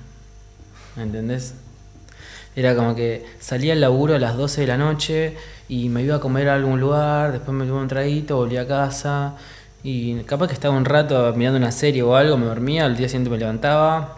¿Me 0.98 1.04
entendés? 1.04 1.54
Era 2.54 2.76
como 2.76 2.96
que 2.96 3.26
salía 3.40 3.72
al 3.72 3.80
laburo 3.80 4.16
a 4.16 4.20
las 4.20 4.36
12 4.36 4.60
de 4.60 4.68
la 4.68 4.78
noche 4.78 5.38
y 5.70 5.88
me 5.88 6.04
iba 6.04 6.18
a 6.18 6.20
comer 6.20 6.50
a 6.50 6.56
algún 6.56 6.82
lugar, 6.82 7.32
después 7.32 7.56
me 7.56 7.64
tomaba 7.64 7.84
un 7.84 7.88
traguito, 7.88 8.36
volvía 8.36 8.64
a 8.64 8.68
casa 8.68 9.38
y 9.84 10.16
capaz 10.24 10.48
que 10.48 10.54
estaba 10.54 10.76
un 10.76 10.86
rato 10.86 11.34
mirando 11.36 11.58
una 11.58 11.72
serie 11.72 12.04
o 12.04 12.16
algo, 12.16 12.38
me 12.38 12.46
dormía, 12.46 12.86
al 12.86 12.98
día 12.98 13.08
siguiente 13.08 13.30
me 13.30 13.38
levantaba, 13.38 14.18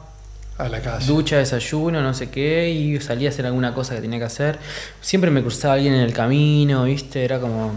A 0.57 0.67
la 0.69 0.81
calle. 0.81 1.05
ducha, 1.05 1.37
desayuno, 1.37 2.01
no 2.01 2.13
sé 2.13 2.29
qué, 2.29 2.69
y 2.69 2.99
salía 2.99 3.29
a 3.29 3.31
hacer 3.31 3.45
alguna 3.45 3.73
cosa 3.73 3.95
que 3.95 4.01
tenía 4.01 4.19
que 4.19 4.25
hacer. 4.25 4.57
Siempre 5.01 5.29
me 5.31 5.41
cruzaba 5.41 5.75
alguien 5.75 5.93
en 5.93 6.01
el 6.01 6.13
camino, 6.13 6.83
¿viste? 6.85 7.23
Era 7.23 7.39
como, 7.39 7.73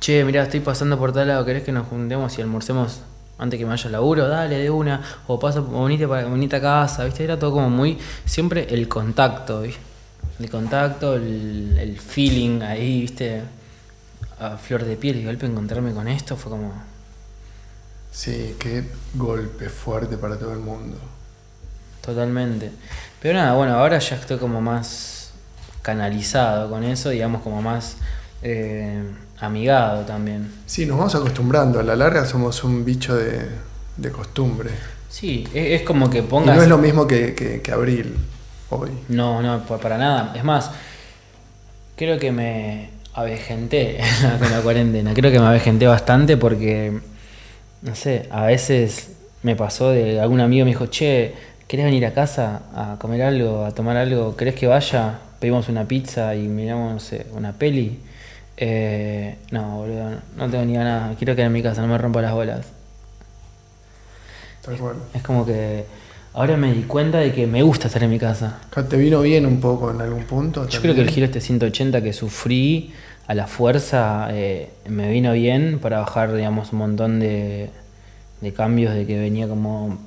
che, 0.00 0.24
mira, 0.24 0.42
estoy 0.42 0.60
pasando 0.60 0.98
por 0.98 1.12
tal 1.12 1.28
lado, 1.28 1.44
¿querés 1.44 1.62
que 1.62 1.72
nos 1.72 1.86
juntemos 1.86 2.36
y 2.38 2.42
almorcemos 2.42 3.00
antes 3.38 3.58
que 3.58 3.64
me 3.64 3.70
vaya 3.70 3.86
al 3.86 3.92
laburo? 3.92 4.28
Dale, 4.28 4.58
de 4.58 4.70
una, 4.70 5.00
o 5.28 5.38
paso, 5.38 5.64
venite, 5.64 6.06
para, 6.08 6.24
venite 6.28 6.56
a 6.56 6.60
casa, 6.60 7.04
¿viste? 7.04 7.22
Era 7.24 7.38
todo 7.38 7.52
como 7.52 7.70
muy, 7.70 7.96
siempre 8.24 8.66
el 8.70 8.88
contacto, 8.88 9.62
¿viste? 9.62 9.80
El 10.40 10.50
contacto, 10.50 11.14
el, 11.14 11.76
el 11.78 11.98
feeling 11.98 12.62
ahí, 12.62 13.02
¿viste? 13.02 13.42
A 14.44 14.56
flor 14.58 14.84
de 14.84 14.96
piel 14.96 15.16
y 15.16 15.20
de 15.20 15.26
golpe 15.26 15.46
encontrarme 15.46 15.92
con 15.92 16.08
esto 16.08 16.36
fue 16.36 16.50
como... 16.50 16.72
Sí, 18.10 18.56
qué 18.58 18.84
golpe 19.14 19.68
fuerte 19.68 20.16
para 20.18 20.38
todo 20.38 20.52
el 20.52 20.58
mundo. 20.58 20.96
Totalmente. 22.04 22.70
Pero 23.20 23.38
nada, 23.38 23.54
bueno, 23.54 23.74
ahora 23.74 23.98
ya 23.98 24.16
estoy 24.16 24.38
como 24.38 24.60
más 24.60 25.30
canalizado 25.82 26.68
con 26.70 26.84
eso, 26.84 27.10
digamos 27.10 27.42
como 27.42 27.62
más 27.62 27.96
eh, 28.42 29.02
amigado 29.38 30.04
también. 30.04 30.52
Sí, 30.66 30.84
nos 30.86 30.98
vamos 30.98 31.14
acostumbrando. 31.14 31.78
A 31.80 31.82
la 31.82 31.96
larga 31.96 32.26
somos 32.26 32.64
un 32.64 32.84
bicho 32.84 33.14
de, 33.14 33.48
de 33.96 34.10
costumbre. 34.10 34.70
Sí, 35.08 35.48
es, 35.54 35.80
es 35.80 35.86
como 35.86 36.10
que 36.10 36.18
Y 36.18 36.22
pongas... 36.22 36.56
no 36.56 36.62
es 36.62 36.68
lo 36.68 36.78
mismo 36.78 37.06
que, 37.06 37.34
que- 37.34 37.62
que 37.62 37.72
abril 37.72 38.16
hoy. 38.70 38.90
No, 39.08 39.40
no, 39.40 39.64
pa- 39.64 39.78
para 39.78 39.96
nada. 39.98 40.32
Es 40.34 40.42
más, 40.44 40.70
creo 41.96 42.18
que 42.18 42.32
me 42.32 42.90
avejenté 43.14 43.98
con 44.38 44.50
la 44.50 44.60
cuarentena. 44.60 45.14
Creo 45.14 45.30
que 45.30 45.38
me 45.38 45.46
avejenté 45.46 45.86
bastante 45.86 46.36
porque, 46.36 47.00
no 47.82 47.94
sé, 47.94 48.28
a 48.30 48.46
veces 48.46 49.12
me 49.42 49.56
pasó 49.56 49.90
de 49.90 50.20
algún 50.20 50.40
amigo 50.40 50.64
me 50.64 50.70
dijo, 50.70 50.86
che, 50.86 51.34
¿querés 51.66 51.86
venir 51.86 52.06
a 52.06 52.12
casa 52.12 52.62
a 52.74 52.96
comer 52.98 53.22
algo, 53.22 53.64
a 53.64 53.72
tomar 53.72 53.96
algo? 53.96 54.36
¿Querés 54.36 54.54
que 54.54 54.66
vaya? 54.66 55.18
Pedimos 55.40 55.68
una 55.68 55.86
pizza 55.86 56.34
y 56.34 56.46
miramos, 56.48 56.92
no 56.92 57.00
sé, 57.00 57.26
una 57.32 57.52
peli. 57.52 58.00
Eh, 58.56 59.36
no, 59.50 59.78
boludo, 59.78 60.10
no, 60.36 60.50
tengo 60.50 60.64
ni 60.64 60.74
ganas. 60.74 61.16
Quiero 61.16 61.34
quedar 61.34 61.48
en 61.48 61.52
mi 61.52 61.62
casa, 61.62 61.82
no 61.82 61.88
me 61.88 61.98
rompa 61.98 62.22
las 62.22 62.32
bolas. 62.32 62.66
Tal 64.64 64.76
cual. 64.76 64.96
Es 65.12 65.22
como 65.22 65.44
que 65.44 65.84
ahora 66.34 66.56
me 66.56 66.72
di 66.72 66.82
cuenta 66.82 67.18
de 67.18 67.32
que 67.32 67.46
me 67.46 67.62
gusta 67.62 67.88
estar 67.88 68.02
en 68.02 68.10
mi 68.10 68.18
casa. 68.18 68.58
¿Te 68.88 68.96
vino 68.96 69.20
bien 69.20 69.46
un 69.46 69.60
poco 69.60 69.90
en 69.90 70.00
algún 70.00 70.24
punto? 70.24 70.68
Yo 70.68 70.80
creo 70.80 70.94
que 70.94 71.02
el 71.02 71.10
giro 71.10 71.26
este 71.26 71.40
180 71.40 72.02
que 72.02 72.12
sufrí 72.12 72.92
a 73.26 73.34
la 73.34 73.46
fuerza 73.46 74.28
eh, 74.30 74.70
me 74.88 75.10
vino 75.10 75.32
bien 75.32 75.78
para 75.80 76.00
bajar, 76.00 76.32
digamos, 76.34 76.72
un 76.72 76.78
montón 76.78 77.20
de, 77.20 77.70
de 78.40 78.52
cambios 78.52 78.94
de 78.94 79.06
que 79.06 79.18
venía 79.18 79.48
como 79.48 79.98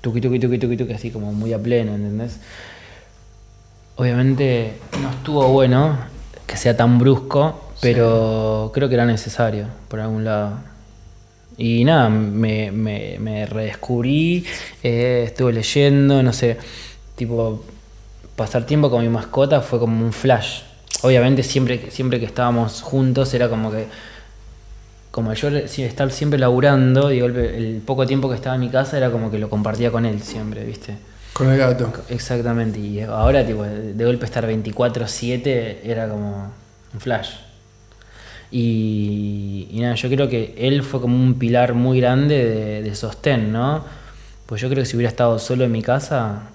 tuqui 0.00 0.20
tuqui 0.20 0.38
tuqui 0.38 0.58
tuqui 0.58 0.76
tuqui 0.76 0.92
así 0.92 1.10
como 1.10 1.32
muy 1.32 1.52
a 1.52 1.58
pleno, 1.58 1.94
¿entendés? 1.94 2.38
Obviamente 3.96 4.74
no 5.02 5.10
estuvo 5.10 5.46
bueno 5.48 5.98
que 6.46 6.56
sea 6.56 6.76
tan 6.76 6.98
brusco, 6.98 7.72
pero 7.80 8.70
creo 8.74 8.88
que 8.88 8.94
era 8.94 9.06
necesario 9.06 9.66
por 9.88 10.00
algún 10.00 10.24
lado. 10.24 10.71
Y 11.62 11.84
nada, 11.84 12.08
me, 12.08 12.72
me, 12.72 13.18
me 13.20 13.46
redescubrí, 13.46 14.44
eh, 14.82 15.22
estuve 15.26 15.52
leyendo, 15.52 16.20
no 16.20 16.32
sé, 16.32 16.56
tipo, 17.14 17.64
pasar 18.34 18.66
tiempo 18.66 18.90
con 18.90 19.00
mi 19.00 19.08
mascota 19.08 19.60
fue 19.60 19.78
como 19.78 20.04
un 20.04 20.12
flash. 20.12 20.62
Obviamente 21.02 21.44
siempre, 21.44 21.88
siempre 21.92 22.18
que 22.18 22.26
estábamos 22.26 22.82
juntos 22.82 23.32
era 23.32 23.48
como 23.48 23.70
que, 23.70 23.86
como 25.12 25.32
yo 25.34 25.50
estar 25.50 26.10
siempre 26.10 26.36
laburando, 26.36 27.12
y 27.12 27.16
de 27.18 27.22
golpe 27.22 27.56
el 27.56 27.80
poco 27.86 28.08
tiempo 28.08 28.28
que 28.28 28.34
estaba 28.34 28.56
en 28.56 28.62
mi 28.62 28.68
casa 28.68 28.96
era 28.96 29.12
como 29.12 29.30
que 29.30 29.38
lo 29.38 29.48
compartía 29.48 29.92
con 29.92 30.04
él 30.04 30.20
siempre, 30.20 30.64
¿viste? 30.64 30.96
Con 31.32 31.48
el 31.48 31.58
gato. 31.58 31.92
Exactamente, 32.08 32.80
y 32.80 33.02
ahora 33.02 33.46
tipo, 33.46 33.62
de 33.62 34.04
golpe 34.04 34.24
estar 34.24 34.44
24/7 34.48 35.78
era 35.84 36.08
como 36.08 36.52
un 36.92 37.00
flash. 37.00 37.51
Y, 38.52 39.68
y 39.70 39.80
nada, 39.80 39.94
yo 39.94 40.10
creo 40.10 40.28
que 40.28 40.54
él 40.58 40.82
fue 40.82 41.00
como 41.00 41.16
un 41.16 41.38
pilar 41.38 41.72
muy 41.72 42.00
grande 42.00 42.44
de, 42.44 42.82
de 42.82 42.94
sostén, 42.94 43.50
¿no? 43.50 43.82
Pues 44.44 44.60
yo 44.60 44.68
creo 44.68 44.82
que 44.82 44.86
si 44.86 44.96
hubiera 44.96 45.08
estado 45.08 45.38
solo 45.38 45.64
en 45.64 45.72
mi 45.72 45.80
casa, 45.80 46.50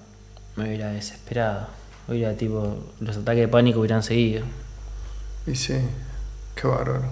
me 0.54 0.68
hubiera 0.68 0.90
desesperado. 0.90 1.66
Hubiera 2.06 2.34
tipo, 2.34 2.78
los 3.00 3.16
ataques 3.16 3.40
de 3.42 3.48
pánico 3.48 3.80
hubieran 3.80 4.04
seguido. 4.04 4.44
Y 5.46 5.56
sí, 5.56 5.74
qué 6.54 6.68
bárbaro. 6.68 7.10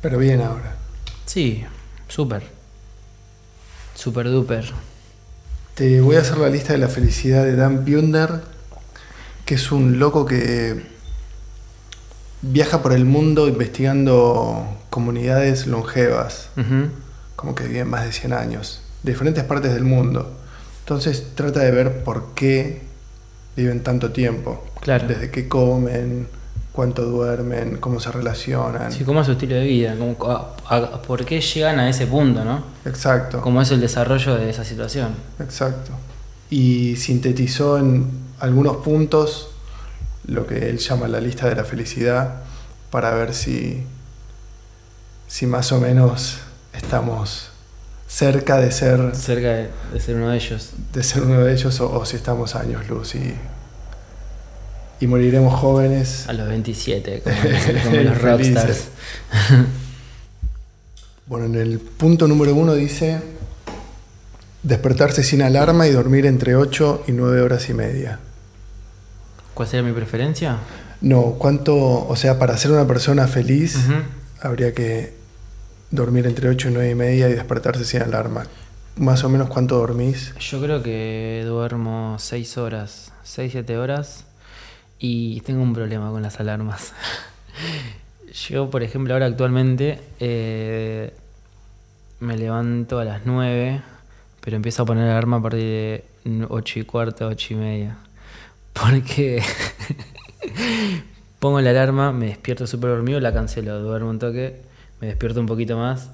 Pero 0.00 0.18
bien 0.18 0.40
ahora. 0.40 0.76
Sí, 1.26 1.64
súper. 2.06 2.44
Súper 3.94 4.30
duper. 4.30 4.72
Te 5.74 6.00
voy 6.00 6.16
a 6.16 6.20
hacer 6.20 6.38
la 6.38 6.48
lista 6.48 6.72
de 6.72 6.78
la 6.78 6.88
felicidad 6.88 7.44
de 7.44 7.56
Dan 7.56 7.84
Bunder, 7.84 8.42
que 9.44 9.56
es 9.56 9.72
un 9.72 9.98
loco 9.98 10.24
que 10.24 10.97
viaja 12.42 12.82
por 12.82 12.92
el 12.92 13.04
mundo 13.04 13.48
investigando 13.48 14.64
comunidades 14.90 15.66
longevas, 15.66 16.48
como 17.36 17.54
que 17.54 17.64
viven 17.64 17.88
más 17.88 18.04
de 18.04 18.12
100 18.12 18.32
años, 18.32 18.82
de 19.02 19.12
diferentes 19.12 19.44
partes 19.44 19.72
del 19.74 19.84
mundo. 19.84 20.32
Entonces 20.80 21.34
trata 21.34 21.60
de 21.60 21.70
ver 21.70 22.02
por 22.04 22.34
qué 22.34 22.82
viven 23.56 23.82
tanto 23.82 24.10
tiempo. 24.12 24.64
Claro. 24.80 25.06
Desde 25.08 25.30
qué 25.30 25.48
comen, 25.48 26.28
cuánto 26.72 27.02
duermen, 27.04 27.76
cómo 27.78 27.98
se 28.00 28.10
relacionan. 28.12 28.92
Sí, 28.92 29.04
¿cómo 29.04 29.20
es 29.20 29.26
su 29.26 29.32
estilo 29.32 29.56
de 29.56 29.64
vida? 29.64 29.96
¿Cómo- 29.98 30.16
a- 30.30 30.54
a- 30.68 31.02
¿Por 31.02 31.24
qué 31.24 31.40
llegan 31.40 31.78
a 31.80 31.88
ese 31.90 32.06
punto, 32.06 32.44
no? 32.44 32.62
Exacto. 32.84 33.40
¿Cómo 33.40 33.60
es 33.60 33.70
el 33.72 33.80
desarrollo 33.80 34.36
de 34.36 34.48
esa 34.50 34.64
situación? 34.64 35.14
Exacto. 35.40 35.90
Y 36.50 36.96
sintetizó 36.96 37.78
en 37.78 38.06
algunos 38.40 38.76
puntos 38.78 39.50
lo 40.28 40.46
que 40.46 40.68
él 40.68 40.78
llama 40.78 41.08
la 41.08 41.20
lista 41.20 41.48
de 41.48 41.56
la 41.56 41.64
felicidad 41.64 42.42
para 42.90 43.12
ver 43.14 43.34
si, 43.34 43.82
si 45.26 45.46
más 45.46 45.72
o 45.72 45.80
menos 45.80 46.38
estamos 46.72 47.50
cerca 48.06 48.58
de 48.58 48.70
ser, 48.70 49.14
Cerca 49.16 49.48
de, 49.48 49.70
de 49.92 50.00
ser 50.00 50.16
uno 50.16 50.28
de 50.30 50.36
ellos. 50.36 50.70
de 50.92 51.02
ser 51.02 51.22
uno 51.22 51.40
de 51.40 51.52
ellos 51.52 51.80
o, 51.80 51.90
o 51.92 52.04
si 52.06 52.16
estamos 52.16 52.54
años 52.54 52.88
luz 52.88 53.14
y, 53.14 53.34
y 55.00 55.06
moriremos 55.06 55.58
jóvenes. 55.58 56.28
A 56.28 56.32
los 56.34 56.48
27, 56.48 57.22
como, 57.22 57.36
como 57.84 57.96
los 57.96 58.22
rockstars. 58.22 58.84
Bueno, 61.26 61.44
en 61.44 61.56
el 61.56 61.78
punto 61.78 62.26
número 62.26 62.54
uno 62.54 62.72
dice 62.74 63.20
despertarse 64.62 65.22
sin 65.22 65.42
alarma 65.42 65.86
y 65.86 65.90
dormir 65.90 66.24
entre 66.24 66.56
8 66.56 67.04
y 67.06 67.12
9 67.12 67.42
horas 67.42 67.68
y 67.68 67.74
media. 67.74 68.18
¿Cuál 69.58 69.68
sería 69.68 69.82
mi 69.82 69.92
preferencia? 69.92 70.58
No, 71.00 71.32
¿cuánto, 71.32 71.74
o 72.06 72.14
sea, 72.14 72.38
para 72.38 72.56
ser 72.56 72.70
una 72.70 72.86
persona 72.86 73.26
feliz 73.26 73.76
habría 74.40 74.72
que 74.72 75.14
dormir 75.90 76.28
entre 76.28 76.48
8 76.48 76.68
y 76.68 76.72
9 76.74 76.90
y 76.90 76.94
media 76.94 77.28
y 77.28 77.32
despertarse 77.32 77.84
sin 77.84 78.02
alarma? 78.02 78.46
Más 78.94 79.24
o 79.24 79.28
menos 79.28 79.48
cuánto 79.48 79.76
dormís. 79.76 80.32
Yo 80.38 80.62
creo 80.62 80.80
que 80.80 81.42
duermo 81.44 82.14
6 82.20 82.56
horas, 82.56 83.12
6, 83.24 83.50
7 83.50 83.78
horas 83.78 84.26
y 85.00 85.40
tengo 85.40 85.60
un 85.60 85.74
problema 85.74 86.12
con 86.12 86.22
las 86.22 86.38
alarmas. 86.38 86.92
Yo, 88.48 88.70
por 88.70 88.84
ejemplo, 88.84 89.12
ahora 89.12 89.26
actualmente 89.26 89.98
eh, 90.20 91.12
me 92.20 92.36
levanto 92.36 93.00
a 93.00 93.04
las 93.04 93.22
9, 93.26 93.82
pero 94.40 94.54
empiezo 94.54 94.84
a 94.84 94.86
poner 94.86 95.10
alarma 95.10 95.38
a 95.38 95.42
partir 95.42 95.60
de 95.62 96.04
8 96.48 96.78
y 96.78 96.84
cuarto, 96.84 97.26
8 97.26 97.54
y 97.54 97.56
media. 97.56 97.96
Porque 98.80 99.42
pongo 101.38 101.60
la 101.60 101.70
alarma, 101.70 102.12
me 102.12 102.26
despierto 102.26 102.66
súper 102.66 102.90
dormido, 102.90 103.20
la 103.20 103.32
cancelo, 103.32 103.80
duermo 103.80 104.10
un 104.10 104.18
toque, 104.18 104.60
me 105.00 105.08
despierto 105.08 105.40
un 105.40 105.46
poquito 105.46 105.76
más, 105.76 106.10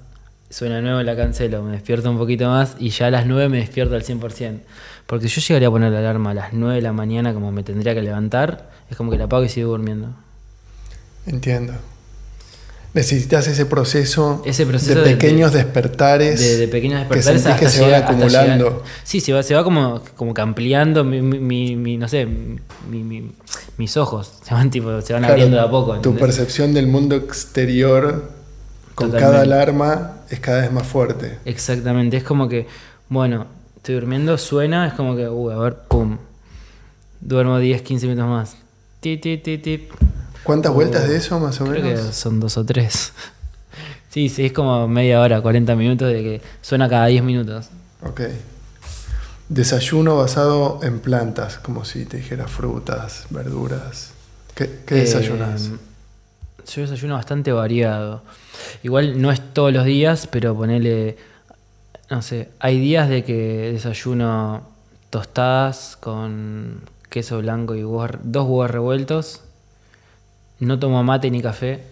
suena 0.50 0.80
9, 0.80 1.04
la 1.04 1.16
cancelo, 1.16 1.62
me 1.62 1.72
despierto 1.72 2.10
un 2.10 2.18
poquito 2.18 2.48
más 2.48 2.76
y 2.78 2.90
ya 2.90 3.06
a 3.06 3.10
las 3.10 3.26
9 3.26 3.48
me 3.48 3.58
despierto 3.58 3.94
al 3.94 4.02
100%. 4.02 4.60
Porque 5.06 5.28
yo 5.28 5.40
llegaría 5.40 5.68
a 5.68 5.70
poner 5.70 5.92
la 5.92 5.98
alarma 5.98 6.30
a 6.30 6.34
las 6.34 6.52
9 6.52 6.76
de 6.76 6.82
la 6.82 6.92
mañana 6.92 7.34
como 7.34 7.52
me 7.52 7.62
tendría 7.62 7.94
que 7.94 8.02
levantar, 8.02 8.70
es 8.90 8.96
como 8.96 9.10
que 9.10 9.18
la 9.18 9.24
apago 9.24 9.44
y 9.44 9.48
sigo 9.48 9.70
durmiendo. 9.70 10.14
Entiendo. 11.26 11.74
Necesitas 12.94 13.48
ese 13.48 13.66
proceso, 13.66 14.40
Ese 14.46 14.64
proceso 14.66 15.00
de 15.00 15.10
pequeños 15.12 15.52
de- 15.52 15.64
despertares, 15.64 16.38
De, 16.38 16.56
de 16.58 16.68
pequeños 16.68 17.00
que 17.08 17.14
despertares 17.16 17.42
que 17.42 17.50
hasta 17.50 17.68
se 17.70 17.80
van 17.82 17.94
hasta 17.94 18.08
acumulando. 18.12 18.82
sí, 19.02 19.20
se 19.20 19.32
va, 19.32 19.42
se 19.42 19.54
va 19.54 19.64
como, 19.64 20.00
como 20.16 20.32
que 20.32 20.40
ampliando 20.40 21.02
mi, 21.02 21.20
mi- 21.20 21.40
mi- 21.40 21.74
mi, 21.76 21.96
no 21.96 22.06
sé, 22.08 22.24
mi- 22.24 23.02
mi- 23.02 23.32
mis 23.78 23.96
ojos. 23.96 24.34
Se 24.44 24.54
van 24.54 24.70
tipo, 24.70 25.00
se 25.00 25.12
van 25.12 25.22
Claro, 25.22 25.32
abriendo 25.34 25.56
de 25.56 25.62
a 25.64 25.68
poco. 25.70 25.98
Tu 26.00 26.14
percepción 26.14 26.72
del 26.72 26.86
mundo 26.86 27.16
exterior 27.16 28.30
con 28.94 29.10
Totalmente. 29.10 29.18
cada 29.32 29.42
alarma 29.42 30.12
es 30.30 30.38
cada 30.38 30.60
vez 30.60 30.70
más 30.70 30.86
fuerte. 30.86 31.38
Exactamente, 31.44 32.16
es 32.16 32.22
como 32.22 32.48
que, 32.48 32.68
bueno, 33.08 33.46
estoy 33.76 33.96
durmiendo, 33.96 34.38
suena, 34.38 34.86
es 34.86 34.94
como 34.94 35.16
que, 35.16 35.28
uy, 35.28 35.52
a 35.52 35.56
ver, 35.58 35.74
pum. 35.88 36.16
Duermo 37.20 37.58
10, 37.58 37.82
15 37.82 38.06
minutos 38.06 38.28
más. 38.30 38.56
Tip, 39.00 39.20
tip, 39.20 39.42
tip, 39.42 39.62
tip. 39.62 39.90
¿Cuántas 40.44 40.72
vueltas 40.72 41.08
de 41.08 41.16
eso 41.16 41.40
más 41.40 41.60
o 41.60 41.64
Creo 41.64 41.82
que 41.82 41.94
menos? 41.94 42.14
son 42.14 42.38
dos 42.40 42.56
o 42.56 42.64
tres. 42.64 43.12
Sí, 44.10 44.28
sí, 44.28 44.46
es 44.46 44.52
como 44.52 44.86
media 44.86 45.20
hora, 45.20 45.40
40 45.42 45.74
minutos 45.74 46.06
de 46.06 46.22
que 46.22 46.42
suena 46.62 46.88
cada 46.88 47.06
10 47.06 47.24
minutos. 47.24 47.66
Ok. 48.00 48.20
Desayuno 49.48 50.16
basado 50.16 50.78
en 50.84 51.00
plantas, 51.00 51.58
como 51.58 51.84
si 51.84 52.04
te 52.06 52.18
dijera 52.18 52.46
frutas, 52.46 53.26
verduras. 53.30 54.12
¿Qué, 54.54 54.82
qué 54.86 54.98
Eh, 54.98 55.00
desayunas? 55.00 55.70
yo 56.72 56.82
desayuno 56.82 57.14
bastante 57.14 57.50
variado. 57.50 58.22
Igual 58.84 59.20
no 59.20 59.32
es 59.32 59.40
todos 59.52 59.72
los 59.72 59.84
días, 59.84 60.28
pero 60.28 60.54
ponele, 60.54 61.16
no 62.08 62.22
sé, 62.22 62.50
hay 62.60 62.78
días 62.78 63.08
de 63.08 63.24
que 63.24 63.70
desayuno 63.72 64.62
tostadas 65.10 65.96
con 66.00 66.82
queso 67.10 67.38
blanco 67.38 67.74
y 67.74 67.82
huevos- 67.82 68.18
dos 68.22 68.44
huevos 68.44 68.70
revueltos. 68.70 69.40
No 70.60 70.78
tomo 70.78 71.02
mate 71.02 71.30
ni 71.30 71.42
café. 71.42 71.82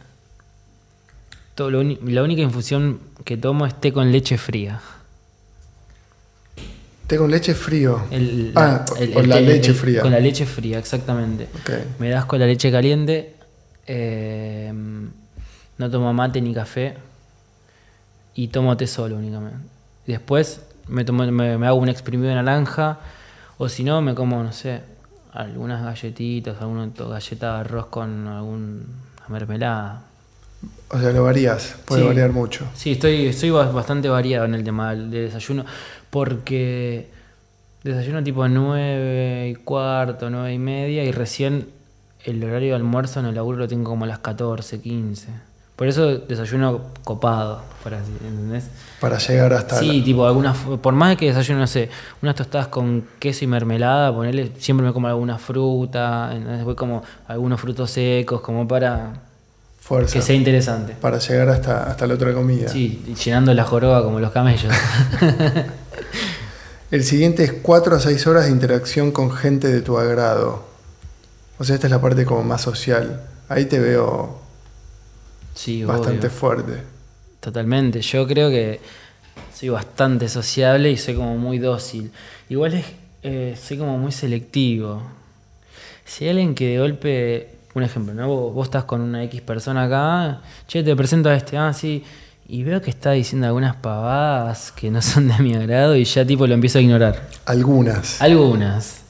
Todo 1.55 1.71
lo 1.71 1.81
uni- 1.81 1.99
la 2.05 2.23
única 2.23 2.43
infusión 2.43 3.01
que 3.25 3.37
tomo 3.37 3.67
es 3.67 3.75
té 3.81 3.93
con 3.93 4.11
leche 4.11 4.39
fría. 4.39 4.81
Té 7.07 7.19
con 7.19 7.31
leche 7.31 7.55
frío. 7.55 8.03
El- 8.11 8.53
ah, 8.55 8.85
el- 8.99 9.13
con 9.13 9.29
la 9.29 9.41
leche 9.41 9.75
fría. 9.75 10.01
Con 10.03 10.13
la 10.13 10.21
leche 10.21 10.47
fría, 10.47 10.79
exactamente. 10.79 11.49
Ok. 11.61 11.71
Me 11.99 12.09
das 12.09 12.25
con 12.25 12.39
la 12.41 12.47
leche 12.47 12.71
caliente. 12.71 13.35
eh, 13.85 14.73
no 14.73 15.91
tomo 15.91 16.13
mate 16.15 16.41
ni 16.41 16.55
café. 16.55 16.95
Y 18.35 18.49
tomo 18.49 18.77
té 18.77 18.87
solo 18.87 19.17
únicamente. 19.17 19.59
Después 20.07 20.63
me, 20.89 21.05
tomo, 21.05 21.25
me, 21.27 21.59
me 21.59 21.67
hago 21.67 21.77
un 21.79 21.89
exprimido 21.89 22.29
de 22.29 22.37
naranja. 22.37 23.01
O 23.59 23.69
si 23.69 23.83
no, 23.85 24.01
me 24.01 24.15
como, 24.15 24.43
no 24.43 24.53
sé, 24.53 24.81
algunas 25.33 25.83
galletitas, 25.83 26.61
alguna 26.61 26.91
galleta 26.97 27.55
de 27.55 27.61
arroz 27.61 27.87
con 27.87 28.27
alguna 28.29 28.83
mermelada. 29.29 30.03
O 30.91 30.99
sea, 30.99 31.11
lo 31.13 31.25
varías, 31.25 31.77
puede 31.87 32.03
Sí. 32.03 32.07
variar 32.09 32.33
mucho. 32.33 32.67
Sí, 32.75 32.93
estoy, 32.93 33.27
estoy 33.27 33.51
ba- 33.51 33.71
bastante 33.73 34.09
variado 34.09 34.45
en 34.45 34.55
el 34.55 34.63
tema 34.63 34.91
del 34.91 35.11
del 35.11 35.27
desayuno. 35.27 35.65
Porque 36.11 37.11
desayuno 37.83 38.23
tipo 38.23 38.47
9 38.47 39.49
y 39.49 39.55
cuarto, 39.57 40.29
9 40.31 40.53
y 40.55 40.59
media. 40.59 41.03
Y 41.05 41.11
recién 41.13 41.67
el 42.25 42.45
horario 42.45 42.69
de 42.71 42.75
almuerzo 42.77 43.21
en 43.21 43.27
el 43.27 43.35
laburo 43.35 43.59
lo 43.59 43.67
tengo 43.69 43.91
como 43.91 44.05
a 44.05 44.09
las 44.09 44.19
14, 44.21 44.81
15. 44.81 45.29
Por 45.83 45.89
eso 45.89 46.19
desayuno 46.19 46.81
copado, 47.03 47.61
por 47.83 47.93
así, 47.93 48.13
¿entendés? 48.25 48.67
Para 49.01 49.19
llegar 49.19 49.53
hasta 49.53 49.81
Sí, 49.81 49.99
la- 49.99 50.05
tipo 50.05 50.25
algunas, 50.25 50.57
por 50.57 50.95
más 50.95 51.17
que 51.17 51.27
desayuno, 51.27 51.59
no 51.59 51.67
sé, 51.67 51.89
unas 52.23 52.37
tostadas 52.37 52.69
con 52.69 53.05
queso 53.19 53.45
y 53.45 53.49
mermelada, 53.49 54.15
ponerle, 54.15 54.53
siempre 54.59 54.87
me 54.87 54.93
como 54.93 55.09
alguna 55.09 55.39
fruta, 55.39 56.33
voy 56.63 56.77
como 56.77 57.03
algunos 57.27 57.61
frutos 57.61 57.91
secos, 57.91 58.41
como 58.43 58.69
para 58.69 59.15
fuerza. 59.81 60.13
que 60.13 60.23
sea 60.23 60.37
interesante. 60.37 60.95
Para 61.01 61.19
llegar 61.19 61.49
hasta, 61.49 61.91
hasta 61.91 62.07
la 62.07 62.15
otra 62.15 62.33
comida. 62.33 62.69
Sí, 62.69 63.13
llenando 63.25 63.53
la 63.53 63.65
joroba 63.65 64.05
como 64.05 64.21
los 64.21 64.31
camellos. 64.31 64.73
El 66.93 67.03
siguiente 67.03 67.43
es 67.43 67.55
4 67.61 67.97
a 67.97 67.99
6 68.01 68.25
horas 68.29 68.45
de 68.45 68.53
interacción 68.53 69.11
con 69.11 69.33
gente 69.33 69.67
de 69.67 69.81
tu 69.81 69.99
agrado. 69.99 70.63
O 71.59 71.65
sea, 71.65 71.75
esta 71.75 71.89
es 71.89 71.91
la 71.91 72.01
parte 72.01 72.25
como 72.25 72.45
más 72.45 72.63
social. 72.63 73.21
Ahí 73.49 73.65
te 73.65 73.81
veo 73.81 74.41
Sí, 75.55 75.85
bastante 75.85 76.27
obvio. 76.27 76.31
fuerte. 76.31 76.83
Totalmente. 77.41 78.01
Yo 78.01 78.27
creo 78.27 78.51
que 78.51 78.81
soy 79.55 79.69
bastante 79.69 80.29
sociable 80.29 80.91
y 80.91 80.97
soy 80.97 81.15
como 81.15 81.37
muy 81.37 81.59
dócil. 81.59 82.11
Igual 82.49 82.75
es, 82.75 82.87
eh, 83.23 83.57
soy 83.61 83.79
como 83.79 83.99
muy 83.99 84.13
selectivo. 84.13 85.03
Si 86.05 86.25
hay 86.25 86.31
alguien 86.31 86.55
que 86.55 86.69
de 86.69 86.79
golpe, 86.79 87.49
un 87.75 87.83
ejemplo, 87.83 88.15
¿no? 88.15 88.29
Vos, 88.29 88.55
vos 88.55 88.67
estás 88.67 88.85
con 88.85 89.01
una 89.01 89.23
X 89.25 89.41
persona 89.41 89.85
acá, 89.85 90.43
che, 90.67 90.83
te 90.83 90.95
presento 90.97 91.29
a 91.29 91.35
este, 91.35 91.57
ah, 91.57 91.73
sí, 91.73 92.05
y 92.49 92.65
veo 92.65 92.83
que 92.83 92.91
está 92.91 93.13
diciendo 93.13 93.47
algunas 93.47 93.77
pavadas 93.77 94.73
que 94.73 94.91
no 94.91 95.01
son 95.01 95.29
de 95.29 95.39
mi 95.39 95.55
agrado 95.55 95.97
y 95.97 96.05
ya 96.05 96.25
tipo 96.25 96.47
lo 96.47 96.55
empiezo 96.55 96.79
a 96.79 96.83
ignorar. 96.83 97.29
Algunas. 97.47 98.21
Algunas. 98.21 99.05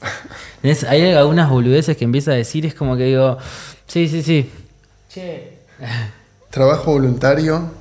Hay 0.87 1.11
algunas 1.11 1.49
boludeces 1.49 1.97
que 1.97 2.05
empieza 2.05 2.31
a 2.31 2.35
decir, 2.35 2.65
es 2.65 2.73
como 2.73 2.95
que 2.95 3.03
digo, 3.03 3.37
sí, 3.85 4.07
sí, 4.07 4.23
sí. 4.23 4.49
Che. 5.09 5.57
¿Trabajo 6.53 6.91
voluntario? 6.91 7.71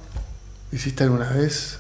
¿Hiciste 0.73 1.05
alguna 1.05 1.29
vez? 1.31 1.79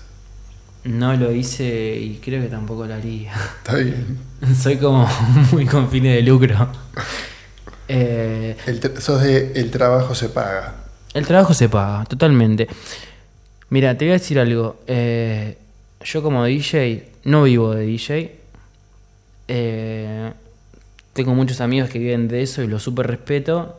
No 0.84 1.14
lo 1.16 1.32
hice 1.32 1.96
y 1.96 2.18
creo 2.22 2.42
que 2.42 2.48
tampoco 2.48 2.86
lo 2.86 2.92
haría. 2.94 3.32
Está 3.32 3.76
bien. 3.76 4.18
Soy 4.60 4.76
como 4.76 5.08
muy 5.52 5.64
con 5.64 5.88
fines 5.88 6.16
de 6.16 6.22
lucro. 6.22 6.68
Eh, 7.88 8.56
El 8.66 8.80
sos 9.00 9.22
de 9.22 9.52
el 9.54 9.70
trabajo 9.70 10.14
se 10.14 10.28
paga. 10.28 10.74
el 11.14 11.26
trabajo 11.26 11.54
se 11.54 11.68
paga, 11.68 12.04
totalmente. 12.04 12.68
Mira, 13.70 13.96
te 13.96 14.04
voy 14.04 14.10
a 14.10 14.14
decir 14.18 14.38
algo. 14.38 14.80
eh, 14.86 15.56
yo 16.04 16.22
como 16.22 16.44
DJ, 16.44 17.12
no 17.24 17.44
vivo 17.44 17.74
de 17.74 17.86
DJ. 17.86 18.40
eh, 19.48 20.32
tengo 21.14 21.34
muchos 21.34 21.60
amigos 21.60 21.90
que 21.90 21.98
viven 21.98 22.28
de 22.28 22.42
eso 22.42 22.62
y 22.62 22.66
lo 22.66 22.78
súper 22.78 23.06
respeto. 23.06 23.78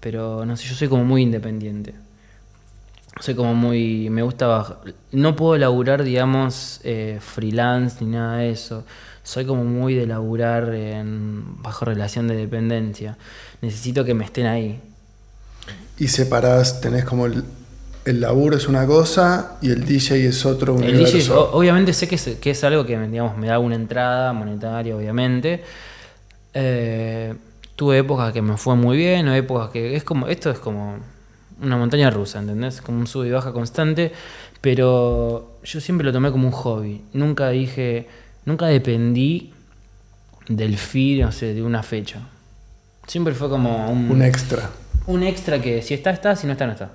Pero 0.00 0.46
no 0.46 0.56
sé, 0.56 0.66
yo 0.68 0.74
soy 0.74 0.88
como 0.88 1.04
muy 1.04 1.22
independiente. 1.22 1.94
Soy 3.20 3.34
como 3.34 3.54
muy. 3.54 4.10
Me 4.10 4.22
gusta. 4.22 4.46
baj- 4.46 4.94
No 5.12 5.36
puedo 5.36 5.56
laburar, 5.58 6.04
digamos, 6.04 6.80
eh, 6.84 7.18
freelance 7.20 8.04
ni 8.04 8.10
nada 8.12 8.38
de 8.38 8.50
eso. 8.50 8.84
Soy 9.22 9.44
como 9.44 9.64
muy 9.64 9.94
de 9.94 10.06
laburar 10.06 10.72
en, 10.74 11.60
bajo 11.62 11.84
relación 11.84 12.28
de 12.28 12.36
dependencia. 12.36 13.16
Necesito 13.62 14.04
que 14.04 14.14
me 14.14 14.24
estén 14.24 14.46
ahí. 14.46 14.80
Y 15.98 16.08
separás, 16.08 16.80
tenés 16.80 17.04
como 17.04 17.26
el, 17.26 17.42
el 18.04 18.20
laburo 18.20 18.56
es 18.56 18.68
una 18.68 18.86
cosa 18.86 19.56
y 19.62 19.70
el 19.70 19.84
DJ 19.84 20.16
es 20.28 20.44
otro 20.46 20.76
El 20.76 20.82
universo. 20.94 21.16
DJ, 21.16 21.34
o- 21.34 21.52
obviamente 21.58 21.92
sé 21.92 22.06
que 22.06 22.14
es, 22.16 22.24
que 22.40 22.50
es 22.50 22.62
algo 22.64 22.84
que 22.86 22.98
digamos, 22.98 23.36
me 23.38 23.48
da 23.48 23.58
una 23.58 23.74
entrada 23.74 24.32
monetaria, 24.32 24.94
obviamente. 24.94 25.64
Eh, 26.54 27.34
tuve 27.74 27.98
épocas 27.98 28.32
que 28.32 28.42
me 28.42 28.56
fue 28.56 28.76
muy 28.76 28.96
bien, 28.96 29.26
o 29.28 29.34
épocas 29.34 29.70
que 29.70 29.96
es 29.96 30.04
como, 30.04 30.28
esto 30.28 30.50
es 30.50 30.58
como 30.58 30.98
una 31.60 31.76
montaña 31.76 32.10
rusa, 32.10 32.38
¿entendés? 32.40 32.80
Como 32.82 32.98
un 32.98 33.06
sub 33.06 33.24
y 33.24 33.30
baja 33.30 33.52
constante, 33.52 34.12
pero 34.60 35.58
yo 35.64 35.80
siempre 35.80 36.04
lo 36.04 36.12
tomé 36.12 36.30
como 36.30 36.46
un 36.46 36.52
hobby. 36.52 37.02
Nunca 37.12 37.48
dije, 37.50 38.06
nunca 38.44 38.66
dependí 38.66 39.52
del 40.48 40.76
feed, 40.76 41.22
no 41.24 41.32
sé, 41.32 41.54
de 41.54 41.62
una 41.62 41.82
fecha. 41.82 42.20
Siempre 43.06 43.34
fue 43.34 43.48
como 43.48 43.90
un, 43.90 44.10
Un 44.10 44.22
extra. 44.22 44.70
un 45.06 45.22
extra 45.22 45.60
que 45.60 45.82
si 45.82 45.94
está, 45.94 46.10
está, 46.10 46.36
si 46.36 46.46
no 46.46 46.52
está, 46.52 46.66
no 46.66 46.72
está. 46.72 46.90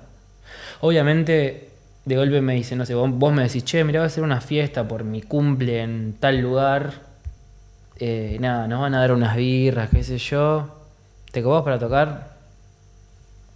Obviamente, 0.80 1.68
de 2.04 2.16
golpe 2.16 2.40
me 2.40 2.54
dice, 2.54 2.76
no 2.76 2.84
sé, 2.84 2.94
vos, 2.94 3.10
vos 3.10 3.32
me 3.32 3.42
decís, 3.44 3.64
che, 3.64 3.84
mira, 3.84 4.00
va 4.00 4.06
a 4.06 4.10
ser 4.10 4.24
una 4.24 4.40
fiesta 4.40 4.86
por 4.86 5.04
mi 5.04 5.22
cumple 5.22 5.82
en 5.82 6.16
tal 6.18 6.40
lugar. 6.40 6.92
Eh, 7.96 8.36
nada, 8.40 8.66
nos 8.68 8.80
van 8.80 8.94
a 8.94 9.00
dar 9.00 9.12
unas 9.12 9.36
birras, 9.36 9.90
qué 9.90 10.02
sé 10.02 10.18
yo. 10.18 10.78
¿Te 11.30 11.42
cobás 11.42 11.62
para 11.62 11.78
tocar? 11.78 12.36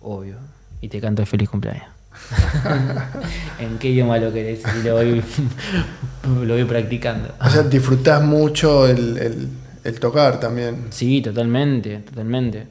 Obvio. 0.00 0.36
Y 0.80 0.88
te 0.88 1.00
canto 1.00 1.22
el 1.22 1.28
feliz 1.28 1.48
cumpleaños. 1.48 1.86
¿En 3.58 3.78
qué 3.78 3.88
idioma 3.88 4.18
lo 4.18 4.32
querés? 4.32 4.62
Y 4.80 4.82
lo 4.86 4.94
voy, 4.94 5.22
lo 6.46 6.54
voy 6.54 6.64
practicando. 6.64 7.34
O 7.40 7.50
sea, 7.50 7.62
disfrutás 7.62 8.22
mucho 8.22 8.86
el, 8.86 9.18
el- 9.18 9.48
el 9.84 10.00
tocar 10.00 10.40
también. 10.40 10.86
Sí, 10.90 11.22
totalmente, 11.22 11.98
totalmente. 11.98 12.66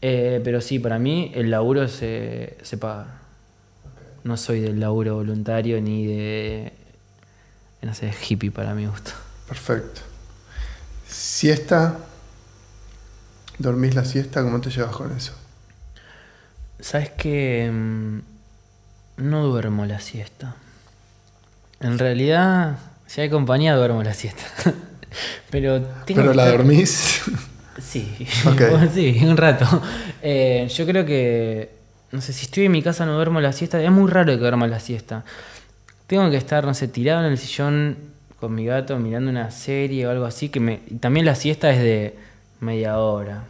Eh, 0.00 0.40
pero 0.42 0.60
sí, 0.62 0.78
para 0.78 0.98
mí 0.98 1.30
el 1.34 1.50
laburo 1.50 1.88
se, 1.88 2.56
se 2.62 2.78
paga. 2.78 3.06
No 4.22 4.36
soy 4.38 4.60
del 4.60 4.80
laburo 4.80 5.16
voluntario 5.16 5.80
ni 5.82 6.06
de, 6.06 6.72
no 7.82 7.92
sé, 7.94 8.10
hippie 8.28 8.50
para 8.50 8.72
mi 8.74 8.86
gusto. 8.86 9.10
Perfecto. 9.46 10.00
Siesta. 11.06 11.98
¿Dormís 13.58 13.94
la 13.94 14.04
siesta? 14.06 14.42
¿Cómo 14.42 14.60
te 14.62 14.70
llevas 14.70 14.96
con 14.96 15.14
eso? 15.14 15.34
¿Sabes 16.84 17.08
que 17.08 17.72
No 19.16 19.42
duermo 19.46 19.86
la 19.86 20.00
siesta. 20.00 20.54
En 21.80 21.98
realidad, 21.98 22.76
si 23.06 23.22
hay 23.22 23.30
compañía, 23.30 23.74
duermo 23.74 24.02
la 24.02 24.12
siesta. 24.12 24.44
Pero, 25.50 25.80
tengo 26.04 26.20
¿Pero 26.20 26.34
la 26.34 26.46
dormís? 26.50 27.22
Sí, 27.80 28.28
sí, 28.94 29.18
un 29.22 29.36
rato. 29.36 29.66
Eh, 30.22 30.68
yo 30.72 30.86
creo 30.86 31.04
que, 31.04 31.70
no 32.12 32.20
sé, 32.20 32.32
si 32.32 32.44
estoy 32.44 32.66
en 32.66 32.72
mi 32.72 32.82
casa 32.82 33.04
no 33.04 33.14
duermo 33.14 33.40
la 33.40 33.52
siesta, 33.52 33.82
es 33.82 33.90
muy 33.90 34.08
raro 34.08 34.32
que 34.32 34.38
duerma 34.38 34.68
la 34.68 34.78
siesta. 34.78 35.24
Tengo 36.06 36.30
que 36.30 36.36
estar, 36.36 36.64
no 36.64 36.74
sé, 36.74 36.86
tirado 36.86 37.24
en 37.24 37.32
el 37.32 37.38
sillón 37.38 37.96
con 38.38 38.54
mi 38.54 38.66
gato 38.66 38.96
mirando 38.98 39.30
una 39.30 39.50
serie 39.50 40.06
o 40.06 40.10
algo 40.10 40.26
así, 40.26 40.50
que 40.50 40.60
me... 40.60 40.82
y 40.86 40.96
También 40.96 41.26
la 41.26 41.34
siesta 41.34 41.70
es 41.70 41.78
de 41.78 42.14
media 42.60 42.98
hora, 42.98 43.44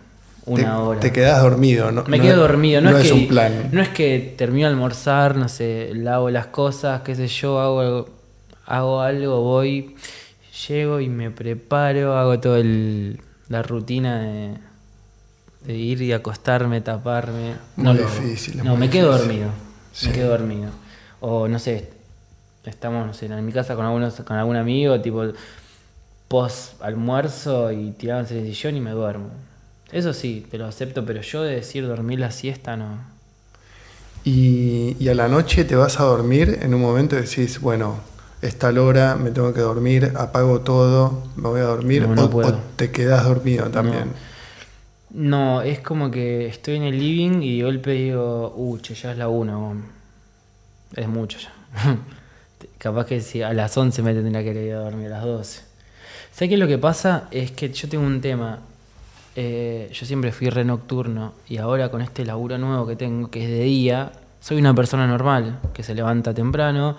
una 0.47 0.63
te, 0.63 0.71
hora. 0.71 1.01
Te 1.01 1.13
quedás 1.13 1.43
dormido, 1.43 1.91
¿no? 1.93 2.05
Me 2.05 2.19
no 2.19 2.23
quedo 2.25 2.35
es- 2.35 2.41
dormido, 2.41 2.81
no, 2.81 2.97
es, 2.99 3.07
que, 3.09 3.13
un 3.13 3.29
plan. 3.29 3.69
No 3.73 3.81
es 3.83 3.89
que 3.91 4.35
termino 4.37 4.67
de 4.69 4.75
almorzar, 4.75 5.37
no 5.37 5.49
sé, 5.49 5.91
lavo 5.95 6.31
las 6.31 6.47
cosas, 6.49 7.03
qué 7.03 7.15
sé 7.15 7.29
yo, 7.29 7.61
hago 7.61 7.81
algo, 7.81 8.09
hago 8.67 9.01
algo, 9.01 9.41
voy, 9.43 9.97
llego 10.69 11.01
y 11.01 11.09
me 11.09 11.31
preparo, 11.31 12.17
hago 12.17 12.39
toda 12.41 12.61
la 13.49 13.63
rutina 13.63 14.21
de, 14.21 14.55
de 15.67 15.75
ir 15.75 16.03
y 16.03 16.13
acostarme, 16.13 16.81
taparme. 16.81 17.55
Muy 17.77 17.87
no 17.87 17.95
difícil, 17.95 18.63
No, 18.63 18.77
me 18.77 18.91
quedo 18.91 19.13
difícil. 19.13 19.29
dormido. 19.41 19.51
Sí. 19.93 20.09
Me 20.09 20.13
quedo 20.13 20.29
dormido. 20.31 20.71
O 21.21 21.49
no 21.49 21.59
sé, 21.59 21.91
estamos, 22.65 23.07
no 23.07 23.15
sé, 23.15 23.27
en 23.27 23.47
mi 23.47 23.53
casa 23.53 23.75
con 23.77 23.87
algunos, 23.87 24.15
con 24.21 24.37
algún 24.37 24.57
amigo, 24.57 25.01
tipo 25.01 25.25
post 26.29 26.83
almuerzo 26.83 27.71
y 27.73 27.93
tirados 27.93 28.31
en 28.31 28.39
el 28.39 28.45
sillón 28.47 28.77
y 28.77 28.81
me 28.81 28.91
duermo. 28.91 29.29
Eso 29.95 30.13
sí, 30.13 30.45
te 30.51 30.59
lo 30.59 30.67
acepto, 30.67 31.07
pero 31.07 31.21
yo 31.21 31.45
de 31.45 31.55
decir 31.55 31.87
dormir 31.87 32.19
la 32.19 32.33
siesta 32.33 32.77
no. 32.77 32.99
Y, 34.25 34.97
y 34.99 35.09
a 35.09 35.15
la 35.15 35.29
noche 35.29 35.65
te 35.65 35.77
vas 35.77 36.01
a 36.01 36.03
dormir, 36.03 36.59
en 36.63 36.75
un 36.75 36.81
momento 36.81 37.15
decís, 37.15 37.61
bueno, 37.61 38.01
es 38.43 38.59
tal 38.59 38.79
hora, 38.79 39.15
me 39.15 39.31
tengo 39.31 39.55
que 39.55 39.61
dormir, 39.61 40.11
apago 40.17 40.63
todo, 40.63 41.23
me 41.37 41.49
voy 41.49 41.61
a 41.61 41.65
dormir, 41.67 42.09
No, 42.09 42.17
no 42.17 42.25
o, 42.25 42.53
te 42.75 42.91
quedás 42.91 43.23
dormido 43.25 43.71
también. 43.71 44.11
No, 45.11 45.63
es 45.63 45.79
como 45.79 46.11
que 46.11 46.49
estoy 46.49 46.75
en 46.75 46.83
el 46.83 46.99
living 46.99 47.43
y 47.43 47.59
de 47.59 47.65
golpe 47.65 47.93
digo, 47.93 48.53
uh, 48.57 48.79
che, 48.79 48.97
ya 48.97 49.13
es 49.13 49.19
la 49.19 49.29
una, 49.29 49.57
weón". 49.57 49.85
es 50.97 51.07
mucho 51.07 51.39
ya. 51.39 51.53
Capaz 52.79 53.07
que 53.07 53.21
si 53.21 53.43
a 53.43 53.53
las 53.53 53.77
11 53.77 54.03
me 54.03 54.13
tendría 54.13 54.43
que 54.43 54.61
ir 54.61 54.75
a 54.75 54.81
dormir, 54.81 55.07
a 55.07 55.19
las 55.19 55.25
12. 55.25 55.61
¿Sabes 56.33 56.49
qué 56.49 56.57
lo 56.57 56.67
que 56.67 56.79
pasa? 56.79 57.29
Es 57.31 57.53
que 57.53 57.73
yo 57.73 57.89
tengo 57.89 58.05
un 58.05 58.21
tema. 58.21 58.59
Eh, 59.37 59.91
yo 59.93 60.07
siempre 60.07 60.31
fui 60.31 60.49
re 60.49 60.65
nocturno 60.65 61.35
y 61.49 61.57
ahora 61.57 61.91
con 61.91 62.01
este 62.01 62.25
laburo 62.25 62.57
nuevo 62.57 62.87
que 62.87 62.97
tengo, 62.97 63.31
que 63.31 63.45
es 63.45 63.51
de 63.51 63.65
día, 63.65 64.13
soy 64.41 64.59
una 64.59 64.75
persona 64.75 65.07
normal, 65.07 65.59
que 65.73 65.83
se 65.83 65.95
levanta 65.95 66.33
temprano, 66.35 66.97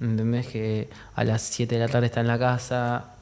¿entendés? 0.00 0.46
Que 0.46 0.88
a 1.14 1.24
las 1.24 1.42
7 1.42 1.74
de 1.74 1.80
la 1.80 1.88
tarde 1.88 2.06
está 2.06 2.20
en 2.20 2.28
la 2.28 2.38
casa 2.38 3.14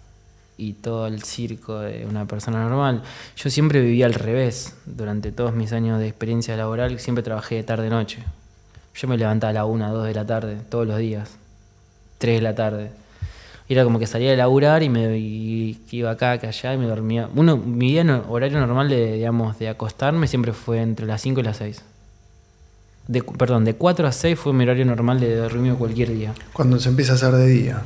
y 0.56 0.74
todo 0.74 1.06
el 1.06 1.22
circo 1.22 1.78
de 1.78 2.04
una 2.04 2.26
persona 2.26 2.62
normal. 2.62 3.02
Yo 3.36 3.48
siempre 3.48 3.80
viví 3.80 4.02
al 4.02 4.12
revés. 4.12 4.76
Durante 4.84 5.32
todos 5.32 5.54
mis 5.54 5.72
años 5.72 5.98
de 5.98 6.08
experiencia 6.08 6.56
laboral 6.56 6.98
siempre 6.98 7.22
trabajé 7.22 7.54
de 7.56 7.62
tarde-noche. 7.62 8.24
Yo 8.94 9.08
me 9.08 9.16
levantaba 9.16 9.50
a 9.50 9.54
la 9.54 9.64
1, 9.64 9.94
2 9.94 10.06
de 10.06 10.14
la 10.14 10.26
tarde, 10.26 10.56
todos 10.68 10.86
los 10.86 10.98
días. 10.98 11.38
3 12.18 12.36
de 12.36 12.42
la 12.42 12.54
tarde. 12.54 12.90
Y 13.70 13.74
era 13.74 13.84
como 13.84 14.00
que 14.00 14.08
salía 14.08 14.32
de 14.32 14.36
laburar 14.36 14.82
y 14.82 14.88
me 14.88 15.16
y 15.16 15.78
iba 15.92 16.10
acá, 16.10 16.38
que 16.38 16.48
allá 16.48 16.74
y 16.74 16.76
me 16.76 16.86
dormía. 16.86 17.28
Uno, 17.36 17.56
mi 17.56 17.92
día 17.92 18.02
no- 18.02 18.24
horario 18.28 18.58
normal 18.58 18.88
de, 18.88 19.12
digamos, 19.12 19.60
de 19.60 19.68
acostarme 19.68 20.26
siempre 20.26 20.52
fue 20.52 20.82
entre 20.82 21.06
las 21.06 21.20
5 21.22 21.38
y 21.38 21.42
las 21.44 21.58
6. 21.58 21.80
De, 23.06 23.22
perdón, 23.22 23.64
de 23.64 23.74
4 23.74 24.08
a 24.08 24.10
6 24.12 24.36
fue 24.36 24.52
mi 24.52 24.64
horario 24.64 24.84
normal 24.84 25.20
de 25.20 25.36
dormir 25.36 25.74
cualquier 25.74 26.10
día. 26.12 26.34
Cuando 26.52 26.80
se 26.80 26.88
empieza 26.88 27.12
a 27.12 27.14
hacer 27.14 27.30
de 27.32 27.46
día. 27.46 27.82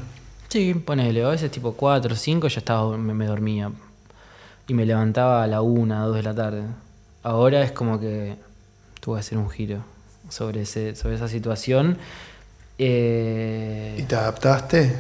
Sí, 0.49 0.73
ponele, 0.73 1.23
a 1.23 1.29
veces 1.29 1.51
tipo 1.51 1.75
4 1.75 2.15
o 2.15 2.17
5 2.17 2.49
ya 2.49 2.61
estaba, 2.61 2.97
me, 2.97 3.13
me 3.13 3.27
dormía. 3.27 3.71
Y 4.67 4.73
me 4.73 4.87
levantaba 4.87 5.43
a 5.43 5.47
la 5.47 5.61
1, 5.61 6.07
2 6.07 6.17
de 6.17 6.23
la 6.23 6.35
tarde. 6.35 6.63
Ahora 7.23 7.63
es 7.63 7.73
como 7.73 8.01
que 8.01 8.37
tuve 9.01 9.17
que 9.17 9.21
hacer 9.21 9.37
un 9.37 9.51
giro 9.51 9.81
sobre, 10.31 10.63
ese, 10.63 10.97
sobre 10.97 11.17
esa 11.17 11.29
situación. 11.29 11.99
Eh, 12.79 13.97
¿Y 13.99 14.03
te 14.05 14.17
adaptaste? 14.17 14.97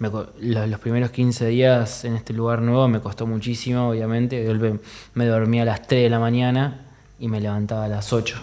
Me 0.00 0.08
los, 0.08 0.68
los 0.68 0.80
primeros 0.80 1.10
15 1.10 1.46
días 1.46 2.06
en 2.06 2.16
este 2.16 2.32
lugar 2.32 2.62
nuevo 2.62 2.88
me 2.88 3.00
costó 3.00 3.26
muchísimo, 3.26 3.90
obviamente. 3.90 4.42
De 4.42 4.78
me 5.12 5.26
dormía 5.26 5.62
a 5.62 5.66
las 5.66 5.86
3 5.86 6.04
de 6.04 6.10
la 6.10 6.18
mañana 6.18 6.86
y 7.18 7.28
me 7.28 7.38
levantaba 7.38 7.84
a 7.84 7.88
las 7.88 8.10
8. 8.10 8.36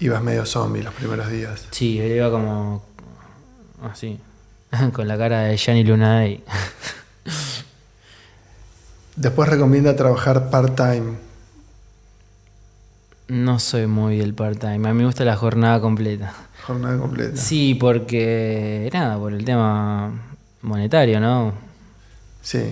Ibas 0.00 0.22
medio 0.22 0.44
zombie 0.44 0.82
los 0.82 0.92
primeros 0.92 1.30
días. 1.30 1.66
Sí, 1.70 1.98
iba 1.98 2.30
como 2.30 2.84
así, 3.90 4.20
con 4.92 5.08
la 5.08 5.16
cara 5.16 5.44
de 5.44 5.56
Gianni 5.56 5.82
Lunay. 5.82 6.44
Después 9.16 9.48
recomienda 9.48 9.96
trabajar 9.96 10.50
part-time. 10.50 11.16
No 13.28 13.58
soy 13.58 13.86
muy 13.86 14.18
del 14.18 14.34
part-time, 14.34 14.88
a 14.88 14.92
mí 14.92 14.98
me 14.98 15.06
gusta 15.06 15.24
la 15.24 15.36
jornada 15.36 15.80
completa. 15.80 16.34
Jornada 16.66 16.98
completa. 16.98 17.36
Sí, 17.38 17.74
porque 17.74 18.90
nada, 18.92 19.16
por 19.16 19.32
el 19.32 19.46
tema 19.46 20.28
monetario, 20.62 21.20
¿no? 21.20 21.52
Sí. 22.42 22.62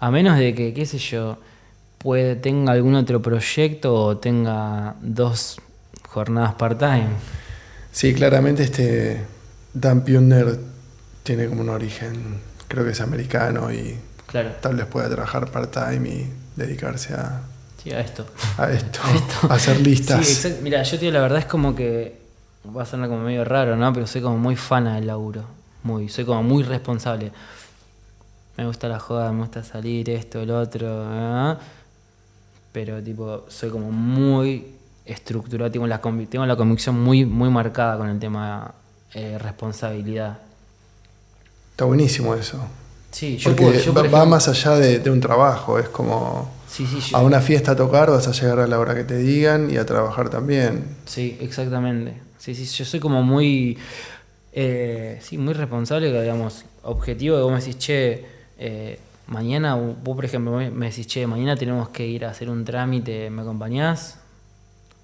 A 0.00 0.10
menos 0.10 0.38
de 0.38 0.54
que, 0.54 0.72
qué 0.74 0.86
sé 0.86 0.98
yo, 0.98 1.38
puede, 1.98 2.36
tenga 2.36 2.72
algún 2.72 2.94
otro 2.94 3.20
proyecto 3.22 3.94
o 3.94 4.16
tenga 4.18 4.94
dos 5.00 5.60
jornadas 6.08 6.54
part-time. 6.54 7.08
Sí, 7.92 8.14
claramente 8.14 8.62
este 8.64 9.22
Dan 9.72 10.02
Pioner 10.02 10.58
tiene 11.22 11.46
como 11.46 11.62
un 11.62 11.68
origen, 11.70 12.40
creo 12.68 12.84
que 12.84 12.90
es 12.90 13.00
americano 13.00 13.72
y 13.72 13.96
Claro, 14.26 14.50
tal 14.60 14.76
vez 14.76 14.86
pueda 14.86 15.08
trabajar 15.08 15.50
part-time 15.50 16.08
y 16.08 16.32
dedicarse 16.56 17.14
a, 17.14 17.40
sí, 17.82 17.90
a 17.92 18.00
esto. 18.00 18.26
a 18.58 18.70
esto, 18.72 19.00
A 19.04 19.14
esto. 19.14 19.52
a 19.52 19.54
hacer 19.54 19.80
listas. 19.80 20.26
Sí, 20.26 20.32
exacto. 20.32 20.58
Mira, 20.62 20.82
yo 20.82 20.98
digo, 20.98 21.12
la 21.12 21.20
verdad 21.20 21.38
es 21.38 21.44
como 21.46 21.74
que 21.74 22.18
va 22.76 22.82
a 22.82 22.86
sonar 22.86 23.08
como 23.08 23.22
medio 23.22 23.44
raro, 23.44 23.76
¿no? 23.76 23.92
Pero 23.92 24.06
soy 24.06 24.20
como 24.20 24.36
muy 24.38 24.56
fana 24.56 24.96
del 24.96 25.06
laburo. 25.06 25.44
Muy, 25.86 26.08
soy 26.08 26.24
como 26.24 26.42
muy 26.42 26.64
responsable. 26.64 27.30
Me 28.56 28.66
gusta 28.66 28.88
la 28.88 28.98
joda, 28.98 29.30
me 29.30 29.40
gusta 29.42 29.62
salir, 29.62 30.10
esto, 30.10 30.40
el 30.40 30.50
otro. 30.50 30.88
¿ah? 31.06 31.56
Pero 32.72 33.00
tipo, 33.02 33.44
soy 33.48 33.70
como 33.70 33.92
muy 33.92 34.66
estructurado, 35.04 35.70
tengo 35.70 35.86
la, 35.86 36.00
tengo 36.28 36.44
la 36.44 36.56
convicción 36.56 37.00
muy, 37.00 37.24
muy 37.24 37.50
marcada 37.50 37.98
con 37.98 38.08
el 38.08 38.18
tema 38.18 38.74
eh, 39.14 39.38
responsabilidad. 39.38 40.38
Está 41.70 41.84
buenísimo 41.84 42.34
eso. 42.34 42.58
Sí, 43.12 43.36
yo, 43.36 43.50
Porque 43.50 43.64
puedo- 43.66 43.80
yo, 43.80 43.94
va, 43.94 44.02
por 44.02 44.14
va 44.14 44.24
más 44.24 44.48
allá 44.48 44.72
de, 44.72 44.98
de 44.98 45.10
un 45.10 45.20
trabajo, 45.20 45.78
es 45.78 45.88
como 45.88 46.50
Sí, 46.68 46.84
sí, 46.86 46.98
yo- 47.00 47.16
a 47.16 47.22
una 47.22 47.40
fiesta 47.40 47.72
a 47.72 47.76
tocar, 47.76 48.10
vas 48.10 48.26
a 48.26 48.32
llegar 48.32 48.58
a 48.58 48.66
la 48.66 48.80
hora 48.80 48.94
que 48.96 49.04
te 49.04 49.16
digan 49.18 49.70
y 49.70 49.76
a 49.76 49.86
trabajar 49.86 50.28
también. 50.30 50.96
Sí, 51.06 51.38
exactamente. 51.40 52.20
Sí, 52.38 52.54
sí, 52.54 52.64
yo 52.66 52.84
soy 52.84 52.98
como 53.00 53.22
muy, 53.22 53.78
eh, 54.58 55.18
sí, 55.20 55.36
muy 55.36 55.52
responsable, 55.52 56.10
digamos, 56.18 56.64
objetivo 56.82 57.36
de 57.36 57.42
vos 57.42 57.52
me 57.52 57.58
decís, 57.58 57.76
che, 57.76 58.24
eh, 58.58 58.98
mañana, 59.26 59.74
vos 59.74 60.16
por 60.16 60.24
ejemplo 60.24 60.52
me 60.56 60.86
decís, 60.86 61.06
che, 61.06 61.26
mañana 61.26 61.56
tenemos 61.56 61.90
que 61.90 62.06
ir 62.06 62.24
a 62.24 62.30
hacer 62.30 62.48
un 62.48 62.64
trámite, 62.64 63.28
¿me 63.28 63.42
acompañás? 63.42 64.18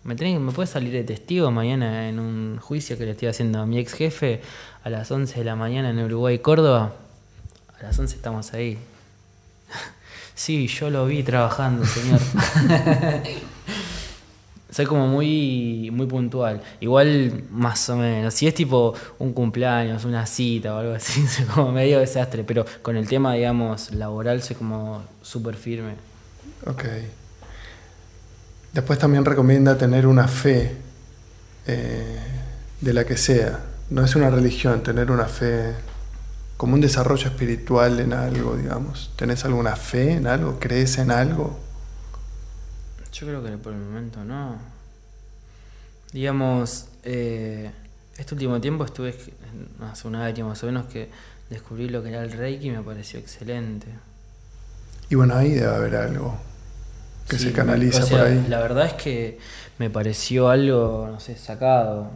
¿Me, 0.05 0.15
¿Me 0.15 0.53
puedes 0.53 0.71
salir 0.71 0.91
de 0.91 1.05
testigo 1.05 1.51
mañana 1.51 2.09
en 2.09 2.19
un 2.19 2.59
juicio 2.63 2.97
que 2.97 3.05
le 3.05 3.11
estoy 3.11 3.29
haciendo 3.29 3.61
a 3.61 3.67
mi 3.67 3.79
ex 3.79 3.93
jefe 3.93 4.41
a 4.85 4.89
las 4.89 5.11
11 5.11 5.41
de 5.41 5.45
la 5.45 5.55
mañana 5.55 5.91
en 5.91 5.99
Uruguay, 5.99 6.39
Córdoba? 6.39 6.95
A 7.79 7.83
las 7.83 7.99
11 7.99 8.17
estamos 8.17 8.55
ahí. 8.55 8.79
Sí, 10.35 10.67
yo 10.67 10.89
lo 10.89 11.05
vi 11.05 11.23
trabajando, 11.23 11.85
señor. 11.85 12.19
Soy 14.73 14.87
como 14.87 15.07
muy, 15.07 15.91
muy 15.93 16.07
puntual. 16.07 16.63
Igual, 16.81 17.45
más 17.51 17.91
o 17.91 17.97
menos. 17.97 18.33
Si 18.33 18.47
es 18.47 18.55
tipo 18.55 18.95
un 19.19 19.35
cumpleaños, 19.35 20.07
una 20.07 20.25
cita 20.25 20.75
o 20.75 20.79
algo 20.79 20.95
así, 20.95 21.27
soy 21.29 21.45
como 21.45 21.71
medio 21.73 22.01
desastre. 22.01 22.43
Pero 22.43 22.65
con 22.81 22.97
el 22.97 23.07
tema, 23.07 23.35
digamos, 23.35 23.93
laboral, 23.93 24.43
soy 24.43 24.57
como 24.57 25.03
súper 25.21 25.57
firme. 25.57 25.93
Ok. 26.67 26.85
Después 28.73 28.99
también 28.99 29.27
recomienda 29.27 29.77
tener 29.77 30.07
una 30.07 30.27
fe 30.27 30.75
eh, 31.67 32.19
de 32.81 32.93
la 32.95 33.05
que 33.05 33.19
sea. 33.19 33.61
No 33.91 34.03
es 34.03 34.17
una 34.17 34.31
religión, 34.31 34.83
tener 34.83 35.11
una 35.11 35.27
fe 35.27 35.75
como 36.57 36.75
un 36.75 36.81
desarrollo 36.81 37.27
espiritual 37.27 38.01
en 38.01 38.15
algo, 38.15 38.57
digamos. 38.57 39.11
¿Tenés 39.17 39.45
alguna 39.45 39.77
fe 39.77 40.13
en 40.13 40.27
algo? 40.27 40.59
¿Crees 40.59 40.97
en 40.97 41.11
algo? 41.11 41.59
Yo 43.13 43.27
creo 43.27 43.45
que 43.45 43.51
por 43.59 43.73
el 43.73 43.79
momento 43.79 44.25
no. 44.25 44.57
Digamos, 46.13 46.89
eh, 47.05 47.71
este 48.17 48.35
último 48.35 48.61
tiempo 48.61 48.85
estuve, 48.85 49.15
hace 49.81 50.09
un 50.09 50.15
año 50.15 50.49
más 50.49 50.63
o 50.63 50.67
menos, 50.67 50.87
que 50.87 51.09
descubrí 51.51 51.89
lo 51.89 52.03
que 52.03 52.09
era 52.09 52.23
el 52.23 52.33
Reiki 52.33 52.69
y 52.69 52.71
me 52.71 52.83
pareció 52.83 53.19
excelente. 53.19 53.87
Y 55.11 55.15
bueno, 55.15 55.35
ahí 55.35 55.51
debe 55.51 55.75
haber 55.75 55.97
algo 55.97 56.39
que 57.29 57.39
Sí, 57.39 57.45
se 57.45 57.53
canaliza 57.53 58.03
o 58.03 58.07
sea, 58.07 58.19
por 58.19 58.27
ahí. 58.29 58.47
La 58.49 58.61
verdad 58.61 58.87
es 58.87 58.95
que 58.95 59.39
me 59.79 59.91
pareció 59.91 60.49
algo, 60.49 61.09
no 61.11 61.21
sé, 61.21 61.37
sacado. 61.37 62.11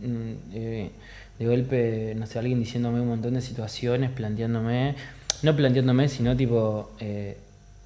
Mm, 0.00 0.32
eh, 0.52 0.90
de 1.38 1.46
golpe, 1.46 2.14
no 2.16 2.26
sé, 2.26 2.38
alguien 2.38 2.60
diciéndome 2.60 3.00
un 3.00 3.08
montón 3.08 3.34
de 3.34 3.40
situaciones, 3.40 4.10
planteándome, 4.10 4.94
no 5.42 5.56
planteándome, 5.56 6.08
sino 6.08 6.36
tipo 6.36 6.92
eh, 7.00 7.36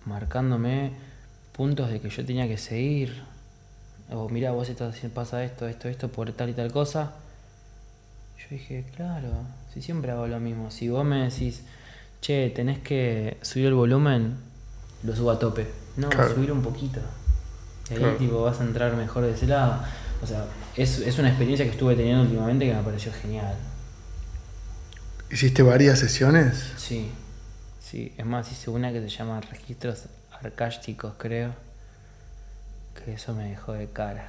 marcándome 0.05 0.93
puntos 1.57 1.91
de 1.91 2.01
que 2.01 2.11
yo 2.11 2.25
tenía 2.25 2.47
que 2.49 2.59
seguir. 2.59 3.23
O 4.11 4.29
mira, 4.29 4.51
vos 4.53 4.69
estás 4.69 4.95
haciendo, 4.95 5.15
pasa 5.15 5.43
esto, 5.45 5.67
esto, 5.67 5.89
esto, 5.89 6.09
por 6.11 6.31
tal 6.33 6.51
y 6.51 6.53
tal 6.53 6.71
cosa. 6.73 7.13
Yo 8.39 8.45
dije, 8.51 8.85
claro, 8.97 9.29
si 9.73 9.81
siempre 9.81 10.11
hago 10.11 10.27
lo 10.27 10.39
mismo. 10.41 10.71
Si 10.71 10.89
vos 10.89 11.05
me 11.05 11.25
decís, 11.25 11.63
che, 12.21 12.51
tenés 12.51 12.79
que 12.81 13.39
subir 13.43 13.67
el 13.67 13.75
volumen, 13.75 14.37
lo 15.03 15.17
subo 15.17 15.31
a 15.31 15.39
tope. 15.39 15.67
No, 15.97 16.09
Claro. 16.11 16.35
subir 16.35 16.53
un 16.53 16.63
poquito. 16.63 17.01
Y 17.89 17.95
ahí 17.95 17.99
Claro. 18.01 18.17
tipo 18.17 18.43
vas 18.43 18.61
a 18.61 18.65
entrar 18.65 18.95
mejor 18.97 19.25
de 19.25 19.33
ese 19.33 19.47
lado. 19.47 19.83
O 20.23 20.27
sea, 20.27 20.45
es, 20.77 20.99
es 21.01 21.19
una 21.19 21.29
experiencia 21.29 21.65
que 21.65 21.73
estuve 21.73 21.95
teniendo 21.97 22.23
últimamente 22.23 22.67
que 22.67 22.75
me 22.75 22.83
pareció 22.83 23.13
genial. 23.13 23.55
¿Hiciste 25.31 25.63
varias 25.63 25.99
sesiones? 25.99 26.73
Sí, 26.77 27.11
sí. 27.81 28.13
Es 28.17 28.27
más, 28.27 28.51
hice 28.53 28.71
una 28.71 28.93
que 28.93 29.01
se 29.01 29.09
llama 29.09 29.41
registros 29.41 30.05
arcásticos, 30.45 31.15
creo. 31.19 31.53
Que 33.05 33.15
eso 33.15 33.35
me 33.35 33.49
dejó 33.51 33.73
de 33.73 33.89
cara. 33.89 34.29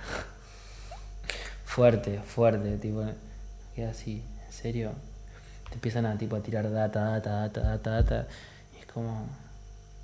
fuerte, 1.65 2.19
fuerte, 2.21 2.77
tipo. 2.77 3.03
Queda 3.75 3.91
así, 3.91 4.23
en 4.47 4.53
serio. 4.53 4.91
Te 5.69 5.75
empiezan 5.75 6.05
a 6.05 6.17
tipo 6.17 6.35
a 6.35 6.41
tirar 6.41 6.71
data, 6.71 7.01
data, 7.01 7.29
data, 7.41 7.61
data, 7.61 7.89
data. 7.91 8.27
Y 8.75 8.79
es 8.79 8.85
como. 8.87 9.27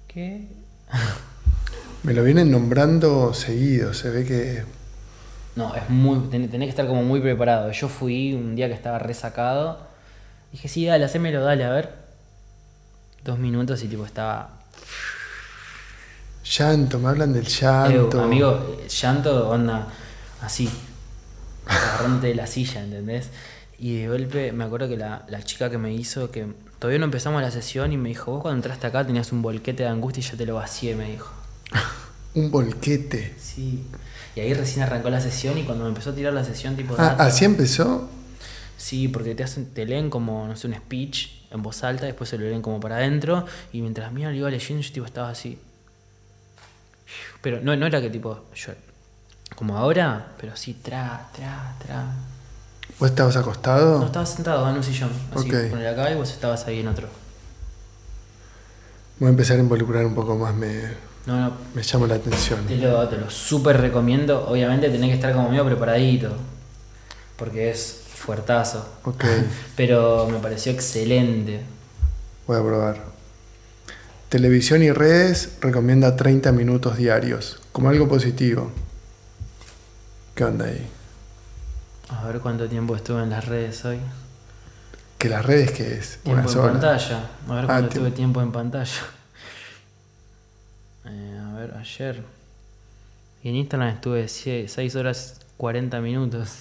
¿Qué? 0.08 0.48
Me 2.04 2.14
lo 2.14 2.24
vienen 2.24 2.50
nombrando 2.52 3.32
seguido, 3.34 3.94
se 3.94 4.10
ve 4.10 4.26
que... 4.26 4.64
No, 5.56 5.76
es 5.76 5.88
muy. 5.90 6.18
ten- 6.30 6.50
Tenés 6.50 6.66
que 6.66 6.72
estar 6.72 6.88
como 6.88 7.04
muy 7.04 7.20
preparado. 7.22 7.72
Yo 7.72 7.88
fui 7.90 8.34
un 8.34 8.56
día 8.56 8.68
que 8.68 8.74
estaba 8.74 8.98
resacado. 9.00 9.80
Dije, 10.52 10.68
sí, 10.68 10.86
dale, 10.86 11.06
hacémelo, 11.06 11.44
dale, 11.44 11.64
a 11.64 11.70
ver. 11.70 11.94
Dos 13.24 13.38
minutos 13.38 13.84
y 13.84 13.88
tipo 13.88 14.06
estaba 14.06 14.61
Llanto, 16.58 17.00
me 17.00 17.10
hablan 17.10 17.34
del 17.34 17.46
Eh, 17.48 17.50
llanto. 17.50 18.22
amigo, 18.22 18.78
llanto, 18.88 19.50
onda, 19.50 19.88
así, 20.42 20.70
agarrándote 21.66 22.28
de 22.28 22.36
la 22.36 22.48
silla, 22.48 22.84
¿entendés? 22.84 23.30
Y 23.80 23.96
de 23.98 24.10
golpe, 24.10 24.52
me 24.52 24.64
acuerdo 24.66 24.90
que 24.90 24.98
la, 24.98 25.26
la 25.30 25.42
chica 25.44 25.70
que 25.70 25.78
me 25.78 25.94
hizo, 25.94 26.30
que 26.30 26.48
todavía 26.80 27.00
no 27.00 27.06
empezamos 27.06 27.42
la 27.42 27.52
sesión, 27.52 27.94
y 27.94 27.98
me 27.98 28.10
dijo, 28.10 28.32
vos 28.32 28.42
cuando 28.42 28.58
entraste 28.58 28.88
acá 28.88 29.06
tenías 29.06 29.32
un 29.32 29.42
volquete 29.42 29.84
de 29.84 29.90
angustia 29.90 30.22
y 30.22 30.24
yo 30.30 30.38
te 30.38 30.46
lo 30.46 30.56
vacié, 30.56 30.96
me 30.96 31.10
dijo. 31.12 31.32
Un 32.34 32.50
volquete. 32.50 33.34
Sí. 33.38 33.84
Y 34.38 34.40
ahí 34.40 34.54
recién 34.54 34.84
arrancó 34.84 35.10
la 35.10 35.20
sesión 35.20 35.58
y 35.58 35.64
cuando 35.64 35.84
me 35.84 35.90
empezó 35.90 36.12
a 36.12 36.16
tirar 36.16 36.32
la 36.32 36.46
sesión, 36.46 36.78
tipo... 36.78 36.96
Ah, 36.98 37.08
data- 37.08 37.24
así 37.26 37.44
empezó. 37.44 38.10
Sí, 38.78 39.10
porque 39.10 39.36
te 39.36 39.44
hacen, 39.44 39.66
te 39.74 39.86
leen 39.86 40.10
como, 40.10 40.48
no 40.48 40.56
sé, 40.56 40.68
un 40.68 40.74
speech 40.76 41.28
en 41.52 41.62
voz 41.62 41.84
alta, 41.84 42.06
después 42.06 42.30
se 42.30 42.38
lo 42.38 42.46
leen 42.46 42.62
como 42.62 42.80
para 42.80 42.96
adentro, 42.96 43.46
y 43.74 43.82
mientras 43.82 44.14
mío 44.14 44.30
lo 44.30 44.36
iba 44.38 44.50
leyendo, 44.50 44.82
yo 44.82 44.94
tipo 44.94 45.06
estaba 45.06 45.30
así. 45.30 45.60
Pero 47.42 47.60
no, 47.62 47.76
no 47.76 47.86
era 47.88 48.00
que 48.02 48.10
tipo, 48.10 48.46
yo, 48.56 48.72
como 49.56 49.78
ahora, 49.78 50.34
pero 50.40 50.56
sí, 50.56 50.76
tra, 50.76 51.30
tra, 51.36 51.76
tra. 51.86 52.06
¿Vos 53.00 53.10
estabas 53.10 53.36
acostado? 53.38 54.00
No, 54.00 54.06
estaba 54.06 54.26
sentado 54.26 54.70
en 54.70 54.76
un 54.76 54.84
sillón, 54.84 55.10
así, 55.36 55.48
Ok. 55.50 55.70
con 55.72 55.80
el 55.80 55.88
acá 55.88 56.12
y 56.12 56.16
vos 56.16 56.30
estabas 56.32 56.66
ahí 56.68 56.80
en 56.82 56.88
otro. 56.88 57.08
Voy 59.20 59.28
a 59.28 59.32
empezar 59.32 59.58
a 59.58 59.60
involucrar 59.62 60.06
un 60.06 60.16
poco 60.16 60.36
más, 60.36 60.54
me, 60.54 60.84
No, 61.26 61.40
no, 61.40 61.54
me 61.76 61.84
llama 61.84 62.08
la 62.08 62.16
atención. 62.16 62.66
te 62.66 62.76
lo, 62.78 63.08
te 63.08 63.18
lo 63.18 63.30
súper 63.30 63.80
recomiendo. 63.80 64.48
Obviamente 64.48 64.90
tenés 64.90 65.10
que 65.10 65.16
estar 65.16 65.34
como 65.34 65.50
medio 65.50 65.66
preparadito, 65.66 66.32
porque 67.38 67.70
es 67.72 68.04
fuertazo. 68.16 68.88
Ok, 69.04 69.24
Pero 69.76 70.28
me 70.32 70.40
pareció 70.40 70.72
excelente. 70.72 71.62
voy 72.48 72.58
a 72.58 72.62
probar. 72.64 73.11
Televisión 74.36 74.82
y 74.82 74.92
redes 74.94 75.58
recomienda 75.60 76.16
30 76.16 76.54
minutos 76.54 76.96
diarios, 76.96 77.60
como 77.74 77.90
algo 77.90 78.08
positivo. 78.08 78.72
¿Qué 80.36 80.46
onda 80.46 80.68
ahí? 80.68 80.88
A 82.08 82.28
ver 82.28 82.40
cuánto 82.40 82.70
tiempo 82.70 82.96
estuve 82.96 83.24
en 83.24 83.30
las 83.30 83.46
redes 83.46 83.84
hoy. 83.84 84.00
¿Que 85.18 85.28
las 85.28 85.46
redes 85.46 85.72
qué 85.74 85.96
es? 85.96 86.20
Tiempo 86.24 86.50
Una 86.50 86.62
en 86.68 86.72
pantalla. 86.72 87.30
A 87.50 87.56
ver 87.56 87.64
Ah, 87.66 87.68
cuánto 87.68 87.90
tiempo. 87.90 88.08
tuve 88.08 88.12
tiempo 88.16 88.42
en 88.42 88.52
pantalla. 88.54 89.02
Eh, 91.06 91.40
a 91.46 91.54
ver, 91.58 91.74
ayer. 91.78 92.24
Y 93.44 93.50
en 93.50 93.56
Instagram 93.56 93.90
estuve 93.96 94.30
6 94.30 94.96
horas 94.96 95.42
40 95.58 96.00
minutos. 96.00 96.60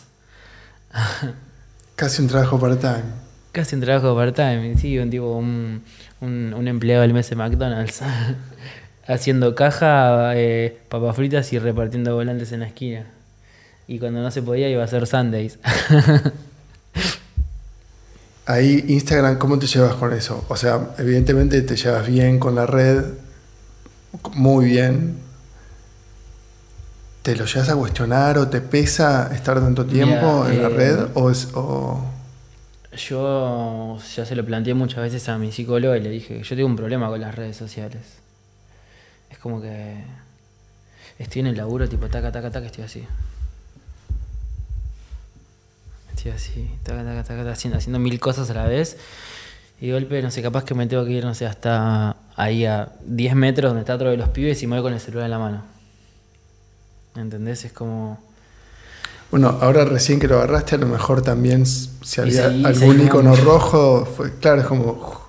Casi 1.94 2.20
un 2.20 2.26
trabajo 2.26 2.58
part-time. 2.58 3.04
Casi 3.52 3.76
un 3.76 3.80
trabajo 3.82 4.16
part-time. 4.16 4.76
Sí, 4.76 4.98
un 4.98 5.08
tipo, 5.08 5.36
un, 5.36 5.84
un, 6.20 6.54
un 6.54 6.68
empleado 6.68 7.02
del 7.02 7.14
mes 7.14 7.28
de 7.30 7.36
McDonald's. 7.36 8.00
Haciendo 9.06 9.54
caja, 9.54 10.32
eh, 10.36 10.78
papas 10.88 11.16
fritas 11.16 11.52
y 11.52 11.58
repartiendo 11.58 12.14
volantes 12.14 12.52
en 12.52 12.60
la 12.60 12.66
esquina. 12.66 13.06
Y 13.88 13.98
cuando 13.98 14.22
no 14.22 14.30
se 14.30 14.40
podía 14.42 14.68
iba 14.68 14.82
a 14.82 14.84
hacer 14.84 15.06
Sundays. 15.06 15.58
Ahí, 18.46 18.84
Instagram, 18.88 19.38
¿cómo 19.38 19.58
te 19.58 19.66
llevas 19.66 19.94
con 19.94 20.12
eso? 20.12 20.44
O 20.48 20.56
sea, 20.56 20.90
evidentemente 20.98 21.62
te 21.62 21.76
llevas 21.76 22.06
bien 22.08 22.38
con 22.38 22.54
la 22.54 22.66
red, 22.66 23.04
muy 24.34 24.64
bien. 24.66 25.18
¿Te 27.22 27.36
lo 27.36 27.44
llevas 27.44 27.68
a 27.68 27.76
cuestionar 27.76 28.38
o 28.38 28.48
te 28.48 28.60
pesa 28.60 29.30
estar 29.34 29.60
tanto 29.60 29.84
tiempo 29.86 30.46
en 30.48 30.62
la 30.62 30.68
eh, 30.68 30.70
red? 30.70 30.98
¿O 31.14 31.30
es, 31.30 31.48
o- 31.54 32.04
Yo 33.08 33.98
ya 34.14 34.26
se 34.26 34.36
lo 34.36 34.44
planteé 34.44 34.74
muchas 34.74 35.00
veces 35.00 35.28
a 35.28 35.38
mi 35.38 35.52
psicólogo 35.52 35.96
y 35.96 36.00
le 36.00 36.10
dije 36.10 36.38
que 36.38 36.42
yo 36.42 36.56
tengo 36.56 36.68
un 36.68 36.76
problema 36.76 37.08
con 37.08 37.20
las 37.20 37.34
redes 37.34 37.56
sociales. 37.56 38.02
Es 39.30 39.38
como 39.38 39.62
que 39.62 40.02
estoy 41.18 41.40
en 41.40 41.46
el 41.46 41.56
laburo, 41.56 41.88
tipo 41.88 42.08
taca, 42.08 42.30
taca, 42.30 42.50
taca, 42.50 42.66
estoy 42.66 42.84
así. 42.84 43.06
Estoy 46.14 46.32
así, 46.32 46.70
taca, 46.82 47.02
taca, 47.04 47.22
taca, 47.22 47.38
taca, 47.38 47.52
haciendo, 47.52 47.78
haciendo 47.78 47.98
mil 47.98 48.20
cosas 48.20 48.50
a 48.50 48.54
la 48.54 48.66
vez. 48.66 48.98
Y 49.80 49.86
de 49.86 49.92
golpe, 49.94 50.20
no 50.20 50.30
sé, 50.30 50.42
capaz 50.42 50.64
que 50.64 50.74
me 50.74 50.86
tengo 50.86 51.04
que 51.06 51.12
ir, 51.12 51.24
no 51.24 51.34
sé, 51.34 51.46
hasta 51.46 52.16
ahí 52.36 52.66
a 52.66 52.92
10 53.06 53.34
metros 53.34 53.70
donde 53.70 53.80
está 53.80 53.94
otro 53.94 54.10
de 54.10 54.18
los 54.18 54.28
pibes 54.28 54.62
y 54.62 54.66
me 54.66 54.76
voy 54.76 54.82
con 54.82 54.92
el 54.92 55.00
celular 55.00 55.24
en 55.24 55.30
la 55.30 55.38
mano. 55.38 55.62
¿Entendés? 57.16 57.64
Es 57.64 57.72
como... 57.72 58.29
Bueno, 59.30 59.58
ahora 59.60 59.84
recién 59.84 60.18
que 60.18 60.26
lo 60.26 60.36
agarraste, 60.38 60.74
a 60.74 60.78
lo 60.78 60.86
mejor 60.86 61.22
también 61.22 61.64
si 61.66 62.20
había 62.20 62.48
seguí- 62.50 62.64
algún 62.66 63.00
icono 63.00 63.36
rojo, 63.36 64.04
fue, 64.04 64.34
claro, 64.38 64.60
es 64.62 64.66
como... 64.66 65.20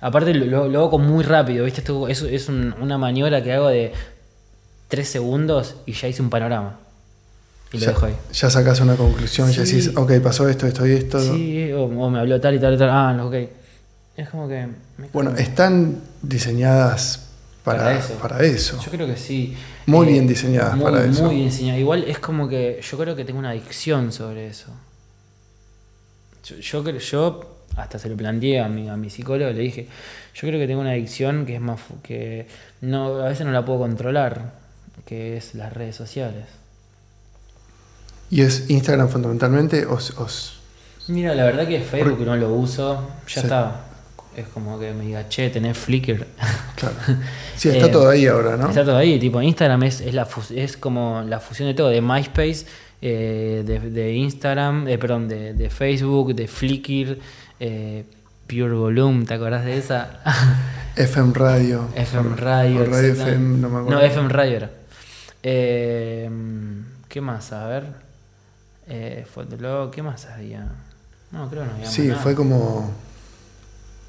Aparte 0.00 0.32
lo, 0.34 0.68
lo- 0.68 0.84
hago 0.84 0.98
muy 0.98 1.24
rápido, 1.24 1.64
¿viste? 1.64 1.80
Esto 1.80 2.08
es, 2.08 2.22
es 2.22 2.48
un- 2.48 2.74
una 2.80 2.98
maniobra 2.98 3.42
que 3.42 3.52
hago 3.54 3.68
de 3.68 3.92
3 4.88 5.08
segundos 5.08 5.76
y 5.86 5.92
ya 5.92 6.08
hice 6.08 6.20
un 6.22 6.30
panorama. 6.30 6.76
Y 7.72 7.78
lo 7.78 7.84
ya, 7.86 7.88
dejo 7.92 8.06
ahí. 8.06 8.16
ya 8.32 8.48
sacas 8.50 8.80
una 8.80 8.96
conclusión, 8.96 9.50
ya 9.50 9.64
Sí. 9.66 9.76
decís, 9.76 9.96
ok, 9.96 10.12
pasó 10.22 10.48
esto, 10.48 10.66
esto 10.66 10.86
y 10.86 10.92
esto. 10.92 11.18
Sí, 11.20 11.72
o, 11.72 11.84
o 11.84 12.10
me 12.10 12.18
habló 12.20 12.40
tal 12.40 12.54
y 12.54 12.58
tal 12.60 12.74
y 12.74 12.78
tal. 12.78 12.90
Ah, 12.90 13.18
ok. 13.24 13.34
Es 14.16 14.28
como 14.30 14.46
que... 14.48 14.68
Bueno, 15.12 15.30
están 15.36 16.00
diseñadas 16.22 17.27
para, 17.68 17.84
Para 17.84 17.98
eso. 17.98 18.14
para 18.18 18.42
eso. 18.44 18.80
Yo 18.84 18.90
creo 18.90 19.06
que 19.06 19.16
sí. 19.16 19.56
Muy 19.86 20.06
bien 20.08 20.26
diseñadas 20.26 20.74
muy, 20.76 20.84
para 20.84 21.04
eso. 21.04 21.24
Muy 21.24 21.36
bien 21.36 21.48
diseñadas. 21.50 21.80
Igual 21.80 22.04
es 22.04 22.18
como 22.18 22.48
que 22.48 22.80
yo 22.82 22.98
creo 22.98 23.14
que 23.16 23.24
tengo 23.24 23.38
una 23.38 23.50
adicción 23.50 24.12
sobre 24.12 24.46
eso. 24.48 24.68
Yo, 26.44 26.56
yo, 26.56 26.98
yo 26.98 27.56
hasta 27.76 27.98
se 27.98 28.08
lo 28.08 28.16
planteé 28.16 28.60
a 28.60 28.68
mi, 28.68 28.88
a 28.88 28.96
mi 28.96 29.10
psicólogo, 29.10 29.50
le 29.52 29.60
dije, 29.60 29.86
yo 30.34 30.40
creo 30.48 30.58
que 30.58 30.66
tengo 30.66 30.80
una 30.80 30.90
adicción 30.92 31.46
que 31.46 31.54
es 31.56 31.60
más 31.60 31.78
que 32.02 32.46
no, 32.80 33.20
a 33.20 33.28
veces 33.28 33.46
no 33.46 33.52
la 33.52 33.64
puedo 33.64 33.80
controlar, 33.80 34.54
que 35.04 35.36
es 35.36 35.54
las 35.54 35.72
redes 35.72 35.94
sociales. 35.96 36.44
¿Y 38.30 38.42
es 38.42 38.68
Instagram 38.68 39.08
fundamentalmente 39.08 39.86
o, 39.86 39.96
s- 39.98 40.12
o 40.18 40.26
s- 40.26 40.52
Mira, 41.08 41.34
la 41.34 41.44
verdad 41.44 41.66
que 41.66 41.80
Facebook 41.80 42.20
no 42.26 42.36
lo 42.36 42.52
uso, 42.52 43.08
ya 43.26 43.34
Sí. 43.34 43.40
está. 43.40 43.84
Es 44.38 44.46
como 44.48 44.78
que 44.78 44.92
me 44.92 45.04
diga, 45.04 45.28
che, 45.28 45.50
tenés 45.50 45.76
Flickr. 45.76 46.26
Claro. 46.76 46.94
Sí, 47.56 47.70
está 47.70 47.86
Eh, 47.86 47.90
todo 47.90 48.08
ahí 48.10 48.26
ahora, 48.26 48.56
¿no? 48.56 48.68
Está 48.68 48.84
todo 48.84 48.96
ahí, 48.96 49.18
tipo 49.18 49.42
Instagram 49.42 49.82
es, 49.82 50.00
es, 50.00 50.14
la 50.14 50.24
fus- 50.26 50.52
es 50.56 50.76
como 50.76 51.22
la 51.26 51.40
fusión 51.40 51.66
de 51.68 51.74
todo, 51.74 51.88
de 51.88 52.00
MySpace, 52.00 52.66
eh, 53.02 53.62
de, 53.66 53.80
de 53.80 54.12
Instagram, 54.14 54.86
eh, 54.86 54.96
perdón, 54.98 55.28
de, 55.28 55.54
de 55.54 55.70
Facebook, 55.70 56.34
de 56.34 56.46
Flickr, 56.46 57.18
eh, 57.58 58.04
Pure 58.46 58.74
Volume, 58.74 59.24
¿te 59.24 59.34
acordás 59.34 59.64
de 59.64 59.76
esa? 59.76 60.20
FM 60.96 61.32
Radio. 61.34 61.88
FM 61.96 62.36
Radio. 62.36 62.80
o 62.82 62.84
Radio 62.84 63.08
exactamente. 63.10 63.32
FM, 63.32 63.58
no 63.58 63.68
me 63.70 63.78
acuerdo. 63.80 63.98
No, 64.00 64.06
FM 64.06 64.28
Radio 64.28 64.56
era. 64.56 64.70
¿Qué 67.08 67.20
más? 67.20 67.52
A 67.52 67.66
ver. 67.66 67.84
Eh, 68.86 69.26
Fotolog, 69.32 69.90
¿qué 69.90 70.02
más 70.02 70.26
había? 70.26 70.66
No, 71.30 71.48
creo 71.50 71.62
que 71.62 71.68
no 71.68 71.74
había 71.74 71.84
más 71.86 71.94
Sí, 71.94 72.06
nada. 72.08 72.20
fue 72.20 72.34
como. 72.34 72.90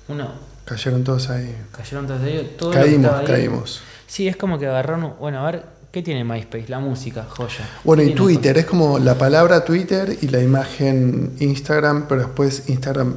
Uno, 0.09 0.31
Cayeron 0.65 1.03
todos 1.03 1.29
ahí. 1.29 1.55
cayeron 1.71 2.05
todos 2.05 2.23
ellos. 2.23 2.57
todo 2.57 2.71
Caímos, 2.71 3.11
ahí. 3.11 3.25
caímos. 3.25 3.81
Sí, 4.05 4.27
es 4.27 4.35
como 4.35 4.59
que 4.59 4.67
agarraron. 4.67 5.15
Bueno, 5.19 5.39
a 5.39 5.51
ver, 5.51 5.63
¿Qué 5.91 6.03
tiene 6.03 6.23
MySpace? 6.23 6.67
La 6.67 6.79
música, 6.79 7.25
joya. 7.27 7.67
Bueno, 7.83 8.03
y 8.03 8.13
Twitter, 8.13 8.55
es 8.59 8.65
como 8.67 8.99
la 8.99 9.17
palabra 9.17 9.65
Twitter 9.65 10.19
y 10.21 10.27
la 10.27 10.39
imagen 10.39 11.33
Instagram, 11.39 12.07
pero 12.07 12.21
después 12.21 12.69
Instagram 12.69 13.15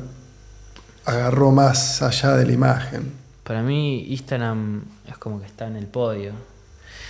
agarró 1.05 1.51
más 1.51 2.01
allá 2.01 2.35
de 2.37 2.47
la 2.47 2.53
imagen. 2.53 3.13
Para 3.43 3.63
mí 3.63 4.07
Instagram 4.09 4.85
es 5.07 5.19
como 5.19 5.39
que 5.39 5.47
está 5.47 5.67
en 5.67 5.77
el 5.77 5.87
podio. 5.87 6.33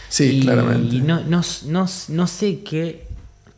Sí, 0.09 0.39
y, 0.39 0.41
claramente. 0.41 0.97
Y 0.97 1.01
no, 1.01 1.21
no, 1.21 1.43
no, 1.67 1.87
no 2.09 2.27
sé 2.27 2.61
qué, 2.65 3.07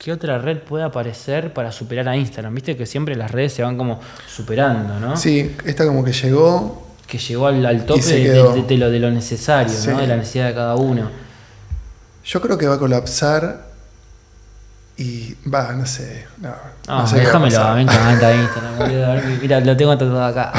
qué 0.05 0.12
otra 0.12 0.36
red 0.36 0.59
puede 0.59 0.85
aparecer 0.85 1.55
para 1.55 1.72
superar 1.72 2.06
a 2.10 2.14
Instagram. 2.14 2.55
Viste 2.55 2.76
que 2.76 2.85
siempre 2.85 3.16
las 3.16 3.31
redes 3.31 3.55
se 3.55 3.62
van 3.62 3.78
como 3.78 4.01
superando, 4.28 5.01
¿no? 5.01 5.16
Sí, 5.16 5.56
esta 5.64 5.86
como 5.86 6.05
que 6.05 6.12
llegó. 6.12 6.86
Que 7.06 7.16
llegó 7.16 7.47
al, 7.47 7.64
al 7.64 7.86
tope 7.86 8.02
de, 8.02 8.31
de- 8.35 8.62
de 8.64 8.76
lo, 8.76 8.90
de 8.90 8.98
lo 8.98 9.10
necesario, 9.10 9.72
Sí. 9.72 9.89
¿no? 9.89 9.98
De 10.01 10.06
la 10.06 10.16
necesidad 10.16 10.48
de 10.48 10.55
cada 10.55 10.74
uno. 10.74 11.09
Yo 12.22 12.40
creo 12.43 12.59
que 12.59 12.66
va 12.66 12.74
a 12.74 12.78
colapsar 12.78 13.64
y 14.98 15.35
va, 15.48 15.72
no 15.72 15.86
sé. 15.86 16.26
No, 16.39 16.51
Ah, 16.86 16.98
no 17.01 17.06
sé 17.06 17.20
qué 17.20 17.26
va 17.26 17.72
a 17.72 17.74
me 17.74 17.82
encanta 17.82 18.35
Instagram, 18.35 19.40
Mira, 19.40 19.60
lo 19.60 19.74
tengo 19.74 19.97
tatuado 19.97 20.22
acá. 20.24 20.52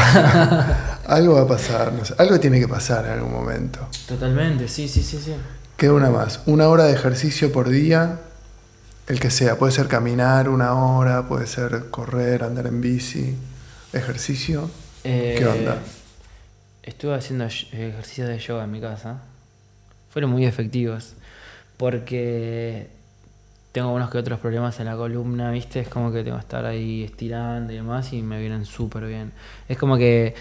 Algo 1.07 1.35
va 1.35 1.41
a 1.41 1.47
pasar, 1.47 1.93
no 1.93 2.03
sé. 2.03 2.15
Algo 2.17 2.39
tiene 2.39 2.59
que 2.59 2.67
pasar 2.67 3.05
en 3.05 3.11
algún 3.11 3.31
momento. 3.31 3.88
Totalmente, 4.07 4.67
sí, 4.67 4.88
sí, 4.88 5.03
sí, 5.03 5.19
sí. 5.23 5.35
Queda 5.77 5.93
una 5.93 6.09
más. 6.09 6.39
Una 6.47 6.67
hora 6.67 6.85
de 6.85 6.93
ejercicio 6.93 7.51
por 7.51 7.69
día, 7.69 8.19
el 9.07 9.19
que 9.19 9.30
sea. 9.30 9.57
Puede 9.57 9.72
ser 9.72 9.88
caminar 9.88 10.49
una 10.49 10.73
hora, 10.73 11.27
puede 11.27 11.48
ser 11.48 11.90
correr, 11.90 12.44
andar 12.44 12.68
en 12.68 12.82
bici. 12.82 13.36
Ejercicio. 13.94 14.69
Eh, 15.03 15.36
¿Qué 15.38 15.45
onda? 15.45 15.80
Estuve 16.84 17.15
haciendo 17.15 17.45
ejercicios 17.45 18.27
de 18.27 18.40
yoga 18.40 18.64
en 18.64 18.72
mi 18.72 18.82
casa. 18.82 19.22
Fueron 20.10 20.32
muy 20.32 20.45
efectivos. 20.45 21.14
Porque 21.77 22.90
tengo 23.72 23.91
unos 23.94 24.10
que 24.10 24.18
otros 24.18 24.40
problemas 24.40 24.80
en 24.80 24.86
la 24.86 24.95
columna, 24.95 25.52
¿viste? 25.52 25.82
Es 25.82 25.90
como 25.90 26.11
que 26.11 26.23
tengo 26.23 26.38
que 26.38 26.44
estar 26.44 26.65
ahí 26.65 27.03
estirando 27.03 27.73
y 27.73 27.76
demás 27.76 28.14
y 28.14 28.22
me 28.22 28.40
vienen 28.40 28.65
súper 28.65 29.06
bien. 29.06 29.34
Es 29.68 29.77
como 29.77 29.98
que, 29.98 30.34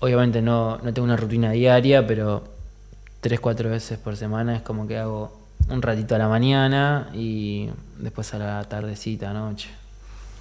obviamente 0.00 0.40
no, 0.40 0.78
no 0.78 0.94
tengo 0.94 1.04
una 1.04 1.16
rutina 1.16 1.50
diaria, 1.50 2.06
pero 2.06 2.44
tres, 3.20 3.40
cuatro 3.40 3.68
veces 3.68 3.98
por 3.98 4.16
semana 4.16 4.56
es 4.56 4.62
como 4.62 4.86
que 4.86 4.96
hago 4.96 5.37
un 5.68 5.82
ratito 5.82 6.14
a 6.14 6.18
la 6.18 6.28
mañana 6.28 7.10
y 7.14 7.68
después 7.98 8.32
a 8.34 8.38
la 8.38 8.64
tardecita, 8.64 9.32
noche. 9.32 9.68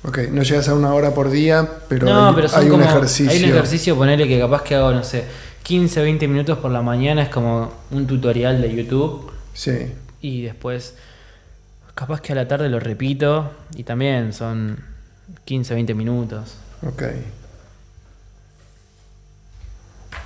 Ok, 0.03 0.19
no 0.31 0.43
llegas 0.43 0.69
a 0.69 0.75
una 0.75 0.93
hora 0.93 1.13
por 1.13 1.29
día, 1.29 1.67
pero 1.89 2.05
no, 2.05 2.29
hay, 2.29 2.35
pero 2.35 2.49
hay 2.53 2.69
un 2.69 2.81
ejercicio. 2.81 3.31
Hay 3.31 3.43
un 3.43 3.49
ejercicio, 3.49 3.95
ponerle 3.95 4.27
que 4.27 4.39
capaz 4.39 4.63
que 4.63 4.75
hago, 4.75 4.91
no 4.91 5.03
sé, 5.03 5.25
15, 5.63 6.01
20 6.01 6.27
minutos 6.27 6.57
por 6.59 6.71
la 6.71 6.81
mañana, 6.81 7.23
es 7.23 7.29
como 7.29 7.71
un 7.91 8.07
tutorial 8.07 8.61
de 8.61 8.73
YouTube. 8.73 9.31
Sí. 9.53 9.93
Y 10.21 10.43
después, 10.43 10.95
capaz 11.93 12.21
que 12.21 12.31
a 12.31 12.35
la 12.35 12.47
tarde 12.47 12.69
lo 12.69 12.79
repito. 12.79 13.51
Y 13.75 13.83
también 13.83 14.33
son 14.33 14.79
15, 15.45 15.73
20 15.73 15.93
minutos. 15.93 16.55
Ok. 16.83 17.03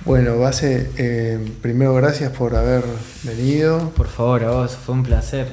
Bueno, 0.04 0.38
Base, 0.38 0.90
eh, 0.96 1.38
primero 1.62 1.94
gracias 1.94 2.32
por 2.32 2.56
haber 2.56 2.84
venido. 3.22 3.90
Por 3.90 4.08
favor, 4.08 4.44
a 4.44 4.50
vos, 4.50 4.72
fue 4.76 4.94
un 4.96 5.02
placer. 5.04 5.46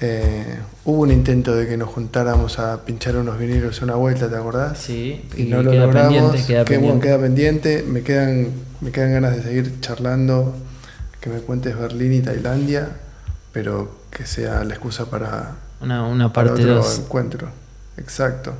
Eh, 0.00 0.58
hubo 0.84 1.00
un 1.02 1.10
intento 1.10 1.54
de 1.56 1.66
que 1.66 1.76
nos 1.76 1.88
juntáramos 1.88 2.60
a 2.60 2.84
pinchar 2.84 3.16
unos 3.16 3.36
vinilos 3.38 3.82
una 3.82 3.96
vuelta, 3.96 4.28
¿te 4.30 4.36
acordás? 4.36 4.78
Sí, 4.78 5.28
Y 5.36 5.44
no 5.44 5.62
lo 5.64 5.72
logramos. 5.72 6.12
pendiente, 6.12 6.46
queda 6.46 6.64
Qué 6.64 6.78
bueno, 6.78 7.00
pendiente. 7.00 7.06
queda 7.08 7.18
pendiente. 7.18 7.84
Me 7.88 8.02
quedan, 8.02 8.48
me 8.80 8.92
quedan 8.92 9.12
ganas 9.14 9.36
de 9.36 9.42
seguir 9.42 9.80
charlando, 9.80 10.54
que 11.20 11.30
me 11.30 11.40
cuentes 11.40 11.76
Berlín 11.76 12.12
y 12.12 12.20
Tailandia, 12.20 12.90
pero 13.52 13.98
que 14.10 14.24
sea 14.26 14.62
la 14.62 14.74
excusa 14.74 15.10
para, 15.10 15.56
Una, 15.80 16.04
una 16.06 16.32
para 16.32 16.50
parte 16.50 16.62
otro 16.62 16.76
2. 16.76 16.98
encuentro. 17.00 17.48
Exacto. 17.96 18.52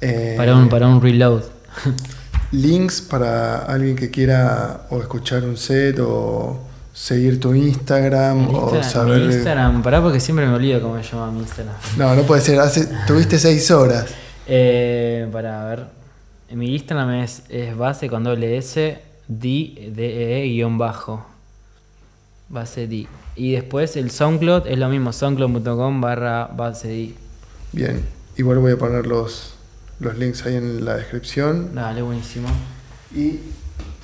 Eh, 0.00 0.34
Para 0.36 0.56
un, 0.56 0.68
para 0.68 0.88
un 0.88 1.00
reload. 1.00 1.44
links 2.54 3.00
para 3.02 3.58
alguien 3.64 3.96
que 3.96 4.10
quiera 4.10 4.86
o 4.90 5.00
escuchar 5.00 5.44
un 5.44 5.56
set 5.56 5.98
o 6.00 6.58
seguir 6.92 7.40
tu 7.40 7.52
Instagram 7.54 8.48
Mi 8.48 8.54
o 8.54 8.74
Instagram, 8.76 8.82
saber. 8.84 9.18
mi 9.20 9.34
Instagram, 9.34 9.82
pará 9.82 10.00
porque 10.00 10.20
siempre 10.20 10.46
me 10.46 10.54
olvido 10.54 10.80
cómo 10.80 11.02
se 11.02 11.10
llama 11.10 11.30
mi 11.32 11.40
Instagram. 11.40 11.74
No, 11.96 12.14
no 12.14 12.22
puede 12.22 12.40
ser. 12.40 12.60
Hace, 12.60 12.88
tuviste 13.06 13.38
seis 13.38 13.70
horas. 13.70 14.06
Eh, 14.46 15.28
para 15.32 15.64
ver. 15.66 15.86
Mi 16.52 16.72
Instagram 16.74 17.14
es, 17.14 17.42
es 17.48 17.76
base 17.76 18.08
con 18.08 18.22
doble 18.22 18.56
S, 18.56 18.98
D, 19.26 19.92
D, 19.94 20.44
E, 20.44 20.48
guion 20.48 20.78
bajo. 20.78 21.26
Base 22.48 22.86
D. 22.86 23.08
Y 23.34 23.52
después 23.52 23.96
el 23.96 24.12
SoundCloud 24.12 24.68
es 24.68 24.78
lo 24.78 24.88
mismo, 24.88 25.12
soundcloud.com 25.12 26.00
barra 26.00 26.48
base 26.54 26.88
D. 26.88 27.14
Bien. 27.72 28.04
Igual 28.36 28.58
voy 28.58 28.72
a 28.72 28.76
poner 28.76 29.06
los, 29.06 29.53
los 30.00 30.16
links 30.18 30.44
ahí 30.46 30.56
en 30.56 30.84
la 30.84 30.96
descripción. 30.96 31.74
Dale, 31.74 32.02
buenísimo. 32.02 32.48
Y 33.14 33.40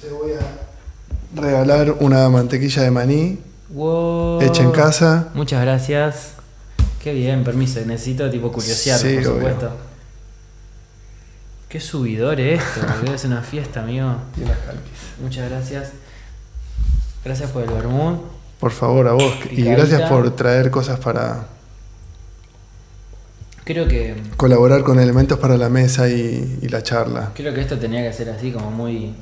te 0.00 0.10
voy 0.10 0.32
a 0.32 1.40
regalar 1.40 1.92
una 2.00 2.28
mantequilla 2.28 2.82
de 2.82 2.90
maní 2.90 3.38
Wow. 3.70 4.40
hecha 4.42 4.62
en 4.62 4.72
casa. 4.72 5.28
Muchas 5.34 5.62
gracias. 5.62 6.32
Qué 7.02 7.12
bien, 7.14 7.44
permiso. 7.44 7.80
Necesito 7.86 8.28
tipo 8.30 8.50
curiosear, 8.52 8.98
Sí, 8.98 9.14
por 9.16 9.26
obvio. 9.26 9.34
supuesto. 9.34 9.76
Qué 11.68 11.78
subidor 11.80 12.40
esto, 12.40 12.80
boludo, 12.98 13.14
es 13.14 13.24
una 13.24 13.42
fiesta, 13.42 13.80
amigo. 13.82 14.16
Y 14.36 14.40
calquis. 14.40 15.20
Muchas 15.22 15.48
gracias. 15.48 15.90
Gracias 17.24 17.50
por 17.50 17.62
el 17.62 17.70
vermut. 17.70 18.20
Por 18.58 18.72
favor, 18.72 19.06
a 19.08 19.12
vos. 19.12 19.32
Y 19.50 19.62
gracias 19.62 20.08
por 20.10 20.34
traer 20.34 20.70
cosas 20.70 20.98
para 20.98 21.46
Creo 23.64 23.86
que 23.86 24.14
colaborar 24.36 24.82
con 24.82 24.98
elementos 24.98 25.38
para 25.38 25.56
la 25.56 25.68
mesa 25.68 26.08
y, 26.08 26.58
y 26.62 26.68
la 26.68 26.82
charla. 26.82 27.32
creo 27.34 27.52
que 27.54 27.60
esto 27.60 27.78
tenía 27.78 28.02
que 28.02 28.12
ser 28.12 28.30
así 28.30 28.50
como 28.52 28.70
muy 28.70 29.14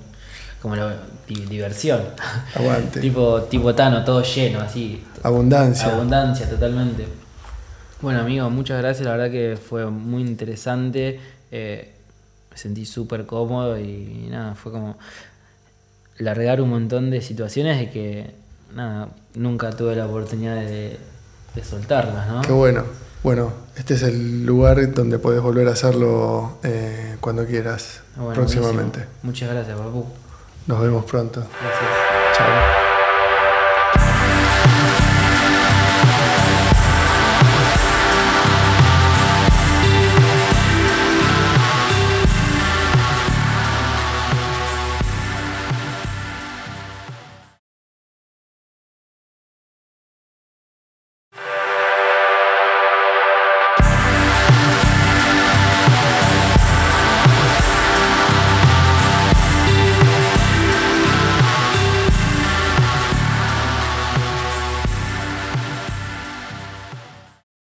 como 0.62 0.74
lo- 0.76 0.90
di- 1.26 1.44
diversión. 1.48 2.00
Aguante. 2.54 3.00
tipo 3.00 3.42
tipo 3.42 3.74
Tano, 3.74 4.04
todo 4.04 4.22
lleno 4.22 4.60
así. 4.60 5.04
Abundancia. 5.22 5.92
Abundancia 5.94 6.48
totalmente. 6.48 7.06
Bueno, 8.00 8.20
amigo, 8.20 8.48
muchas 8.48 8.78
gracias. 8.80 9.04
La 9.06 9.12
verdad 9.16 9.30
que 9.30 9.56
fue 9.56 9.86
muy 9.90 10.22
interesante. 10.22 11.18
Eh, 11.50 11.94
me 12.50 12.56
sentí 12.56 12.86
súper 12.86 13.26
cómodo 13.26 13.78
y 13.78 14.28
nada, 14.30 14.54
fue 14.54 14.70
como 14.72 14.96
largar 16.18 16.60
un 16.60 16.70
montón 16.70 17.10
de 17.10 17.20
situaciones 17.22 17.78
de 17.78 17.90
que 17.90 18.34
nada, 18.74 19.08
nunca 19.34 19.70
tuve 19.70 19.94
la 19.96 20.06
oportunidad 20.06 20.56
de, 20.56 20.98
de 21.54 21.64
soltarlas, 21.64 22.26
¿no? 22.28 22.40
Qué 22.42 22.52
bueno. 22.52 22.84
Bueno, 23.22 23.52
este 23.76 23.94
es 23.94 24.02
el 24.02 24.46
lugar 24.46 24.92
donde 24.94 25.18
podés 25.18 25.40
volver 25.40 25.68
a 25.68 25.72
hacerlo 25.72 26.58
eh, 26.62 27.16
cuando 27.20 27.44
quieras, 27.46 28.00
Bueno, 28.16 28.32
próximamente. 28.34 28.98
buenísimo. 29.00 29.18
Muchas 29.22 29.50
gracias, 29.50 29.76
papu. 29.78 30.06
Nos 30.66 30.80
vemos 30.80 31.04
pronto. 31.04 31.40
Gracias. 31.40 32.36
Chao. 32.36 32.77